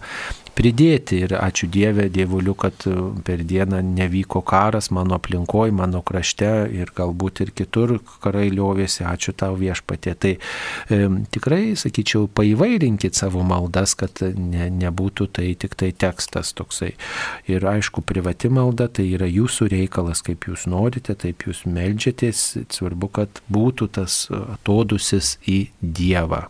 pridėti. 0.55 1.21
Ir 1.25 1.35
ačiū 1.37 1.69
Dievė, 1.71 2.07
dievuliu, 2.13 2.55
kad 2.57 2.85
per 3.25 3.43
dieną 3.47 3.81
nevyko 3.85 4.41
karas 4.45 4.89
mano 4.95 5.17
aplinkoje, 5.19 5.73
mano 5.75 6.01
krašte 6.05 6.51
ir 6.75 6.91
galbūt 6.95 7.43
ir 7.45 7.53
kitur 7.55 7.97
karai 8.23 8.49
liovėsi. 8.53 9.05
Ačiū 9.07 9.33
tau 9.37 9.57
viešpatė. 9.59 10.15
Tai 10.19 10.33
e, 10.35 10.99
tikrai, 11.33 11.61
sakyčiau, 11.79 12.27
paįvairinkit 12.35 13.17
savo 13.17 13.43
maldas, 13.47 13.95
kad 13.99 14.23
ne, 14.35 14.69
nebūtų 14.81 15.29
tai 15.39 15.53
tik 15.59 15.77
tai 15.79 15.91
tekstas 15.95 16.53
toksai. 16.57 16.93
Ir 17.49 17.65
aišku, 17.69 18.03
privati 18.05 18.51
malda 18.53 18.89
tai 18.91 19.09
yra 19.13 19.29
jūsų 19.29 19.71
reikalas, 19.73 20.23
kaip 20.25 20.49
jūs 20.49 20.67
norite, 20.69 21.15
taip 21.15 21.47
jūs 21.47 21.65
melžiatės. 21.69 22.45
Svarbu, 22.69 23.11
kad 23.19 23.43
būtų 23.51 23.91
tas 23.99 24.25
atodusis 24.29 25.37
į 25.47 25.65
Dievą. 25.81 26.47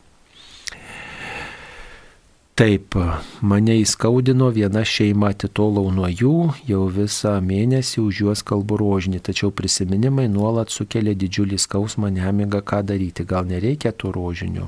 Taip, 2.60 2.92
mane 3.40 3.78
įskaudino 3.80 4.50
viena 4.52 4.82
šeima, 4.84 5.30
atitolau 5.32 5.86
nuo 5.96 6.10
jų, 6.12 6.32
jau 6.68 6.82
visą 6.92 7.38
mėnesį 7.40 8.02
už 8.04 8.18
juos 8.26 8.42
kalbu 8.44 8.76
rožinį, 8.82 9.22
tačiau 9.30 9.54
prisiminimai 9.56 10.26
nuolat 10.28 10.74
sukelia 10.76 11.14
didžiulį 11.16 11.56
skausmą, 11.56 12.10
nemigą, 12.12 12.60
ką 12.60 12.82
daryti. 12.90 13.24
Gal 13.24 13.48
nereikia 13.48 13.94
to 13.96 14.12
rožinio? 14.12 14.68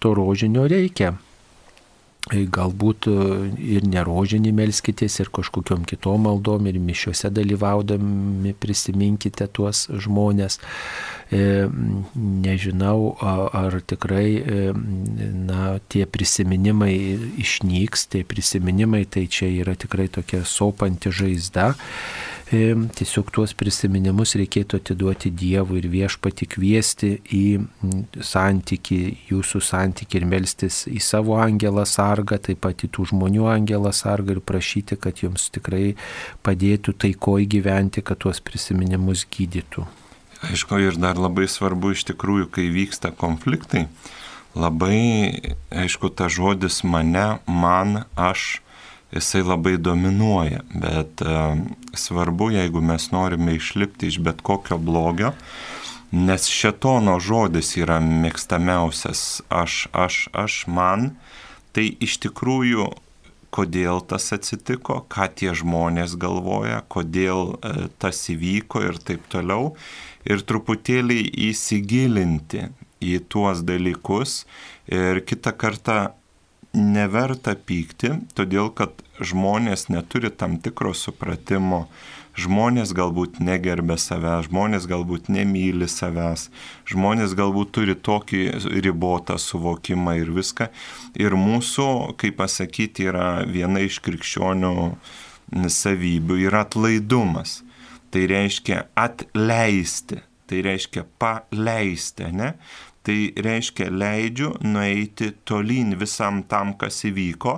To 0.00 0.14
rožinio 0.16 0.64
reikia. 0.72 1.12
Galbūt 2.32 3.10
ir 3.60 3.84
nerožinį 3.92 4.54
melskitės, 4.56 5.18
ir 5.20 5.28
kažkokiam 5.36 5.84
kitom 5.84 6.24
maldom, 6.24 6.64
ir 6.70 6.80
mišiuose 6.80 7.28
dalyvaudami 7.28 8.54
prisiminkite 8.56 9.50
tuos 9.52 9.84
žmonės. 9.92 10.62
Nežinau, 11.32 13.14
ar 13.20 13.78
tikrai 13.88 14.26
na, 14.76 15.78
tie 15.88 16.04
prisiminimai 16.04 16.94
išnyks, 17.40 18.06
tie 18.12 18.20
prisiminimai 18.28 19.06
tai 19.08 19.24
čia 19.32 19.48
yra 19.62 19.76
tikrai 19.78 20.10
tokia 20.12 20.44
sopanti 20.44 21.12
žaizda 21.12 21.72
tiesiog 22.52 23.30
tuos 23.32 23.54
prisiminimus 23.56 24.34
reikėtų 24.36 24.80
atiduoti 24.82 25.30
Dievui 25.32 25.78
ir 25.80 25.88
viešpati 25.92 26.48
kviesti 26.52 27.12
į 27.32 27.44
santyki, 28.20 28.98
jūsų 29.30 29.62
santyki 29.64 30.20
ir 30.20 30.26
melstis 30.28 30.82
į 30.90 31.00
savo 31.00 31.38
angelą 31.40 31.86
sargą, 31.88 32.36
taip 32.44 32.60
pat 32.66 32.84
į 32.84 32.92
tų 32.92 33.08
žmonių 33.14 33.48
angelą 33.54 33.94
sargą 33.96 34.36
ir 34.36 34.44
prašyti, 34.44 35.00
kad 35.00 35.24
jums 35.24 35.48
tikrai 35.54 35.94
padėtų 36.44 36.96
taikoj 37.06 37.48
gyventi, 37.56 38.04
kad 38.04 38.20
tuos 38.20 38.44
prisiminimus 38.44 39.24
gydytų. 39.32 39.88
Aišku, 40.42 40.80
ir 40.82 40.98
dar 40.98 41.20
labai 41.20 41.46
svarbu 41.46 41.92
iš 41.94 42.02
tikrųjų, 42.08 42.48
kai 42.50 42.66
vyksta 42.74 43.12
konfliktai, 43.14 43.86
labai, 44.58 45.54
aišku, 45.70 46.10
ta 46.10 46.26
žodis 46.26 46.82
mane, 46.82 47.38
man, 47.46 48.02
aš, 48.18 48.62
jisai 49.14 49.44
labai 49.46 49.76
dominuoja, 49.78 50.64
bet 50.74 51.22
uh, 51.22 51.54
svarbu, 51.94 52.50
jeigu 52.56 52.82
mes 52.82 53.10
norime 53.14 53.54
išlipti 53.54 54.10
iš 54.10 54.18
bet 54.24 54.42
kokio 54.42 54.80
blogio, 54.82 55.30
nes 56.12 56.48
šetono 56.50 57.20
žodis 57.22 57.76
yra 57.78 58.00
mėgstamiausias 58.02 59.44
aš, 59.46 59.86
aš, 59.92 60.26
aš, 60.32 60.64
man, 60.66 61.12
tai 61.72 61.86
iš 62.02 62.18
tikrųjų, 62.26 62.90
kodėl 63.52 64.00
tas 64.08 64.30
atsitiko, 64.32 65.02
ką 65.12 65.28
tie 65.36 65.52
žmonės 65.54 66.16
galvoja, 66.18 66.80
kodėl 66.88 67.52
uh, 67.54 67.84
tas 68.02 68.24
įvyko 68.32 68.88
ir 68.90 68.98
taip 68.98 69.28
toliau, 69.30 69.76
ir 70.28 70.42
truputėlį 70.46 71.20
įsigilinti 71.50 72.68
į 73.02 73.18
tuos 73.32 73.62
dalykus 73.66 74.42
ir 74.86 75.22
kitą 75.26 75.54
kartą 75.58 76.00
neverta 76.72 77.54
pykti, 77.54 78.14
todėl 78.36 78.70
kad 78.72 79.02
žmonės 79.20 79.88
neturi 79.92 80.30
tam 80.30 80.56
tikro 80.62 80.94
supratimo, 80.96 81.86
žmonės 82.38 82.94
galbūt 82.96 83.42
negerbė 83.44 83.98
savęs, 84.00 84.48
žmonės 84.48 84.86
galbūt 84.88 85.28
nemyli 85.28 85.88
savęs, 85.90 86.48
žmonės 86.88 87.34
galbūt 87.36 87.74
turi 87.76 87.96
tokį 87.96 88.40
ribotą 88.86 89.36
suvokimą 89.36 90.16
ir 90.22 90.32
viską. 90.32 90.70
Ir 91.20 91.36
mūsų, 91.36 92.16
kaip 92.20 92.40
pasakyti, 92.40 93.10
yra 93.12 93.44
viena 93.44 93.84
iš 93.84 94.00
krikščionių 94.04 94.72
savybių 95.68 96.40
yra 96.46 96.64
atlaidumas. 96.64 97.60
Tai 98.12 98.26
reiškia 98.28 98.82
atleisti, 98.98 100.18
tai 100.46 100.58
reiškia 100.66 101.06
paleisti, 101.18 102.28
ne? 102.36 102.52
Tai 103.02 103.16
reiškia 103.46 103.88
leidžiu 103.90 104.52
nueiti 104.62 105.32
tolyn 105.48 105.96
visam 105.98 106.42
tam, 106.46 106.74
kas 106.78 107.00
įvyko, 107.08 107.54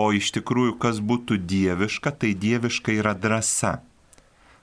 o 0.00 0.06
iš 0.16 0.32
tikrųjų, 0.38 0.78
kas 0.82 1.02
būtų 1.04 1.38
dieviška, 1.50 2.14
tai 2.16 2.32
dieviška 2.34 2.96
yra 2.96 3.12
drąsa. 3.14 3.76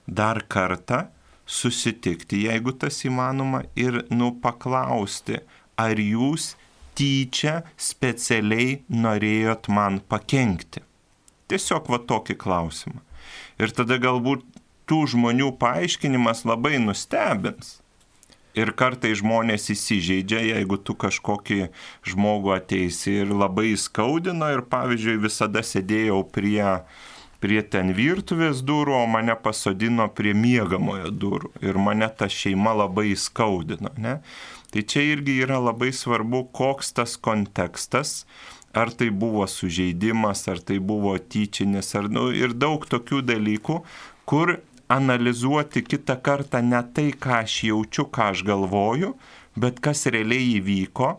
Dar 0.08 0.42
kartą 0.48 1.06
susitikti, 1.46 2.44
jeigu 2.48 2.74
tas 2.76 3.00
įmanoma, 3.08 3.62
ir 3.76 4.02
nu 4.10 4.34
paklausti, 4.42 5.40
ar 5.78 5.96
jūs 6.02 6.56
tyčia 6.98 7.62
specialiai 7.78 8.80
norėjot 8.90 9.70
man 9.72 10.02
pakengti. 10.02 10.82
Tiesiog 11.48 11.88
va 11.88 12.02
tokį 12.04 12.36
klausimą. 12.42 13.00
Ir 13.62 13.72
tada 13.74 13.96
galbūt 14.02 14.57
tų 14.88 15.04
žmonių 15.14 15.52
paaiškinimas 15.60 16.46
labai 16.48 16.78
nustebins. 16.82 17.78
Ir 18.58 18.72
kartai 18.74 19.12
žmonės 19.14 19.68
įsižeidžia, 19.74 20.40
jeigu 20.54 20.78
tu 20.82 20.96
kažkokį 20.98 21.68
žmogų 22.08 22.56
ateisi 22.56 23.20
ir 23.22 23.30
labai 23.30 23.76
skaudino 23.78 24.48
ir 24.50 24.64
pavyzdžiui 24.72 25.20
visada 25.22 25.62
sėdėjau 25.62 26.24
prie, 26.34 26.64
prie 27.44 27.60
ten 27.62 27.92
virtuvės 27.94 28.64
durų, 28.66 28.96
o 28.98 29.06
mane 29.06 29.36
pasodino 29.38 30.08
prie 30.10 30.32
miegamojo 30.34 31.12
durų 31.12 31.52
ir 31.62 31.78
mane 31.78 32.08
ta 32.08 32.26
šeima 32.32 32.74
labai 32.80 33.12
skaudino. 33.14 33.92
Ne? 34.00 34.18
Tai 34.72 34.82
čia 34.82 35.04
irgi 35.12 35.38
yra 35.44 35.60
labai 35.62 35.92
svarbu, 35.94 36.48
koks 36.52 36.96
tas 36.96 37.14
kontekstas, 37.20 38.24
ar 38.74 38.90
tai 38.90 39.12
buvo 39.14 39.46
sužeidimas, 39.48 40.48
ar 40.50 40.58
tai 40.60 40.80
buvo 40.80 41.14
tyčinis, 41.18 41.94
ar 41.94 42.10
nu, 42.12 42.28
ir 42.34 42.56
daug 42.56 42.84
tokių 42.90 43.22
dalykų, 43.28 43.78
kur 44.28 44.58
analizuoti 44.88 45.82
kitą 45.82 46.16
kartą 46.22 46.62
ne 46.62 46.80
tai, 46.94 47.10
ką 47.12 47.42
aš 47.42 47.58
jaučiu, 47.68 48.06
ką 48.08 48.30
aš 48.32 48.44
galvoju, 48.48 49.12
bet 49.56 49.80
kas 49.84 50.06
realiai 50.08 50.56
įvyko, 50.58 51.10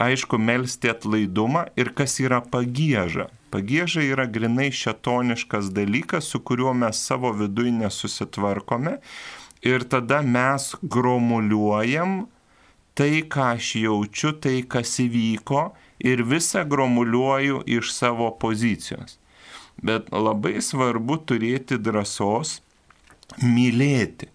aišku, 0.00 0.38
melstį 0.40 0.94
atlaidumą 0.94 1.66
ir 1.76 1.92
kas 1.96 2.16
yra 2.24 2.40
pagėža. 2.40 3.28
Pagėža 3.50 4.04
yra 4.06 4.26
grinai 4.30 4.70
šetoniškas 4.72 5.72
dalykas, 5.74 6.30
su 6.30 6.40
kuriuo 6.40 6.72
mes 6.72 7.00
savo 7.02 7.32
viduje 7.36 7.72
nesusitvarkome 7.74 8.98
ir 9.66 9.84
tada 9.84 10.22
mes 10.22 10.70
gromuliuojam 10.82 12.22
tai, 12.94 13.24
ką 13.26 13.54
aš 13.56 13.74
jaučiu, 13.82 14.32
tai, 14.40 14.60
kas 14.62 14.96
įvyko 15.02 15.70
ir 16.04 16.22
visą 16.24 16.64
gromuliuoju 16.68 17.64
iš 17.66 17.92
savo 17.92 18.30
pozicijos. 18.40 19.18
Bet 19.82 20.10
labai 20.12 20.60
svarbu 20.64 21.18
turėti 21.28 21.78
drąsos 21.80 22.60
mylėti. 23.38 24.30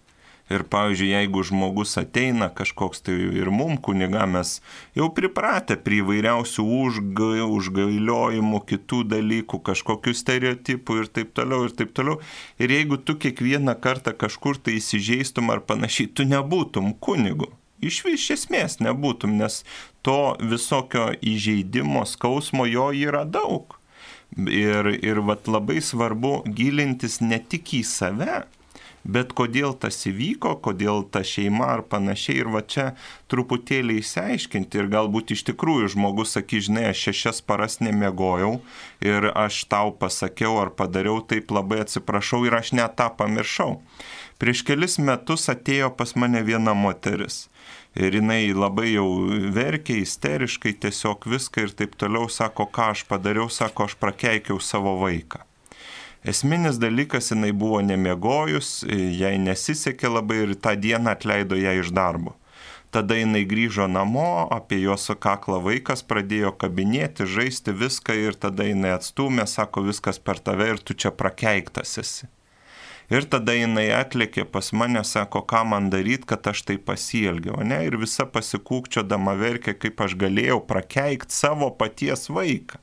Ir 0.46 0.62
pavyzdžiui, 0.70 1.08
jeigu 1.10 1.42
žmogus 1.42 1.96
ateina 1.98 2.46
kažkoks 2.54 3.00
tai 3.02 3.16
ir 3.40 3.48
mum 3.50 3.74
kuniga, 3.82 4.28
mes 4.30 4.60
jau 4.94 5.08
pripratę 5.14 5.74
prie 5.82 6.04
įvairiausių 6.04 6.66
užgai, 6.76 7.40
užgailiojimų, 7.42 8.60
kitų 8.70 9.00
dalykų, 9.10 9.58
kažkokių 9.66 10.14
stereotipų 10.14 11.00
ir 11.00 11.10
taip 11.18 11.34
toliau, 11.34 11.66
ir 11.66 11.74
taip 11.74 11.90
toliau. 11.98 12.20
Ir 12.62 12.76
jeigu 12.76 13.00
tu 13.02 13.18
kiekvieną 13.18 13.74
kartą 13.82 14.14
kažkur 14.14 14.62
tai 14.62 14.78
įsižeistum 14.78 15.50
ar 15.50 15.64
panašiai, 15.66 16.12
tu 16.14 16.28
nebūtum 16.30 16.94
kunigu. 17.02 17.50
Iš 17.82 18.04
vis 18.06 18.30
esmės 18.30 18.78
nebūtum, 18.78 19.34
nes 19.42 19.64
to 20.06 20.36
visokio 20.38 21.10
įžeidimo, 21.26 22.06
skausmo 22.06 22.70
jo 22.70 22.92
yra 22.94 23.26
daug. 23.26 23.74
Ir, 24.36 24.94
ir 24.94 25.20
vat 25.26 25.50
labai 25.50 25.82
svarbu 25.82 26.44
gilintis 26.46 27.18
ne 27.20 27.38
tik 27.42 27.74
į 27.80 27.82
save, 27.86 28.44
bet 29.06 29.32
kodėl 29.38 29.74
tas 29.78 29.98
įvyko, 30.10 30.56
kodėl 30.64 31.04
ta 31.10 31.22
šeima 31.26 31.70
ar 31.76 31.82
panašiai. 31.86 32.40
Ir 32.42 32.50
va 32.52 32.62
čia 32.66 32.86
truputėlį 33.30 34.00
įsiaiškinti 34.02 34.82
ir 34.82 34.90
galbūt 34.92 35.32
iš 35.36 35.46
tikrųjų 35.50 35.94
žmogus 35.94 36.34
sakys, 36.36 36.66
žinai, 36.68 36.88
aš 36.90 37.06
šešias 37.08 37.42
paras 37.46 37.78
nemiegojau 37.80 38.58
ir 39.06 39.30
aš 39.32 39.64
tau 39.70 39.94
pasakiau 39.94 40.58
ar 40.62 40.74
padariau 40.74 41.22
taip 41.22 41.54
labai 41.54 41.84
atsiprašau 41.86 42.44
ir 42.46 42.58
aš 42.58 42.74
net 42.76 42.98
tą 42.98 43.08
pamiršau. 43.16 43.78
Prieš 44.36 44.66
kelis 44.68 44.98
metus 45.00 45.48
atėjo 45.48 45.94
pas 45.96 46.12
mane 46.18 46.42
viena 46.44 46.74
moteris. 46.76 47.46
Ir 47.96 48.12
jinai 48.18 48.52
labai 48.52 48.90
jau 48.92 49.08
verkė, 49.56 50.02
isteriškai, 50.04 50.74
tiesiog 50.84 51.24
viską 51.32 51.64
ir 51.64 51.72
taip 51.78 51.96
toliau 51.96 52.28
sako, 52.28 52.68
ką 52.68 52.90
aš 52.92 53.06
padariau, 53.08 53.48
sako, 53.48 53.88
aš 53.88 53.96
prakeikiau 53.96 54.60
savo 54.60 54.98
vaiką. 55.00 55.40
Esminis 56.26 56.80
dalykas, 56.82 57.28
jinai 57.30 57.52
buvo 57.54 57.78
nemiegojus, 57.86 58.80
jai 59.14 59.36
nesisekė 59.38 60.08
labai 60.10 60.40
ir 60.42 60.54
tą 60.58 60.72
dieną 60.74 61.12
atleido 61.12 61.54
ją 61.54 61.76
iš 61.78 61.92
darbo. 61.94 62.32
Tada 62.90 63.14
jinai 63.14 63.44
grįžo 63.46 63.86
namo, 63.86 64.48
apie 64.50 64.80
jos 64.82 65.04
kaklą 65.22 65.60
vaikas 65.62 66.02
pradėjo 66.02 66.50
kabinėti, 66.58 67.28
žaisti 67.30 67.74
viską 67.82 68.16
ir 68.24 68.38
tada 68.42 68.66
jinai 68.66 68.96
atstumė, 68.96 69.44
sako 69.46 69.84
viskas 69.86 70.18
per 70.18 70.40
tave 70.42 70.66
ir 70.72 70.82
tu 70.82 70.96
čia 70.98 71.12
prakeiktas 71.14 71.94
esi. 72.02 72.26
Ir 73.06 73.28
tada 73.30 73.54
jinai 73.54 73.86
atlėkė 73.94 74.48
pas 74.50 74.72
mane, 74.74 75.04
sako, 75.06 75.44
ką 75.46 75.62
man 75.74 75.92
daryti, 75.94 76.26
kad 76.26 76.48
aš 76.50 76.64
tai 76.66 76.78
pasielgiau, 76.88 77.60
ne? 77.62 77.84
Ir 77.86 78.00
visa 78.02 78.26
pasikūkčiodama 78.26 79.36
verkė, 79.38 79.76
kaip 79.78 80.02
aš 80.02 80.18
galėjau 80.18 80.58
prakeikti 80.66 81.38
savo 81.38 81.70
paties 81.70 82.26
vaiką. 82.34 82.82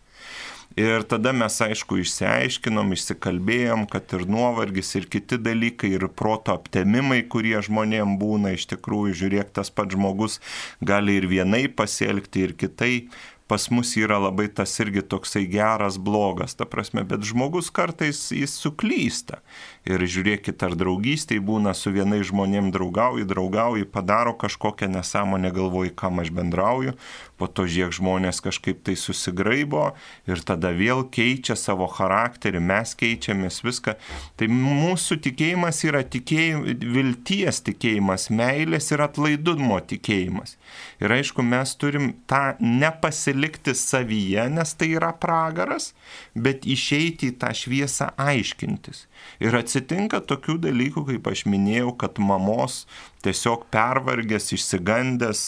Ir 0.74 1.04
tada 1.06 1.30
mes 1.38 1.54
aišku 1.62 2.00
išsiaiškinom, 2.02 2.96
išsikalbėjom, 2.96 3.84
kad 3.92 4.16
ir 4.18 4.24
nuovargis, 4.26 4.90
ir 4.98 5.06
kiti 5.06 5.38
dalykai, 5.38 5.92
ir 6.00 6.08
proto 6.10 6.56
aptemimai, 6.58 7.20
kurie 7.30 7.60
žmonėm 7.62 8.16
būna, 8.22 8.56
iš 8.58 8.66
tikrųjų, 8.72 9.14
žiūrėk, 9.22 9.52
tas 9.54 9.70
pats 9.70 9.94
žmogus 9.94 10.40
gali 10.82 11.20
ir 11.20 11.30
vienai 11.30 11.68
pasielgti, 11.70 12.48
ir 12.48 12.56
kitai 12.58 12.94
pas 13.48 13.68
mus 13.70 13.92
yra 14.00 14.18
labai 14.18 14.48
tas 14.50 14.72
irgi 14.82 15.04
toksai 15.06 15.44
geras, 15.52 16.00
blogas, 16.02 16.56
ta 16.58 16.66
prasme, 16.66 17.04
bet 17.06 17.22
žmogus 17.28 17.70
kartais 17.70 18.26
jis 18.34 18.56
suklysta. 18.58 19.44
Ir 19.84 20.00
žiūrėkit, 20.08 20.64
ar 20.64 20.78
draugystėj 20.80 21.42
būna 21.44 21.74
su 21.76 21.92
vienais 21.92 22.24
žmonėm 22.30 22.70
draugauji, 22.72 23.26
draugauji, 23.28 23.88
padaro 23.92 24.32
kažkokią 24.40 24.88
nesąmonę, 24.94 25.52
galvoji, 25.52 25.92
kam 25.92 26.22
aš 26.24 26.32
bendrauju, 26.32 26.94
po 27.36 27.50
to 27.52 27.66
žiek 27.68 27.92
žmonės 27.92 28.40
kažkaip 28.46 28.80
tai 28.88 28.96
susigraibo 28.96 29.90
ir 30.30 30.40
tada 30.48 30.72
vėl 30.72 31.04
keičia 31.12 31.58
savo 31.60 31.90
charakterį, 31.92 32.62
mes 32.64 32.96
keičiamės 32.96 33.60
viską. 33.66 33.98
Tai 34.40 34.48
mūsų 34.54 35.20
tikėjimas 35.28 35.84
yra 35.84 36.06
tikėjim, 36.08 36.64
vilties 36.96 37.60
tikėjimas, 37.68 38.30
meilės 38.32 38.88
ir 38.96 39.04
atlaidumo 39.04 39.82
tikėjimas. 39.84 40.56
Ir 41.04 41.12
aišku, 41.12 41.44
mes 41.44 41.76
turim 41.76 42.14
tą 42.32 42.56
nepasilikti 42.64 43.76
savyje, 43.76 44.48
nes 44.56 44.76
tai 44.80 44.94
yra 44.96 45.12
pragaras, 45.12 45.92
bet 46.32 46.64
išeiti 46.64 47.34
į 47.34 47.38
tą 47.44 47.52
šviesą 47.52 48.14
aiškintis. 48.16 49.10
Ir 49.44 49.56
atsitinka 49.74 50.22
tokių 50.30 50.60
dalykų, 50.62 51.02
kaip 51.08 51.28
aš 51.32 51.48
minėjau, 51.50 51.96
kad 51.98 52.20
mamos 52.22 52.84
tiesiog 53.26 53.66
pervargęs, 53.74 54.52
išsigandęs, 54.54 55.42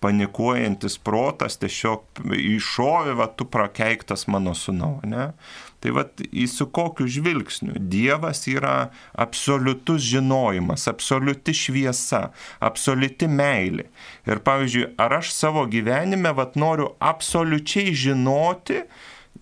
panikuojantis 0.00 0.96
protas 1.04 1.58
tiesiog 1.60 2.22
iššovė, 2.24 3.16
va, 3.18 3.26
tu 3.28 3.44
prakeiktas 3.44 4.24
mano 4.30 4.54
sunau, 4.56 5.00
ne? 5.04 5.32
Tai 5.80 5.94
vad 5.96 6.20
į 6.20 6.44
su 6.48 6.66
kokiu 6.68 7.06
žvilgsniu 7.08 7.78
Dievas 7.92 8.44
yra 8.48 8.90
absoliutus 9.16 10.04
žinojimas, 10.04 10.84
absoliuti 10.90 11.54
šviesa, 11.56 12.26
absoliuti 12.60 13.28
meilė. 13.28 13.88
Ir 14.28 14.42
pavyzdžiui, 14.44 14.90
ar 15.00 15.18
aš 15.20 15.32
savo 15.36 15.64
gyvenime 15.72 16.34
vad 16.36 16.56
noriu 16.60 16.92
absoliučiai 17.00 17.96
žinoti, 17.96 18.84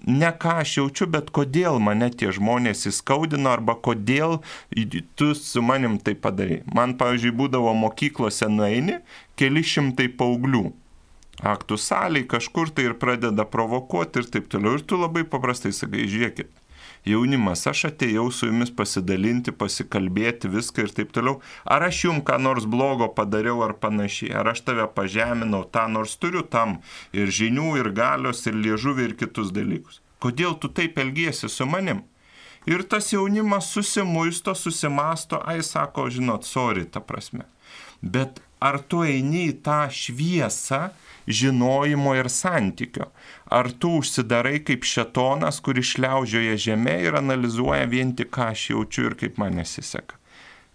ne 0.07 0.31
ką 0.43 0.59
aš 0.63 0.75
jaučiu, 0.79 1.09
bet 1.11 1.31
kodėl 1.35 1.81
mane 1.83 2.11
tie 2.11 2.31
žmonės 2.35 2.87
įskaudino 2.91 3.51
arba 3.51 3.75
kodėl 3.75 4.39
tu 5.19 5.33
su 5.35 5.63
manim 5.63 5.99
tai 5.99 6.15
padarai. 6.15 6.63
Man, 6.75 6.97
pavyzdžiui, 7.01 7.35
būdavo 7.41 7.75
mokyklose 7.79 8.49
nueini 8.53 9.01
keli 9.39 9.65
šimtai 9.65 10.09
paauglių. 10.21 10.69
Aktų 11.39 11.77
saliai 11.79 12.27
kažkur 12.27 12.73
tai 12.75 12.89
ir 12.89 12.97
pradeda 12.99 13.45
provokuoti 13.47 14.23
ir 14.23 14.31
taip 14.33 14.49
toliau. 14.51 14.79
Ir 14.79 14.83
tu 14.83 14.99
labai 14.99 15.23
paprastai 15.23 15.71
sakai, 15.75 16.09
žiūrėkit, 16.11 16.51
jaunimas, 17.07 17.67
aš 17.71 17.85
atėjau 17.91 18.27
su 18.35 18.49
jumis 18.49 18.73
pasidalinti, 18.75 19.53
pasikalbėti 19.53 20.51
viską 20.51 20.87
ir 20.87 20.95
taip 20.97 21.13
toliau. 21.15 21.39
Ar 21.65 21.87
aš 21.87 22.05
jums 22.07 22.25
ką 22.27 22.41
nors 22.43 22.67
blogo 22.67 23.11
padariau 23.15 23.63
ar 23.67 23.77
panašiai, 23.83 24.35
ar 24.41 24.53
aš 24.55 24.65
tave 24.67 24.89
pažeminau, 24.95 25.65
tą 25.65 25.87
nors 25.93 26.17
turiu 26.17 26.43
tam 26.43 26.79
ir 27.13 27.31
žinių, 27.31 27.77
ir 27.83 27.93
galios, 27.95 28.45
ir 28.47 28.59
liežuvį, 28.59 29.11
ir 29.11 29.17
kitus 29.21 29.53
dalykus. 29.55 30.03
Kodėl 30.19 30.59
tu 30.59 30.71
taip 30.73 30.99
elgiesi 30.99 31.51
su 31.51 31.67
manim? 31.67 32.03
Ir 32.69 32.83
tas 32.85 33.13
jaunimas 33.13 33.71
susimuisto, 33.73 34.53
susimasto, 34.55 35.39
ai 35.47 35.63
sako, 35.63 36.09
žinot, 36.13 36.45
sorry, 36.45 36.85
ta 36.85 37.01
prasme. 37.01 37.47
Bet 38.03 38.43
ar 38.61 38.81
tu 38.89 39.03
eini 39.07 39.49
į 39.51 39.59
tą 39.65 39.85
šviesą 39.93 40.89
žinojimo 41.29 42.15
ir 42.19 42.31
santykio? 42.33 43.11
Ar 43.53 43.71
tu 43.73 43.99
užsidarai 44.01 44.59
kaip 44.67 44.87
šetonas, 44.89 45.61
kuris 45.65 45.95
šliaužioja 45.95 46.57
žemė 46.69 46.99
ir 47.09 47.19
analizuoja 47.21 47.87
vien 47.91 48.15
tik, 48.17 48.33
ką 48.35 48.51
aš 48.55 48.71
jaučiu 48.73 49.09
ir 49.11 49.19
kaip 49.21 49.39
man 49.41 49.59
nesiseka? 49.61 50.19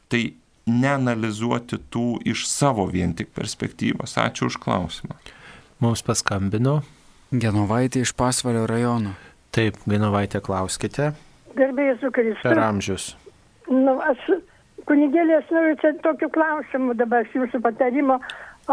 Tai 0.09 0.23
neanalizuoti 0.69 1.79
tų 1.91 2.07
iš 2.29 2.45
savo 2.47 2.85
vien 2.91 3.13
tik 3.17 3.33
perspektyvos. 3.35 4.15
Ačiū 4.21 4.47
už 4.51 4.59
klausimą. 4.63 5.17
Mums 5.83 6.03
paskambino. 6.05 6.81
Genovaitė 7.33 8.03
iš 8.05 8.13
Pasvalio 8.15 8.67
rajono. 8.69 9.15
Taip, 9.53 9.77
Genovaitė, 9.89 10.39
klauskite. 10.41 11.11
Gerbėjai 11.57 11.97
su 12.01 12.09
Kristu. 12.13 12.45
Per 12.45 12.61
amžius. 12.61 13.11
Nu, 13.69 13.97
aš, 14.01 14.21
kunigėlės, 14.89 15.49
noriu 15.51 15.75
čia 15.81 15.93
tokių 16.05 16.29
klausimų 16.35 16.95
dabar 16.99 17.25
iš 17.25 17.35
jūsų 17.37 17.61
patarimo. 17.65 18.19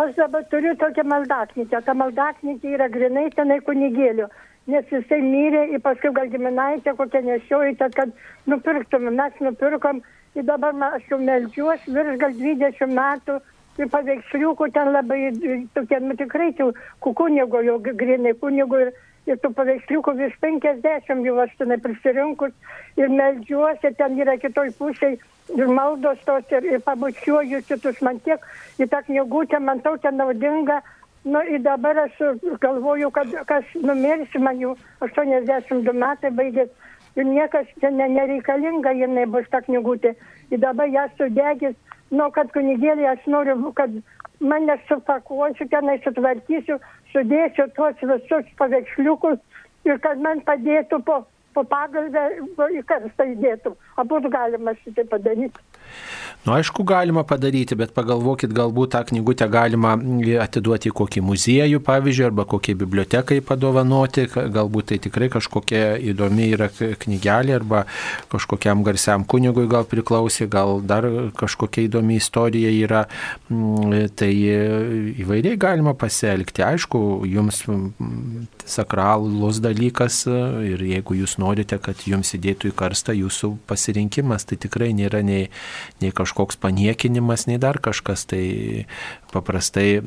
Aš 0.01 0.15
dabar 0.19 0.45
turiu 0.53 0.77
tokią 0.79 1.05
maldaknytę. 1.11 1.81
Ta 1.87 1.95
maldaknytė 1.99 2.77
yra 2.77 2.89
grinai 2.93 3.29
tenai 3.35 3.59
kunigėlių. 3.67 4.29
Nes 4.71 4.93
jisai 4.93 5.19
mirė 5.25 5.65
ir 5.75 5.83
paskui 5.83 6.13
gal 6.15 6.29
giminaitė 6.31 6.95
kokią 6.99 7.25
nešiojate, 7.27 7.89
kad 7.97 8.13
nupirktum. 8.47 9.09
Mes 9.19 9.41
nupirkom 9.43 10.03
ir 10.39 10.47
dabar 10.47 10.77
aš 10.93 11.09
jau 11.11 11.19
melžiuosi 11.19 11.97
virš 11.97 12.21
gal 12.23 12.37
20 12.39 12.95
metų. 13.01 13.41
Ir 13.81 13.89
paveiksliukų 13.89 14.66
ten 14.74 14.91
labai 14.93 15.31
tokie, 15.72 16.01
nu 16.05 16.16
tikrai, 16.18 16.51
tų 16.59 16.72
kunigo 17.01 17.62
jau 17.64 17.78
grinai 17.81 18.35
kunigo 18.37 18.81
ir, 18.83 18.91
ir 19.24 19.39
tų 19.41 19.55
paveiksliukų 19.57 20.16
virš 20.18 20.37
50 20.43 21.24
jau 21.24 21.37
aš 21.41 21.55
tenai 21.57 21.78
prisirinkus 21.81 22.53
ir 23.01 23.09
melžiuosi, 23.09 23.95
ten 23.97 24.18
yra 24.20 24.37
kitoj 24.43 24.74
pusėje 24.76 25.16
ir 25.57 25.66
maldos 25.66 26.20
tos 26.26 26.53
ir, 26.53 26.66
ir 26.74 26.83
pabučiuoju 26.85 27.62
kitus 27.68 28.01
man 28.05 28.20
tiek 28.26 28.45
į 28.78 28.89
tą 28.93 29.03
knygutę, 29.09 29.61
man 29.64 29.81
tokia 29.87 30.12
naudinga. 30.14 30.81
Nu, 31.24 31.41
ir 31.45 31.61
dabar 31.61 31.99
aš 32.07 32.16
galvoju, 32.61 33.11
kad 33.12 33.33
kas 33.49 33.72
numirsi, 33.76 34.41
man 34.41 34.61
jau 34.61 34.76
82 35.05 35.93
metai 35.93 36.31
baigės 36.33 36.70
ir 37.16 37.26
niekas 37.28 37.68
čia 37.81 37.91
ne, 37.93 38.07
nereikalinga, 38.09 38.95
jinai 38.97 39.26
bus 39.28 39.49
ta 39.53 39.61
knygutė. 39.66 40.14
Ir 40.51 40.62
dabar 40.62 40.89
ją 40.89 41.05
sudegis, 41.18 41.76
nu, 42.11 42.31
kad 42.37 42.51
kunigėlė 42.55 43.09
aš 43.13 43.27
noriu, 43.31 43.73
kad 43.79 43.95
mane 44.41 44.77
supakuosiu, 44.89 45.69
tenai 45.73 45.99
sutvarkysiu, 46.05 46.79
sudėsiu 47.13 47.69
tuos 47.77 48.01
visus 48.13 48.49
paveiksliukus 48.61 49.39
ir 49.89 50.01
kad 50.05 50.23
man 50.25 50.43
padėtų 50.47 51.03
po 51.07 51.21
po 51.55 51.65
pagalbę 51.69 52.27
į 52.77 52.85
karstą 52.89 53.27
įdėtum. 53.35 53.77
Abu 54.01 54.21
galima 54.31 54.75
šitai 54.83 55.07
padaryti. 55.11 55.67
Nu, 56.41 56.55
aišku, 56.57 56.87
galima 56.89 57.21
padaryti, 57.29 57.77
bet 57.77 57.91
pagalvokit, 57.93 58.53
galbūt 58.57 58.95
tą 58.95 59.03
knygutę 59.11 59.45
galima 59.53 59.91
atiduoti 60.41 60.89
į 60.89 60.95
kokį 60.97 61.21
muziejų, 61.27 61.83
pavyzdžiui, 61.85 62.25
arba 62.31 62.47
kokiai 62.49 62.79
bibliotekai 62.81 63.43
padovanoti, 63.45 64.25
galbūt 64.33 64.89
tai 64.89 64.99
tikrai 65.05 65.29
kažkokia 65.35 65.99
įdomi 66.13 66.47
yra 66.55 66.71
knygelė, 66.73 67.59
arba 67.59 67.83
kažkokiam 68.33 68.81
garsiam 68.87 69.27
kunigui 69.29 69.67
gal 69.69 69.85
priklausė, 69.91 70.49
gal 70.49 70.81
dar 70.81 71.05
kažkokia 71.37 71.85
įdomi 71.91 72.17
istorija 72.23 72.73
yra, 72.73 73.05
mm, 73.53 74.09
tai 74.17 74.33
įvairiai 75.21 75.61
galima 75.61 75.93
pasielgti. 75.93 76.65
Aišku, 76.65 77.03
jums 77.29 77.61
sakralus 78.65 79.61
dalykas 79.61 80.23
ir 80.25 80.89
jeigu 80.89 81.21
jūs 81.21 81.37
norite, 81.41 81.78
kad 81.82 82.05
jums 82.07 82.34
įdėtų 82.36 82.70
į 82.70 82.76
karstą 82.78 83.16
jūsų 83.16 83.53
pasirinkimas, 83.70 84.47
tai 84.49 84.61
tikrai 84.61 84.93
nėra 84.97 85.22
nei, 85.26 85.49
nei 86.03 86.12
kažkoks 86.14 86.61
paniekinimas, 86.61 87.47
nei 87.51 87.59
dar 87.62 87.80
kažkas. 87.82 88.26
Tai 88.30 88.45
paprastai 89.32 90.01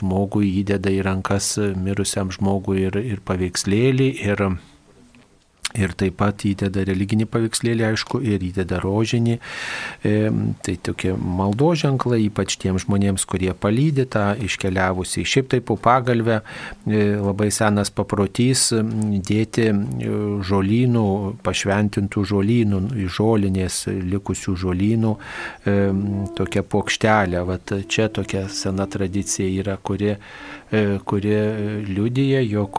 žmogui 0.00 0.50
įdeda 0.62 0.92
į 0.94 1.04
rankas 1.06 1.54
mirusiam 1.76 2.32
žmogui 2.34 2.86
ir, 2.88 3.00
ir 3.14 3.24
paveikslėlį. 3.26 4.10
Ir, 4.26 4.46
Ir 5.78 5.92
taip 5.94 6.16
pat 6.18 6.42
įdeda 6.48 6.82
religinį 6.88 7.28
paveikslėlį, 7.30 7.84
aišku, 7.92 8.18
ir 8.26 8.42
įdeda 8.42 8.80
rožinį. 8.82 9.36
E, 10.02 10.14
tai 10.66 10.74
tokie 10.82 11.12
maldo 11.14 11.70
ženklai, 11.78 12.24
ypač 12.26 12.56
tiems 12.58 12.86
žmonėms, 12.86 13.26
kurie 13.30 13.52
palydė 13.54 14.08
tą 14.10 14.24
iškeliavusi. 14.42 15.22
Šiaip 15.22 15.52
taip 15.54 15.68
po 15.70 15.76
pagalbę 15.78 16.40
e, 16.40 17.04
labai 17.20 17.50
senas 17.54 17.92
paprotys 17.94 18.70
dėti 18.74 19.68
e, 19.70 19.76
žolynų, 20.50 21.06
pašventintų 21.46 22.24
žolynų, 22.32 22.82
žolinės 23.06 23.84
likusių 24.10 24.56
žolynų 24.64 25.14
e, 25.14 25.76
tokia 26.40 26.64
plokštelė. 26.66 27.44
Vat 27.46 27.76
čia 27.86 28.10
tokia 28.10 28.48
sena 28.50 28.88
tradicija 28.90 29.46
yra, 29.62 29.78
kuri 29.78 30.16
E, 30.70 30.98
kuri 31.04 31.32
liudyja, 31.88 32.40
jog 32.46 32.78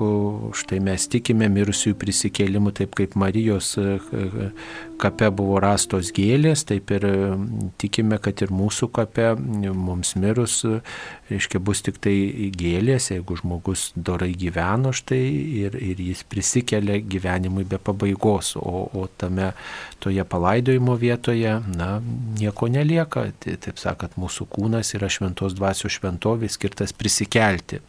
štai 0.55 0.79
mes 0.83 1.09
tikime 1.11 1.49
mirusiųjų 1.51 1.97
prisikėlimu, 1.99 2.71
taip 2.77 2.95
kaip 2.95 3.17
Marijos 3.19 3.73
e, 3.81 3.97
kape 5.01 5.29
buvo 5.33 5.59
rastos 5.63 6.11
gėlės, 6.15 6.63
taip 6.69 6.91
ir 6.95 7.05
tikime, 7.81 8.19
kad 8.21 8.41
ir 8.43 8.53
mūsų 8.53 8.89
kape 8.93 9.31
mums 9.37 10.13
mirus, 10.19 10.61
reiškia, 11.31 11.61
bus 11.63 11.83
tik 11.85 11.99
tai 12.03 12.15
gėlės, 12.55 13.11
jeigu 13.13 13.37
žmogus 13.39 13.89
dorai 13.95 14.31
gyveno 14.37 14.93
štai 14.95 15.21
ir, 15.63 15.77
ir 15.79 16.01
jis 16.11 16.23
prisikelia 16.29 16.99
gyvenimui 17.01 17.65
be 17.67 17.79
pabaigos, 17.81 18.53
o, 18.59 18.85
o 18.93 19.07
tame 19.21 19.51
toje 20.03 20.25
palaidojimo 20.27 20.97
vietoje, 21.01 21.57
na, 21.75 21.91
nieko 22.39 22.69
nelieka. 22.71 23.27
Tai, 23.41 23.57
taip 23.65 23.81
sakant, 23.81 24.17
mūsų 24.21 24.47
kūnas 24.51 24.95
yra 24.97 25.09
šventos 25.11 25.55
dvasios 25.57 25.97
šventovė 25.97 26.49
skirtas 26.51 26.93
prisikelti. 26.97 27.81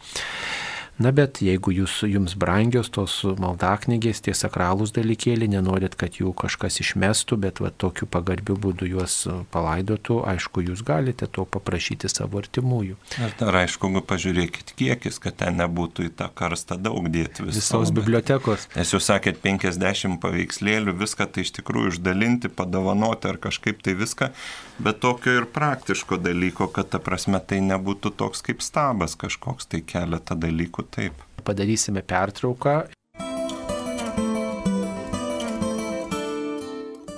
Na 1.01 1.09
bet 1.09 1.39
jeigu 1.41 1.71
jūs, 1.73 2.03
jums 2.05 2.35
brangios 2.37 2.91
tos 2.93 3.15
maldaknygės, 3.25 4.19
tie 4.21 4.35
sakralūs 4.37 4.91
dalykėliai, 4.93 5.49
nenorit, 5.55 5.95
kad 5.97 6.19
jų 6.19 6.35
kažkas 6.37 6.77
išmestų, 6.83 7.39
bet 7.41 7.61
va, 7.63 7.71
tokiu 7.73 8.05
pagarbiu 8.05 8.53
būdu 8.61 8.85
juos 8.91 9.15
palaidotų, 9.53 10.19
aišku, 10.29 10.61
jūs 10.69 10.83
galite 10.85 11.25
to 11.25 11.47
paprašyti 11.49 12.11
savo 12.13 12.37
artimųjų. 12.43 12.99
Ir 13.17 13.33
dar 13.39 13.57
aišku, 13.63 13.89
pažiūrėkit 14.05 14.75
kiekis, 14.77 15.17
kad 15.23 15.39
ten 15.41 15.57
nebūtų 15.63 16.11
į 16.11 16.13
tą 16.19 16.29
karstą 16.29 16.77
daug 16.77 17.09
dėti 17.09 17.47
visos. 17.47 17.63
Visos 17.63 17.93
bibliotekos. 17.97 18.69
Nes 18.77 18.93
jūs 18.93 19.09
sakėt 19.09 19.41
50 19.41 20.21
paveikslėlių, 20.21 20.93
viską 21.01 21.25
tai 21.33 21.47
iš 21.47 21.55
tikrųjų 21.57 21.95
išdalinti, 21.95 22.53
padovanoti 22.53 23.33
ar 23.33 23.41
kažkaip 23.41 23.81
tai 23.81 23.97
viską, 23.97 24.29
bet 24.77 25.01
tokio 25.01 25.39
ir 25.41 25.49
praktiško 25.49 26.21
dalyko, 26.21 26.69
kad 26.69 26.93
ta 26.93 27.01
prasme 27.01 27.41
tai 27.41 27.63
nebūtų 27.65 28.13
toks 28.21 28.45
kaip 28.45 28.61
stabas 28.61 29.17
kažkoks, 29.17 29.71
tai 29.73 29.81
keletą 29.81 30.37
dalykų 30.37 30.82
taip. 30.91 31.13
Padarysime 31.43 32.03
pertrauką. 32.07 32.75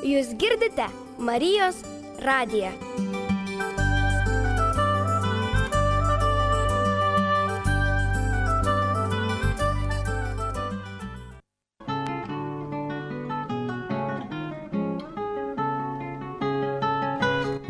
Jūs 0.05 0.35
girdite 0.37 0.85
Marijos 1.17 1.81
radiją. 2.21 2.71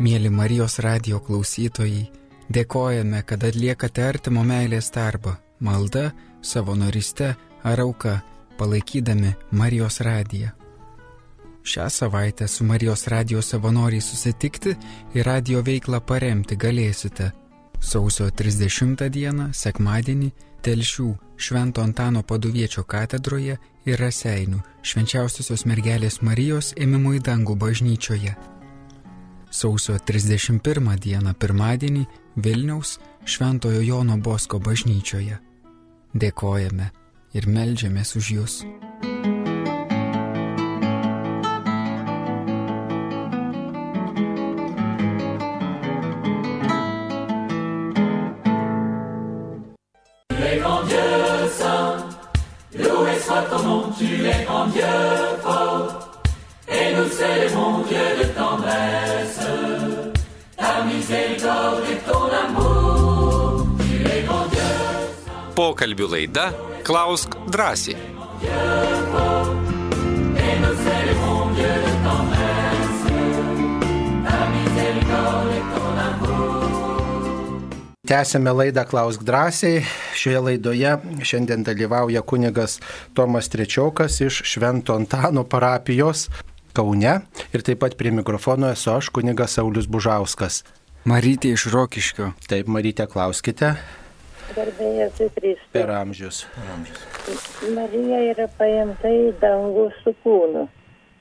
Mėly 0.06 0.30
Marijos 0.30 0.76
radio 0.84 1.18
klausytojai, 1.24 2.04
dėkojame, 2.52 3.24
kad 3.26 3.42
atliekate 3.48 4.04
artimo 4.06 4.44
meilės 4.46 4.92
darbą- 4.94 5.32
malda, 5.60 6.10
savanoriste 6.42 7.34
ar 7.62 7.80
auka, 7.80 8.20
palaikydami 8.58 9.34
Marijos 9.50 10.00
radiją. 10.00 10.50
Šią 11.66 11.90
savaitę 11.90 12.48
su 12.48 12.64
Marijos 12.64 13.06
radio 13.06 13.42
savanoriai 13.42 14.00
susitikti 14.00 14.76
ir 15.14 15.26
radio 15.26 15.62
veiklą 15.66 16.00
paremti 16.00 16.56
galėsite 16.56 17.32
sausio 17.80 18.30
30 18.30 19.08
dieną, 19.10 19.50
sekmadienį, 19.52 20.30
Telšių 20.62 21.08
Švento 21.36 21.82
Antano 21.82 22.22
paduviečio 22.22 22.82
katedroje 22.82 23.58
ir 23.86 24.00
Raseinių 24.00 24.62
švenčiausiosios 24.82 25.62
mergelės 25.66 26.20
Marijos 26.22 26.72
ėmimo 26.74 27.14
į 27.14 27.20
dangų 27.22 27.54
bažnyčioje. 27.60 28.34
Sausio 29.50 29.98
31 29.98 30.98
dieną 30.98 31.34
pirmadienį 31.34 32.06
Vilniaus 32.36 32.98
Šventojo 33.24 33.80
Jono 33.80 34.16
Bosko 34.18 34.58
bažnyčioje. 34.58 35.38
Dėkojame 36.16 36.86
ir 37.36 37.48
melžiamės 37.52 38.14
už 38.16 38.32
Jūs. 38.38 38.54
Pokalbių 65.56 66.06
laida 66.12 66.50
Klausk 66.84 67.32
drąsiai. 67.48 67.94
Tęsėme 78.04 78.52
laidą 78.52 78.84
Klausk 78.84 79.24
drąsiai. 79.24 79.80
Šioje 80.12 80.44
laidoje 80.50 80.92
šiandien 81.24 81.64
dalyvauja 81.64 82.20
kunigas 82.20 82.76
Tomas 83.16 83.48
Trečiokas 83.48 84.20
iš 84.20 84.44
Švento 84.44 84.92
Antano 84.92 85.48
parapijos 85.48 86.28
Kaune 86.76 87.20
ir 87.56 87.64
taip 87.64 87.80
pat 87.80 87.96
prie 87.96 88.12
mikrofono 88.12 88.74
esu 88.76 88.92
aš 89.00 89.08
kunigas 89.08 89.56
Saulis 89.56 89.88
Bužauskas. 89.88 90.66
Marytė 91.08 91.56
iš 91.56 91.70
Rokiškio. 91.72 92.34
Taip, 92.44 92.68
Marytė, 92.68 93.08
klauskite 93.08 93.78
Garbėjas 94.54 95.20
į 95.20 95.28
Kristų. 95.34 95.70
per 95.72 95.90
amžius. 95.90 96.44
Marija 97.74 98.20
yra 98.30 98.46
paimta 98.58 99.10
į 99.10 99.32
dangų 99.42 99.90
su 100.02 100.14
kūnu. 100.24 100.66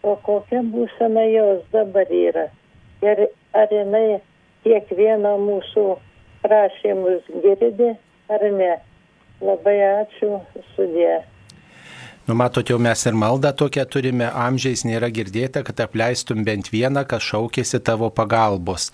O 0.06 0.16
kokia 0.26 0.62
būsena 0.62 1.24
jos 1.32 1.64
dabar 1.74 2.12
yra? 2.14 2.50
Ir 3.02 3.28
ar 3.58 3.72
jinai 3.74 4.22
kiekvieną 4.66 5.36
mūsų 5.42 5.86
prašymus 6.46 7.26
girdi 7.42 7.96
ar 8.30 8.46
ne? 8.60 8.76
Labai 9.42 9.78
ačiū 9.88 10.38
sudė. 10.76 11.24
Nu, 12.26 12.34
matot, 12.34 12.66
jau 12.66 12.80
mes 12.82 13.04
ir 13.06 13.14
maldą 13.14 13.52
tokią 13.54 13.84
turime, 13.86 14.26
amžiais 14.26 14.82
nėra 14.88 15.12
girdėta, 15.14 15.62
kad 15.66 15.78
apleistum 15.84 16.42
bent 16.48 16.72
vieną, 16.74 17.04
kas 17.06 17.22
šaukėsi 17.22 17.78
tavo 17.86 18.10
pagalbos. 18.10 18.88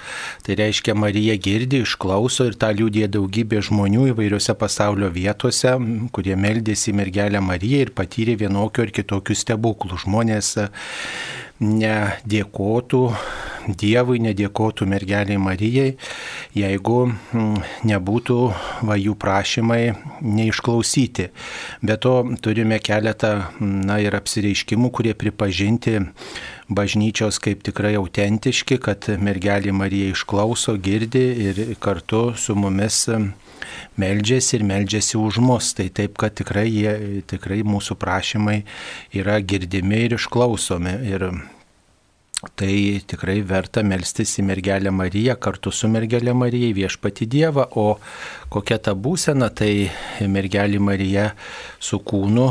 Tai 0.44 0.58
reiškia, 0.60 0.98
Marija 1.00 1.38
girdi, 1.40 1.80
išklauso 1.86 2.50
ir 2.50 2.58
tą 2.60 2.74
liūdė 2.76 3.08
daugybė 3.16 3.62
žmonių 3.70 4.10
įvairiose 4.12 4.58
pasaulio 4.60 5.08
vietose, 5.16 5.78
kurie 6.12 6.36
meldėsi 6.36 6.92
mergelę 6.92 7.40
Mariją 7.40 7.86
ir 7.86 7.94
patyrė 7.96 8.36
vienokių 8.44 8.90
ar 8.90 8.92
kitokių 9.00 9.40
stebuklų. 9.46 10.02
Žmonės 10.04 10.58
nedėkotų 11.62 13.06
Dievui, 13.62 14.18
nedėkotų 14.18 14.88
mergeliai 14.90 15.38
Marijai, 15.38 15.92
jeigu 16.58 16.96
mm, 17.06 17.60
nebūtų 17.86 18.38
va, 18.90 18.98
jų 18.98 19.14
prašymai 19.22 19.82
neišklausyti. 20.26 21.28
Be 21.86 21.98
to 22.02 22.16
turime 22.42 22.80
keletą 22.82 23.52
na, 23.62 24.00
ir 24.02 24.18
apsireiškimų, 24.18 24.90
kurie 24.98 25.14
pripažinti 25.14 26.00
bažnyčios 26.74 27.38
kaip 27.44 27.62
tikrai 27.68 27.94
autentiški, 28.00 28.80
kad 28.82 29.12
mergelė 29.22 29.76
Marija 29.76 30.16
išklauso, 30.16 30.80
girdi 30.82 31.28
ir 31.46 31.64
kartu 31.78 32.32
su 32.34 32.58
mumis 32.58 33.06
meldžiasi 34.02 34.58
ir 34.58 34.68
meldžiasi 34.68 35.18
už 35.22 35.42
mus. 35.44 35.72
Tai 35.78 35.88
taip, 35.94 36.18
kad 36.22 36.36
tikrai, 36.38 36.68
jie, 36.70 37.24
tikrai 37.30 37.62
mūsų 37.68 37.98
prašymai 38.02 38.62
yra 39.18 39.40
girdimi 39.42 40.06
ir 40.08 40.18
išklausomi. 40.20 40.98
Ir 41.12 41.30
Tai 42.42 42.76
tikrai 43.06 43.44
verta 43.46 43.84
melstis 43.86 44.32
į 44.42 44.44
mergelę 44.48 44.90
Mariją 44.90 45.36
kartu 45.38 45.70
su 45.70 45.86
mergelė 45.94 46.34
Marija 46.34 46.72
viešpati 46.74 47.28
Dievą, 47.30 47.68
o 47.78 48.00
kokia 48.50 48.80
ta 48.82 48.96
būsena, 48.98 49.52
tai 49.54 49.92
mergelė 50.26 50.80
Marija 50.82 51.28
su 51.78 52.00
kūnu 52.02 52.48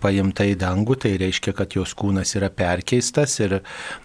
paimta 0.00 0.46
į 0.48 0.54
dangų, 0.62 0.96
tai 1.04 1.12
reiškia, 1.20 1.52
kad 1.58 1.76
jos 1.76 1.92
kūnas 2.00 2.32
yra 2.40 2.48
perkeistas 2.48 3.36
ir 3.42 3.58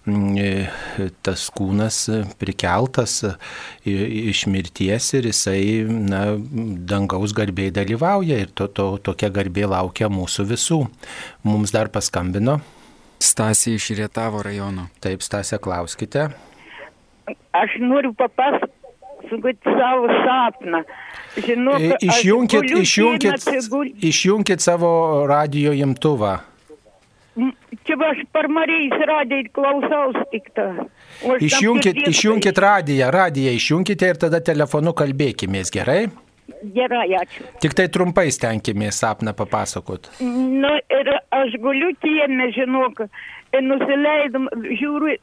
mm, 0.03 1.07
tas 1.23 1.47
kūnas 1.55 2.01
prikeltas 2.41 3.21
iš 3.88 4.43
mirties 4.51 5.13
ir 5.15 5.32
jisai 5.32 5.63
na, 5.88 6.25
dangaus 6.91 7.32
garbiai 7.32 7.71
dalyvauja 7.71 8.43
ir 8.43 8.51
to, 8.51 8.67
to, 8.67 8.91
tokia 8.99 9.32
garbė 9.32 9.71
laukia 9.77 10.11
mūsų 10.11 10.49
visų. 10.51 10.84
Mums 11.47 11.71
dar 11.71 11.88
paskambino. 11.95 12.59
Stasė 13.22 13.76
iš 13.78 13.91
Rietavo 13.99 14.41
rajono. 14.45 14.88
Taip, 15.03 15.22
Stasė, 15.22 15.59
klauskite. 15.61 16.30
Aš 17.53 17.76
noriu 17.84 18.13
papasakoti 18.17 19.76
savo 19.78 20.07
sapną. 20.26 20.82
Žinau, 21.38 21.78
I- 21.80 21.97
Išjunkit, 22.09 22.72
išjunkit, 22.82 23.45
išjunkit 24.01 24.59
savo 24.63 25.28
radio 25.30 25.72
imtuvą. 25.72 26.39
Čia 27.88 27.95
aš 28.09 28.26
per 28.34 28.49
Marijos 28.51 28.99
radiją 29.07 29.47
klausaus 29.55 30.17
tik 30.34 30.49
tą. 30.57 30.65
Išjunkit, 31.39 32.01
išjunkit 32.11 32.57
radiją, 32.59 33.07
radiją 33.11 33.53
išjunkite 33.55 34.09
ir 34.11 34.19
tada 34.19 34.41
telefonu 34.43 34.91
kalbėkimės, 34.93 35.72
gerai? 35.72 36.09
Gerai, 36.75 37.07
ačiū. 37.21 37.47
Tik 37.63 37.75
tai 37.77 37.87
trumpai 37.93 38.27
stenkimės 38.33 39.01
sapną 39.03 39.33
papasakot. 39.37 40.11
Nu 40.21 40.73
ir 40.99 41.11
aš 41.37 41.57
guliu 41.63 41.91
kieme, 42.03 42.51
žinok, 42.55 43.03
nusileidom, 43.65 44.47
žiūriu, 44.81 45.17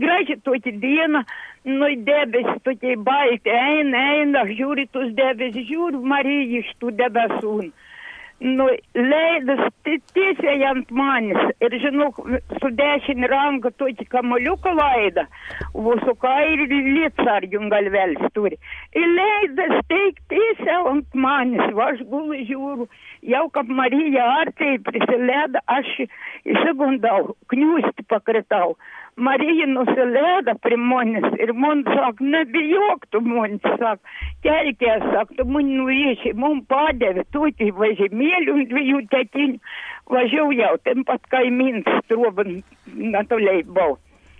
gražiai 0.00 0.40
tokia 0.46 0.74
diena, 0.82 1.24
nu 1.68 1.92
debesį 2.08 2.56
tokie 2.64 2.96
balti, 2.96 3.52
eina, 3.52 4.06
eina, 4.16 4.44
aš 4.46 4.56
žiūriu 4.58 4.88
tus 4.94 5.14
debesis, 5.18 5.68
žiūriu 5.68 6.02
Mariją 6.14 6.64
iš 6.64 6.74
tų 6.80 6.96
debesų. 7.02 7.56
nu, 7.68 7.72
leidas 8.40 9.60
tiesiai 9.84 10.64
ant 10.64 10.90
manęs 10.90 11.50
ir 11.60 11.74
žinok, 11.82 12.20
su 12.60 12.70
dešinį 12.72 13.28
ranką 13.28 13.70
tokį 13.76 14.06
kamoliuką 14.08 14.72
laidą, 14.78 15.26
o 15.74 15.96
su 16.00 16.14
kairį 16.24 16.66
lietsargium 16.70 17.68
galvelis 17.68 18.32
turi. 18.34 18.56
Ir 18.96 19.06
leidas 19.18 19.76
teik 19.92 20.22
tiesiai 20.32 20.80
ant 20.88 21.08
manęs, 21.14 21.74
va 21.76 21.90
aš 21.92 22.00
gulu 22.08 22.40
žiūriu, 22.48 22.88
jau 23.28 23.44
kaip 23.52 23.68
Marija 23.68 24.24
artėjai 24.40 24.80
prisileido, 24.88 25.60
aš 25.68 25.92
įsigundau, 26.48 27.36
kniūsti 27.52 28.08
pakritau. 28.08 28.76
Marija 29.20 29.66
nusileido 29.66 30.54
prie 30.64 30.76
manęs 30.80 31.34
ir 31.44 31.52
man 31.52 31.82
sako, 31.84 32.24
nebijok 32.34 33.02
tu 33.12 33.20
man, 33.20 33.58
sako, 33.64 34.00
kelkės, 34.46 35.04
sako, 35.12 35.36
tu 35.36 35.44
man 35.44 35.68
nuviešiai, 35.76 36.32
man 36.40 36.62
padavė, 36.70 37.26
tu 37.34 37.44
tai 37.58 37.68
važymėlių 37.82 38.56
dviejų 38.70 39.02
tetinių, 39.12 39.60
važiavau, 40.14 40.80
ten 40.88 41.04
pat 41.04 41.28
kaimins 41.34 41.90
trobą, 42.08 42.48
natoliai 43.16 43.60
buvau, 43.68 43.98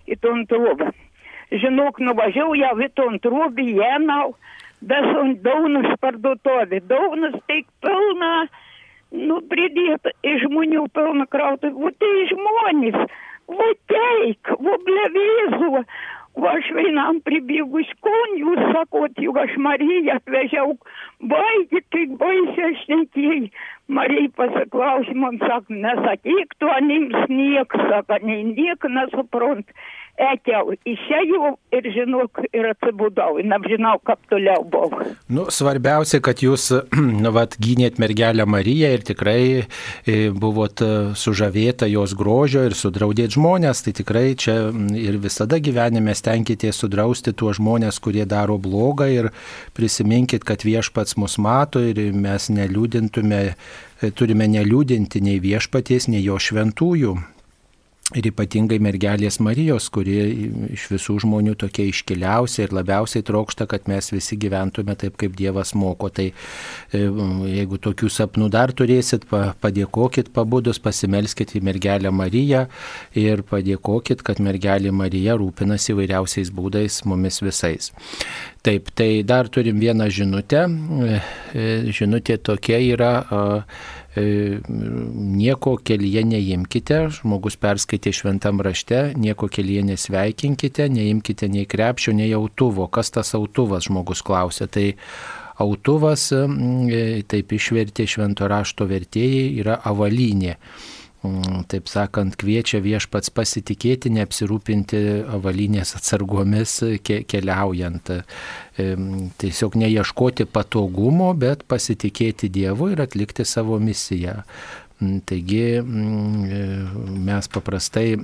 į 0.08 0.16
ton 0.24 0.46
trobą. 0.48 0.88
Žinok, 1.52 2.00
nuvažiavau 2.06 2.56
jau 2.56 2.74
į 2.80 2.88
ton 2.96 3.20
trobą, 3.20 3.70
jenau, 3.82 4.32
bet 4.80 5.12
ant 5.12 5.42
daunas 5.44 5.92
parduotuvė, 6.00 6.80
daunas 6.88 7.36
teik 7.50 7.68
pilna, 7.84 8.46
nu, 9.12 9.42
pridėta, 9.50 10.16
iš 10.24 10.46
žmonių 10.46 10.88
pilna 10.96 11.28
krauta, 11.28 11.68
o 11.68 11.92
tai 12.00 12.14
žmonės 12.32 13.04
Uteik, 13.51 14.51
voblevėzu, 14.62 15.82
va 16.40 16.53
aš 16.57 16.68
vienam 16.76 17.18
pribėgus 17.26 17.90
konjų, 18.07 18.55
sakot, 18.74 19.18
juk 19.18 19.40
aš 19.42 19.57
Mariją 19.66 20.18
atvežiau, 20.20 20.76
baigi, 21.32 21.82
kaip 21.94 22.16
baisiai 22.22 22.76
šnekėjai. 22.84 23.51
Marijai 23.90 24.28
pasiklausimam, 24.38 25.40
sak, 25.42 25.66
nesakyk 25.68 26.55
tu 26.62 26.68
anims 26.70 27.24
nieks, 27.28 27.88
sak, 27.90 28.12
nei 28.22 28.44
niek 28.53 28.86
nesuprant. 28.86 29.66
Ne 29.66 29.99
atėjau, 30.20 30.74
išėjau 30.88 31.54
ir 31.76 31.86
žinok, 31.94 32.42
ir 32.52 32.68
atsibudau, 32.70 33.38
nežinau, 33.40 33.96
kaip 34.06 34.20
toliau 34.30 34.64
buvau. 34.68 35.14
Nu, 35.32 35.46
svarbiausia, 35.52 36.20
kad 36.24 36.42
jūs, 36.44 36.68
nu, 37.22 37.32
vat, 37.34 37.56
gynėt 37.62 38.00
mergelę 38.02 38.46
Mariją 38.48 38.92
ir 38.96 39.04
tikrai 39.06 39.42
e, 39.60 40.16
buvot 40.30 40.84
e, 40.84 40.90
sužavėta 41.18 41.88
jos 41.90 42.14
grožio 42.18 42.66
ir 42.68 42.76
sudraudėt 42.78 43.36
žmonės, 43.38 43.84
tai 43.86 43.94
tikrai 43.96 44.26
čia 44.38 44.56
ir 44.98 45.20
visada 45.22 45.60
gyvenime 45.62 46.14
stenkitės 46.16 46.82
sudrausti 46.84 47.34
tuos 47.34 47.58
žmonės, 47.60 48.00
kurie 48.02 48.26
daro 48.28 48.58
blogą 48.60 49.08
ir 49.10 49.30
prisiminkit, 49.76 50.44
kad 50.46 50.64
viešpats 50.66 51.16
mus 51.20 51.38
mato 51.40 51.82
ir 51.82 52.00
mes 52.12 52.50
neliūdintume, 52.52 53.42
e, 53.50 54.14
turime 54.14 54.48
neliūdinti 54.50 55.22
nei 55.24 55.42
viešpaties, 55.42 56.10
nei 56.12 56.24
jo 56.26 56.40
šventųjų 56.40 57.18
ir 58.18 58.26
ypatingai 58.30 58.80
mergelės 58.82 59.38
Marijos, 59.42 59.86
kurie 59.92 60.24
iš 60.74 60.86
visų 60.90 61.18
žmonių 61.24 61.54
tokia 61.61 61.86
iškiliausia 61.90 62.66
ir 62.66 62.74
labiausiai 62.74 63.24
trokšta, 63.26 63.68
kad 63.70 63.86
mes 63.90 64.11
visi 64.12 64.38
gyventume 64.40 64.96
taip, 64.98 65.16
kaip 65.20 65.36
Dievas 65.38 65.72
moko. 65.78 66.11
Tai 66.14 66.26
e, 66.30 67.02
jeigu 67.54 67.78
tokių 67.82 68.11
sapnų 68.11 68.50
dar 68.52 68.74
turėsit, 68.76 69.28
padėkokit 69.30 70.32
pabudus, 70.34 70.82
pasimelskit 70.82 71.54
į 71.54 71.64
mergelę 71.70 72.12
Mariją 72.14 72.66
ir 73.18 73.44
padėkokit, 73.46 74.24
kad 74.26 74.42
mergelė 74.42 74.92
Marija 74.94 75.38
rūpinasi 75.38 75.94
įvairiausiais 75.94 76.50
būdais 76.54 77.02
mumis 77.06 77.40
visais. 77.44 77.92
Taip, 78.66 78.90
tai 78.92 79.22
dar 79.24 79.48
turim 79.48 79.78
vieną 79.80 80.11
žinutę. 80.12 80.66
E, 80.66 81.20
e, 81.54 81.70
žinutė 81.94 82.40
tokia 82.42 82.82
yra 82.90 83.14
E, 83.30 83.64
nieko 84.20 85.76
kelyje 85.84 86.22
neimkite, 86.28 87.00
žmogus 87.20 87.56
perskaitė 87.60 88.12
šventam 88.14 88.62
rašte, 88.64 89.10
nieko 89.18 89.48
kelyje 89.52 89.84
nesveikinkite, 89.90 90.88
neimkite 90.92 91.48
nei 91.52 91.66
krepšio, 91.70 92.14
nei 92.16 92.32
autuvo. 92.36 92.88
Kas 92.92 93.12
tas 93.14 93.34
autuvas, 93.38 93.88
žmogus 93.88 94.22
klausė. 94.26 94.68
Tai 94.70 94.86
autuvas, 95.60 96.30
e, 96.32 97.22
taip 97.28 97.52
išvertė 97.52 98.06
švento 98.08 98.48
rašto 98.48 98.88
vertėjai, 98.90 99.44
yra 99.60 99.80
avalynė. 99.84 100.56
Taip 101.20 101.88
sakant, 101.92 102.32
kviečia 102.40 102.78
viešpats 102.80 103.28
pasitikėti, 103.36 104.08
neapsirūpinti 104.16 105.00
avalynės 105.36 105.92
atsargomis 105.98 106.78
keliaujant. 107.04 108.12
Tiesiog 109.42 109.76
neieškoti 109.82 110.48
patogumo, 110.48 111.34
bet 111.36 111.66
pasitikėti 111.68 112.48
Dievu 112.48 112.94
ir 112.94 113.04
atlikti 113.04 113.44
savo 113.44 113.76
misiją. 113.82 114.38
Mm, 115.01 115.20
taigi 115.24 115.80
mm, 115.80 117.20
mes 117.24 117.46
paprastai, 117.48 118.18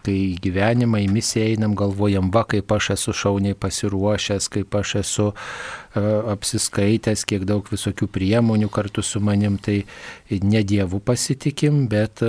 kai 0.00 0.14
į 0.16 0.38
gyvenimą, 0.46 1.02
į 1.04 1.10
misiją 1.12 1.50
einam, 1.52 1.74
galvojam, 1.76 2.30
va, 2.32 2.46
kaip 2.48 2.72
aš 2.72 2.94
esu 2.94 3.12
šauniai 3.20 3.56
pasiruošęs, 3.60 4.48
kaip 4.54 4.78
aš 4.80 4.94
esu 5.02 5.26
apsiskaitęs, 6.32 7.26
kiek 7.28 7.44
daug 7.48 7.68
visokių 7.68 8.08
priemonių 8.12 8.70
kartu 8.72 9.04
su 9.04 9.20
manim, 9.20 9.60
tai 9.60 9.82
ne 10.40 10.64
Dievu 10.64 11.02
pasitikim, 11.04 11.84
bet 11.92 12.24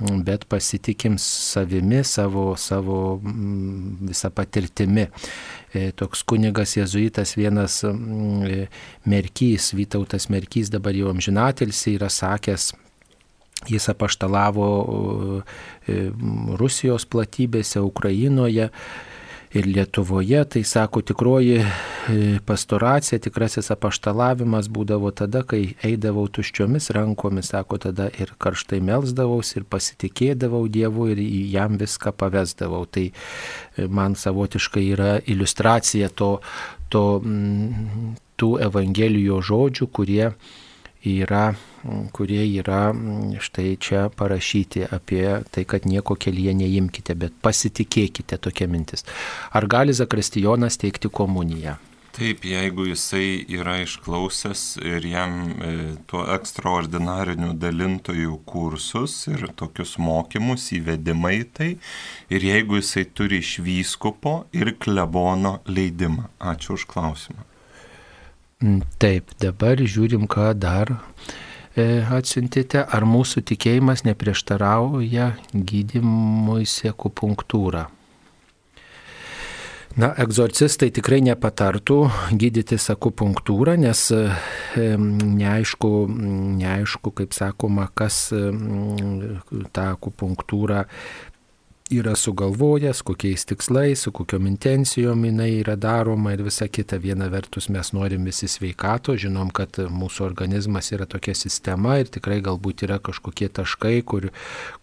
bet 0.00 0.44
pasitikim 0.48 1.18
savimi, 1.18 2.04
savo, 2.04 2.56
savo 2.56 3.20
visą 3.20 4.30
patirtimi. 4.32 5.06
E, 5.74 5.90
toks 5.92 6.22
kunigas 6.24 6.76
jezuitas 6.76 7.36
vienas 7.36 7.82
e, 7.84 8.66
Merkys, 9.04 9.74
Vytautas 9.76 10.30
Merkys, 10.32 10.70
dabar 10.72 10.96
jau 10.96 11.10
amžinatelsi 11.12 11.98
yra 11.98 12.08
sakęs, 12.10 12.72
jis 13.68 13.88
apaštalavo 13.92 14.66
e, 15.88 16.00
Rusijos 16.60 17.06
platybėse, 17.10 17.80
Ukrainoje 17.84 18.70
ir 19.50 19.66
Lietuvoje, 19.66 20.44
tai 20.44 20.62
sako 20.64 21.02
tikroji 21.02 21.56
e, 21.58 21.64
pastoracija, 22.46 23.18
tikrasis 23.18 23.72
apaštalavimas 23.74 24.68
būdavo 24.70 25.10
tada, 25.10 25.42
kai 25.42 25.74
eidavau 25.86 26.28
tuščiomis 26.30 26.92
rankomis, 26.94 27.50
sako 27.50 27.80
tada 27.82 28.06
ir 28.22 28.30
karštai 28.38 28.78
melsdavaus 28.86 29.56
ir 29.58 29.66
pasitikėdavau 29.66 30.62
Dievu 30.70 31.08
ir 31.10 31.22
jam 31.50 31.80
viską 31.80 32.14
pavesdavau. 32.14 32.84
Tai 32.86 33.08
e, 33.10 33.88
man 33.90 34.14
savotiškai 34.14 34.86
yra 34.94 35.12
iliustracija 35.26 36.12
to, 36.14 36.36
to, 36.88 37.04
tų 38.40 38.54
evangelijos 38.70 39.50
žodžių, 39.50 39.90
kurie 39.90 40.30
yra, 41.06 41.50
kurie 42.12 42.42
yra 42.60 42.90
štai 43.40 43.76
čia 43.80 44.08
parašyti 44.16 44.86
apie 44.90 45.24
tai, 45.50 45.64
kad 45.64 45.86
nieko 45.88 46.16
kelyje 46.16 46.54
neimkite, 46.54 47.16
bet 47.16 47.36
pasitikėkite 47.42 48.40
tokia 48.40 48.68
mintis. 48.68 49.06
Ar 49.52 49.66
gali 49.70 49.96
Zakristijonas 49.96 50.80
teikti 50.80 51.08
komuniją? 51.08 51.78
Taip, 52.10 52.42
jeigu 52.42 52.88
jisai 52.88 53.44
yra 53.54 53.76
išklausęs 53.84 54.80
ir 54.82 55.04
jam 55.06 55.34
e, 55.46 55.74
tuo 56.10 56.24
ekstraordinariniu 56.34 57.52
dalintojų 57.54 58.34
kursus 58.50 59.14
ir 59.30 59.46
tokius 59.56 59.94
mokymus 60.02 60.66
įvedimai 60.74 61.36
tai, 61.54 61.68
ir 62.28 62.46
jeigu 62.48 62.80
jisai 62.80 63.04
turi 63.14 63.38
iš 63.44 63.60
vyskupo 63.62 64.34
ir 64.50 64.72
klebono 64.82 65.60
leidimą. 65.70 66.26
Ačiū 66.52 66.74
už 66.74 66.88
klausimą. 66.90 67.46
Mm, 68.60 68.82
taip, 68.98 69.30
dabar 69.40 69.78
žiūrim, 69.78 70.26
ką 70.28 70.50
dar 70.58 70.90
atsiuntėte. 71.76 72.82
Ar 72.82 73.06
mūsų 73.06 73.44
tikėjimas 73.52 74.04
neprieštarauja 74.08 75.34
gydimui 75.54 76.66
sekupunktūrą? 76.66 77.86
Na, 79.98 80.12
egzorcistai 80.22 80.92
tikrai 80.94 81.18
nepatartų 81.26 81.96
gydyti 82.38 82.76
akupunktūrą, 82.92 83.74
nes 83.82 84.04
e, 84.14 84.20
neaišku, 84.78 85.90
neaišku, 86.60 87.10
kaip 87.18 87.34
sakoma, 87.34 87.88
kas 87.98 88.28
e, 88.30 88.44
tą 89.74 89.88
akupunktūrą 89.96 90.84
yra 91.90 92.14
sugalvojęs, 92.16 93.02
kokiais 93.02 93.44
tikslais, 93.44 94.00
su 94.00 94.12
kokiom 94.12 94.46
intencijom 94.46 95.24
jinai 95.24 95.50
yra 95.58 95.74
daroma 95.76 96.32
ir 96.32 96.42
visa 96.46 96.68
kita. 96.68 97.00
Viena 97.02 97.26
vertus 97.32 97.68
mes 97.68 97.90
norim 97.92 98.24
visi 98.28 98.48
sveikato, 98.48 99.16
žinom, 99.18 99.50
kad 99.54 99.80
mūsų 99.90 100.24
organizmas 100.26 100.92
yra 100.94 101.08
tokia 101.10 101.34
sistema 101.34 101.98
ir 101.98 102.12
tikrai 102.12 102.38
galbūt 102.46 102.84
yra 102.86 103.00
kažkokie 103.02 103.48
taškai, 103.58 103.96
kur, 104.06 104.28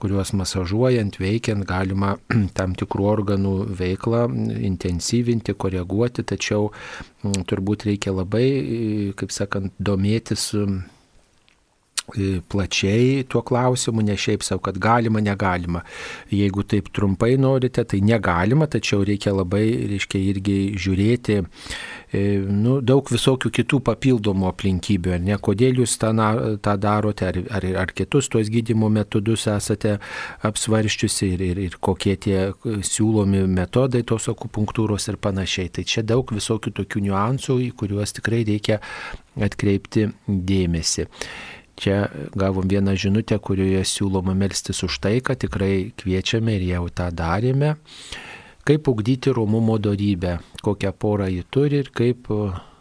kuriuos 0.03 0.33
masažuojant, 0.35 1.19
veikiant 1.23 1.63
galima 1.67 2.17
tam 2.59 2.75
tikrų 2.75 3.07
organų 3.13 3.55
veiklą 3.79 4.25
intensyvinti, 4.71 5.55
koreguoti, 5.55 6.27
tačiau 6.27 6.73
turbūt 7.23 7.87
reikia 7.87 8.13
labai, 8.15 8.47
kaip 9.17 9.31
sakant, 9.35 9.73
domėtis 9.79 10.51
plačiai 12.47 13.23
tuo 13.27 13.41
klausimu, 13.43 14.01
ne 14.01 14.15
šiaip 14.17 14.43
savo, 14.43 14.61
kad 14.63 14.77
galima, 14.79 15.19
negalima. 15.19 15.81
Jeigu 16.31 16.63
taip 16.63 16.87
trumpai 16.95 17.35
norite, 17.37 17.83
tai 17.83 17.99
negalima, 18.01 18.67
tačiau 18.67 19.03
reikia 19.03 19.33
labai, 19.35 19.65
reiškia, 19.91 20.21
irgi 20.31 20.57
žiūrėti 20.79 21.37
e, 21.41 22.21
nu, 22.47 22.77
daug 22.79 23.11
visokių 23.11 23.51
kitų 23.59 23.81
papildomų 23.89 24.47
aplinkybių, 24.53 25.13
ar 25.17 25.25
ne, 25.25 25.39
kodėl 25.43 25.81
jūs 25.83 25.97
tą, 25.99 26.13
tą 26.63 26.77
darote, 26.79 27.27
ar, 27.27 27.41
ar, 27.59 27.67
ar 27.83 27.93
kitus 27.97 28.31
tuos 28.31 28.47
gydimo 28.53 28.87
metodus 28.93 29.43
esate 29.51 29.97
apsvarščiusi 30.47 31.33
ir, 31.35 31.45
ir, 31.49 31.61
ir 31.67 31.77
kokie 31.83 32.15
tie 32.15 32.39
siūlomi 32.63 33.43
metodai 33.51 34.05
tos 34.07 34.29
akupunktūros 34.31 35.09
ir 35.11 35.19
panašiai. 35.19 35.73
Tai 35.75 35.83
čia 35.83 36.07
daug 36.07 36.31
visokių 36.31 36.71
tokių 36.79 37.03
niuansų, 37.09 37.59
į 37.67 37.69
kuriuos 37.83 38.15
tikrai 38.15 38.45
reikia 38.47 38.79
atkreipti 39.43 40.07
dėmesį. 40.27 41.07
Čia 41.77 42.07
gavom 42.33 42.65
vieną 42.65 42.95
žinutę, 42.97 43.37
kurioje 43.37 43.83
siūloma 43.85 44.33
melstis 44.33 44.81
už 44.81 44.97
tai, 45.03 45.19
kad 45.21 45.37
tikrai 45.43 45.91
kviečiame 45.93 46.55
ir 46.57 46.63
jau 46.71 46.87
tą 46.89 47.11
darėme. 47.13 47.75
Kaip 48.67 48.87
ugdyti 48.89 49.31
romumo 49.31 49.77
darybę, 49.77 50.39
kokią 50.65 50.91
porą 50.97 51.27
ji 51.29 51.43
turi 51.53 51.83
ir 51.83 51.91
kaip 51.93 52.31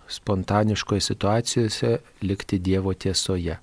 spontaniškoje 0.09 1.01
situacijose 1.01 1.99
likti 2.23 2.59
Dievo 2.59 2.95
tiesoje. 2.95 3.59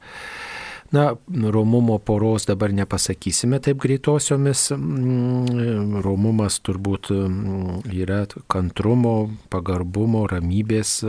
Na, 0.94 1.16
romumo 1.28 1.98
poros 1.98 2.46
dabar 2.46 2.70
nepasakysime 2.74 3.58
taip 3.60 3.80
greitosiomis. 3.82 4.68
Mm, 4.78 5.96
romumas 6.06 6.60
turbūt 6.62 7.10
mm, 7.16 7.80
yra 7.90 8.20
kantrumo, 8.54 9.32
pagarbumo, 9.50 10.28
ramybės 10.30 11.00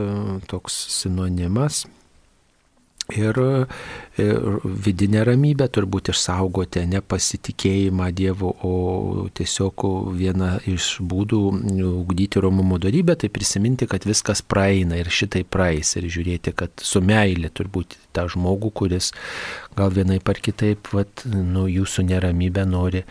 toks 0.48 0.78
sinonimas. 0.94 1.82
Ir, 3.12 3.36
ir 4.16 4.61
vidinę 4.64 5.26
ramybę 5.28 5.66
turbūt 5.68 6.09
išsaugote, 6.09 6.86
ne 6.88 7.02
pasitikėjimą 7.05 8.07
Dievu, 8.16 8.52
o 8.64 9.26
tiesiog 9.36 9.84
viena 10.16 10.55
iš 10.64 11.02
būdų 11.05 11.40
ugdyti 11.84 12.40
romumo 12.40 12.78
darybę, 12.80 13.18
tai 13.20 13.28
prisiminti, 13.28 13.84
kad 13.90 14.07
viskas 14.09 14.40
praeina 14.40 14.96
ir 14.96 15.12
šitai 15.12 15.42
praeis 15.44 15.92
ir 16.00 16.09
žiūrėti, 16.09 16.55
kad 16.57 16.72
su 16.80 17.02
meilė 17.05 17.50
turbūt 17.52 17.98
tą 18.16 18.24
žmogų, 18.32 18.72
kuris 18.72 19.11
gal 19.76 19.92
vienai 19.92 20.16
par 20.24 20.40
kitaip, 20.40 20.88
vat, 20.96 21.26
nu, 21.28 21.66
jūsų 21.68 22.07
neramybę 22.09 22.64
nori, 22.64 23.05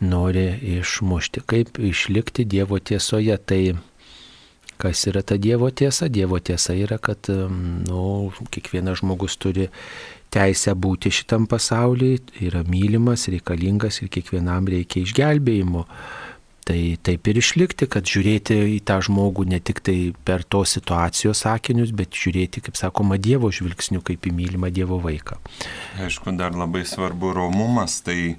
nori 0.00 0.46
išmušti. 0.80 1.44
Kaip 1.44 1.76
išlikti 1.76 2.48
Dievo 2.48 2.80
tiesoje, 2.80 3.36
tai 3.36 3.76
Kas 4.76 5.06
yra 5.08 5.22
ta 5.24 5.38
Dievo 5.40 5.70
tiesa? 5.70 6.10
Dievo 6.12 6.38
tiesa 6.38 6.76
yra, 6.76 6.98
kad 7.00 7.30
nu, 7.30 8.02
kiekvienas 8.52 9.00
žmogus 9.00 9.38
turi 9.40 9.70
teisę 10.34 10.74
būti 10.76 11.12
šitam 11.14 11.46
pasaulyje, 11.48 12.20
yra 12.48 12.62
mylimas, 12.68 13.28
reikalingas 13.32 14.02
ir 14.02 14.12
kiekvienam 14.12 14.68
reikia 14.68 15.04
išgelbėjimo. 15.06 15.86
Tai 16.66 16.78
taip 17.06 17.28
ir 17.30 17.38
išlikti, 17.38 17.86
kad 17.86 18.08
žiūrėti 18.10 18.56
į 18.72 18.78
tą 18.88 18.96
žmogų 19.06 19.44
ne 19.46 19.60
tik 19.62 19.78
tai 19.86 20.10
per 20.26 20.42
tos 20.42 20.72
situacijos 20.74 21.44
sakinius, 21.44 21.92
bet 21.94 22.10
žiūrėti, 22.18 22.64
kaip 22.66 22.78
sakoma, 22.78 23.20
Dievo 23.22 23.52
žvilgsnių, 23.54 24.00
kaip 24.02 24.26
į 24.26 24.32
mylimą 24.34 24.72
Dievo 24.74 24.98
vaiką. 25.04 25.38
Aišku, 26.02 26.34
dar 26.34 26.58
labai 26.58 26.82
svarbu 26.82 27.30
romumas, 27.38 28.00
tai 28.02 28.34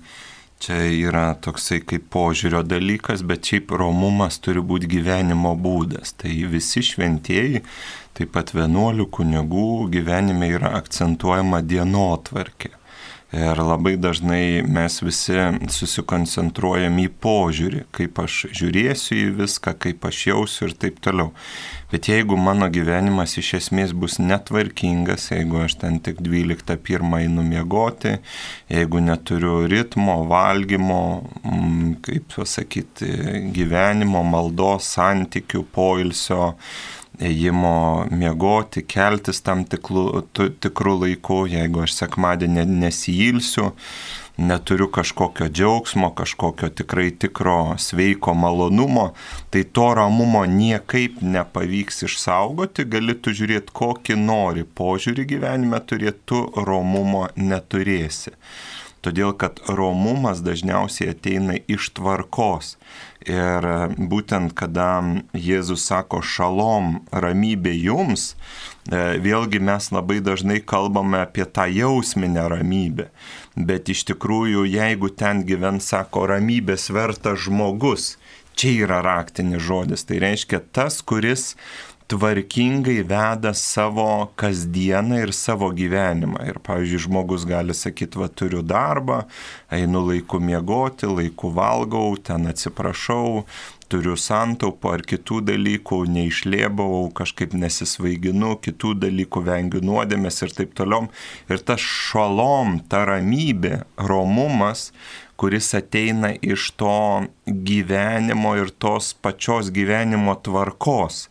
Čia 0.58 0.78
yra 0.90 1.36
toksai 1.38 1.84
kaip 1.86 2.08
požiūrio 2.14 2.64
dalykas, 2.66 3.22
bet 3.30 3.46
šiaip 3.46 3.76
romumas 3.78 4.40
turi 4.42 4.64
būti 4.72 4.90
gyvenimo 4.90 5.54
būdas. 5.54 6.16
Tai 6.18 6.34
visi 6.54 6.82
šventieji, 6.82 7.62
taip 8.18 8.34
pat 8.34 8.56
vienuolių 8.58 9.06
kunigų 9.14 9.68
gyvenime 9.94 10.50
yra 10.58 10.74
akcentuojama 10.80 11.62
dienotvarkė. 11.62 12.74
Ir 13.36 13.60
labai 13.60 13.98
dažnai 13.99 14.62
mes 14.64 15.02
visi 15.04 15.36
susikoncentruojam 15.76 16.95
į 17.04 17.10
požiūrį, 17.20 17.82
kaip 17.91 18.22
aš 18.24 18.45
žiūrėsiu 18.56 19.18
į 19.20 19.26
viską, 19.41 19.74
kaip 19.84 20.08
aš 20.08 20.22
jausiu 20.30 20.70
ir 20.70 20.76
taip 20.80 21.02
toliau. 21.04 21.34
Bet 21.91 22.08
jeigu 22.08 22.38
mano 22.40 22.70
gyvenimas 22.72 23.36
iš 23.40 23.49
esmės 23.60 23.91
bus 23.91 24.16
netvarkingas, 24.24 25.28
jeigu 25.34 25.60
aš 25.66 25.76
ten 25.84 25.99
tik 26.04 26.22
12 26.24 26.80
pirmą 26.88 27.20
einu 27.26 27.44
miegoti, 27.44 28.16
jeigu 28.72 29.04
neturiu 29.04 29.60
ritmo, 29.72 30.22
valgymo, 30.32 31.02
mm, 31.44 31.94
kaip 32.08 32.32
pasakyti, 32.32 33.12
gyvenimo, 33.56 34.24
maldos, 34.24 34.88
santykių, 34.95 35.66
poilsio, 35.76 36.54
ėjimo 37.23 38.07
miegoti, 38.14 38.84
keltis 38.85 39.41
tam 39.45 39.65
tiklu, 39.69 40.23
tikrų 40.35 40.94
laikų, 41.03 41.41
jeigu 41.52 41.84
aš 41.85 41.95
sekmadienį 42.03 42.65
nesijilsiu, 42.69 43.72
neturiu 44.38 44.88
kažkokio 44.94 45.48
džiaugsmo, 45.49 46.11
kažkokio 46.18 46.69
tikrai 46.69 47.10
tikro 47.11 47.76
sveiko 47.81 48.35
malonumo, 48.38 49.10
tai 49.49 49.64
to 49.64 49.88
ramumo 49.98 50.45
niekaip 50.45 51.22
nepavyks 51.26 52.06
išsaugoti, 52.06 52.85
gali 52.85 53.18
tu 53.18 53.34
žiūrėti 53.34 53.73
kokį 53.81 54.19
nori 54.22 54.65
požiūrį 54.77 55.26
gyvenime 55.34 55.81
turėti, 55.89 56.22
tu 56.30 56.44
romumo 56.69 57.27
neturėsi. 57.35 58.38
Todėl, 59.08 59.30
kad 59.40 59.62
romumas 59.72 60.42
dažniausiai 60.44 61.14
ateina 61.14 61.54
iš 61.72 61.94
tvarkos. 61.96 62.74
Ir 63.24 63.64
būtent 64.12 64.52
kada 64.52 65.00
Jėzus 65.32 65.86
sako 65.88 66.20
šalom, 66.20 67.06
ramybė 67.16 67.72
jums, 67.72 68.34
e, 68.34 69.16
vėlgi 69.24 69.62
mes 69.64 69.88
labai 69.96 70.20
dažnai 70.24 70.60
kalbame 70.60 71.22
apie 71.24 71.48
tą 71.48 71.70
jausminę 71.72 72.50
ramybę. 72.52 73.08
Bet 73.56 73.88
iš 73.96 74.04
tikrųjų, 74.12 74.66
jeigu 74.68 75.14
ten 75.16 75.46
gyvens, 75.48 75.88
sako, 75.88 76.28
ramybės 76.34 76.90
vertas 76.92 77.48
žmogus, 77.48 78.18
čia 78.60 78.74
yra 78.84 79.00
raktinis 79.08 79.64
žodis. 79.64 80.04
Tai 80.04 80.20
reiškia 80.26 80.66
tas, 80.76 81.00
kuris 81.00 81.54
tvarkingai 82.08 83.02
veda 83.04 83.52
savo 83.54 84.32
kasdieną 84.40 85.20
ir 85.26 85.34
savo 85.36 85.70
gyvenimą. 85.76 86.40
Ir, 86.48 86.60
pavyzdžiui, 86.64 87.04
žmogus 87.08 87.44
gali 87.48 87.76
sakyti, 87.76 88.22
va 88.22 88.30
turiu 88.32 88.64
darbą, 88.64 89.26
einu 89.76 90.06
laiku 90.08 90.40
miegoti, 90.40 91.10
laiku 91.12 91.52
valgau, 91.56 92.16
ten 92.16 92.48
atsiprašau, 92.48 93.44
turiu 93.92 94.16
santaupų 94.20 94.94
ar 94.94 95.04
kitų 95.08 95.42
dalykų, 95.50 96.02
neišlėbau, 96.16 97.10
kažkaip 97.18 97.56
nesisvaiginu, 97.60 98.56
kitų 98.64 98.96
dalykų 99.04 99.44
vengiu 99.48 99.84
nuodėmės 99.84 100.44
ir 100.48 100.56
taip 100.56 100.76
toliau. 100.80 101.10
Ir 101.52 101.60
ta 101.60 101.76
šalom, 101.76 102.80
ta 102.88 103.04
ramybė, 103.08 103.82
romumas, 104.00 104.94
kuris 105.38 105.74
ateina 105.78 106.32
iš 106.42 106.72
to 106.80 107.28
gyvenimo 107.46 108.56
ir 108.58 108.72
tos 108.80 109.12
pačios 109.22 109.70
gyvenimo 109.76 110.40
tvarkos 110.44 111.28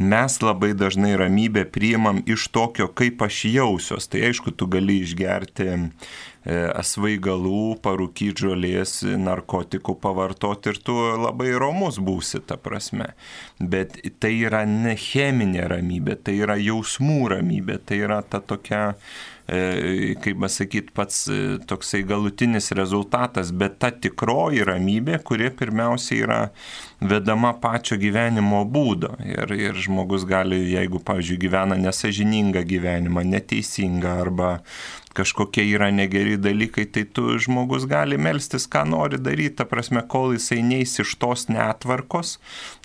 mes 0.00 0.40
labai 0.40 0.72
dažnai 0.74 1.12
ramybę 1.20 1.66
priimam 1.68 2.22
iš 2.26 2.48
tokio, 2.48 2.88
kaip 2.88 3.22
aš 3.22 3.44
jausiuos. 3.52 4.08
Tai 4.08 4.22
aišku, 4.30 4.54
tu 4.56 4.66
gali 4.72 4.96
išgerti 5.04 5.66
e, 5.68 5.78
asvaigalų, 6.80 7.76
parūkyti 7.84 8.46
žolės, 8.46 8.94
narkotikų 9.04 9.98
pavartoti 10.00 10.72
ir 10.72 10.80
tu 10.80 10.96
labai 11.20 11.52
romus 11.60 12.00
būsi, 12.00 12.40
ta 12.40 12.56
prasme. 12.56 13.12
Bet 13.60 13.98
tai 14.22 14.32
yra 14.40 14.64
ne 14.64 14.96
cheminė 14.96 15.68
ramybė, 15.74 16.16
tai 16.24 16.38
yra 16.40 16.56
jausmų 16.56 17.20
ramybė, 17.36 17.76
tai 17.84 18.00
yra 18.08 18.22
ta 18.24 18.40
tokia 18.40 18.96
kaip 19.50 20.38
pasakyti, 20.38 20.92
pats 20.94 21.24
e, 21.28 21.38
toksai 21.66 22.04
galutinis 22.06 22.70
rezultatas, 22.76 23.50
bet 23.50 23.80
ta 23.82 23.90
tikroji 23.90 24.62
ramybė, 24.68 25.18
kuri 25.26 25.50
pirmiausia 25.56 26.18
yra 26.22 26.38
vedama 27.00 27.50
pačio 27.58 27.98
gyvenimo 27.98 28.62
būdo. 28.68 29.16
Ir, 29.26 29.50
ir 29.56 29.80
žmogus 29.80 30.26
gali, 30.28 30.60
jeigu, 30.74 31.02
pavyzdžiui, 31.02 31.40
gyvena 31.42 31.78
nesažiningą 31.80 32.62
gyvenimą, 32.68 33.24
neteisingą 33.26 34.20
arba 34.22 34.52
kažkokie 35.18 35.64
yra 35.72 35.90
negeri 35.90 36.36
dalykai, 36.38 36.86
tai 36.86 37.02
tu 37.10 37.34
žmogus 37.42 37.88
gali 37.90 38.20
melstis, 38.20 38.68
ką 38.70 38.84
nori 38.92 39.18
daryti, 39.18 39.56
ta 39.58 39.66
prasme, 39.66 40.04
kol 40.06 40.36
jisai 40.36 40.60
neįs 40.62 41.00
iš 41.02 41.16
tos 41.18 41.48
netvarkos, 41.50 42.36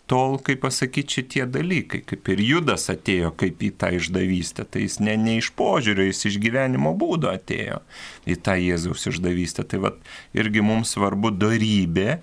tol, 0.10 0.38
kaip 0.46 0.62
pasakyti, 0.66 1.20
šitie 1.20 1.46
dalykai, 1.50 2.02
kaip 2.06 2.30
ir 2.34 2.42
Judas 2.46 2.90
atėjo 2.94 3.32
kaip 3.40 3.64
į 3.66 3.72
tą 3.80 3.92
išdavystę, 3.98 4.66
tai 4.70 4.86
jis 4.86 5.00
ne, 5.04 5.16
ne 5.18 5.38
iš 5.42 5.52
požiūrio, 5.58 6.06
jis 6.10 6.26
iš 6.32 6.40
gyvenimo 6.44 6.94
būdo 6.98 7.32
atėjo 7.34 7.82
į 8.30 8.38
tą 8.46 8.58
Jėzaus 8.62 9.08
išdavystę. 9.12 9.66
Tai 9.70 9.82
vad 9.88 10.00
irgi 10.38 10.64
mums 10.66 10.94
svarbu 10.96 11.34
darybė, 11.36 12.20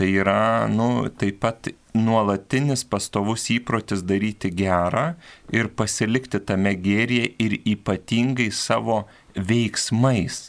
tai 0.00 0.08
yra, 0.22 0.68
nu, 0.72 1.10
taip 1.20 1.42
pat 1.44 1.72
nuolatinis 1.96 2.84
pastovus 2.88 3.48
įprotis 3.52 4.04
daryti 4.06 4.52
gerą 4.54 5.14
ir 5.52 5.68
pasilikti 5.76 6.40
tame 6.46 6.72
gėrėje 6.78 7.34
ir 7.42 7.58
ypatingai 7.74 8.48
savo 8.54 9.02
veiksmais 9.34 10.48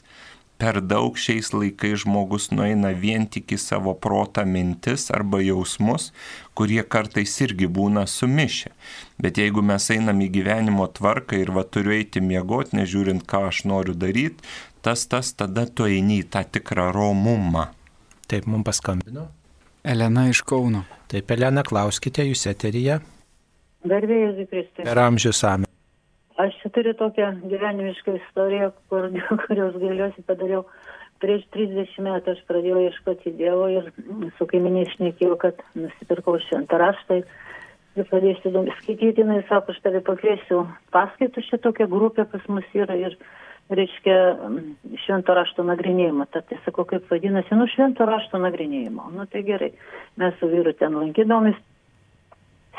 per 0.61 0.77
daug 0.85 1.17
šiais 1.17 1.49
laikais 1.55 2.03
žmogus 2.03 2.51
nueina 2.53 2.91
vien 3.03 3.23
tik 3.33 3.55
į 3.55 3.57
savo 3.57 3.95
protą 3.97 4.43
mintis 4.45 5.07
arba 5.09 5.39
jausmus, 5.41 6.11
kurie 6.53 6.83
kartais 6.85 7.33
irgi 7.41 7.65
būna 7.65 8.03
sumišę. 8.05 8.69
Bet 9.21 9.41
jeigu 9.41 9.63
mes 9.65 9.89
einam 9.95 10.21
į 10.21 10.29
gyvenimo 10.35 10.85
tvarką 10.99 11.39
ir 11.41 11.53
va 11.55 11.65
turiu 11.65 11.95
eiti 11.97 12.21
miegoti, 12.21 12.77
nežiūrint, 12.77 13.25
ką 13.25 13.47
aš 13.49 13.63
noriu 13.71 13.97
daryti, 13.97 14.37
tas 14.85 15.07
tas 15.09 15.33
tada 15.33 15.65
tu 15.65 15.89
eini 15.89 16.21
į 16.21 16.29
tą 16.35 16.45
tikrą 16.45 16.91
romumą. 16.93 17.71
Taip, 18.29 18.45
mums 18.45 18.69
paskambino. 18.69 19.25
Elena 19.81 20.27
iš 20.29 20.43
Kauno. 20.45 20.85
Taip, 21.09 21.33
Elena, 21.33 21.65
klauskite 21.65 22.27
jūs 22.27 22.45
eteryje. 22.53 23.01
Garbėjai 23.81 24.31
Zikristai. 24.37 24.85
Per 24.85 25.05
amžius 25.07 25.41
amę. 25.49 25.70
Aš 26.41 26.55
čia 26.61 26.71
turiu 26.75 26.93
tokią 26.97 27.27
gyvenimišką 27.51 28.15
istoriją, 28.21 28.71
kur, 28.89 29.09
kurios 29.45 29.77
gailiuosi 29.81 30.25
padariau. 30.27 30.65
Prieš 31.21 31.43
30 31.53 31.99
metų 32.01 32.33
aš 32.33 32.39
pradėjau 32.49 32.81
ieškoti 32.87 33.35
Dievo 33.37 33.67
ir 33.69 33.91
su 34.39 34.47
kaiminiais 34.49 34.89
šnekėjau, 34.95 35.35
kad 35.43 35.59
nusipirkau 35.77 36.39
šventą 36.47 36.79
raštą 36.81 37.19
ir 37.21 38.07
pradėsiu 38.09 38.65
skaityti. 38.79 39.21
Jis 39.21 39.45
sako, 39.51 39.75
aš 39.75 39.83
tave 39.85 40.01
pakviesiu 40.07 40.63
paskaitų, 40.95 41.45
čia 41.45 41.61
tokia 41.61 41.85
grupė 41.91 42.25
pas 42.31 42.47
mus 42.49 42.65
yra 42.73 42.97
ir, 42.97 43.19
reiškia, 43.71 44.15
švento 45.05 45.35
rašto 45.37 45.63
nagrinėjimo. 45.67 46.25
Tad 46.33 46.49
tai 46.49 46.59
sakau, 46.65 46.85
kaip 46.89 47.05
vadinasi, 47.11 47.55
nu, 47.55 47.67
švento 47.71 48.07
rašto 48.07 48.41
nagrinėjimo. 48.41 49.11
Nu, 49.15 49.27
tai 49.31 49.43
gerai. 49.47 49.71
Mes 50.19 50.35
su 50.39 50.49
vyru 50.51 50.73
ten 50.77 50.97
lankydomis, 50.97 51.59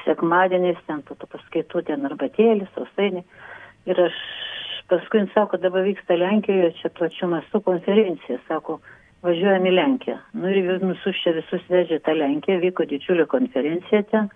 sekmadieniais, 0.04 0.80
ten 0.88 1.02
po 1.06 1.16
to 1.18 1.28
paskaitų, 1.30 1.84
ten 1.88 2.10
arbatėlis, 2.10 2.70
sausainiai. 2.76 3.24
Ir 3.90 3.98
aš 3.98 4.18
paskui 4.90 5.22
jis 5.22 5.32
sako, 5.34 5.58
dabar 5.58 5.82
vyksta 5.86 6.14
Lenkijoje, 6.18 6.72
čia 6.78 6.90
plačiu 6.94 7.28
mastu 7.32 7.60
konferencija, 7.64 8.38
sako, 8.48 8.78
važiuojam 9.26 9.66
į 9.66 9.72
Lenkiją. 9.74 10.18
Nu 10.38 10.50
ir 10.50 10.78
visus 10.82 11.18
čia 11.22 11.34
visus 11.38 11.64
vežė 11.70 11.98
tą 12.06 12.14
Lenkiją, 12.18 12.60
vyko 12.62 12.86
didžiulė 12.90 13.26
konferencija 13.30 14.02
ten. 14.10 14.30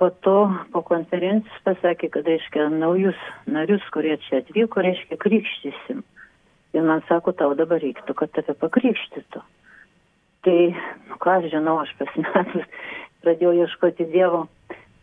Po 0.00 0.08
to, 0.24 0.36
po 0.72 0.80
konferencijos 0.86 1.64
pasakė, 1.66 2.08
kad, 2.14 2.28
reiškia, 2.28 2.70
naujus 2.72 3.18
narius, 3.44 3.84
kurie 3.92 4.16
čia 4.24 4.40
atvyko, 4.40 4.80
reiškia, 4.86 5.18
krikštysim. 5.20 6.00
Ir 6.72 6.86
man 6.86 7.02
sako, 7.08 7.34
tau 7.36 7.52
dabar 7.58 7.82
reiktų, 7.82 8.14
kad 8.16 8.32
tave 8.32 8.54
pakrikštytų. 8.62 9.42
Tai, 10.46 10.56
nu 11.10 11.20
ką 11.20 11.36
aš 11.36 11.50
žinau, 11.52 11.76
aš 11.82 11.92
pasimetus 11.98 12.64
pradėjau 13.26 13.52
ieškoti 13.66 14.08
Dievo 14.14 14.46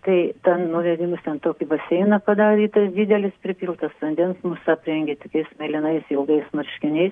Tai 0.08 0.20
ten 0.40 0.62
nuvedimus 0.72 1.20
ten 1.26 1.42
tokį 1.44 1.66
baseiną 1.68 2.22
padarytas 2.24 2.94
didelis, 2.96 3.34
pripiltas 3.44 3.92
vandens, 4.00 4.38
mus 4.48 4.70
aprengė 4.72 5.18
tokiais 5.20 5.50
mėlynais 5.60 6.08
ilgais 6.16 6.46
marškiniais, 6.56 7.12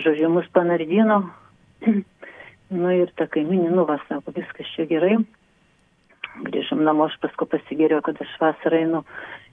žodžiu, 0.00 0.30
mus 0.32 0.46
panardino. 0.56 1.18
nu 2.72 2.94
ir 2.96 3.12
ta 3.20 3.26
kaiminė, 3.28 3.68
nu 3.76 3.84
va, 3.84 3.98
sako, 4.08 4.32
viskas 4.38 4.70
čia 4.72 4.86
gerai. 4.88 5.18
Grįžom 6.46 6.80
namo, 6.86 7.10
aš 7.10 7.18
paskui 7.20 7.50
pasigėriau, 7.52 8.00
kad 8.06 8.16
aš 8.24 8.32
vasarą 8.40 8.80
einu 8.80 9.02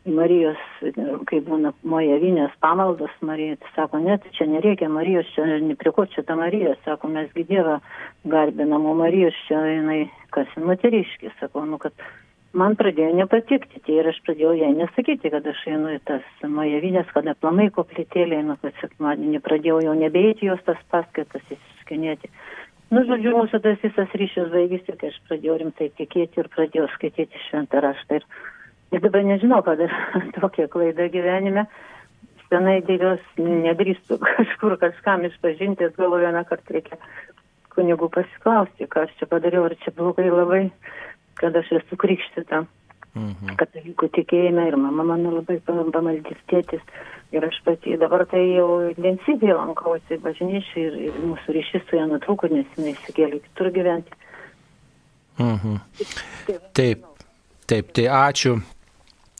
į 0.07 0.15
Marijos, 0.15 0.63
kai 1.27 1.41
būna 1.43 1.73
mojavinės 1.83 2.55
pamaldos 2.63 3.11
Marija, 3.19 3.57
tai 3.59 3.73
sako, 3.75 3.99
net 4.07 4.23
čia 4.37 4.47
nereikia 4.47 4.87
Marijos, 4.87 5.27
čia 5.35 5.59
prie 5.83 5.91
ko 5.99 6.07
čia 6.15 6.23
ta 6.23 6.39
Marija, 6.39 6.77
sako, 6.87 7.11
mesgi 7.11 7.43
Dievą 7.51 7.81
garbinam, 8.23 8.87
o 8.87 8.95
Marijos 9.03 9.35
čia 9.49 9.59
jinai, 9.67 10.05
kas 10.31 10.55
moteriškis, 10.55 11.35
sako, 11.43 11.67
nu 11.67 11.83
kad 11.83 11.91
man 12.57 12.75
pradėjo 12.79 13.11
nepatikti 13.17 13.81
tai 13.85 13.99
ir 13.99 14.09
aš 14.09 14.19
pradėjau 14.25 14.55
jai 14.57 14.71
nesakyti, 14.77 15.31
kad 15.33 15.45
aš 15.47 15.61
einu 15.69 15.93
į 15.95 15.99
tas 16.09 16.25
mojavinės, 16.43 17.09
kad 17.13 17.27
aplamai 17.29 17.69
koplytėlė 17.75 18.41
einu, 18.41 18.57
kad 18.63 18.77
sekmadienį 18.81 19.41
pradėjau 19.45 19.81
jau 19.85 19.95
nebeiti 19.97 20.49
jos 20.49 20.63
tas 20.65 20.79
paskaitas 20.93 21.45
įsiskinėti. 21.45 22.31
Nu, 22.89 23.03
žodžiu, 23.05 23.35
mūsų 23.37 23.59
tas 23.61 23.77
visas 23.83 24.13
ryšys 24.17 24.49
baigėsi, 24.49 24.95
kai 24.97 25.11
aš 25.11 25.19
pradėjau 25.29 25.59
rimtai 25.61 25.91
tikėti 25.99 26.41
ir 26.41 26.49
pradėjau 26.49 26.87
skaityti 26.95 27.43
šventą 27.45 27.83
raštą. 27.85 28.17
Ir, 28.17 28.25
ir 28.97 29.03
dabar 29.03 29.27
nežinau, 29.27 29.61
kad 29.65 29.83
tokia 30.39 30.65
klaida 30.73 31.05
gyvenime. 31.13 31.67
Senai 32.49 32.79
dėl 32.81 33.03
jos 33.05 33.27
nedrįstu 33.37 34.17
kažkur 34.25 34.79
kažkam 34.81 35.27
išpažinti, 35.29 35.91
galvoju 35.99 36.25
vieną 36.25 36.41
kartą 36.49 36.79
reikia 36.79 36.97
kunigų 37.75 38.09
pasiklausti, 38.15 38.89
ką 38.89 39.05
aš 39.05 39.13
čia 39.19 39.29
padariau, 39.29 39.67
ar 39.69 39.77
čia 39.83 39.93
blogai 39.95 40.25
labai 40.33 40.63
kad 41.39 41.55
aš 41.55 41.71
esu 41.81 41.97
krikštita. 41.99 42.63
Mhm. 43.17 43.55
Katalikų 43.57 44.11
tikėjime 44.15 44.67
ir 44.69 44.77
mama 44.77 45.03
mano 45.03 45.31
labai 45.39 45.57
pamaldys 45.65 46.41
tėtis. 46.51 46.83
Ir 47.33 47.45
aš 47.45 47.59
pati 47.65 47.97
dabar 48.01 48.23
tai 48.29 48.41
jau 48.55 48.67
intensyviai 48.89 49.57
lankausi 49.57 50.17
bažnyčiai 50.23 50.85
ir, 50.87 50.97
ir 51.09 51.19
mūsų 51.25 51.55
ryšys 51.57 51.85
su 51.89 51.97
ją 51.97 52.07
nutrūko, 52.09 52.49
nes 52.53 52.69
jinai 52.77 52.95
įsikėlė 52.95 53.41
kitur 53.45 53.69
gyventi. 53.75 54.17
Mhm. 55.39 55.79
Taip, 56.77 57.05
taip, 57.69 57.93
tai 57.95 58.09
ačiū 58.19 58.59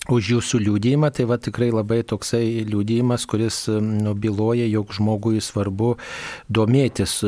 už 0.10 0.32
jūsų 0.34 0.60
liūdėjimą, 0.66 1.10
tai 1.14 1.26
va 1.30 1.38
tikrai 1.42 1.70
labai 1.74 2.02
toksai 2.08 2.66
liūdėjimas, 2.70 3.26
kuris 3.30 3.62
nubiloja, 3.70 4.66
jog 4.70 4.94
žmogui 4.96 5.42
svarbu 5.44 5.96
domėtis 6.50 7.20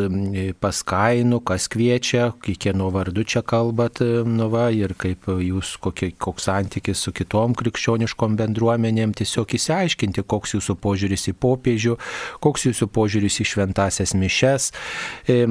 pas 0.62 0.82
kainų, 0.88 1.42
kas 1.46 1.68
kviečia, 1.72 2.32
kiekvieno 2.42 2.90
vardu 2.94 3.26
čia 3.28 3.44
kalbat, 3.46 4.02
nu 4.02 4.50
va, 4.54 4.70
ir 4.74 4.96
kaip 5.00 5.30
jūs, 5.30 5.76
kokie, 5.82 6.12
koks 6.18 6.50
santykis 6.50 7.06
su 7.06 7.14
kitom 7.16 7.56
krikščioniškom 7.60 8.38
bendruomenėm, 8.40 9.14
tiesiog 9.18 9.56
įsiaiškinti, 9.58 10.26
koks 10.26 10.56
jūsų 10.58 10.78
požiūris 10.82 11.30
į 11.32 11.36
popiežių, 11.42 11.98
koks 12.44 12.68
jūsų 12.70 12.90
požiūris 12.94 13.42
į 13.44 13.50
šventasias 13.54 14.16
mišes, 14.18 14.72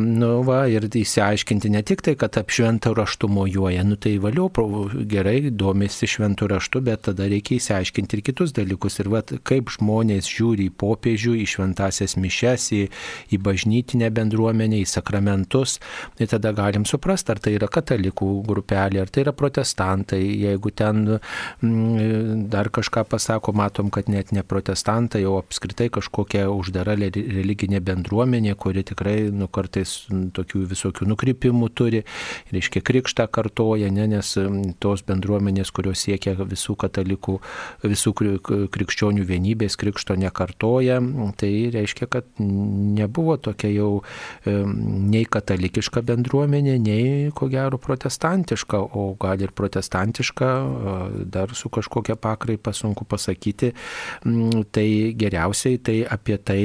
nu 0.00 0.32
va, 0.46 0.64
ir 0.70 0.88
įsiaiškinti 0.90 1.72
ne 1.72 1.84
tik 1.86 2.04
tai, 2.06 2.16
kad 2.18 2.38
apšventą 2.40 2.94
raštų 2.96 3.30
mojuoja, 3.30 3.86
nu 3.86 3.98
tai 4.00 4.16
valiau, 4.22 4.50
gerai, 5.10 5.38
domisi 5.50 6.08
šventų 6.10 6.50
raštų, 6.54 6.84
bet 6.90 7.06
tada 7.08 7.19
tada 7.20 7.28
reikia 7.28 7.58
įsiaiškinti 7.60 8.16
ir 8.16 8.22
kitus 8.24 8.54
dalykus. 8.56 8.98
Ir 9.02 9.10
vat, 9.12 9.32
kaip 9.44 9.70
žmonės 9.74 10.28
žiūri 10.30 10.68
į 10.70 10.74
popiežių, 10.80 11.34
į 11.42 11.46
šventasias 11.52 12.16
mišes, 12.20 12.70
į, 12.72 12.82
į 13.34 13.40
bažnytinę 13.44 14.08
bendruomenę, 14.14 14.80
į 14.80 14.88
sakramentus. 14.88 15.78
Tai 16.16 16.28
tada 16.30 16.52
galim 16.56 16.86
suprasti, 16.88 17.34
ar 17.34 17.42
tai 17.42 17.54
yra 17.58 17.68
katalikų 17.70 18.30
grupelė, 18.48 19.02
ar 19.04 19.12
tai 19.12 19.24
yra 19.26 19.34
protestantai. 19.36 20.22
Jeigu 20.40 20.72
ten 20.72 21.02
m, 21.10 21.20
mm, 21.68 22.46
dar 22.52 22.70
kažką 22.72 23.04
pasako, 23.10 23.54
matom, 23.56 23.90
kad 23.92 24.08
net 24.08 24.32
ne 24.32 24.44
protestantai, 24.46 25.24
o 25.28 25.36
apskritai 25.42 25.90
kažkokia 25.92 26.48
uždara 26.50 26.96
religinė 26.96 27.82
bendruomenė, 27.84 28.56
kuri 28.60 28.84
tikrai 28.86 29.18
nu, 29.34 29.50
kartais 29.52 30.06
tokių 30.08 30.64
visokių 30.70 31.10
nukrypimų 31.12 31.70
turi, 31.76 32.04
reiškia 32.54 32.82
krikštą 32.86 33.28
kartoja, 33.32 33.90
ne, 33.92 34.08
nes 34.10 34.32
tos 34.80 35.04
bendruomenės, 35.06 35.72
kurios 35.74 36.06
siekia 36.06 36.36
visų 36.38 36.76
katalikų 36.80 37.09
katalikų 37.10 37.38
visų 37.82 38.12
krikščionių 38.70 39.24
vienybės 39.26 39.76
krikšto 39.76 40.16
nekartoja, 40.16 41.00
tai 41.36 41.70
reiškia, 41.72 42.06
kad 42.06 42.24
nebuvo 42.38 43.36
tokia 43.36 43.70
jau 43.72 44.02
nei 44.46 45.24
katalikiška 45.24 46.02
bendruomenė, 46.02 46.78
nei 46.78 47.30
ko 47.34 47.48
gero 47.48 47.78
protestantiška, 47.78 48.78
o 48.78 49.16
gal 49.20 49.40
ir 49.40 49.52
protestantiška, 49.52 50.50
dar 51.26 51.54
su 51.54 51.68
kažkokia 51.68 52.16
pakraipa 52.16 52.72
sunku 52.72 53.04
pasakyti, 53.04 53.72
tai 54.70 55.14
geriausiai 55.16 55.78
tai 55.78 56.04
apie 56.04 56.38
tai 56.38 56.62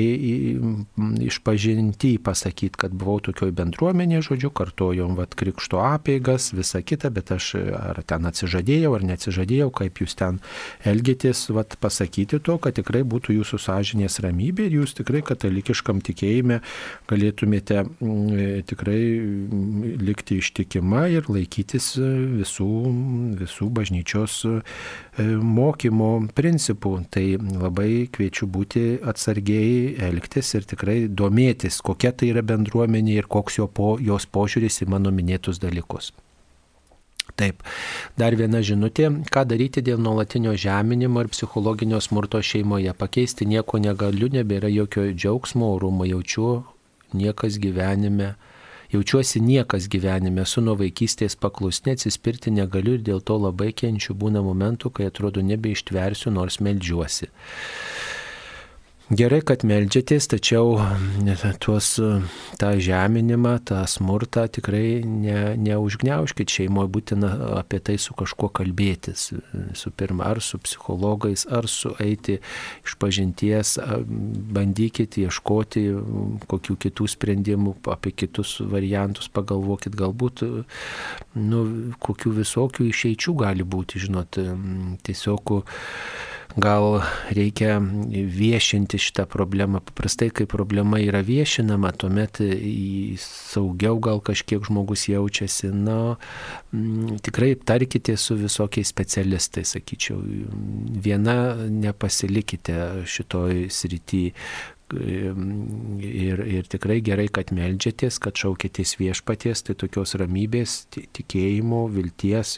išpažinti 1.25 2.17
pasakyti, 2.19 2.77
kad 2.77 2.93
buvau 2.93 3.19
tokioj 3.23 3.53
bendruomenė, 3.55 4.21
žodžiu, 4.25 4.51
kartojom 4.55 5.15
vat 5.17 5.35
krikšto 5.35 5.81
apeigas, 5.81 6.51
visa 6.53 6.81
kita, 6.81 7.09
bet 7.13 7.31
aš 7.35 7.55
ar 7.75 8.01
ten 8.07 8.25
atsižadėjau, 8.27 8.93
ar 8.95 9.05
neatsižadėjau, 9.11 9.71
kaip 9.75 10.01
jūs 10.03 10.15
ten 10.19 10.34
ten 10.35 10.93
elgėtės, 10.95 11.49
vat, 11.53 11.77
pasakyti 11.79 12.39
to, 12.39 12.57
kad 12.57 12.75
tikrai 12.75 13.03
būtų 13.03 13.35
jūsų 13.39 13.59
sąžinės 13.59 14.19
ramybė 14.23 14.67
ir 14.67 14.81
jūs 14.81 14.95
tikrai 14.97 15.21
katalikiškam 15.25 16.01
tikėjime 16.01 16.61
galėtumėte 17.09 17.83
mm, 17.85 18.65
tikrai 18.67 18.99
mm, 19.19 20.01
likti 20.01 20.39
ištikima 20.39 21.07
ir 21.09 21.29
laikytis 21.29 21.95
visų, 21.99 22.69
visų 23.39 23.69
bažnyčios 23.69 24.41
e, 24.49 24.59
mokymo 25.41 26.27
principų. 26.35 26.95
Tai 27.11 27.25
labai 27.61 28.07
kviečiu 28.11 28.47
būti 28.51 28.99
atsargiai 29.05 29.95
elgtis 30.09 30.53
ir 30.55 30.67
tikrai 30.67 31.05
domėtis, 31.07 31.81
kokia 31.85 32.11
tai 32.11 32.31
yra 32.33 32.43
bendruomenė 32.45 33.19
ir 33.21 33.29
koks 33.31 33.59
jo 33.59 33.67
po, 33.67 33.95
jos 34.01 34.27
požiūris 34.27 34.83
į 34.83 34.91
mano 34.95 35.13
minėtus 35.15 35.61
dalykus. 35.63 36.11
Taip, 37.35 37.65
dar 38.15 38.35
viena 38.39 38.61
žinutė, 38.63 39.09
ką 39.27 39.41
daryti 39.49 39.81
dėl 39.83 39.99
nuolatinio 39.99 40.53
žeminimo 40.55 41.25
ir 41.25 41.29
psichologinio 41.33 41.99
smurto 41.99 42.39
šeimoje. 42.39 42.93
Pakeisti 42.95 43.47
nieko 43.51 43.81
negaliu, 43.83 44.29
nebėra 44.31 44.71
jokio 44.71 45.09
džiaugsmo, 45.11 45.73
orumo 45.75 46.07
jaučiu, 46.07 46.63
niekas 47.11 47.59
gyvenime. 47.59 48.35
Jaučiuosi 48.93 49.41
niekas 49.43 49.89
gyvenime, 49.91 50.45
esu 50.45 50.61
nuo 50.63 50.77
vaikystės 50.79 51.35
paklusnė, 51.35 51.97
atsispirti 51.97 52.53
negaliu 52.55 52.95
ir 52.95 53.03
dėl 53.03 53.19
to 53.19 53.35
labai 53.41 53.73
kenčiu. 53.75 54.15
Būna 54.15 54.39
momentų, 54.45 54.93
kai 54.95 55.09
atrodo 55.11 55.43
nebeištversiu, 55.43 56.31
nors 56.31 56.61
melžiuosi. 56.63 57.27
Gerai, 59.13 59.43
kad 59.45 59.61
melžiatės, 59.61 60.25
tačiau 60.31 60.79
tuos 61.61 61.91
tą 62.57 62.69
žeminimą, 62.81 63.51
tą 63.69 63.83
smurtą 63.85 64.47
tikrai 64.49 65.03
ne, 65.05 65.53
neužgneuškit 65.61 66.49
šeimoje, 66.49 66.89
būtina 66.89 67.29
apie 67.59 67.77
tai 67.85 67.99
su 68.01 68.17
kažkuo 68.17 68.49
kalbėtis. 68.49 69.27
Su 69.77 69.93
pirma, 69.93 70.25
ar 70.33 70.41
su 70.41 70.57
psichologais, 70.57 71.45
ar 71.45 71.69
su 71.69 71.93
eiti 72.01 72.39
iš 72.81 72.97
pažinties, 72.97 73.77
bandykit 74.57 75.21
ieškoti 75.21 75.85
kokių 76.49 76.81
kitų 76.87 77.11
sprendimų, 77.13 77.77
apie 77.93 78.09
kitus 78.25 78.57
variantus 78.65 79.29
pagalvokit, 79.29 79.93
galbūt 79.93 80.47
nu, 81.37 81.65
kokių 82.01 82.39
visokių 82.41 82.89
išeičių 82.89 83.37
gali 83.45 83.69
būti, 83.69 84.01
žinot, 84.07 84.41
tiesiog 85.05 85.59
gal 86.57 87.01
reikia 87.35 87.77
viešinti 88.11 88.99
šitą 89.01 89.25
problemą. 89.29 89.81
Paprastai, 89.85 90.29
kai 90.31 90.47
problema 90.49 90.99
yra 91.03 91.19
viešinama, 91.25 91.91
tuomet 91.99 92.39
saugiau 93.21 93.99
gal 94.03 94.21
kažkiek 94.23 94.63
žmogus 94.63 95.07
jaučiasi. 95.11 95.71
Na, 95.75 96.15
tikrai 97.25 97.53
tarkite 97.55 98.15
su 98.17 98.37
visokiais 98.39 98.87
specialistais, 98.87 99.75
sakyčiau. 99.75 100.21
Viena 101.05 101.37
nepasilikite 101.69 103.05
šitoj 103.09 103.67
srity, 103.73 104.29
Ir, 104.93 106.41
ir 106.45 106.67
tikrai 106.69 106.99
gerai, 107.01 107.25
kad 107.33 107.49
melžiatės, 107.55 108.19
kad 108.21 108.37
šaukėtės 108.37 108.91
viešpaties, 108.99 109.63
tai 109.65 109.73
tokios 109.81 110.13
ramybės, 110.21 110.75
tikėjimo, 110.93 111.79
vilties 111.89 112.51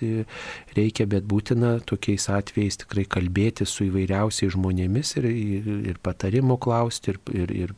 reikia, 0.75 1.05
bet 1.07 1.23
būtina 1.23 1.77
tokiais 1.87 2.27
atvejais 2.35 2.81
tikrai 2.83 3.05
kalbėti 3.07 3.63
su 3.63 3.87
įvairiausiais 3.87 4.51
žmonėmis 4.57 5.13
ir, 5.21 5.29
ir, 5.31 5.71
ir 5.93 6.01
patarimo 6.03 6.59
klausti, 6.59 7.15
ir, 7.15 7.21
ir, 7.31 7.55
ir 7.61 7.75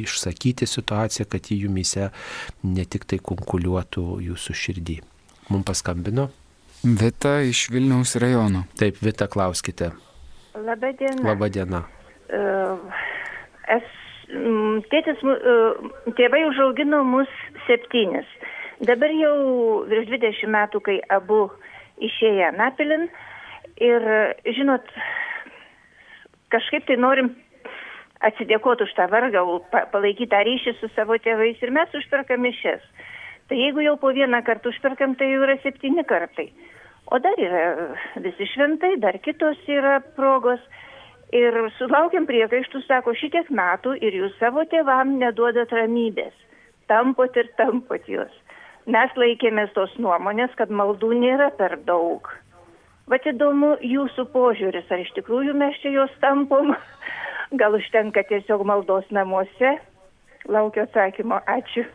išsakyti 0.00 0.70
situaciją, 0.72 1.28
kad 1.28 1.52
į 1.52 1.62
jumise 1.66 2.08
ne 2.64 2.88
tik 2.88 3.04
tai 3.12 3.20
konkuliuotų 3.20 4.06
jūsų 4.24 4.60
širdį. 4.64 5.00
Mums 5.52 5.68
paskambino. 5.68 6.30
Vita 6.80 7.42
iš 7.44 7.66
Vilniaus 7.70 8.16
rajono. 8.16 8.64
Taip, 8.80 9.04
Vita, 9.04 9.28
klauskite. 9.28 9.92
Labadiena. 10.56 11.28
Labadiena. 11.28 11.84
Uh 12.32 13.10
es, 13.70 13.84
tėtis, 14.92 15.20
tėvai 16.18 16.42
užaugino 16.48 17.02
mus 17.04 17.30
septynis. 17.66 18.26
Dabar 18.82 19.12
jau 19.14 19.36
virš 19.90 20.08
20 20.10 20.50
metų, 20.50 20.80
kai 20.82 20.98
abu 21.14 21.44
išėję 22.02 22.50
Napilin. 22.58 23.06
Ir, 23.82 24.04
žinot, 24.56 24.88
kažkaip 26.52 26.86
tai 26.88 26.98
norim 27.00 27.32
atsidėkoti 28.22 28.86
už 28.86 28.92
tą 28.98 29.08
vargą, 29.10 29.42
palaikyti 29.70 30.30
tą 30.30 30.42
ryšį 30.46 30.76
su 30.78 30.90
savo 30.96 31.18
tėvais 31.22 31.62
ir 31.62 31.72
mes 31.74 31.94
užperkam 31.98 32.42
mišes. 32.44 32.82
Tai 33.48 33.58
jeigu 33.58 33.82
jau 33.84 33.96
po 34.00 34.12
vieną 34.14 34.42
kartą 34.46 34.70
užperkam, 34.70 35.16
tai 35.18 35.32
jau 35.32 35.42
yra 35.46 35.58
septyni 35.62 36.04
kartai. 36.08 36.50
O 37.10 37.18
dar 37.18 37.38
yra 37.38 37.64
visi 38.24 38.46
šventai, 38.54 38.94
dar 39.02 39.18
kitos 39.24 39.58
yra 39.68 39.98
progos. 40.16 40.62
Ir 41.32 41.54
sulaukiam 41.78 42.26
priekaištų, 42.28 42.82
sako, 42.84 43.14
šitiek 43.16 43.48
metų 43.48 43.94
ir 44.04 44.12
jūs 44.18 44.34
savo 44.36 44.66
tėvam 44.68 45.14
neduodat 45.16 45.70
ramybės. 45.72 46.34
Tampot 46.92 47.36
ir 47.40 47.48
tampot 47.56 48.04
juos. 48.10 48.32
Mes 48.84 49.14
laikėmės 49.16 49.72
tos 49.72 49.94
nuomonės, 49.96 50.52
kad 50.58 50.68
maldų 50.68 51.14
nėra 51.22 51.48
per 51.56 51.78
daug. 51.86 52.28
Vat 53.08 53.24
įdomu 53.26 53.78
jūsų 53.80 54.26
požiūris, 54.34 54.90
ar 54.92 55.00
iš 55.00 55.14
tikrųjų 55.16 55.54
mes 55.56 55.78
čia 55.80 55.94
juos 55.94 56.12
tampom, 56.20 56.74
gal 57.60 57.78
užtenka 57.80 58.26
tiesiog 58.28 58.66
maldos 58.68 59.08
namuose. 59.08 59.78
Laukiu 60.52 60.84
atsakymo. 60.84 61.40
Ačiū. 61.48 61.86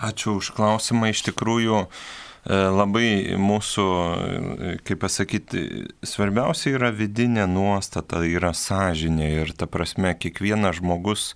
Ačiū 0.00 0.38
už 0.38 0.54
klausimą. 0.56 1.10
Iš 1.12 1.26
tikrųjų, 1.28 1.82
E, 1.82 2.27
labai 2.48 3.36
mūsų, 3.36 3.86
e, 3.88 4.76
kaip 4.86 5.02
pasakyti, 5.04 5.64
svarbiausia 6.06 6.76
yra 6.78 6.90
vidinė 6.94 7.46
nuostata, 7.50 8.22
yra 8.24 8.54
sąžinė 8.56 9.28
ir 9.42 9.52
ta 9.52 9.68
prasme 9.68 10.14
kiekvienas 10.16 10.80
žmogus 10.80 11.34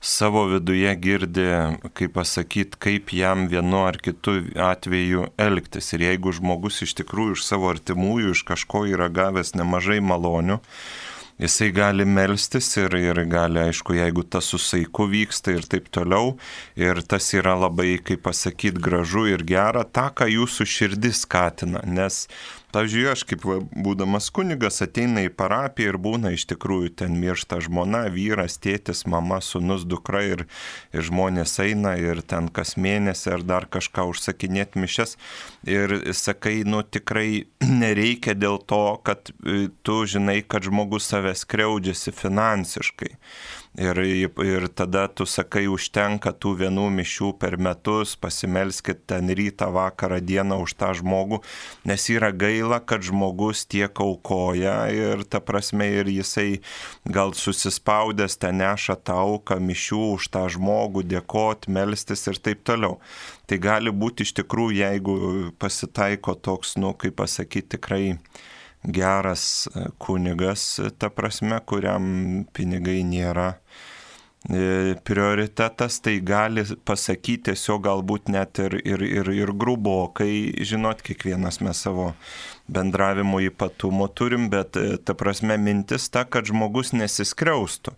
savo 0.00 0.44
viduje 0.46 0.94
girdi, 0.96 1.46
kaip 1.98 2.14
pasakyti, 2.14 2.78
kaip 2.78 3.12
jam 3.12 3.48
vienu 3.50 3.82
ar 3.88 3.98
kitu 3.98 4.38
atveju 4.54 5.26
elgtis. 5.36 5.92
Ir 5.92 6.06
jeigu 6.06 6.32
žmogus 6.32 6.82
iš 6.86 6.94
tikrųjų 7.02 7.36
iš 7.36 7.44
savo 7.44 7.68
artimųjų, 7.72 8.32
iš 8.32 8.44
kažko 8.46 8.86
yra 8.88 9.10
gavęs 9.10 9.56
nemažai 9.58 9.98
malonių, 10.00 10.60
jisai 11.38 11.70
gali 11.74 12.06
melstis 12.08 12.70
ir, 12.80 12.94
ir 12.98 13.22
gali, 13.30 13.62
aišku, 13.68 13.96
jeigu 13.98 14.24
tas 14.26 14.50
su 14.50 14.58
saiku 14.62 15.08
vyksta 15.10 15.54
ir 15.54 15.66
taip 15.70 15.90
toliau, 15.94 16.36
ir 16.76 17.02
tas 17.06 17.30
yra 17.36 17.54
labai, 17.58 17.96
kaip 18.04 18.24
pasakyti, 18.26 18.82
gražu 18.82 19.26
ir 19.30 19.44
gera, 19.46 19.84
tą, 19.84 20.08
ką 20.18 20.28
jūsų 20.34 20.68
širdis 20.68 21.24
skatina, 21.26 21.84
nes 21.86 22.26
Pavyzdžiui, 22.68 23.04
aš 23.08 23.22
kaip 23.24 23.46
būdamas 23.72 24.26
kunigas 24.34 24.82
ateina 24.84 25.22
į 25.24 25.30
parapiją 25.32 25.94
ir 25.94 25.98
būna 26.04 26.34
iš 26.36 26.44
tikrųjų 26.50 26.90
ten 27.00 27.14
miršta 27.16 27.62
žmona, 27.64 28.02
vyras, 28.12 28.58
tėtis, 28.60 29.06
mama, 29.08 29.38
sunus, 29.40 29.86
dukra 29.88 30.20
ir, 30.26 30.44
ir 30.92 31.06
žmonės 31.08 31.56
eina 31.64 31.94
ir 31.96 32.20
ten 32.20 32.50
kas 32.52 32.76
mėnesį 32.76 33.32
ar 33.38 33.46
dar 33.48 33.68
kažką 33.72 34.04
užsakinėti 34.12 34.82
mišes 34.84 35.16
ir 35.64 35.96
sakai, 36.12 36.60
nu 36.68 36.82
tikrai 36.84 37.46
nereikia 37.82 38.36
dėl 38.36 38.60
to, 38.60 38.84
kad 39.00 39.32
e, 39.32 39.70
tu 39.80 40.02
žinai, 40.04 40.42
kad 40.44 40.68
žmogus 40.68 41.08
savęs 41.08 41.46
kreudžiasi 41.48 42.12
finansiškai. 42.12 43.14
Ir, 43.76 43.98
ir 44.00 44.64
tada 44.74 45.04
tu 45.12 45.26
sakai, 45.28 45.66
užtenka 45.70 46.32
tų 46.32 46.54
vienų 46.62 46.86
mišių 46.96 47.28
per 47.38 47.58
metus, 47.60 48.16
pasimelskit 48.18 49.04
ten 49.06 49.28
rytą, 49.28 49.68
vakarą, 49.74 50.18
dieną 50.24 50.56
už 50.64 50.74
tą 50.80 50.88
žmogų, 50.98 51.42
nes 51.86 52.08
yra 52.10 52.32
gaila, 52.32 52.80
kad 52.80 53.04
žmogus 53.06 53.66
tiek 53.68 53.92
aukoja 53.92 54.88
ir 54.90 55.22
ta 55.28 55.38
prasme 55.44 55.86
ir 56.00 56.10
jisai 56.10 56.62
gal 57.06 57.36
susispaudęs 57.38 58.40
ten 58.40 58.58
neša 58.64 58.98
tą 59.04 59.20
auką 59.28 59.60
mišių 59.62 60.02
už 60.16 60.32
tą 60.34 60.48
žmogų, 60.56 61.04
dėkot, 61.12 61.68
melstis 61.68 62.26
ir 62.26 62.40
taip 62.40 62.64
toliau. 62.66 62.98
Tai 63.46 63.62
gali 63.62 63.92
būti 63.94 64.26
iš 64.26 64.34
tikrųjų, 64.40 64.80
jeigu 64.80 65.18
pasitaiko 65.60 66.34
toks, 66.34 66.74
nu, 66.80 66.96
kaip 66.98 67.20
pasakyti, 67.20 67.76
tikrai 67.76 68.16
geras 68.82 69.66
e, 69.66 69.88
kunigas, 69.98 70.78
e, 70.78 70.90
ta 70.90 71.10
prasme, 71.10 71.58
kuriam 71.66 72.44
pinigai 72.54 73.00
nėra 73.06 73.48
e, 74.48 74.94
prioritetas, 75.06 75.98
tai 76.04 76.18
gali 76.24 76.64
pasakyti 76.86 77.50
tiesiog 77.50 77.82
galbūt 77.88 78.30
net 78.32 78.60
ir, 78.62 78.78
ir, 78.84 79.02
ir, 79.02 79.32
ir 79.34 79.52
grubokai, 79.52 80.30
žinot, 80.66 81.02
kiekvienas 81.06 81.60
mes 81.64 81.82
savo 81.86 82.12
bendravimo 82.68 83.40
ypatumų 83.48 84.10
turim, 84.14 84.50
bet 84.52 84.76
ta 85.04 85.16
prasme 85.16 85.56
mintis 85.58 86.10
ta, 86.12 86.26
kad 86.28 86.46
žmogus 86.50 86.92
nesiskriaustų. 86.92 87.96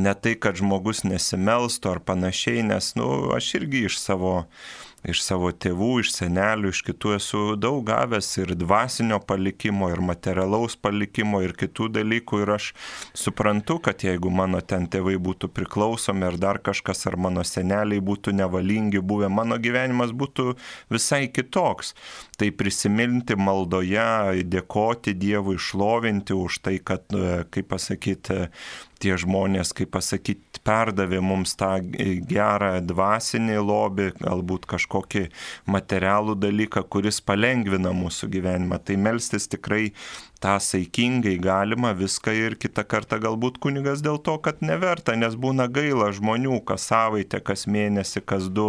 Ne 0.00 0.16
tai, 0.16 0.34
kad 0.40 0.56
žmogus 0.58 1.04
nesimelstų 1.04 1.92
ar 1.92 2.02
panašiai, 2.02 2.64
nes, 2.66 2.94
nu, 2.98 3.10
aš 3.36 3.54
irgi 3.60 3.86
iš 3.90 4.00
savo 4.00 4.40
iš 5.06 5.22
savo 5.22 5.50
tėvų, 5.54 5.90
iš 6.02 6.12
senelių, 6.16 6.72
iš 6.74 6.82
kitų 6.86 7.14
esu 7.16 7.42
daug 7.60 7.82
gavęs 7.86 8.28
ir 8.42 8.54
dvasinio 8.58 9.20
palikimo, 9.26 9.88
ir 9.92 10.02
materialaus 10.04 10.76
palikimo, 10.80 11.42
ir 11.44 11.54
kitų 11.58 11.88
dalykų. 11.98 12.42
Ir 12.44 12.54
aš 12.56 12.70
suprantu, 13.16 13.78
kad 13.82 14.02
jeigu 14.06 14.32
mano 14.34 14.60
ten 14.60 14.88
tėvai 14.90 15.16
būtų 15.22 15.50
priklausomi 15.54 16.26
ar 16.28 16.38
dar 16.42 16.60
kažkas, 16.64 17.06
ar 17.10 17.18
mano 17.20 17.44
seneliai 17.46 18.02
būtų 18.02 18.34
nevalingi 18.36 19.02
buvę, 19.02 19.30
mano 19.32 19.60
gyvenimas 19.62 20.14
būtų 20.16 20.56
visai 20.92 21.26
kitoks. 21.30 21.94
Tai 22.36 22.50
prisiminti 22.52 23.36
maldoje, 23.38 24.42
dėkoti 24.44 25.14
Dievui, 25.16 25.56
išlovinti 25.56 26.34
už 26.36 26.60
tai, 26.66 26.76
kad, 26.84 27.06
kaip 27.52 27.70
pasakyti, 27.70 28.48
tie 29.02 29.16
žmonės, 29.20 29.72
kaip 29.76 29.92
pasakyti, 29.94 30.60
perdavė 30.66 31.20
mums 31.22 31.54
tą 31.58 31.76
gerą 32.30 32.72
dvasinį 32.84 33.58
lobį, 33.62 34.08
galbūt 34.20 34.66
kažkokį 34.70 35.26
materialų 35.70 36.36
dalyką, 36.42 36.82
kuris 36.90 37.20
palengvina 37.24 37.92
mūsų 37.96 38.30
gyvenimą. 38.32 38.80
Tai 38.82 38.98
melstis 39.00 39.48
tikrai 39.52 39.92
tą 40.40 40.56
saikingai 40.60 41.38
galima 41.40 41.92
viską 41.96 42.34
ir 42.36 42.56
kitą 42.60 42.84
kartą 42.84 43.18
galbūt 43.22 43.56
kunigas 43.62 44.02
dėl 44.04 44.18
to, 44.20 44.36
kad 44.42 44.60
neverta, 44.60 45.16
nes 45.16 45.36
būna 45.40 45.66
gaila 45.72 46.10
žmonių, 46.16 46.60
kas 46.68 46.88
savaitę, 46.90 47.40
kas 47.40 47.66
mėnesį, 47.70 48.22
kas 48.28 48.50
du 48.52 48.68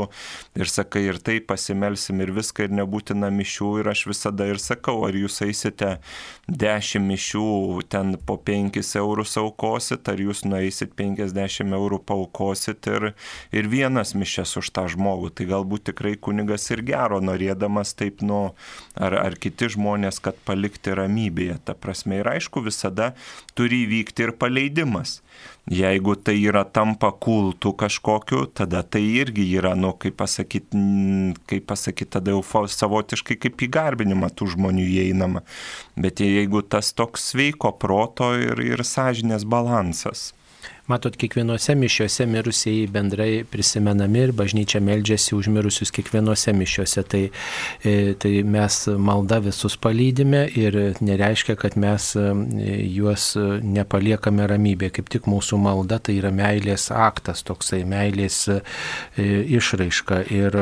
ir 0.55 0.71
sakai 0.71 1.03
ir 1.09 1.19
tai 1.19 1.39
pasimelsim 1.43 2.23
ir 2.23 2.31
viską 2.35 2.67
ir 2.67 2.75
nebūtina 2.79 3.29
mišių 3.33 3.71
ir 3.81 3.91
aš 3.91 4.05
visada 4.11 4.47
ir 4.47 4.61
sakau, 4.63 5.01
ar 5.07 5.17
jūs 5.17 5.41
eisite 5.45 5.97
dešimt 6.47 7.07
mišių 7.11 7.47
ten 7.91 8.15
po 8.25 8.37
penkis 8.39 8.93
eurus 8.95 9.35
aukosit, 9.39 10.07
ar 10.07 10.23
jūs 10.23 10.45
nueisit 10.47 10.95
50 10.97 11.75
eurų 11.75 11.99
paukosit 12.07 12.87
ir, 12.87 13.11
ir 13.51 13.67
vienas 13.71 14.15
mišes 14.15 14.55
už 14.61 14.71
tą 14.71 14.87
žmogų. 14.93 15.33
Tai 15.35 15.49
galbūt 15.51 15.89
tikrai 15.91 16.15
kunigas 16.15 16.69
ir 16.71 16.85
gero 16.87 17.19
norėdamas 17.23 17.93
taip, 17.99 18.23
nu, 18.23 18.41
ar, 18.95 19.19
ar 19.19 19.35
kiti 19.35 19.71
žmonės, 19.75 20.21
kad 20.23 20.39
palikti 20.47 20.95
ramybėje. 20.95 21.56
Ta 21.63 21.75
prasme 21.77 22.21
ir 22.21 22.29
aišku, 22.29 22.63
visada 22.65 23.13
turi 23.57 23.83
įvykti 23.85 24.27
ir 24.27 24.33
paleidimas. 24.39 25.21
Jeigu 25.67 26.15
tai 26.15 26.37
yra 26.39 26.63
tampa 26.63 27.11
kultų 27.11 27.73
kažkokiu, 27.81 28.45
tada 28.55 28.83
tai 28.83 29.03
irgi 29.19 29.43
yra, 29.59 29.73
nu, 29.75 29.91
kaip 29.99 30.15
pasakyti, 30.21 30.79
kaip 31.49 31.67
pasakyti, 31.67 32.11
tada 32.15 32.31
jau 32.35 32.67
savotiškai 32.71 33.35
kaip 33.43 33.67
įgarbinimą 33.67 34.31
tų 34.31 34.53
žmonių 34.55 34.87
įeinama. 34.87 35.43
Bet 35.99 36.23
jeigu 36.23 36.63
tas 36.63 36.93
toks 36.95 37.33
sveiko 37.33 37.73
proto 37.75 38.31
ir, 38.39 38.63
ir 38.63 38.85
sąžinės 38.87 39.43
balansas. 39.43 40.31
Matot, 40.87 41.17
kiekvienose 41.19 41.73
mišiuose 41.75 42.25
mirusieji 42.31 42.85
bendrai 42.87 43.41
prisimenami 43.51 44.21
ir 44.23 44.31
bažnyčia 44.31 44.79
meldžiasi 44.79 45.33
už 45.35 45.49
mirusius 45.51 45.89
kiekvienose 45.91 46.53
mišiuose. 46.55 47.01
Tai, 47.11 47.23
e, 47.83 47.95
tai 48.15 48.31
mes 48.47 48.77
malda 48.95 49.41
visus 49.43 49.75
palydime 49.83 50.45
ir 50.55 50.77
nereiškia, 51.03 51.57
kad 51.59 51.75
mes 51.75 52.05
e, 52.15 52.23
juos 52.87 53.33
nepaliekame 53.67 54.45
ramybėje. 54.47 54.93
Kaip 54.99 55.11
tik 55.11 55.27
mūsų 55.27 55.59
malda 55.59 55.97
tai 55.99 56.15
yra 56.21 56.31
meilės 56.31 56.87
aktas, 56.95 57.43
toksai 57.43 57.81
meilės 57.83 58.39
e, 58.55 58.61
išraiška. 59.59 60.21
Ir 60.39 60.55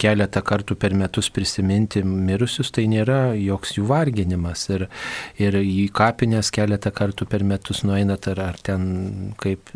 keletą 0.00 0.40
kartų 0.40 0.78
per 0.80 0.96
metus 0.96 1.28
prisiminti 1.28 2.00
mirusius 2.00 2.72
tai 2.72 2.86
nėra 2.88 3.20
joks 3.36 3.76
jų 3.76 3.84
varginimas. 3.92 4.64
Ir, 4.72 4.88
ir 5.36 5.60
į 5.60 5.90
kapinės 5.92 6.48
keletą 6.48 6.96
kartų 6.96 7.28
per 7.28 7.44
metus 7.44 7.84
nueinat 7.84 8.32
ar, 8.32 8.44
ar 8.48 8.64
ten 8.64 9.01
kaip 9.42 9.72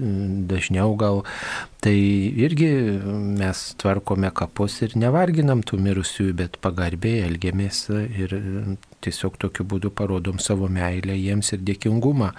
dažniau 0.51 0.97
gal. 1.01 1.23
Tai 1.85 1.97
irgi 2.47 2.71
mes 3.39 3.63
tvarkome 3.81 4.33
kapus 4.35 4.81
ir 4.83 4.97
nevarginam 4.99 5.63
tų 5.67 5.79
mirusiųjų, 5.85 6.37
bet 6.41 6.61
pagarbiai 6.65 7.25
elgiamės 7.29 7.87
ir 7.93 8.37
tiesiog 9.07 9.39
tokiu 9.47 9.67
būdu 9.69 9.93
parodom 9.95 10.41
savo 10.43 10.69
meilę 10.73 11.17
jiems 11.17 11.53
ir 11.57 11.63
dėkingumą. 11.67 12.33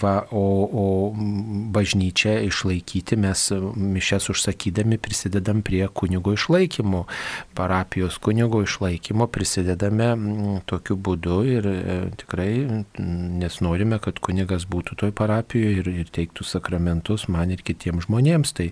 Va, 0.00 0.14
o, 0.30 0.44
o 0.78 0.84
bažnyčią 1.74 2.36
išlaikyti 2.46 3.16
mes 3.18 3.40
mišes 3.74 4.28
užsakydami 4.30 4.98
prisidedam 5.02 5.62
prie 5.66 5.82
kunigo 5.90 6.36
išlaikymo, 6.36 7.02
parapijos 7.58 8.20
kunigo 8.22 8.62
išlaikymo 8.62 9.26
prisidedame 9.26 10.12
tokiu 10.70 10.94
būdu 10.96 11.40
ir 11.50 11.66
e, 11.72 11.98
tikrai, 12.22 12.50
nes 13.42 13.58
norime, 13.64 13.98
kad 14.02 14.22
kunigas 14.22 14.68
būtų 14.70 15.00
toj 15.02 15.14
parapijoje 15.18 15.82
ir, 15.82 15.92
ir 16.04 16.14
teiktų 16.14 16.46
sakramentus 16.46 17.26
man 17.32 17.50
ir 17.50 17.66
kitiems 17.66 18.06
žmonėms 18.06 18.54
tai 18.56 18.70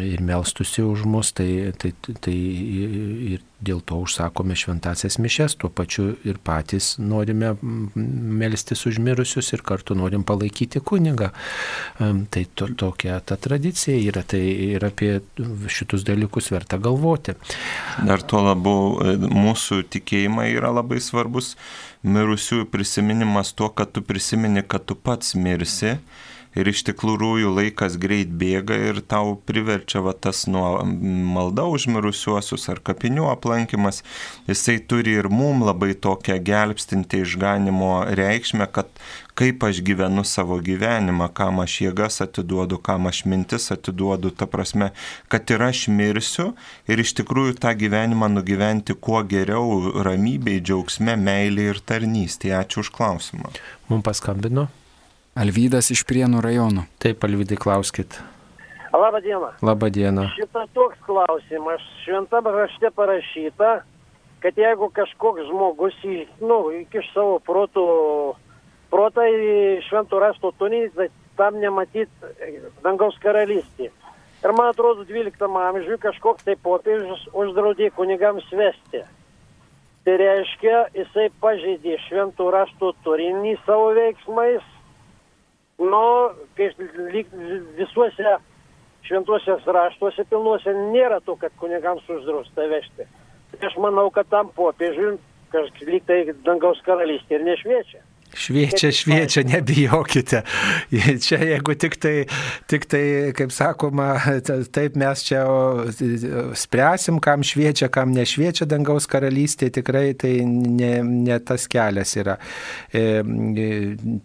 ir 0.00 0.24
melstusi 0.24 0.84
už 0.86 1.04
mus, 1.04 1.34
tai, 1.36 1.72
tai, 1.78 1.92
tai 2.24 2.34
ir 2.34 3.44
dėl 3.62 3.80
to 3.86 3.98
užsakome 4.02 4.56
šventasias 4.58 5.18
mišes, 5.22 5.56
tuo 5.60 5.70
pačiu 5.70 6.12
ir 6.28 6.38
patys 6.44 6.96
norime 6.98 7.52
mm, 7.54 8.06
melstis 8.40 8.84
užmirusius 8.90 9.52
ir 9.56 9.62
kartu 9.66 9.96
norim 9.98 10.24
palaikyti 10.26 10.82
kunigą. 10.84 11.30
Tai 11.98 12.44
to, 12.58 12.68
tokia 12.78 13.20
ta 13.24 13.36
tradicija 13.36 13.98
yra, 14.10 14.24
tai 14.26 14.42
ir 14.72 14.84
apie 14.86 15.14
šitus 15.70 16.06
dalykus 16.08 16.50
verta 16.54 16.80
galvoti. 16.82 17.36
Dar 18.06 18.24
tuo 18.26 18.42
labiau 18.46 18.98
e, 19.02 19.16
mūsų 19.22 19.82
tikėjimai 19.92 20.50
yra 20.56 20.72
labai 20.74 21.00
svarbus 21.02 21.54
mirusiųjų 22.02 22.66
prisiminimas 22.72 23.54
tuo, 23.54 23.70
kad 23.70 23.94
tu 23.94 24.02
prisimeni, 24.06 24.64
kad 24.66 24.86
tu 24.88 24.98
pats 24.98 25.36
mirsi. 25.38 25.96
Mm 25.96 26.30
ir 26.58 26.68
iš 26.68 26.84
tikrųjų 26.88 27.52
laikas 27.56 27.96
greit 28.00 28.32
bėga 28.38 28.76
ir 28.90 29.00
tau 29.08 29.34
priverčia 29.48 30.02
va, 30.04 30.12
tas 30.12 30.44
nuo 30.50 30.82
malda 30.84 31.64
užmirusiuosius 31.70 32.68
ar 32.72 32.82
kapinių 32.84 33.28
aplankimas, 33.32 34.02
jisai 34.50 34.78
turi 34.88 35.16
ir 35.20 35.30
mum 35.32 35.64
labai 35.66 35.92
tokią 35.94 36.38
gelbstinti 36.44 37.22
išganimo 37.24 37.92
reikšmę, 38.18 38.68
kad 38.72 38.90
kaip 39.38 39.64
aš 39.64 39.80
gyvenu 39.84 40.24
savo 40.28 40.58
gyvenimą, 40.60 41.30
kam 41.34 41.62
aš 41.64 41.78
jėgas 41.86 42.20
atiduodu, 42.24 42.76
kam 42.84 43.08
aš 43.08 43.22
mintis 43.24 43.70
atiduodu, 43.72 44.32
ta 44.36 44.46
prasme, 44.50 44.90
kad 45.32 45.48
ir 45.54 45.64
aš 45.64 45.86
mirsiu 45.88 46.50
ir 46.90 47.00
iš 47.00 47.14
tikrųjų 47.20 47.56
tą 47.62 47.72
gyvenimą 47.78 48.28
nugyventi 48.34 48.96
kuo 49.00 49.22
geriau, 49.24 50.04
ramybėj, 50.04 50.60
džiaugsme, 50.68 51.16
meilė 51.16 51.72
ir 51.72 51.82
tarnystė. 51.88 52.52
Ačiū 52.60 52.84
už 52.84 52.92
klausimą. 52.92 53.54
Mums 53.88 54.04
paskambino. 54.04 54.68
Alvydas 55.32 55.86
iš 55.88 56.02
Prienų 56.04 56.42
rajono. 56.44 56.82
Taip, 57.00 57.22
Alvydai, 57.24 57.56
klauskit. 57.56 58.18
Labą 58.92 59.20
dieną. 59.24 59.46
Labą 59.64 59.88
dieną. 59.88 60.26
Šitą 60.36 60.66
toks 60.76 60.98
klausimas. 61.06 61.80
Šventame 62.04 62.50
rašte 62.52 62.90
parašyta, 62.92 63.70
kad 64.44 64.58
jeigu 64.60 64.90
kažkoks 64.92 65.46
žmogus 65.48 65.96
į, 66.04 66.26
nu, 66.44 66.58
įkiš 66.82 67.08
savo 67.14 67.38
protų, 67.46 67.84
protą 68.92 69.24
į 69.24 69.54
šventų 69.86 70.20
rašto 70.20 70.50
tunį, 70.60 70.82
tai 70.98 71.08
tam 71.40 71.56
nematyt 71.64 72.12
dangaus 72.84 73.16
karalystė. 73.24 73.88
Ir 74.42 74.52
man 74.52 74.74
atrodo, 74.74 75.06
12 75.08 75.48
amžiuje 75.48 75.96
kažkoks 76.02 76.44
tai 76.44 76.58
popiežius 76.60 77.24
uždraudė 77.32 77.88
kunigams 77.96 78.52
vesti. 78.52 79.00
Tai 80.04 80.20
reiškia, 80.20 80.76
jisai 80.92 81.30
pažeidė 81.40 81.96
šventų 82.10 82.52
rašto 82.52 82.92
turinį 83.06 83.56
savo 83.64 83.94
veiksmais 83.96 84.71
nu, 85.82 86.04
kaip 86.58 86.78
visuose 87.78 88.36
šventuosios 89.06 89.66
raštuose 89.66 90.24
pilnuose 90.30 90.72
nėra 90.92 91.20
to, 91.26 91.36
kad 91.40 91.54
kunigams 91.60 92.06
uždrausta 92.10 92.68
vežti. 92.70 93.08
Tai 93.52 93.68
aš 93.68 93.76
manau, 93.82 94.08
kad 94.14 94.28
tam 94.30 94.50
popiežiui 94.56 95.18
kažkaip 95.52 95.88
lyg 95.90 96.06
tai 96.08 96.22
dangaus 96.46 96.80
karalystė 96.86 97.38
ir 97.38 97.46
nešviečia. 97.50 98.02
Šviečia, 98.32 98.88
šviečia, 98.92 99.42
nebijokite. 99.44 100.42
Čia 101.24 101.38
jeigu 101.44 101.74
tik 101.76 101.98
tai, 102.00 102.24
tik 102.66 102.86
tai, 102.88 103.04
kaip 103.36 103.52
sakoma, 103.52 104.16
taip 104.72 104.96
mes 104.96 105.24
čia 105.26 105.42
spręsim, 106.56 107.18
kam 107.20 107.44
šviečia, 107.44 107.90
kam 107.92 108.14
nešviečia 108.16 108.64
dangaus 108.70 109.04
karalystė, 109.10 109.68
tikrai 109.76 110.14
tai 110.16 110.32
ne, 110.48 110.94
ne 111.04 111.36
tas 111.44 111.66
kelias 111.68 112.14
yra. 112.16 112.38
E, 112.88 113.20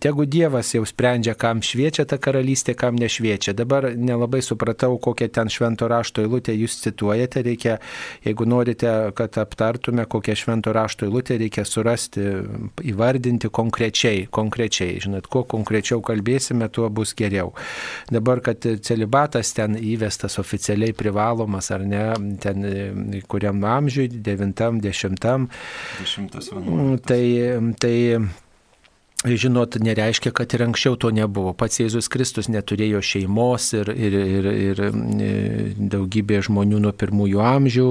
tegu 0.03 0.27
Dievas 0.27 0.71
jau 0.75 0.85
sprendžia, 0.87 1.35
kam 1.35 1.59
šviečia 1.59 2.07
ta 2.07 2.19
karalystė, 2.21 2.77
kam 2.79 2.95
nešviečia. 2.99 3.55
Dabar 3.57 3.89
nelabai 3.91 4.39
supratau, 4.45 4.95
kokią 5.03 5.27
ten 5.35 5.51
švento 5.51 5.91
rašto 5.91 6.23
eilutę 6.23 6.55
jūs 6.55 6.79
cituojate. 6.85 7.43
Reikia, 7.43 7.77
jeigu 8.23 8.47
norite, 8.47 8.95
kad 9.19 9.35
aptartume, 9.43 10.07
kokią 10.07 10.39
švento 10.39 10.71
rašto 10.75 11.09
eilutę 11.09 11.35
reikia 11.43 11.67
surasti, 11.67 12.23
įvardinti 12.87 13.51
konkrečiai 13.51 13.96
konkrečiai, 13.97 14.27
konkrečiai, 14.29 14.99
žinot, 15.01 15.27
kuo 15.27 15.43
konkrečiau 15.43 16.01
kalbėsime, 16.05 16.69
tuo 16.69 16.89
bus 16.89 17.13
geriau. 17.17 17.53
Dabar, 18.11 18.41
kad 18.45 18.61
celibatas 18.61 19.53
ten 19.57 19.75
įvestas 19.77 20.37
oficialiai 20.39 20.93
privalomas 20.93 21.71
ar 21.71 21.85
ne, 21.85 22.13
ten 22.41 22.61
kuriam 23.27 23.63
amžiui, 23.63 24.09
90-10. 24.21 25.47
Tai, 27.07 27.23
tai 27.81 27.95
žinot, 29.25 29.75
nereiškia, 29.81 30.31
kad 30.31 30.53
ir 30.53 30.61
anksčiau 30.67 30.95
to 30.95 31.09
nebuvo. 31.11 31.53
Pats 31.57 31.79
Jėzus 31.81 32.05
Kristus 32.13 32.47
neturėjo 32.53 33.01
šeimos 33.01 33.71
ir, 33.73 33.89
ir, 33.89 34.13
ir, 34.13 34.47
ir 34.53 34.81
daugybė 35.89 36.43
žmonių 36.45 36.81
nuo 36.83 36.91
pirmųjų 36.93 37.41
amžių 37.41 37.87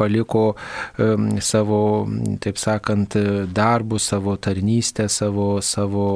paliko 0.00 0.44
um, 0.96 1.26
savo, 1.44 1.80
taip 2.40 2.60
sakant, 2.60 3.16
darbus, 3.52 4.08
savo 4.14 4.38
tarnystę, 4.40 5.10
savo, 5.12 5.60
savo 5.60 6.06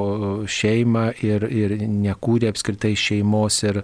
šeimą 0.49 1.05
ir, 1.21 1.45
ir 1.53 1.77
nekūrė 1.85 2.49
apskritai 2.55 2.95
šeimos 2.97 3.61
ir, 3.69 3.83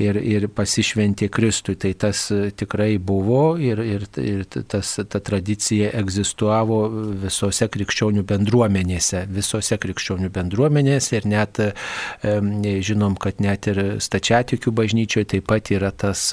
ir, 0.00 0.16
ir 0.16 0.48
pasišventė 0.48 1.28
Kristui. 1.28 1.76
Tai 1.76 1.92
tas 2.06 2.24
tikrai 2.56 2.94
buvo 2.96 3.58
ir, 3.60 3.84
ir, 3.84 4.08
ir 4.24 4.48
tas, 4.48 4.96
ta 4.96 5.20
tradicija 5.20 5.92
egzistuavo 6.00 6.86
visose 7.20 7.68
krikščionių 7.68 8.24
bendruomenėse, 8.24 9.26
visose 9.28 9.76
krikščionių 9.76 10.15
krikščionių 10.16 10.32
bendruomenės 10.32 11.12
ir 11.12 11.26
net 11.28 11.60
žinom, 12.24 13.16
kad 13.20 13.40
net 13.40 13.66
ir 13.68 13.98
stačiatikių 14.00 14.72
bažnyčioje 14.72 15.26
taip 15.36 15.46
pat 15.46 15.70
yra 15.70 15.92
tas, 15.92 16.32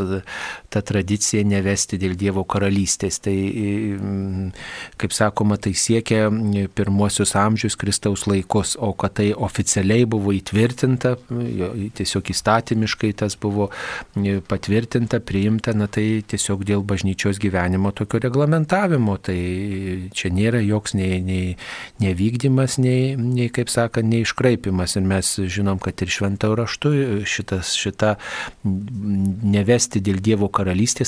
ta 0.74 0.82
tradicija 0.86 1.44
nevesti 1.46 2.00
dėl 2.02 2.16
Dievo 2.20 2.44
karalystės. 2.50 3.20
Tai, 3.24 3.36
kaip 5.02 5.14
sakoma, 5.16 5.58
tai 5.62 5.76
siekia 5.78 6.28
pirmuosius 6.76 7.36
amžius 7.40 7.78
Kristaus 7.80 8.26
laikus, 8.30 8.76
o 8.82 8.92
kad 8.98 9.18
tai 9.20 9.30
oficialiai 9.34 10.08
buvo 10.10 10.34
įtvirtinta, 10.34 11.16
tiesiog 12.00 12.34
įstatymiškai 12.34 13.14
tas 13.22 13.38
buvo 13.40 13.70
patvirtinta, 14.50 15.22
priimta, 15.24 15.76
na 15.78 15.88
tai 15.92 16.24
tiesiog 16.28 16.66
dėl 16.68 16.86
bažnyčios 16.88 17.40
gyvenimo 17.44 17.94
tokio 17.96 18.22
reglamentavimo. 18.24 19.18
Tai 19.24 19.38
čia 20.16 20.34
nėra 20.34 20.64
joks 20.64 20.98
nei, 20.98 21.22
nei 21.24 21.56
nevykdymas, 22.04 22.80
nei, 22.82 23.14
nei 23.20 23.50
kaip 23.54 23.72
sakant, 23.74 24.10
neiškraipimas. 24.10 24.98
Ir 24.98 25.08
mes 25.08 25.34
žinom, 25.54 25.82
kad 25.84 26.02
ir 26.04 26.12
šventą 26.14 26.54
raštu 26.58 26.94
šitas, 27.30 27.76
šita 27.80 28.16
nevesti 28.64 30.02
dėl 30.04 30.22
Dievo 30.24 30.48
karalystės 30.50 30.63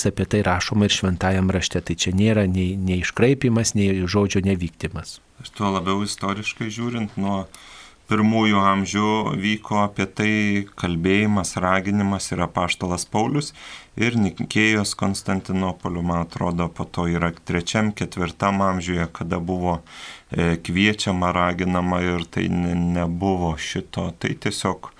apie 0.10 0.28
tai 0.28 0.42
rašoma 0.44 0.90
ir 0.90 0.96
šventajam 0.96 1.52
rašte. 1.54 1.80
Tai 1.80 1.96
čia 1.96 2.12
nėra 2.12 2.44
nei, 2.52 2.76
nei 2.76 3.00
iškraipimas, 3.04 3.76
nei 3.80 4.04
žodžio 4.04 4.44
nevykdymas. 4.44 5.20
Tuo 5.56 5.72
labiau 5.72 6.04
istoriškai 6.04 6.68
žiūrint 6.74 7.16
nuo 7.22 7.46
pirmųjų 8.10 8.60
amžių 8.62 9.12
vyko 9.42 9.80
apie 9.86 10.06
tai 10.06 10.32
kalbėjimas, 10.78 11.56
raginimas 11.62 12.30
yra 12.36 12.48
paštalas 12.52 13.08
Paulius 13.10 13.54
ir 13.98 14.18
Nikėjos 14.20 14.94
Konstantinopoliu, 15.00 16.04
man 16.06 16.26
atrodo, 16.26 16.68
po 16.70 16.86
to 16.86 17.08
yra 17.10 17.32
trečiam, 17.48 17.92
ketvirtam 17.96 18.62
amžiuje, 18.62 19.08
kada 19.16 19.40
buvo 19.40 19.80
e, 20.30 20.56
kviečiama, 20.62 21.32
raginama 21.36 22.04
ir 22.06 22.28
tai 22.30 22.46
ne, 22.52 22.76
nebuvo 23.00 23.56
šito, 23.58 24.12
tai 24.20 24.36
tiesiog 24.38 24.92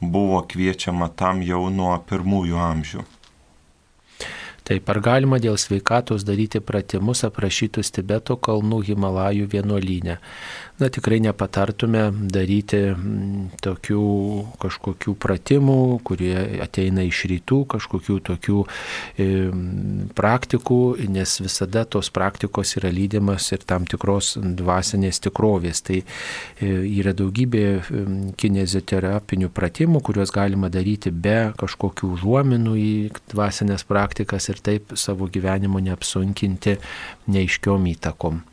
buvo 0.00 0.40
kviečiama 0.48 1.10
tam 1.16 1.44
jau 1.44 1.66
nuo 1.72 1.96
pirmųjų 2.08 2.60
amžių. 2.70 3.04
Taip, 4.66 4.88
ar 4.90 4.98
galima 4.98 5.38
dėl 5.38 5.54
sveikatos 5.62 6.24
daryti 6.26 6.58
pratimus 6.58 7.20
aprašytus 7.28 7.92
Tibeto 7.94 8.34
kalnų 8.42 8.80
Himalajų 8.88 9.46
vienuolynę? 9.52 10.16
Na, 10.78 10.88
tikrai 10.92 11.18
nepatartume 11.24 12.02
daryti 12.32 12.78
mm, 12.92 13.60
tokių 13.64 14.02
kažkokių 14.60 15.14
pratimų, 15.22 15.78
kurie 16.06 16.34
ateina 16.64 17.04
iš 17.06 17.22
rytų, 17.30 17.62
kažkokių 17.76 18.16
tokių 18.28 18.64
e, 18.64 19.28
praktikų, 20.18 20.80
nes 21.12 21.36
visada 21.40 21.86
tos 21.88 22.10
praktikos 22.12 22.76
yra 22.80 22.90
lydimas 22.92 23.48
ir 23.56 23.64
tam 23.64 23.86
tikros 23.88 24.34
dvasinės 24.36 25.22
tikrovės. 25.24 25.80
Tai 25.86 26.02
e, 26.02 26.04
yra 26.98 27.14
daugybė 27.16 27.64
kinezioterapinių 28.36 29.50
pratimų, 29.56 30.02
kuriuos 30.04 30.34
galima 30.34 30.70
daryti 30.72 31.10
be 31.10 31.54
kažkokių 31.56 32.12
užuominų 32.18 32.76
į 32.82 32.92
dvasinės 33.32 33.86
praktikas 33.88 34.50
ir 34.52 34.60
taip 34.60 34.92
savo 35.00 35.30
gyvenimo 35.32 35.80
neapsunkinti 35.80 36.76
neiškiom 37.32 37.90
įtakom. 37.96 38.44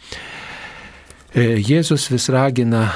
E, 1.34 1.56
Jėzus 1.58 2.12
vis 2.14 2.28
ragina 2.30 2.92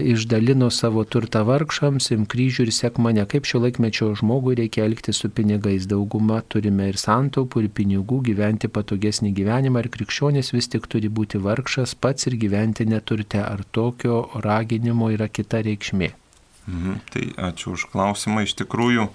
išdalino 0.00 0.70
savo 0.72 1.02
turtą 1.04 1.42
vargšams, 1.44 2.06
im 2.14 2.22
kryžių 2.24 2.64
ir 2.64 2.70
sek 2.72 2.96
mane, 3.04 3.20
kaip 3.28 3.44
šio 3.44 3.60
laikmečio 3.66 4.08
žmogui 4.16 4.54
reikia 4.56 4.86
elgti 4.88 5.12
su 5.12 5.28
pinigais. 5.28 5.84
Dauguma 5.90 6.38
turime 6.48 6.88
ir 6.88 6.96
santaupų, 6.96 7.66
ir 7.66 7.74
pinigų, 7.76 8.22
gyventi 8.30 8.72
patogesnį 8.72 9.34
gyvenimą, 9.36 9.84
ir 9.84 9.90
krikščionis 9.92 10.54
vis 10.56 10.72
tik 10.72 10.88
turi 10.88 11.12
būti 11.12 11.36
vargšas 11.44 11.92
pats 12.00 12.30
ir 12.30 12.38
gyventi 12.40 12.88
neturte. 12.88 13.44
Ar 13.44 13.60
tokio 13.76 14.22
raginimo 14.40 15.12
yra 15.12 15.28
kita 15.28 15.60
reikšmė? 15.68 16.14
Mhm, 16.72 17.00
tai 17.12 17.28
ačiū 17.50 17.76
už 17.76 17.90
klausimą. 17.92 18.48
Iš 18.48 18.56
tikrųjų, 18.62 19.10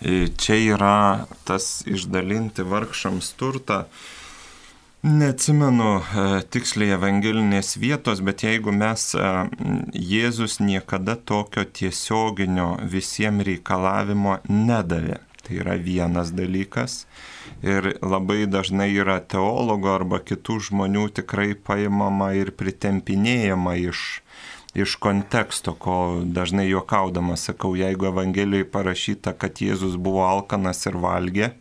e, 0.00 0.30
čia 0.32 0.56
yra 0.72 1.26
tas 1.44 1.84
išdalinti 1.84 2.64
vargšams 2.64 3.34
turtą 3.36 3.84
Neatsimenu 4.98 6.00
e, 6.02 6.22
tiksliai 6.50 6.96
evangelinės 6.96 7.76
vietos, 7.78 8.18
bet 8.18 8.42
jeigu 8.42 8.72
mes 8.74 9.12
e, 9.14 9.28
Jėzus 9.94 10.56
niekada 10.58 11.14
tokio 11.14 11.62
tiesioginio 11.62 12.72
visiems 12.82 13.46
reikalavimo 13.46 14.40
nedavė. 14.50 15.20
Tai 15.46 15.60
yra 15.62 15.76
vienas 15.78 16.34
dalykas. 16.34 17.04
Ir 17.62 17.92
labai 18.02 18.48
dažnai 18.50 18.90
yra 18.90 19.20
teologo 19.22 19.94
arba 19.94 20.18
kitų 20.18 20.58
žmonių 20.66 21.06
tikrai 21.22 21.54
paimama 21.54 22.32
ir 22.34 22.50
pritempinėjama 22.50 23.78
iš, 23.78 24.04
iš 24.74 24.98
konteksto, 24.98 25.78
ko 25.78 26.24
dažnai 26.26 26.66
juokaudama 26.72 27.38
sakau, 27.38 27.76
jeigu 27.78 28.10
Evangelijoje 28.10 28.66
parašyta, 28.74 29.38
kad 29.38 29.62
Jėzus 29.62 29.94
buvo 29.94 30.26
alkanas 30.26 30.82
ir 30.90 30.98
valgė, 30.98 31.54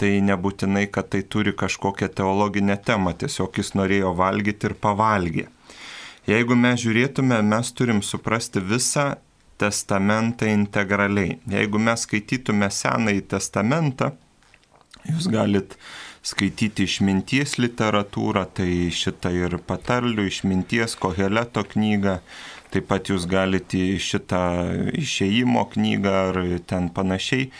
tai 0.00 0.18
nebūtinai, 0.24 0.86
kad 0.92 1.10
tai 1.12 1.22
turi 1.22 1.54
kažkokią 1.56 2.08
teologinę 2.20 2.76
temą, 2.86 3.14
tiesiog 3.18 3.60
jis 3.60 3.74
norėjo 3.78 4.14
valgyti 4.18 4.70
ir 4.70 4.76
pavalgė. 4.80 5.48
Jeigu 6.24 6.56
mes 6.56 6.80
žiūrėtume, 6.80 7.42
mes 7.44 7.70
turim 7.76 8.00
suprasti 8.02 8.62
visą 8.64 9.14
testamentą 9.60 10.48
integraliai. 10.48 11.38
Jeigu 11.50 11.78
mes 11.78 12.06
skaitytume 12.06 12.70
Senąjį 12.72 13.26
testamentą, 13.34 14.14
jūs 15.04 15.28
galit 15.30 15.76
skaityti 16.24 16.86
išminties 16.88 17.58
literatūrą, 17.60 18.46
tai 18.56 18.88
šitą 18.88 19.34
ir 19.36 19.58
patarlių, 19.68 20.24
išminties 20.30 20.96
koheleto 20.96 21.64
knygą, 21.74 22.18
taip 22.72 22.88
pat 22.88 23.12
jūs 23.12 23.28
galite 23.30 23.82
šitą 24.00 24.42
išėjimo 24.98 25.68
knygą 25.76 26.14
ar 26.24 26.40
ten 26.66 26.88
panašiai 26.96 27.50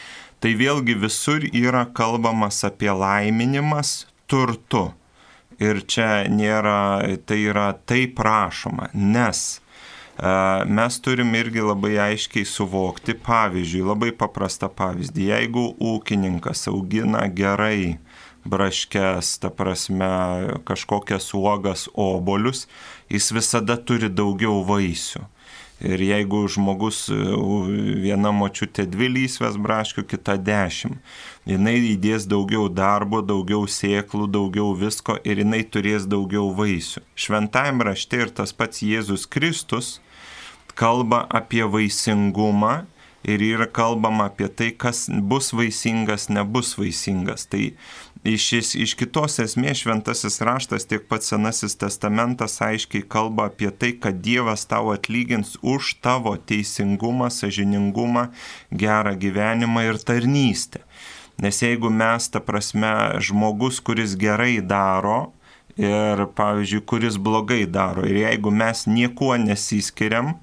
tai 0.45 0.53
vėlgi 0.61 0.93
visur 1.01 1.47
yra 1.57 1.87
kalbamas 1.97 2.59
apie 2.69 2.91
laiminimas 2.93 4.03
turtu. 4.29 4.91
Ir 5.57 5.81
čia 5.89 6.27
nėra, 6.29 7.01
tai 7.25 7.39
yra 7.47 7.71
taip 7.89 8.13
prašoma, 8.19 8.91
nes 8.93 9.41
e, 9.55 10.33
mes 10.69 10.99
turim 11.01 11.31
irgi 11.39 11.65
labai 11.65 11.95
aiškiai 12.11 12.45
suvokti, 12.45 13.15
pavyzdžiui, 13.25 13.85
labai 13.89 14.11
paprastą 14.19 14.69
pavyzdį, 14.69 15.29
jeigu 15.31 15.65
ūkininkas 15.95 16.67
augina 16.75 17.23
gerai 17.31 17.97
braškes, 18.45 19.39
ta 19.41 19.49
prasme, 19.49 20.11
kažkokias 20.69 21.31
uogas, 21.39 21.87
obolius, 21.95 22.67
jis 23.09 23.31
visada 23.33 23.79
turi 23.81 24.13
daugiau 24.13 24.61
vaisių. 24.69 25.25
Ir 25.83 25.99
jeigu 25.99 26.45
žmogus, 26.49 27.09
e, 27.11 27.17
viena 28.05 28.31
močiutė 28.33 28.87
dvi 28.87 29.09
lysvės 29.11 29.57
braškių, 29.59 30.05
kita 30.07 30.37
dešimt, 30.39 31.01
jinai 31.51 31.75
įdės 31.91 32.29
daugiau 32.31 32.69
darbo, 32.71 33.21
daugiau 33.27 33.67
sėklų, 33.67 34.29
daugiau 34.31 34.71
visko 34.79 35.19
ir 35.27 35.43
jinai 35.43 35.65
turės 35.67 36.07
daugiau 36.07 36.53
vaisių. 36.55 37.03
Šventajame 37.19 37.91
rašte 37.91 38.23
ir 38.23 38.31
tas 38.31 38.55
pats 38.55 38.87
Jėzus 38.87 39.27
Kristus 39.27 39.99
kalba 40.79 41.25
apie 41.31 41.65
vaisingumą 41.67 42.85
ir 43.25 43.43
yra 43.43 43.67
kalbama 43.67 44.29
apie 44.29 44.49
tai, 44.49 44.71
kas 44.71 45.07
bus 45.09 45.53
vaisingas, 45.57 46.29
nebus 46.29 46.75
vaisingas. 46.79 47.49
Tai 47.49 47.73
iš, 48.25 48.75
iš 48.75 48.95
kitos 48.97 49.39
esmės 49.43 49.83
šventasis 49.85 50.41
raštas, 50.45 50.89
tiek 50.89 51.05
pats 51.09 51.29
Senasis 51.33 51.77
testamentas 51.77 52.57
aiškiai 52.65 53.05
kalba 53.05 53.51
apie 53.51 53.71
tai, 53.71 53.93
kad 54.01 54.23
Dievas 54.25 54.65
tau 54.71 54.93
atlygins 54.95 55.59
už 55.63 55.99
tavo 56.05 56.35
teisingumą, 56.37 57.31
sažiningumą, 57.31 58.31
gerą 58.73 59.15
gyvenimą 59.21 59.87
ir 59.91 60.01
tarnystę. 60.01 60.83
Nes 61.43 61.63
jeigu 61.63 61.91
mes, 61.91 62.29
ta 62.31 62.41
prasme, 62.41 63.19
žmogus, 63.21 63.81
kuris 63.83 64.15
gerai 64.17 64.61
daro, 64.63 65.33
ir, 65.77 66.27
pavyzdžiui, 66.37 66.85
kuris 66.87 67.17
blogai 67.19 67.65
daro. 67.67 68.05
Ir 68.07 68.23
jeigu 68.23 68.53
mes 68.55 68.87
niekuo 68.87 69.37
nesiskiriam, 69.37 70.35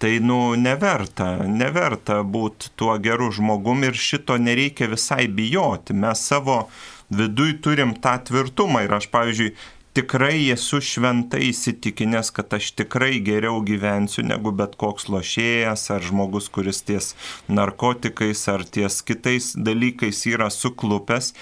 tai, 0.00 0.16
nu, 0.24 0.54
neverta, 0.56 1.34
neverta 1.44 2.22
būti 2.24 2.72
tuo 2.76 2.96
geru 3.02 3.30
žmogum 3.36 3.84
ir 3.84 3.98
šito 3.98 4.38
nereikia 4.40 4.88
visai 4.88 5.26
bijoti. 5.28 5.92
Mes 5.92 6.24
savo 6.24 6.62
viduj 7.10 7.58
turim 7.64 7.94
tą 7.98 8.16
tvirtumą 8.30 8.86
ir 8.86 8.96
aš, 8.96 9.10
pavyzdžiui, 9.12 9.52
tikrai 9.90 10.52
esu 10.54 10.78
šventai 10.78 11.48
įsitikinęs, 11.48 12.30
kad 12.34 12.52
aš 12.54 12.70
tikrai 12.78 13.18
geriau 13.26 13.58
gyvensiu 13.66 14.22
negu 14.22 14.52
bet 14.54 14.76
koks 14.78 15.08
lošėjas 15.10 15.88
ar 15.94 16.04
žmogus, 16.06 16.46
kuris 16.54 16.82
ties 16.86 17.10
narkotikais 17.50 18.44
ar 18.52 18.62
ties 18.62 19.00
kitais 19.06 19.50
dalykais 19.58 20.22
yra 20.30 20.46
suklupęs 20.54 21.32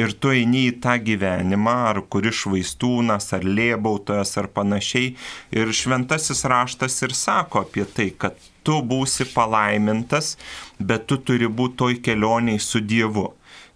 ir 0.00 0.16
tu 0.16 0.32
eini 0.32 0.64
į 0.70 0.78
tą 0.84 0.96
gyvenimą, 1.04 1.76
ar 1.92 2.02
kuris 2.08 2.40
švaistūnas, 2.42 3.28
ar 3.36 3.44
lėbautojas, 3.44 4.36
ar 4.40 4.48
panašiai. 4.56 5.12
Ir 5.52 5.74
šventasis 5.76 6.46
raštas 6.48 6.96
ir 7.04 7.12
sako 7.12 7.66
apie 7.66 7.84
tai, 7.84 8.08
kad 8.16 8.40
tu 8.64 8.80
būsi 8.84 9.28
palaimintas, 9.34 10.36
bet 10.80 11.04
tu 11.08 11.20
turi 11.20 11.48
būti 11.48 11.76
toj 11.84 12.00
kelioniai 12.08 12.60
su 12.60 12.80
Dievu. 12.80 13.28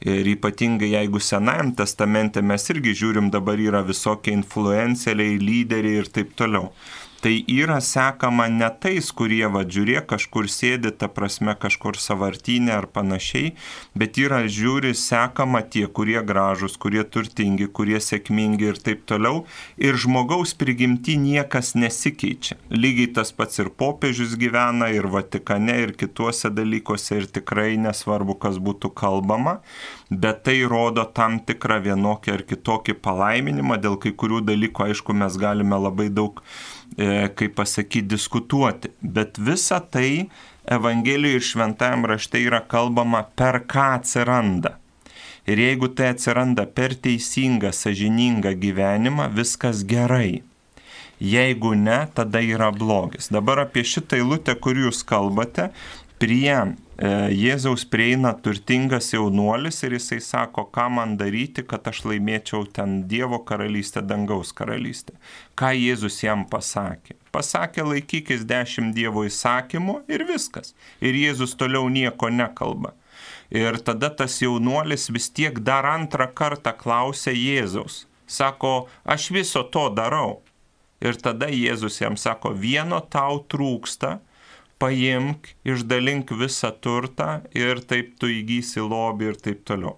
Ir 0.03 0.27
ypatingai 0.27 0.89
jeigu 0.97 1.21
Senajam 1.23 1.69
testamente 1.79 2.43
mes 2.43 2.65
irgi 2.75 2.97
žiūrim, 2.99 3.29
dabar 3.31 3.61
yra 3.63 3.85
visokie 3.87 4.35
influenceriai, 4.35 5.37
lyderiai 5.39 6.01
ir 6.03 6.11
taip 6.11 6.33
toliau 6.35 6.73
tai 7.23 7.45
yra 7.47 7.81
sekama 7.81 8.49
ne 8.51 8.67
tais, 8.83 9.13
kurie, 9.15 9.45
va, 9.55 9.63
žiūrėk, 9.63 10.09
kažkur 10.11 10.49
sėdi, 10.51 10.91
ta 10.91 11.07
prasme, 11.07 11.55
kažkur 11.55 11.95
savartinė 12.03 12.73
ar 12.75 12.89
panašiai, 12.91 13.53
bet 13.95 14.19
yra 14.19 14.41
žiūri 14.51 14.91
sekama 14.99 15.61
tie, 15.63 15.85
kurie 15.87 16.19
gražus, 16.27 16.75
kurie 16.83 17.05
turtingi, 17.07 17.69
kurie 17.71 18.01
sėkmingi 18.03 18.73
ir 18.73 18.81
taip 18.83 19.05
toliau. 19.07 19.45
Ir 19.79 20.01
žmogaus 20.03 20.57
prigimti 20.59 21.15
niekas 21.21 21.77
nesikeičia. 21.79 22.59
Lygiai 22.75 23.13
tas 23.15 23.31
pats 23.31 23.63
ir 23.63 23.71
popiežius 23.71 24.35
gyvena, 24.41 24.91
ir 24.91 25.07
Vatikane, 25.13 25.79
ir 25.87 25.95
kituose 25.95 26.51
dalykuose, 26.51 27.21
ir 27.23 27.31
tikrai 27.39 27.77
nesvarbu, 27.87 28.35
kas 28.43 28.59
būtų 28.59 28.91
kalbama, 28.99 29.61
bet 30.11 30.43
tai 30.51 30.59
rodo 30.67 31.07
tam 31.07 31.39
tikrą 31.39 31.79
vienokį 31.87 32.35
ar 32.35 32.47
kitokį 32.51 32.99
palaiminimą, 33.07 33.79
dėl 33.79 34.01
kai 34.03 34.11
kurių 34.11 34.43
dalykų, 34.51 34.91
aišku, 34.91 35.15
mes 35.15 35.39
galime 35.39 35.79
labai 35.87 36.11
daug 36.11 36.43
e, 36.43 36.72
kaip 36.97 37.55
pasakyti, 37.57 38.09
diskutuoti. 38.09 38.91
Bet 39.01 39.39
visa 39.39 39.81
tai 39.81 40.29
Evangelijoje 40.71 41.41
ir 41.41 41.43
šventajame 41.43 42.07
rašte 42.07 42.39
yra 42.39 42.61
kalbama 42.71 43.25
per 43.37 43.65
ką 43.67 43.87
atsiranda. 43.97 44.77
Ir 45.47 45.59
jeigu 45.59 45.89
tai 45.91 46.13
atsiranda 46.13 46.69
per 46.71 46.95
teisingą, 46.95 47.73
sažiningą 47.75 48.53
gyvenimą, 48.63 49.27
viskas 49.35 49.83
gerai. 49.83 50.43
Jeigu 51.19 51.75
ne, 51.75 52.07
tada 52.15 52.43
yra 52.43 52.71
blogis. 52.71 53.29
Dabar 53.35 53.65
apie 53.65 53.83
šitą 53.87 54.21
eilutę, 54.21 54.55
kur 54.55 54.79
jūs 54.79 55.03
kalbate, 55.07 55.71
prie 56.23 56.55
e, 56.55 56.65
Jėzaus 57.01 57.87
prieina 57.89 58.35
turtingas 58.37 59.09
jaunuolis 59.15 59.81
ir 59.83 59.95
jisai 59.97 60.21
sako, 60.21 60.67
ką 60.69 60.91
man 60.93 61.17
daryti, 61.17 61.65
kad 61.65 61.89
aš 61.89 62.03
laimėčiau 62.05 62.67
ten 62.69 63.09
Dievo 63.09 63.39
karalystę, 63.49 64.03
dangaus 64.05 64.53
karalystę. 64.53 65.17
Ką 65.57 65.73
Jėzus 65.73 66.21
jam 66.23 66.45
pasakė? 66.45 67.17
Pasakė, 67.33 67.83
laikykis 67.89 68.45
dešimt 68.45 68.93
Dievo 68.95 69.25
įsakymų 69.25 70.03
ir 70.13 70.27
viskas. 70.29 70.75
Ir 71.01 71.17
Jėzus 71.17 71.57
toliau 71.57 71.89
nieko 71.89 72.29
nekalba. 72.29 72.93
Ir 73.49 73.81
tada 73.81 74.11
tas 74.13 74.37
jaunuolis 74.41 75.09
vis 75.13 75.31
tiek 75.33 75.59
dar 75.65 75.89
antrą 75.89 76.29
kartą 76.29 76.75
klausė 76.77 77.33
Jėzaus. 77.33 78.07
Sako, 78.29 78.87
aš 79.05 79.31
viso 79.33 79.65
to 79.65 79.89
darau. 79.97 80.43
Ir 81.01 81.17
tada 81.17 81.49
Jėzus 81.49 81.99
jam 82.01 82.21
sako, 82.21 82.53
vieno 82.53 83.01
tau 83.01 83.41
trūksta, 83.49 84.21
paimk, 84.83 85.55
išdalink 85.65 86.35
visą 86.43 86.73
turtą 86.83 87.39
ir 87.55 87.81
taip 87.87 88.17
tu 88.19 88.31
įgysi 88.33 88.83
lobį 88.83 89.33
ir 89.33 89.41
taip 89.47 89.65
toliau. 89.69 89.97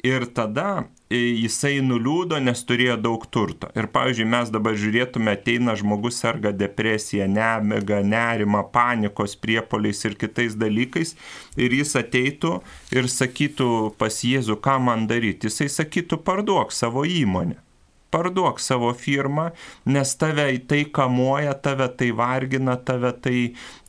Ir 0.00 0.24
tada 0.32 0.86
e, 1.12 1.18
jisai 1.42 1.82
nuliūdo, 1.84 2.38
nes 2.40 2.62
turėjo 2.64 2.96
daug 3.04 3.26
turto. 3.28 3.68
Ir 3.76 3.90
pavyzdžiui, 3.92 4.28
mes 4.32 4.52
dabar 4.54 4.78
žiūrėtume, 4.80 5.34
ateina 5.36 5.74
žmogus 5.76 6.22
serga 6.22 6.54
depresija, 6.56 7.26
nemiga, 7.28 8.00
nerima, 8.00 8.62
panikos 8.72 9.36
priepoliais 9.36 10.00
ir 10.08 10.16
kitais 10.20 10.56
dalykais. 10.56 11.16
Ir 11.60 11.76
jis 11.82 11.92
ateitų 12.00 12.56
ir 12.96 13.10
sakytų 13.12 13.72
pas 14.00 14.22
Jėzų, 14.24 14.56
ką 14.64 14.78
man 14.88 15.04
daryti. 15.10 15.50
Jisai 15.50 15.68
sakytų, 15.82 16.22
parduok 16.24 16.72
savo 16.72 17.04
įmonę 17.04 17.60
parduok 18.10 18.60
savo 18.60 18.90
firmą, 18.94 19.50
nes 19.86 20.14
tave 20.18 20.46
tai 20.68 20.84
kamuoja, 20.90 21.54
tave 21.54 21.88
tai 21.98 22.10
vargina, 22.16 22.76
tave 22.76 23.12
tai 23.22 23.38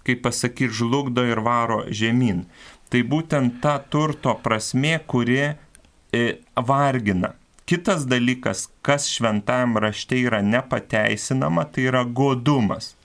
kaip 0.07 0.23
pasakyti, 0.25 0.71
žlugdo 0.81 1.25
ir 1.27 1.41
varo 1.45 1.83
žemyn. 1.89 2.45
Tai 2.91 3.03
būtent 3.07 3.61
ta 3.63 3.77
turto 3.79 4.35
prasme, 4.43 4.97
kuri 5.07 5.39
e, 5.47 6.23
vargina. 6.55 7.35
Kitas 7.65 8.03
dalykas, 8.03 8.65
kas 8.83 9.05
šventajam 9.07 9.77
rašte 9.79 10.17
yra 10.19 10.41
nepateisinama, 10.43 11.63
tai 11.71 11.87
yra 11.87 12.03
godumas. 12.03 12.95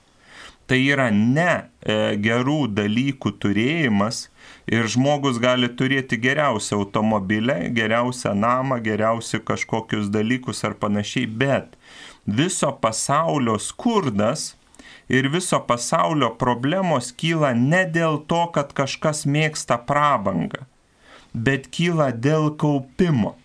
Tai 0.66 0.80
yra 0.82 1.12
ne 1.14 1.50
e, 1.54 2.16
gerų 2.18 2.72
dalykų 2.74 3.30
turėjimas 3.38 4.24
ir 4.66 4.88
žmogus 4.90 5.38
gali 5.38 5.68
turėti 5.70 6.18
geriausią 6.18 6.80
automobilę, 6.80 7.60
geriausią 7.76 8.34
namą, 8.34 8.80
geriausius 8.82 9.44
kažkokius 9.46 10.10
dalykus 10.10 10.64
ar 10.66 10.74
panašiai, 10.82 11.28
bet 11.30 11.78
viso 12.26 12.72
pasaulio 12.82 13.60
skurdas 13.62 14.56
ir 15.08 15.28
viso 15.30 15.60
pasaulio 15.68 16.30
problemos 16.40 17.12
kyla 17.12 17.52
ne 17.54 17.84
dėl 17.96 18.22
to, 18.30 18.42
kad 18.54 18.72
kažkas 18.76 19.24
mėgsta 19.26 19.78
prabangą, 19.88 20.66
bet 21.32 21.68
kyla 21.74 22.10
dėl 22.12 22.52
kaupimo. 22.58 23.36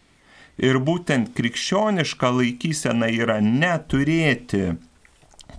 Ir 0.62 0.78
būtent 0.78 1.32
krikščioniška 1.38 2.30
laikysena 2.38 3.08
yra 3.10 3.40
neturėti 3.42 4.76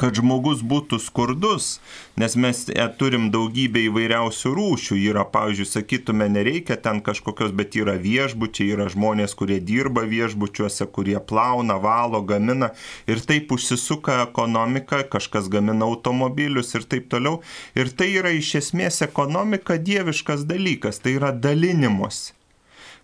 kad 0.01 0.17
žmogus 0.17 0.63
būtų 0.67 0.99
skurdus, 1.03 1.79
nes 2.21 2.35
mes 2.41 2.65
e, 2.73 2.85
turim 2.99 3.29
daugybę 3.35 3.83
įvairiausių 3.89 4.53
rūšių. 4.57 4.99
Yra, 5.13 5.25
pavyzdžiui, 5.35 5.69
sakytume, 5.69 6.29
nereikia 6.33 6.77
ten 6.81 7.03
kažkokios, 7.05 7.55
bet 7.57 7.77
yra 7.79 7.97
viešbučiai, 8.01 8.73
yra 8.77 8.89
žmonės, 8.93 9.37
kurie 9.39 9.61
dirba 9.61 10.05
viešbučiuose, 10.09 10.89
kurie 10.95 11.19
plauna, 11.21 11.79
valo, 11.83 12.23
gamina 12.27 12.73
ir 13.11 13.23
taip 13.23 13.53
užsisuka 13.55 14.23
ekonomika, 14.27 15.03
kažkas 15.17 15.51
gamina 15.53 15.89
automobilius 15.89 16.75
ir 16.79 16.87
taip 16.89 17.11
toliau. 17.13 17.41
Ir 17.79 17.93
tai 17.93 18.13
yra 18.17 18.33
iš 18.35 18.55
esmės 18.63 19.03
ekonomika 19.05 19.79
dieviškas 19.81 20.47
dalykas, 20.49 21.03
tai 21.03 21.19
yra 21.19 21.33
dalinimus. 21.33 22.31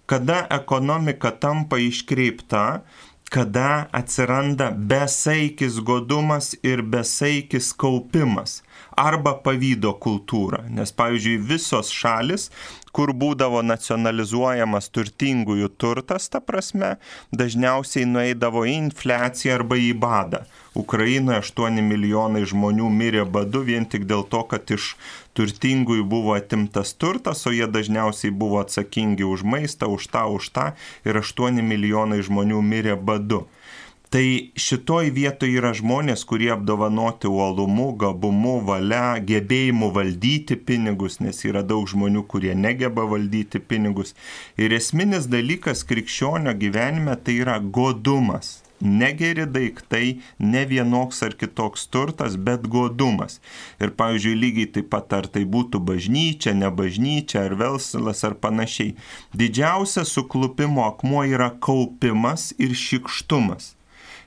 Kada 0.09 0.47
ekonomika 0.49 1.35
tampa 1.37 1.77
iškreipta, 1.85 2.81
kada 3.29 3.89
atsiranda 3.93 4.71
besaikis 4.71 5.79
godumas 5.85 6.55
ir 6.63 6.83
besaikis 6.83 7.73
kaupimas 7.77 8.63
arba 8.99 9.37
pavydo 9.45 9.95
kultūra. 10.03 10.65
Nes, 10.73 10.93
pavyzdžiui, 10.97 11.39
visos 11.51 11.93
šalis, 11.95 12.49
kur 12.99 13.13
būdavo 13.15 13.61
nacionalizuojamas 13.63 14.89
turtingųjų 14.91 15.69
turtas, 15.79 16.25
ta 16.33 16.41
prasme, 16.43 16.97
dažniausiai 17.31 18.09
nueidavo 18.11 18.65
į 18.67 18.73
infliaciją 18.81 19.61
arba 19.61 19.79
į 19.79 19.93
badą. 20.03 20.41
Ukrainoje 20.83 21.45
8 21.45 21.79
milijonai 21.93 22.43
žmonių 22.51 22.89
mirė 22.97 23.23
badu 23.37 23.63
vien 23.69 23.87
tik 23.87 24.09
dėl 24.11 24.25
to, 24.33 24.43
kad 24.51 24.75
iš 24.75 24.97
turtingųjų 25.39 26.09
buvo 26.11 26.35
atimtas 26.35 26.91
turtas, 26.99 27.45
o 27.47 27.55
jie 27.55 27.71
dažniausiai 27.71 28.35
buvo 28.35 28.59
atsakingi 28.65 29.27
už 29.27 29.47
maistą, 29.47 29.87
už 29.95 30.11
tą, 30.11 30.27
už 30.35 30.51
tą 30.59 30.67
ir 31.07 31.23
8 31.23 31.63
milijonai 31.71 32.19
žmonių 32.27 32.65
mirė 32.73 32.99
badu. 32.99 33.45
Tai 34.09 34.25
šitoj 34.57 35.11
vietoje 35.13 35.59
yra 35.61 35.75
žmonės, 35.77 36.23
kurie 36.29 36.49
apdovanoti 36.55 37.29
uolumu, 37.29 37.91
gabumu, 38.01 38.55
valia, 38.65 39.19
gebėjimu 39.21 39.91
valdyti 39.93 40.57
pinigus, 40.57 41.19
nes 41.21 41.43
yra 41.45 41.61
daug 41.61 41.85
žmonių, 41.93 42.23
kurie 42.25 42.55
negeba 42.57 43.05
valdyti 43.11 43.61
pinigus. 43.61 44.15
Ir 44.57 44.73
esminis 44.73 45.29
dalykas 45.29 45.85
krikščionio 45.85 46.57
gyvenime 46.57 47.19
tai 47.21 47.37
yra 47.43 47.59
godumas 47.61 48.63
negeri 48.81 49.45
daiktai, 49.47 50.21
ne 50.39 50.65
vienoks 50.71 51.23
ar 51.27 51.35
kitoks 51.39 51.89
turtas, 51.93 52.37
bet 52.37 52.67
godumas. 52.71 53.41
Ir, 53.83 53.93
pavyzdžiui, 53.99 54.37
lygiai 54.39 54.73
taip 54.77 54.91
pat 54.93 55.17
ar 55.19 55.29
tai 55.35 55.45
būtų 55.45 55.81
bažnyčia, 55.85 56.55
ne 56.55 56.71
bažnyčia, 56.71 57.45
ar 57.49 57.57
velslas, 57.59 58.23
ar 58.25 58.39
panašiai. 58.39 58.95
Didžiausias 59.35 60.15
suklupimo 60.15 60.87
akmuo 60.87 61.27
yra 61.27 61.51
kaupimas 61.59 62.53
ir 62.59 62.77
šikštumas. 62.79 63.75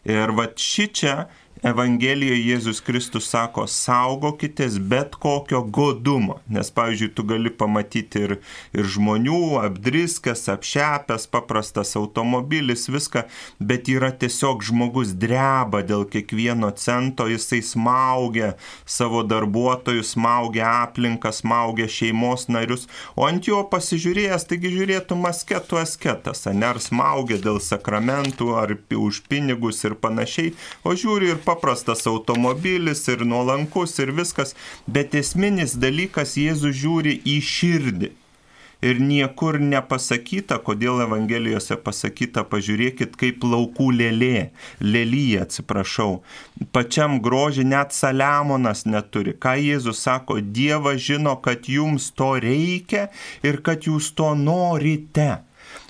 Ir 0.10 0.34
va 0.38 0.48
ši 0.58 0.88
čia 0.98 1.16
Evangelijoje 1.62 2.42
Jėzus 2.42 2.80
Kristus 2.82 3.28
sako, 3.30 3.68
saugokitės 3.70 4.80
bet 4.82 5.14
kokio 5.22 5.60
godumo, 5.62 6.40
nes, 6.50 6.72
pavyzdžiui, 6.74 7.10
tu 7.14 7.22
gali 7.30 7.52
pamatyti 7.54 8.24
ir, 8.26 8.32
ir 8.74 8.88
žmonių, 8.90 9.60
apdriskęs, 9.68 10.48
apšepęs, 10.56 11.28
paprastas 11.30 11.94
automobilis, 12.00 12.88
viską, 12.90 13.22
bet 13.62 13.92
yra 13.94 14.10
tiesiog 14.10 14.66
žmogus 14.66 15.12
dreba 15.22 15.84
dėl 15.86 16.08
kiekvieno 16.10 16.72
cento, 16.82 17.28
jisai 17.30 17.62
smaugia 17.62 18.56
savo 18.90 19.22
darbuotojus, 19.22 20.16
smaugia 20.16 20.66
aplinką, 20.88 21.30
smaugia 21.30 21.86
šeimos 21.86 22.48
narius, 22.50 22.88
o 23.14 23.30
ant 23.30 23.52
jo 23.52 23.62
pasižiūrėjęs, 23.70 24.48
taigi 24.50 24.74
žiūrėtų 24.80 25.20
masketų 25.28 25.84
asketas, 25.84 26.48
ne 26.50 26.72
ar 26.74 26.82
smaugia 26.82 27.38
dėl 27.38 27.62
sakramentų, 27.62 28.50
ar 28.58 28.76
už 28.98 29.22
pinigus 29.30 29.86
ir 29.86 30.00
panašiai, 30.02 30.56
o 30.82 30.98
žiūri 30.98 31.36
ir 31.36 31.46
paprastas 31.52 32.08
automobilis 32.08 33.04
ir 33.12 33.26
nuolankus 33.28 34.00
ir 34.00 34.16
viskas, 34.16 34.56
bet 34.88 35.16
esminis 35.20 35.76
dalykas 35.76 36.38
Jėzus 36.40 36.78
žiūri 36.80 37.20
į 37.28 37.38
širdį. 37.44 38.12
Ir 38.82 38.98
niekur 38.98 39.60
nepasakyta, 39.62 40.58
kodėl 40.66 41.04
Evangelijose 41.04 41.76
pasakyta, 41.86 42.42
pažiūrėkit, 42.50 43.14
kaip 43.14 43.44
laukų 43.46 43.92
lėlė, 43.94 44.48
lėlyje, 44.82 45.44
atsiprašau. 45.44 46.24
Pačiam 46.74 47.20
grožį 47.22 47.68
net 47.70 47.94
Saliamonas 47.94 48.88
neturi. 48.90 49.36
Ką 49.38 49.54
Jėzus 49.62 50.02
sako, 50.02 50.40
Dievas 50.42 50.98
žino, 51.06 51.36
kad 51.46 51.70
jums 51.70 52.10
to 52.18 52.34
reikia 52.42 53.12
ir 53.46 53.62
kad 53.62 53.86
jūs 53.86 54.10
to 54.18 54.34
norite 54.34 55.30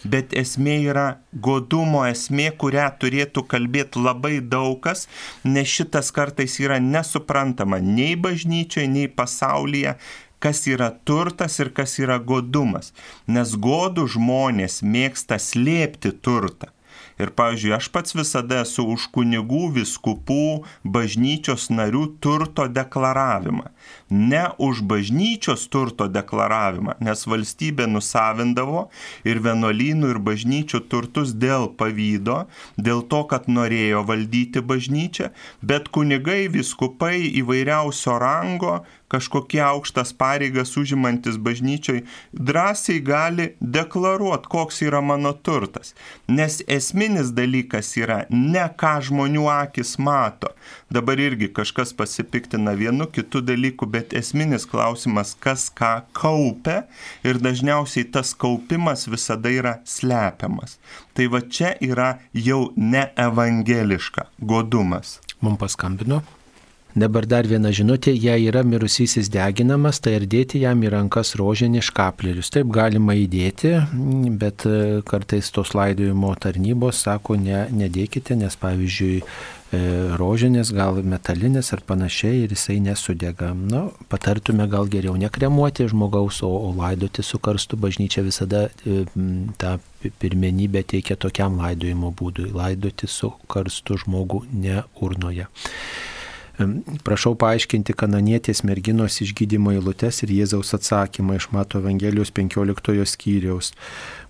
bet 0.03 0.34
esmė 0.38 0.78
yra 0.91 1.06
godumo 1.34 2.03
esmė, 2.10 2.49
kurią 2.57 2.88
turėtų 3.02 3.45
kalbėti 3.52 4.02
labai 4.02 4.40
daugas, 4.41 5.07
nes 5.44 5.69
šitas 5.69 6.11
kartais 6.15 6.57
yra 6.64 6.80
nesuprantama 6.82 7.82
nei 7.84 8.15
bažnyčioje, 8.15 8.90
nei 8.90 9.07
pasaulyje 9.07 9.98
kas 10.41 10.65
yra 10.65 10.90
turtas 11.06 11.60
ir 11.61 11.69
kas 11.69 11.99
yra 12.02 12.18
godumas. 12.18 12.91
Nes 13.30 13.53
godų 13.68 14.07
žmonės 14.15 14.82
mėgsta 14.82 15.38
slėpti 15.38 16.15
turtą. 16.26 16.72
Ir, 17.20 17.32
pavyzdžiui, 17.36 17.74
aš 17.76 17.90
pats 17.94 18.16
visada 18.16 18.62
esu 18.66 18.86
už 18.94 19.08
kunigų, 19.16 19.72
viskupų, 19.76 20.64
bažnyčios 20.84 21.70
narių 21.74 22.06
turto 22.24 22.68
deklaravimą. 22.72 23.68
Ne 24.12 24.44
už 24.62 24.82
bažnyčios 24.88 25.68
turto 25.72 26.08
deklaravimą, 26.12 26.98
nes 27.04 27.26
valstybė 27.28 27.88
nusavindavo 27.92 28.88
ir 29.28 29.42
vienuolynų, 29.44 30.14
ir 30.16 30.22
bažnyčių 30.24 30.84
turtus 30.92 31.36
dėl 31.36 31.70
pavydo, 31.80 32.46
dėl 32.78 33.04
to, 33.12 33.24
kad 33.32 33.48
norėjo 33.52 34.04
valdyti 34.08 34.64
bažnyčią, 34.64 35.32
bet 35.62 35.92
kunigai, 35.94 36.46
viskupai 36.52 37.18
įvairiausio 37.42 38.18
rango 38.22 38.82
kažkokie 39.12 39.62
aukštas 39.64 40.14
pareigas 40.16 40.72
užimantis 40.80 41.38
bažnyčioj 41.38 42.02
drąsiai 42.32 43.02
gali 43.04 43.48
deklaruoti, 43.60 44.50
koks 44.52 44.82
yra 44.88 45.02
mano 45.04 45.34
turtas. 45.34 45.94
Nes 46.28 46.62
esminis 46.68 47.34
dalykas 47.36 47.92
yra 48.00 48.22
ne 48.30 48.66
ką 48.80 48.94
žmonių 49.10 49.46
akis 49.52 49.98
mato. 50.00 50.54
Dabar 50.92 51.20
irgi 51.20 51.52
kažkas 51.52 51.94
pasipiktina 51.98 52.76
vienu 52.80 53.08
kitu 53.12 53.44
dalyku, 53.44 53.86
bet 53.86 54.16
esminis 54.18 54.68
klausimas, 54.68 55.36
kas 55.40 55.68
ką 55.76 55.94
kaupia 56.16 56.86
ir 57.28 57.42
dažniausiai 57.44 58.08
tas 58.12 58.34
kaupimas 58.34 59.08
visada 59.12 59.52
yra 59.52 59.78
slepiamas. 59.86 60.78
Tai 61.14 61.28
va 61.34 61.44
čia 61.44 61.76
yra 61.84 62.14
jau 62.34 62.70
ne 62.76 63.10
evangeliška 63.20 64.30
godumas. 64.40 65.20
Mums 65.42 65.60
paskambino. 65.60 66.22
Dabar 66.91 67.23
dar 67.23 67.47
viena 67.47 67.69
žinutė, 67.72 68.11
jei 68.11 68.49
yra 68.49 68.65
mirusysis 68.68 69.30
deginamas, 69.31 70.01
tai 70.03 70.18
ar 70.18 70.26
dėti 70.27 70.59
jam 70.65 70.81
į 70.84 70.89
rankas 70.91 71.38
rožinį 71.39 71.85
škaplerius. 71.88 72.49
Taip 72.51 72.68
galima 72.76 73.15
įdėti, 73.15 73.77
bet 74.41 74.65
e, 74.68 74.99
kartais 75.07 75.53
tos 75.55 75.72
laidojimo 75.77 76.34
tarnybos 76.35 76.99
sako, 77.05 77.39
ne, 77.39 77.63
nedėkite, 77.72 78.35
nes 78.35 78.59
pavyzdžiui, 78.59 79.22
e, 79.23 79.81
rožinis, 80.19 80.73
gal 80.76 80.99
metalinis 80.99 81.72
ar 81.72 81.85
panašiai 81.88 82.43
ir 82.43 82.57
jisai 82.57 82.81
nesudega. 82.84 83.53
Na, 83.55 83.85
patartume 84.11 84.68
gal 84.68 84.91
geriau 84.91 85.15
nekremuoti 85.15 85.88
žmogaus, 85.88 86.43
o, 86.43 86.51
o 86.51 86.76
laidoti 86.76 87.23
su 87.23 87.39
karstu 87.39 87.80
bažnyčia 87.80 88.27
visada 88.27 88.68
e, 88.68 89.05
tą 89.63 89.77
pirmenybę 90.19 90.84
teikia 90.91 91.15
tokiam 91.15 91.55
laidojimo 91.63 92.11
būdui- 92.11 92.51
laidoti 92.61 93.07
su 93.07 93.31
karstu 93.47 93.95
žmogų 94.03 94.43
ne 94.51 94.81
urnoje. 94.99 95.47
Prašau 97.06 97.34
paaiškinti 97.40 97.96
kananietės 97.98 98.64
merginos 98.68 99.20
išgydymo 99.24 99.74
eilutes 99.76 100.22
ir 100.26 100.34
Jėzaus 100.36 100.74
atsakymą 100.78 101.38
iš 101.40 101.50
Mato 101.56 101.82
Evangelijos 101.82 102.34
15 102.38 103.06
skyriaus. 103.10 103.72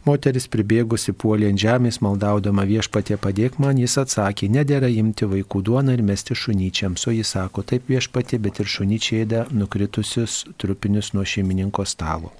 Moteris 0.02 0.48
pribėgusi 0.50 1.14
puolė 1.14 1.52
ant 1.52 1.62
žemės, 1.62 2.00
maldaudama 2.02 2.64
viešpatie 2.66 3.20
padėk 3.22 3.60
man, 3.62 3.78
jis 3.78 4.00
atsakė, 4.02 4.48
nedėra 4.50 4.90
imti 4.90 5.28
vaikų 5.30 5.62
duoną 5.68 5.94
ir 5.94 6.02
mesti 6.06 6.34
šunyčiams, 6.34 7.06
o 7.06 7.14
jis 7.14 7.34
sako, 7.36 7.62
taip 7.70 7.86
viešpatie, 7.92 8.40
bet 8.42 8.64
ir 8.64 8.72
šunyčiai 8.72 9.22
ėda 9.28 9.44
nukritusius 9.54 10.40
trupinius 10.58 11.12
nuo 11.14 11.26
šeimininko 11.28 11.86
stalo. 11.86 12.32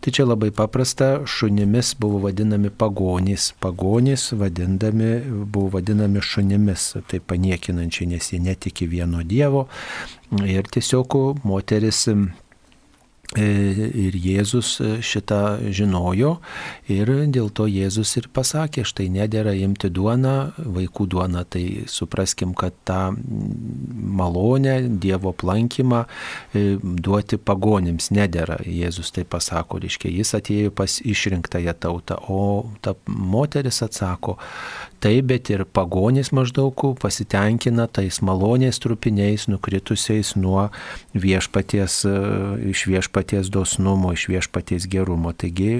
Tai 0.00 0.14
čia 0.16 0.24
labai 0.24 0.48
paprasta, 0.56 1.10
šunimis 1.28 1.92
buvo 2.00 2.22
vadinami 2.24 2.72
pagonys, 2.72 3.50
pagonys 3.60 4.30
vadindami, 4.32 5.18
buvo 5.44 5.74
vadinami 5.76 6.24
šunimis, 6.24 6.86
tai 7.10 7.20
paniekinančiai, 7.20 8.08
nes 8.14 8.32
jie 8.32 8.40
netiki 8.40 8.88
vieno 8.88 9.20
Dievo. 9.24 9.66
Ir 10.40 10.64
tiesiog 10.72 11.18
moteris 11.44 12.06
ir 13.40 14.14
Jėzus 14.18 14.76
e, 14.80 14.90
šitą 15.04 15.40
žinojo 15.74 16.36
ir 16.90 17.10
dėl 17.34 17.50
to 17.54 17.66
Jėzus 17.70 18.14
ir 18.20 18.28
pasakė, 18.34 18.84
štai 18.86 19.08
nedėra 19.12 19.54
imti 19.58 19.90
duoną, 19.92 20.54
vaikų 20.58 21.06
duoną, 21.14 21.44
tai 21.48 21.64
supraskim, 21.90 22.54
kad 22.54 22.76
tą 22.86 23.14
malonę, 23.14 24.76
Dievo 25.02 25.32
plankimą 25.32 26.04
e, 26.04 26.76
duoti 26.82 27.38
pagonims 27.38 28.10
nedėra. 28.14 28.60
Jėzus 28.64 29.12
tai 29.14 29.26
pasako, 29.28 29.82
reiškia, 29.82 30.12
jis 30.12 30.34
atėjo 30.38 30.74
pas 30.74 31.00
išrinktąją 31.02 31.76
tautą, 31.80 32.20
o 32.28 32.70
ta 32.84 32.94
moteris 33.06 33.82
atsako, 33.84 34.38
taip, 35.02 35.28
bet 35.30 35.50
ir 35.52 35.64
pagonys 35.64 36.30
maždaug 36.34 36.76
pasitenkina 37.00 37.86
tais 37.88 38.20
malonės 38.24 38.80
trupiniais 38.82 39.46
nukritusiais 39.50 40.34
nuo 40.36 40.68
viešpaties, 41.14 42.00
iš 42.72 42.84
viešpaties 42.90 43.50
dosnumo, 43.54 44.12
iš 44.14 44.28
viešpaties 44.32 44.88
gerumo. 44.90 45.32
Taigi 45.32 45.70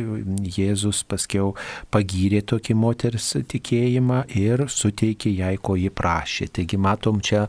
Jėzus 0.57 1.03
paskiau 1.09 1.55
pagyrė 1.95 2.43
tokį 2.55 2.77
moters 2.79 3.33
tikėjimą 3.51 4.25
ir 4.35 4.67
suteikė 4.73 5.35
jai, 5.35 5.55
ko 5.59 5.79
ji 5.81 5.91
prašė. 5.95 6.51
Taigi 6.59 6.81
matom 6.81 7.21
čia 7.25 7.47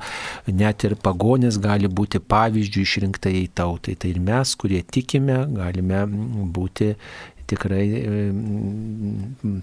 net 0.48 0.88
ir 0.88 0.98
pagonis 1.00 1.60
gali 1.62 1.90
būti 1.90 2.22
pavyzdžių 2.24 2.86
išrinktai 2.86 3.46
tautai. 3.56 3.98
Tai 4.00 4.12
ir 4.14 4.22
mes, 4.24 4.56
kurie 4.60 4.82
tikime, 4.84 5.44
galime 5.56 6.06
būti 6.56 6.94
tikrai 7.50 7.86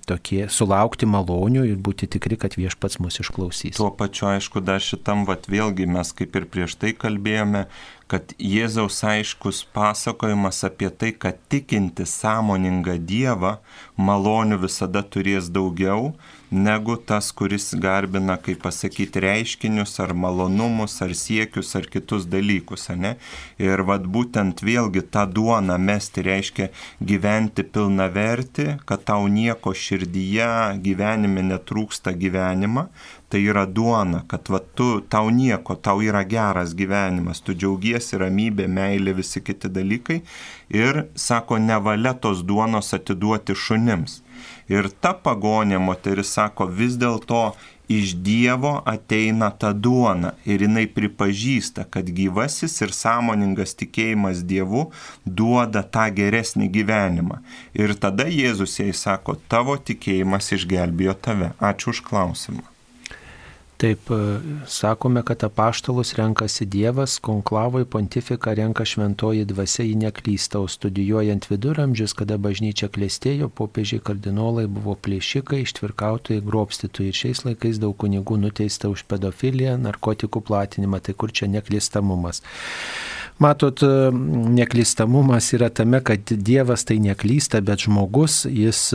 tokie 0.08 0.44
sulaukti 0.52 1.08
malonių 1.08 1.64
ir 1.70 1.80
būti 1.82 2.08
tikri, 2.14 2.38
kad 2.40 2.56
viešpats 2.58 3.00
mus 3.02 3.18
išklausys. 3.22 3.78
Tuo 3.78 3.90
pačiu, 3.94 4.28
aišku, 4.32 4.62
dar 4.64 4.82
šitam, 4.82 5.26
vat 5.28 5.48
vėlgi 5.50 5.88
mes 5.90 6.12
kaip 6.16 6.38
ir 6.38 6.46
prieš 6.50 6.76
tai 6.80 6.94
kalbėjome, 6.96 7.66
kad 8.12 8.34
Jėzaus 8.36 9.00
aiškus 9.08 9.62
pasakojimas 9.74 10.62
apie 10.68 10.90
tai, 10.90 11.14
kad 11.16 11.40
tikinti 11.52 12.06
sąmoningą 12.08 12.98
Dievą 13.00 13.56
malonių 13.96 14.60
visada 14.66 15.02
turės 15.02 15.48
daugiau 15.52 16.12
negu 16.52 16.96
tas, 16.96 17.30
kuris 17.32 17.72
garbina, 17.80 18.36
kaip 18.36 18.60
pasakyti, 18.62 19.22
reiškinius 19.24 19.96
ar 20.04 20.12
malonumus, 20.12 20.98
ar 21.02 21.14
siekius, 21.16 21.72
ar 21.78 21.88
kitus 21.88 22.26
dalykus. 22.28 22.90
Ne? 22.92 23.16
Ir 23.58 23.82
vad 23.88 24.04
būtent 24.12 24.60
vėlgi 24.62 25.02
tą 25.14 25.24
duoną 25.26 25.78
mesti 25.80 26.24
reiškia 26.26 26.68
gyventi 27.00 27.64
pilna 27.64 28.10
verti, 28.12 28.76
kad 28.84 29.06
tau 29.08 29.26
nieko 29.32 29.72
širdyje 29.72 30.52
gyvenime 30.84 31.42
netrūksta 31.48 32.12
gyvenimą, 32.12 32.88
tai 33.32 33.40
yra 33.48 33.64
duona, 33.64 34.18
kad 34.28 34.50
va, 34.52 34.58
tu, 34.60 35.00
tau 35.08 35.30
nieko, 35.32 35.78
tau 35.80 36.02
yra 36.04 36.20
geras 36.28 36.74
gyvenimas, 36.76 37.40
tu 37.40 37.54
džiaugiesi 37.56 38.18
ramybė, 38.20 38.66
meilė, 38.68 39.14
visi 39.16 39.40
kiti 39.40 39.70
dalykai 39.72 40.18
ir 40.76 41.06
sako, 41.16 41.56
nevalia 41.56 42.12
tos 42.12 42.42
duonos 42.44 42.92
atiduoti 42.92 43.56
šunims. 43.56 44.20
Ir 44.68 44.90
ta 45.00 45.14
pagonė 45.16 45.78
moteris 45.80 46.34
sako, 46.36 46.66
vis 46.68 46.98
dėlto 47.00 47.54
iš 47.88 48.12
Dievo 48.26 48.72
ateina 48.92 49.48
ta 49.50 49.72
duona 49.72 50.34
ir 50.44 50.64
jinai 50.66 50.84
pripažįsta, 50.96 51.86
kad 51.92 52.10
gyvasis 52.18 52.76
ir 52.84 52.92
sąmoningas 52.96 53.72
tikėjimas 53.80 54.42
Dievu 54.52 54.90
duoda 55.24 55.84
tą 55.96 56.08
geresnį 56.18 56.68
gyvenimą. 56.76 57.40
Ir 57.80 57.96
tada 58.04 58.28
Jėzus 58.28 58.76
jai 58.80 58.92
sako, 59.04 59.38
tavo 59.48 59.78
tikėjimas 59.80 60.52
išgelbėjo 60.58 61.16
tave. 61.28 61.54
Ačiū 61.72 61.96
už 61.96 62.04
klausimą. 62.10 62.71
Taip, 63.82 64.10
e, 64.10 64.38
sakome, 64.66 65.22
kad 65.22 65.44
apaštalus 65.44 66.14
renkasi 66.14 66.64
Dievas, 66.64 67.18
konklavoje 67.18 67.84
pontifika 67.84 68.52
renka 68.54 68.84
šventoji 68.84 69.44
dvasia, 69.44 69.82
ji 69.82 69.94
neklysta, 69.94 70.60
o 70.60 70.68
studijuojant 70.68 71.48
viduramžius, 71.50 72.14
kada 72.14 72.36
bažnyčia 72.38 72.86
klėstėjo, 72.94 73.48
popiežiai 73.50 73.98
kardinolai 74.06 74.68
buvo 74.70 74.94
plėšikai, 74.94 75.64
ištvirkautojai, 75.66 76.44
grobstytojai 76.46 77.10
ir 77.10 77.18
šiais 77.22 77.42
laikais 77.48 77.80
daug 77.82 77.96
kunigų 77.98 78.38
nuteista 78.44 78.86
už 78.92 79.02
pedofiliją, 79.10 79.74
narkotikų 79.82 80.44
platinimą, 80.46 81.02
tai 81.02 81.16
kur 81.18 81.34
čia 81.34 81.50
neklystamumas. 81.50 82.44
Matot, 83.42 83.82
e, 83.82 84.12
neklystamumas 84.60 85.50
yra 85.58 85.72
tame, 85.74 85.98
kad 86.06 86.30
Dievas 86.30 86.86
tai 86.86 87.00
neklysta, 87.02 87.58
bet 87.66 87.82
žmogus, 87.88 88.44
jis 88.46 88.92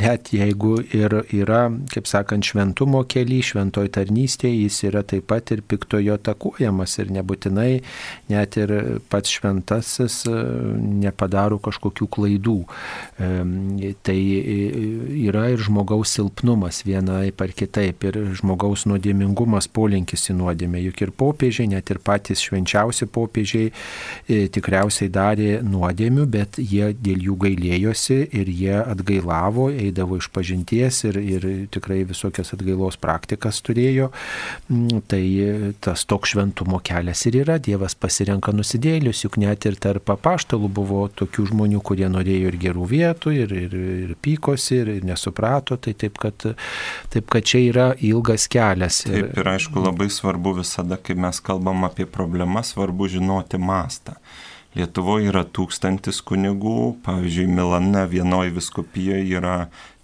net 0.00 0.32
jeigu 0.32 0.78
ir 0.96 1.20
yra, 1.36 1.66
kaip 1.92 2.08
sakant, 2.08 2.48
šventumo 2.48 3.04
keli, 3.04 3.42
šventoj 3.58 3.90
tarnystėje, 3.98 4.62
jis 4.64 4.82
yra 4.88 5.02
taip 5.02 5.26
pat 5.28 5.50
ir 5.54 5.64
piktojo 5.66 6.16
takuojamas 6.22 6.98
ir 7.02 7.10
nebūtinai 7.18 7.82
net 8.30 8.56
ir 8.60 8.74
pats 9.10 9.34
šventasis 9.34 10.22
e, 10.30 10.36
nepadaro 11.02 11.58
kažkokių 11.62 12.08
klaidų. 12.08 12.58
Tai 13.18 14.16
yra 15.28 15.48
ir 15.52 15.62
žmogaus 15.64 16.12
silpnumas 16.14 16.82
vienai 16.86 17.32
par 17.34 17.52
kitaip, 17.56 18.04
ir 18.08 18.18
žmogaus 18.38 18.84
nuodėmingumas, 18.88 19.68
polinkis 19.74 20.28
į 20.30 20.38
nuodėmę, 20.38 20.80
juk 20.86 21.02
ir 21.02 21.12
popiežiai, 21.18 21.68
net 21.72 21.90
ir 21.92 22.00
patys 22.04 22.42
švenčiausi 22.46 23.08
popiežiai 23.12 23.70
e, 23.70 24.46
tikriausiai 24.54 25.10
darė 25.12 25.50
nuodėmių, 25.66 26.28
bet 26.30 26.60
jie 26.62 26.92
dėl 26.94 27.26
jų 27.30 27.38
gailėjosi 27.44 28.20
ir 28.38 28.52
jie 28.52 28.76
atgailavo, 28.78 29.68
eidavo 29.72 30.20
iš 30.20 30.30
pažinties 30.34 31.02
ir, 31.08 31.18
ir 31.18 31.48
tikrai 31.74 32.02
visokias 32.08 32.54
atgailos 32.56 32.98
praktikas 33.00 33.47
turėjo. 33.64 34.10
Mm, 34.68 35.02
tai 35.10 35.22
tas 35.84 36.04
toks 36.08 36.34
šventumo 36.34 36.80
kelias 36.84 37.24
ir 37.28 37.40
yra. 37.42 37.58
Dievas 37.62 37.96
pasirenka 37.98 38.52
nusidėlius, 38.54 39.24
juk 39.24 39.38
net 39.40 39.66
ir 39.68 39.78
tarp 39.80 40.12
apaštalų 40.14 40.70
buvo 40.80 41.06
tokių 41.08 41.48
žmonių, 41.52 41.80
kurie 41.84 42.08
norėjo 42.12 42.52
ir 42.52 42.58
gerų 42.66 42.88
vietų, 42.92 43.34
ir, 43.44 43.54
ir, 43.64 43.78
ir 44.08 44.14
pykosi, 44.24 44.82
ir, 44.82 44.92
ir 44.98 45.08
nesuprato. 45.08 45.78
Tai 45.80 45.96
taip 45.98 46.20
kad, 46.20 46.50
taip, 47.12 47.30
kad 47.32 47.48
čia 47.48 47.64
yra 47.70 47.88
ilgas 48.04 48.48
kelias. 48.52 49.02
Taip, 49.08 49.32
ir 49.38 49.54
aišku, 49.56 49.80
labai 49.82 50.10
svarbu 50.12 50.58
visada, 50.60 51.00
kai 51.00 51.16
mes 51.18 51.42
kalbam 51.44 51.88
apie 51.88 52.06
problemas, 52.08 52.74
svarbu 52.74 53.08
žinoti 53.16 53.60
mastą. 53.62 54.18
Lietuvoje 54.76 55.30
yra 55.30 55.46
tūkstantis 55.48 56.20
kunigų, 56.28 56.98
pavyzdžiui, 57.06 57.48
Milane 57.50 58.04
vienoje 58.10 58.52
viskupijoje 58.58 59.24
yra 59.38 59.56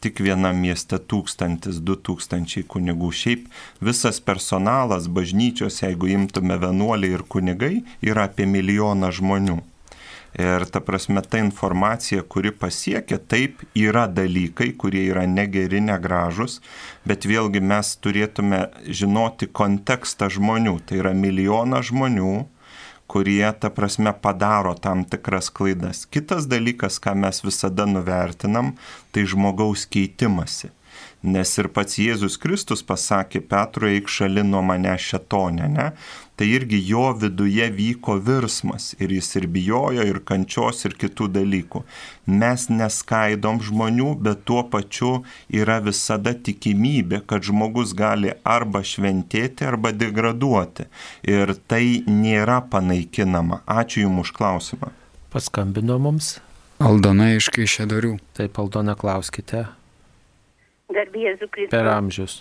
tik 0.05 0.21
vienam 0.25 0.59
mieste 0.61 1.01
tūkstantis, 1.01 1.81
du 1.81 1.97
tūkstančiai 1.97 2.67
kunigų. 2.69 3.11
Šiaip 3.15 3.47
visas 3.85 4.21
personalas 4.21 5.09
bažnyčios, 5.09 5.81
jeigu 5.83 6.13
imtume 6.13 6.59
vienuoliai 6.61 7.17
ir 7.17 7.25
kunigai, 7.25 7.77
yra 8.05 8.29
apie 8.29 8.49
milijoną 8.49 9.13
žmonių. 9.15 9.63
Ir 10.35 10.65
ta 10.67 10.81
prasme, 10.83 11.23
ta 11.23 11.39
informacija, 11.39 12.25
kuri 12.27 12.51
pasiekia, 12.51 13.21
taip 13.23 13.61
yra 13.79 14.09
dalykai, 14.11 14.73
kurie 14.75 15.05
yra 15.07 15.29
negeri, 15.31 15.79
negražus, 15.79 16.59
bet 17.07 17.23
vėlgi 17.31 17.63
mes 17.63 17.93
turėtume 18.03 18.65
žinoti 18.91 19.47
kontekstą 19.47 20.27
žmonių. 20.35 20.81
Tai 20.89 20.99
yra 21.05 21.15
milijonas 21.15 21.93
žmonių, 21.93 22.33
kurie, 23.07 23.47
ta 23.61 23.71
prasme, 23.71 24.13
padaro 24.23 24.75
tam 24.75 25.05
tikras 25.05 25.51
klaidas. 25.51 26.05
Kitas 26.07 26.49
dalykas, 26.51 27.01
ką 27.03 27.15
mes 27.19 27.43
visada 27.45 27.87
nuvertinam, 27.87 28.75
tai 29.13 29.27
žmogaus 29.29 29.87
keitimasi. 29.87 30.73
Nes 31.25 31.55
ir 31.57 31.71
pats 31.73 31.97
Jėzus 31.97 32.37
Kristus 32.37 32.83
pasakė 32.85 33.41
Petrui, 33.49 33.95
eik 33.97 34.11
šalin 34.13 34.51
nuo 34.53 34.61
mane 34.61 34.93
šetonė, 35.01 35.69
ne? 35.73 35.87
tai 36.37 36.49
irgi 36.51 36.81
jo 36.89 37.13
viduje 37.17 37.69
vyko 37.71 38.17
virsmas 38.27 38.91
ir 38.99 39.13
jis 39.15 39.29
ir 39.39 39.47
bijojo, 39.55 40.05
ir 40.05 40.19
kančios, 40.27 40.83
ir 40.85 40.97
kitų 40.99 41.29
dalykų. 41.37 41.85
Mes 42.27 42.67
neskaidom 42.71 43.61
žmonių, 43.63 44.11
bet 44.27 44.43
tuo 44.49 44.65
pačiu 44.71 45.13
yra 45.49 45.79
visada 45.85 46.35
tikimybė, 46.35 47.23
kad 47.31 47.47
žmogus 47.47 47.95
gali 47.97 48.35
arba 48.43 48.83
šventėti, 48.83 49.69
arba 49.69 49.95
degraduoti. 49.95 50.89
Ir 51.23 51.55
tai 51.71 52.03
nėra 52.11 52.61
panaikinama. 52.71 53.63
Ačiū 53.65 54.05
Jums 54.05 54.27
už 54.27 54.35
klausimą. 54.35 54.91
Paskambino 55.33 56.01
mums. 56.03 56.37
Aldona 56.83 57.31
iš 57.39 57.49
Kaišėdorių. 57.55 58.19
Taip, 58.35 58.59
Aldona, 58.59 58.99
klauskite. 58.99 59.69
Garbėzu 60.95 61.49
Kristus. 61.51 61.73
Per 61.75 61.91
amžius. 61.91 62.41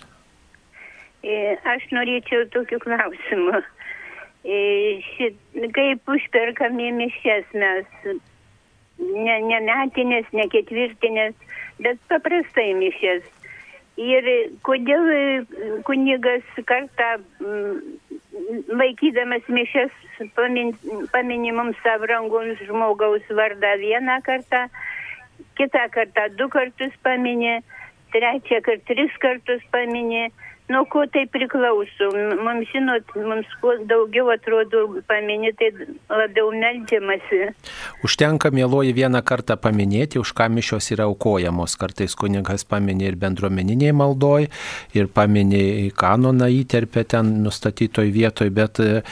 E, 1.24 1.56
aš 1.74 1.86
norėčiau 1.94 2.46
tokiu 2.52 2.80
klausimu. 2.82 3.62
E, 4.44 4.56
šit, 5.14 5.38
kaip 5.76 6.10
užperkame 6.14 6.90
mišes 6.98 7.46
mes, 7.56 7.86
ne, 9.00 9.38
ne 9.48 9.60
metinės, 9.64 10.28
ne 10.36 10.44
ketvirtinės, 10.52 11.38
bet 11.80 12.02
paprastai 12.12 12.74
mišes. 12.76 13.24
Ir 13.94 14.26
kodėl 14.66 15.04
kunigas 15.86 16.44
kartą 16.66 17.14
laikydamas 18.68 19.46
mišes 19.48 19.92
pamin, 20.34 20.74
pamini 21.12 21.52
mums 21.52 21.78
savo 21.82 22.06
rangus 22.10 22.58
žmogaus 22.66 23.22
vardą 23.30 23.76
vieną 23.78 24.18
kartą, 24.26 24.66
kitą 25.58 25.86
kartą 25.94 26.28
du 26.38 26.48
kartus 26.48 26.94
paminė, 27.06 27.60
trečią 28.14 28.62
kartą 28.66 28.94
tris 28.94 29.20
kartus 29.22 29.62
paminė. 29.74 30.28
Nuo 30.64 30.86
ko 30.88 31.02
tai 31.12 31.26
priklauso? 31.28 32.06
Mums, 32.40 32.70
žinot, 32.72 33.10
mums 33.20 33.48
kuo 33.60 33.74
daugiau 33.84 34.30
atrodo 34.32 34.86
paminė, 35.04 35.50
tai 35.60 35.66
labiau 36.08 36.46
melžiamasi. 36.56 37.50
Užtenka, 38.06 38.48
mėloji, 38.48 38.94
vieną 38.96 39.20
kartą 39.28 39.58
paminėti, 39.60 40.16
už 40.16 40.32
ką 40.32 40.46
mišios 40.48 40.88
yra 40.96 41.04
aukojamos. 41.10 41.74
Kartais 41.76 42.16
kunigas 42.16 42.64
paminė 42.64 43.10
ir 43.10 43.18
bendruomeniniai 43.20 43.92
maldoj, 43.92 44.46
ir 44.96 45.10
paminė 45.12 45.90
kanoną 46.00 46.48
įterpę 46.62 47.04
ten 47.12 47.34
nustatytoj 47.44 48.08
vietoj, 48.16 48.48
bet 48.56 48.80
e, 48.80 49.04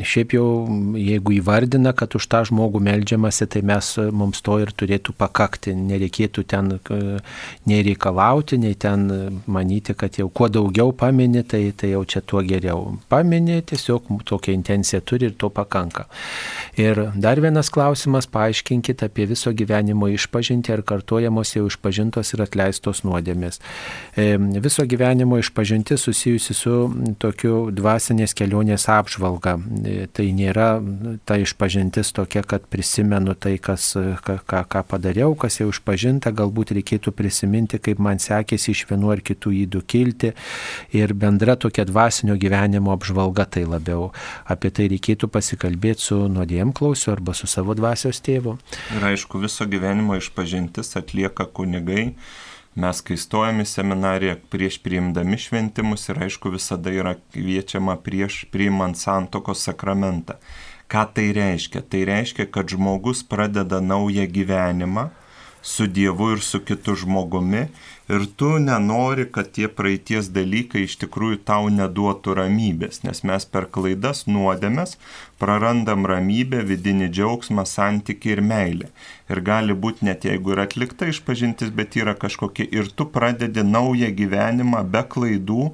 šiaip 0.00 0.32
jau, 0.38 0.48
jeigu 0.96 1.36
įvardina, 1.42 1.92
kad 1.92 2.16
už 2.16 2.30
tą 2.32 2.40
žmogų 2.48 2.80
melžiamasi, 2.88 3.50
tai 3.52 3.60
mes, 3.68 3.92
mums 4.16 4.40
to 4.40 4.56
ir 4.64 4.72
turėtų 4.72 5.12
pakakti. 5.20 5.76
Nereikėtų 5.76 6.48
ten 6.56 6.72
e, 6.80 7.04
nei 7.68 7.84
reikalauti, 7.84 8.62
nei 8.64 8.80
ten 8.80 9.06
manyti, 9.44 9.92
kad 9.92 10.16
jau 10.16 10.32
kuo 10.32 10.48
daugiau 10.48 10.69
daugiau 10.70 10.92
pamini, 10.92 11.42
tai, 11.42 11.72
tai 11.72 11.90
jau 11.90 12.04
čia 12.04 12.20
tuo 12.20 12.40
geriau. 12.42 12.98
Pamini, 13.08 13.60
tiesiog 13.62 14.22
tokią 14.24 14.52
intenciją 14.54 15.00
turi 15.02 15.26
ir 15.26 15.34
to 15.34 15.50
pakanka. 15.50 16.06
Ir 16.78 17.10
dar 17.14 17.40
vienas 17.40 17.70
klausimas, 17.70 18.26
paaiškinkit 18.30 19.02
apie 19.02 19.26
viso 19.26 19.50
gyvenimo 19.52 20.08
išpažinti, 20.08 20.72
ar 20.72 20.82
kartuojamos 20.82 21.56
jau 21.56 21.66
išpažintos 21.66 22.34
ir 22.34 22.44
atleistos 22.44 23.02
nuodėmės. 23.02 23.60
E, 24.14 24.36
viso 24.62 24.86
gyvenimo 24.86 25.38
išpažinti 25.40 25.98
susijusi 25.98 26.54
su 26.54 26.76
tokiu 27.18 27.70
dvasinės 27.74 28.34
kelionės 28.38 28.86
apžvalga. 28.88 29.56
E, 29.82 30.06
tai 30.06 30.30
nėra 30.36 30.78
ta 31.26 31.38
išpažintis 31.40 32.14
tokia, 32.14 32.44
kad 32.46 32.70
prisimenu 32.70 33.34
tai, 33.34 33.56
kas, 33.58 33.92
ką, 33.96 34.38
ką, 34.46 34.62
ką 34.70 34.84
padariau, 34.86 35.34
kas 35.34 35.60
jau 35.60 35.70
išpažinta, 35.72 36.30
galbūt 36.30 36.76
reikėtų 36.78 37.14
prisiminti, 37.16 37.82
kaip 37.82 37.98
man 37.98 38.22
sekėsi 38.22 38.70
iš 38.76 38.86
vienu 38.90 39.10
ar 39.10 39.24
kitų 39.24 39.56
įdų 39.64 39.84
kilti, 39.90 40.34
ir 40.96 41.14
bendra 41.14 41.56
tokia 41.56 41.84
dvasinio 41.88 42.36
gyvenimo 42.40 42.92
apžvalga 42.94 43.46
tai 43.56 43.64
labiau. 43.68 44.10
Apie 44.44 44.70
tai 44.74 44.88
reikėtų 44.92 45.30
pasikalbėti 45.32 46.06
su 46.10 46.20
nuodėmklausiu 46.32 47.14
arba 47.14 47.34
su 47.36 47.50
savo 47.50 47.76
dvasios 47.78 48.22
tėvu. 48.24 48.56
Ir 48.96 49.10
aišku, 49.12 49.40
viso 49.42 49.66
gyvenimo 49.70 50.18
išpažintis 50.20 50.96
atlieka 51.00 51.46
kunigai. 51.46 52.14
Mes, 52.78 53.00
kai 53.02 53.16
stojame 53.18 53.64
į 53.66 53.68
seminariją 53.68 54.36
prieš 54.50 54.76
priimdami 54.84 55.38
šventimus 55.42 56.06
ir 56.12 56.20
aišku 56.26 56.52
visada 56.54 56.92
yra 56.94 57.16
kviečiama 57.34 57.96
prieš 58.04 58.44
priimant 58.54 58.98
santokos 58.98 59.64
sakramentą. 59.66 60.38
Ką 60.90 61.02
tai 61.14 61.30
reiškia? 61.34 61.82
Tai 61.82 62.04
reiškia, 62.06 62.46
kad 62.50 62.70
žmogus 62.70 63.24
pradeda 63.26 63.80
naują 63.82 64.26
gyvenimą 64.26 65.10
su 65.62 65.86
Dievu 65.86 66.30
ir 66.32 66.40
su 66.40 66.60
kitu 66.60 66.94
žmogumi 66.94 67.66
ir 68.14 68.26
tu 68.40 68.50
nenori, 68.62 69.26
kad 69.34 69.52
tie 69.56 69.68
praeities 69.78 70.30
dalykai 70.34 70.84
iš 70.86 70.96
tikrųjų 71.04 71.40
tau 71.50 71.70
neduotų 71.72 72.34
ramybės, 72.40 73.02
nes 73.06 73.22
mes 73.30 73.46
per 73.52 73.68
klaidas 73.74 74.26
nuodėmės 74.30 74.96
prarandam 75.40 76.04
ramybę, 76.10 76.64
vidinį 76.68 77.08
džiaugsmą, 77.14 77.64
santyki 77.68 78.34
ir 78.34 78.44
meilę. 78.44 78.90
Ir 79.30 79.40
gali 79.46 79.76
būti 79.86 80.10
net 80.10 80.26
jeigu 80.28 80.56
yra 80.56 80.66
atlikta 80.68 81.08
išpažintis, 81.12 81.72
bet 81.74 81.96
yra 82.00 82.16
kažkokia 82.18 82.68
ir 82.68 82.92
tu 82.92 83.08
pradedi 83.16 83.64
naują 83.64 84.12
gyvenimą 84.20 84.84
be 84.90 85.04
klaidų 85.14 85.72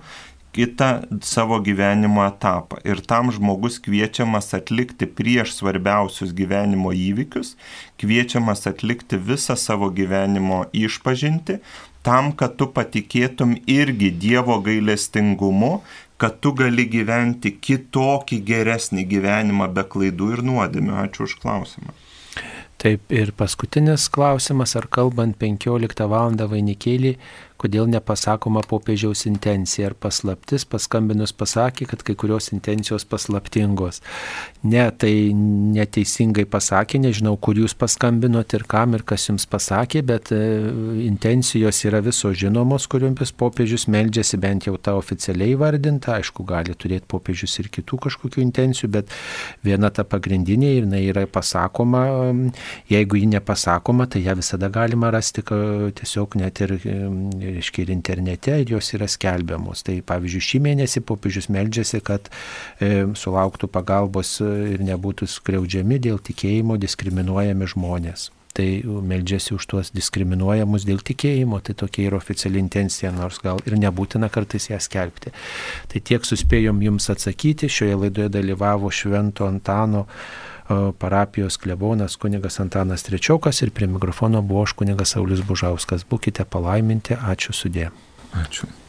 kitą 0.56 1.02
savo 1.20 1.58
gyvenimo 1.60 2.22
etapą. 2.24 2.78
Ir 2.84 3.02
tam 3.04 3.28
žmogus 3.34 3.76
kviečiamas 3.84 4.54
atlikti 4.56 5.08
prieš 5.18 5.52
svarbiausius 5.58 6.32
gyvenimo 6.36 6.94
įvykius, 6.96 7.54
kviečiamas 8.00 8.64
atlikti 8.70 9.20
visą 9.20 9.56
savo 9.60 9.90
gyvenimo 9.92 10.62
išpažinti, 10.72 11.58
tam, 12.06 12.32
kad 12.38 12.56
tu 12.60 12.70
patikėtum 12.70 13.56
irgi 13.66 14.12
Dievo 14.22 14.60
gailestingumu, 14.64 15.72
kad 16.20 16.38
tu 16.40 16.54
gali 16.56 16.86
gyventi 16.88 17.56
kitokį 17.60 18.40
geresnį 18.50 19.04
gyvenimą 19.10 19.68
be 19.76 19.84
klaidų 19.84 20.32
ir 20.36 20.44
nuodėmių. 20.46 21.00
Ačiū 21.04 21.26
už 21.26 21.38
klausimą. 21.42 21.96
Taip 22.76 23.12
ir 23.12 23.32
paskutinis 23.32 24.04
klausimas, 24.12 24.74
ar 24.76 24.86
kalbant 24.92 25.38
15 25.40 26.06
val. 26.12 26.36
vainikėlį 26.36 27.16
kodėl 27.60 27.88
nepasakoma 27.90 28.62
popiežiaus 28.68 29.24
intencija 29.28 29.90
ar 29.90 29.96
paslaptis, 29.98 30.66
paskambinus 30.68 31.32
pasakė, 31.36 31.88
kad 31.90 32.04
kai 32.06 32.16
kurios 32.18 32.50
intencijos 32.54 33.06
paslaptingos. 33.08 34.02
Ne, 34.66 34.84
tai 34.90 35.12
neteisingai 35.32 36.46
pasakė, 36.50 37.00
nežinau, 37.04 37.36
kur 37.40 37.58
jūs 37.58 37.76
paskambinot 37.78 38.54
ir 38.56 38.66
kam 38.68 38.96
ir 38.98 39.04
kas 39.06 39.28
jums 39.28 39.46
pasakė, 39.50 40.02
bet 40.06 40.32
e, 40.34 40.40
intencijos 41.06 41.82
yra 41.88 42.02
visos 42.04 42.36
žinomos, 42.40 42.88
kuriomis 42.90 43.32
popiežius 43.36 43.86
meldžiasi, 43.92 44.40
bent 44.42 44.68
jau 44.68 44.76
ta 44.80 44.96
oficialiai 44.98 45.56
vardinta, 45.60 46.16
aišku, 46.20 46.44
gali 46.48 46.74
turėti 46.74 47.08
popiežius 47.10 47.58
ir 47.62 47.70
kitų 47.72 48.00
kažkokių 48.08 48.42
intencijų, 48.44 48.90
bet 48.98 49.14
viena 49.66 49.90
ta 49.94 50.04
pagrindinė 50.08 50.72
ir 50.76 50.84
jinai 50.84 51.04
yra 51.10 51.26
pasakoma, 51.30 52.04
jeigu 52.90 53.20
ji 53.20 53.30
nepasakoma, 53.36 54.08
tai 54.10 54.24
ją 54.26 54.36
visada 54.38 54.70
galima 54.72 55.10
rasti 55.14 55.44
tiesiog 55.46 56.36
net 56.40 56.60
ir 56.64 56.74
reiškia, 57.55 57.86
ir 57.86 57.93
internete, 57.94 58.55
ir 58.62 58.77
jos 58.77 58.93
yra 58.97 59.09
skelbiamos. 59.10 59.85
Tai 59.86 59.98
pavyzdžiui, 60.06 60.47
šį 60.51 60.62
mėnesį 60.68 61.05
popiežius 61.09 61.51
meldžiasi, 61.55 62.02
kad 62.06 62.31
e, 62.81 63.06
sulauktų 63.18 63.70
pagalbos 63.73 64.39
ir 64.44 64.85
nebūtų 64.86 65.28
skriaudžiami 65.31 66.01
dėl 66.09 66.23
tikėjimo 66.31 66.81
diskriminuojami 66.82 67.74
žmonės 67.74 68.31
tai 68.56 68.81
meldžiasi 68.85 69.55
už 69.55 69.66
tuos 69.68 69.93
diskriminuojamus 69.93 70.86
dėl 70.89 71.02
tikėjimo, 71.05 71.60
tai 71.60 71.77
tokia 71.77 72.06
yra 72.09 72.20
oficiali 72.20 72.60
intencija, 72.62 73.12
nors 73.12 73.40
gal 73.44 73.60
ir 73.68 73.77
nebūtina 73.77 74.31
kartais 74.32 74.70
ją 74.70 74.81
skelbti. 74.81 75.32
Tai 75.93 76.01
tiek 76.01 76.24
suspėjom 76.24 76.81
jums 76.86 77.10
atsakyti, 77.12 77.68
šioje 77.68 78.01
laidoje 78.06 78.32
dalyvavo 78.32 78.89
Švento 78.89 79.44
Antano 79.48 80.06
parapijos 80.98 81.56
klebonas 81.56 82.16
kunigas 82.16 82.60
Antanas 82.60 83.06
Trečiokas 83.06 83.62
ir 83.62 83.70
prie 83.70 83.86
mikrofono 83.86 84.43
buvo 84.43 84.62
aš 84.62 84.72
kunigas 84.72 85.14
Saulis 85.14 85.44
Bužauskas. 85.47 86.06
Būkite 86.10 86.44
palaiminti, 86.44 87.14
ačiū 87.14 87.55
sudė. 87.55 87.90
Ačiū. 88.34 88.85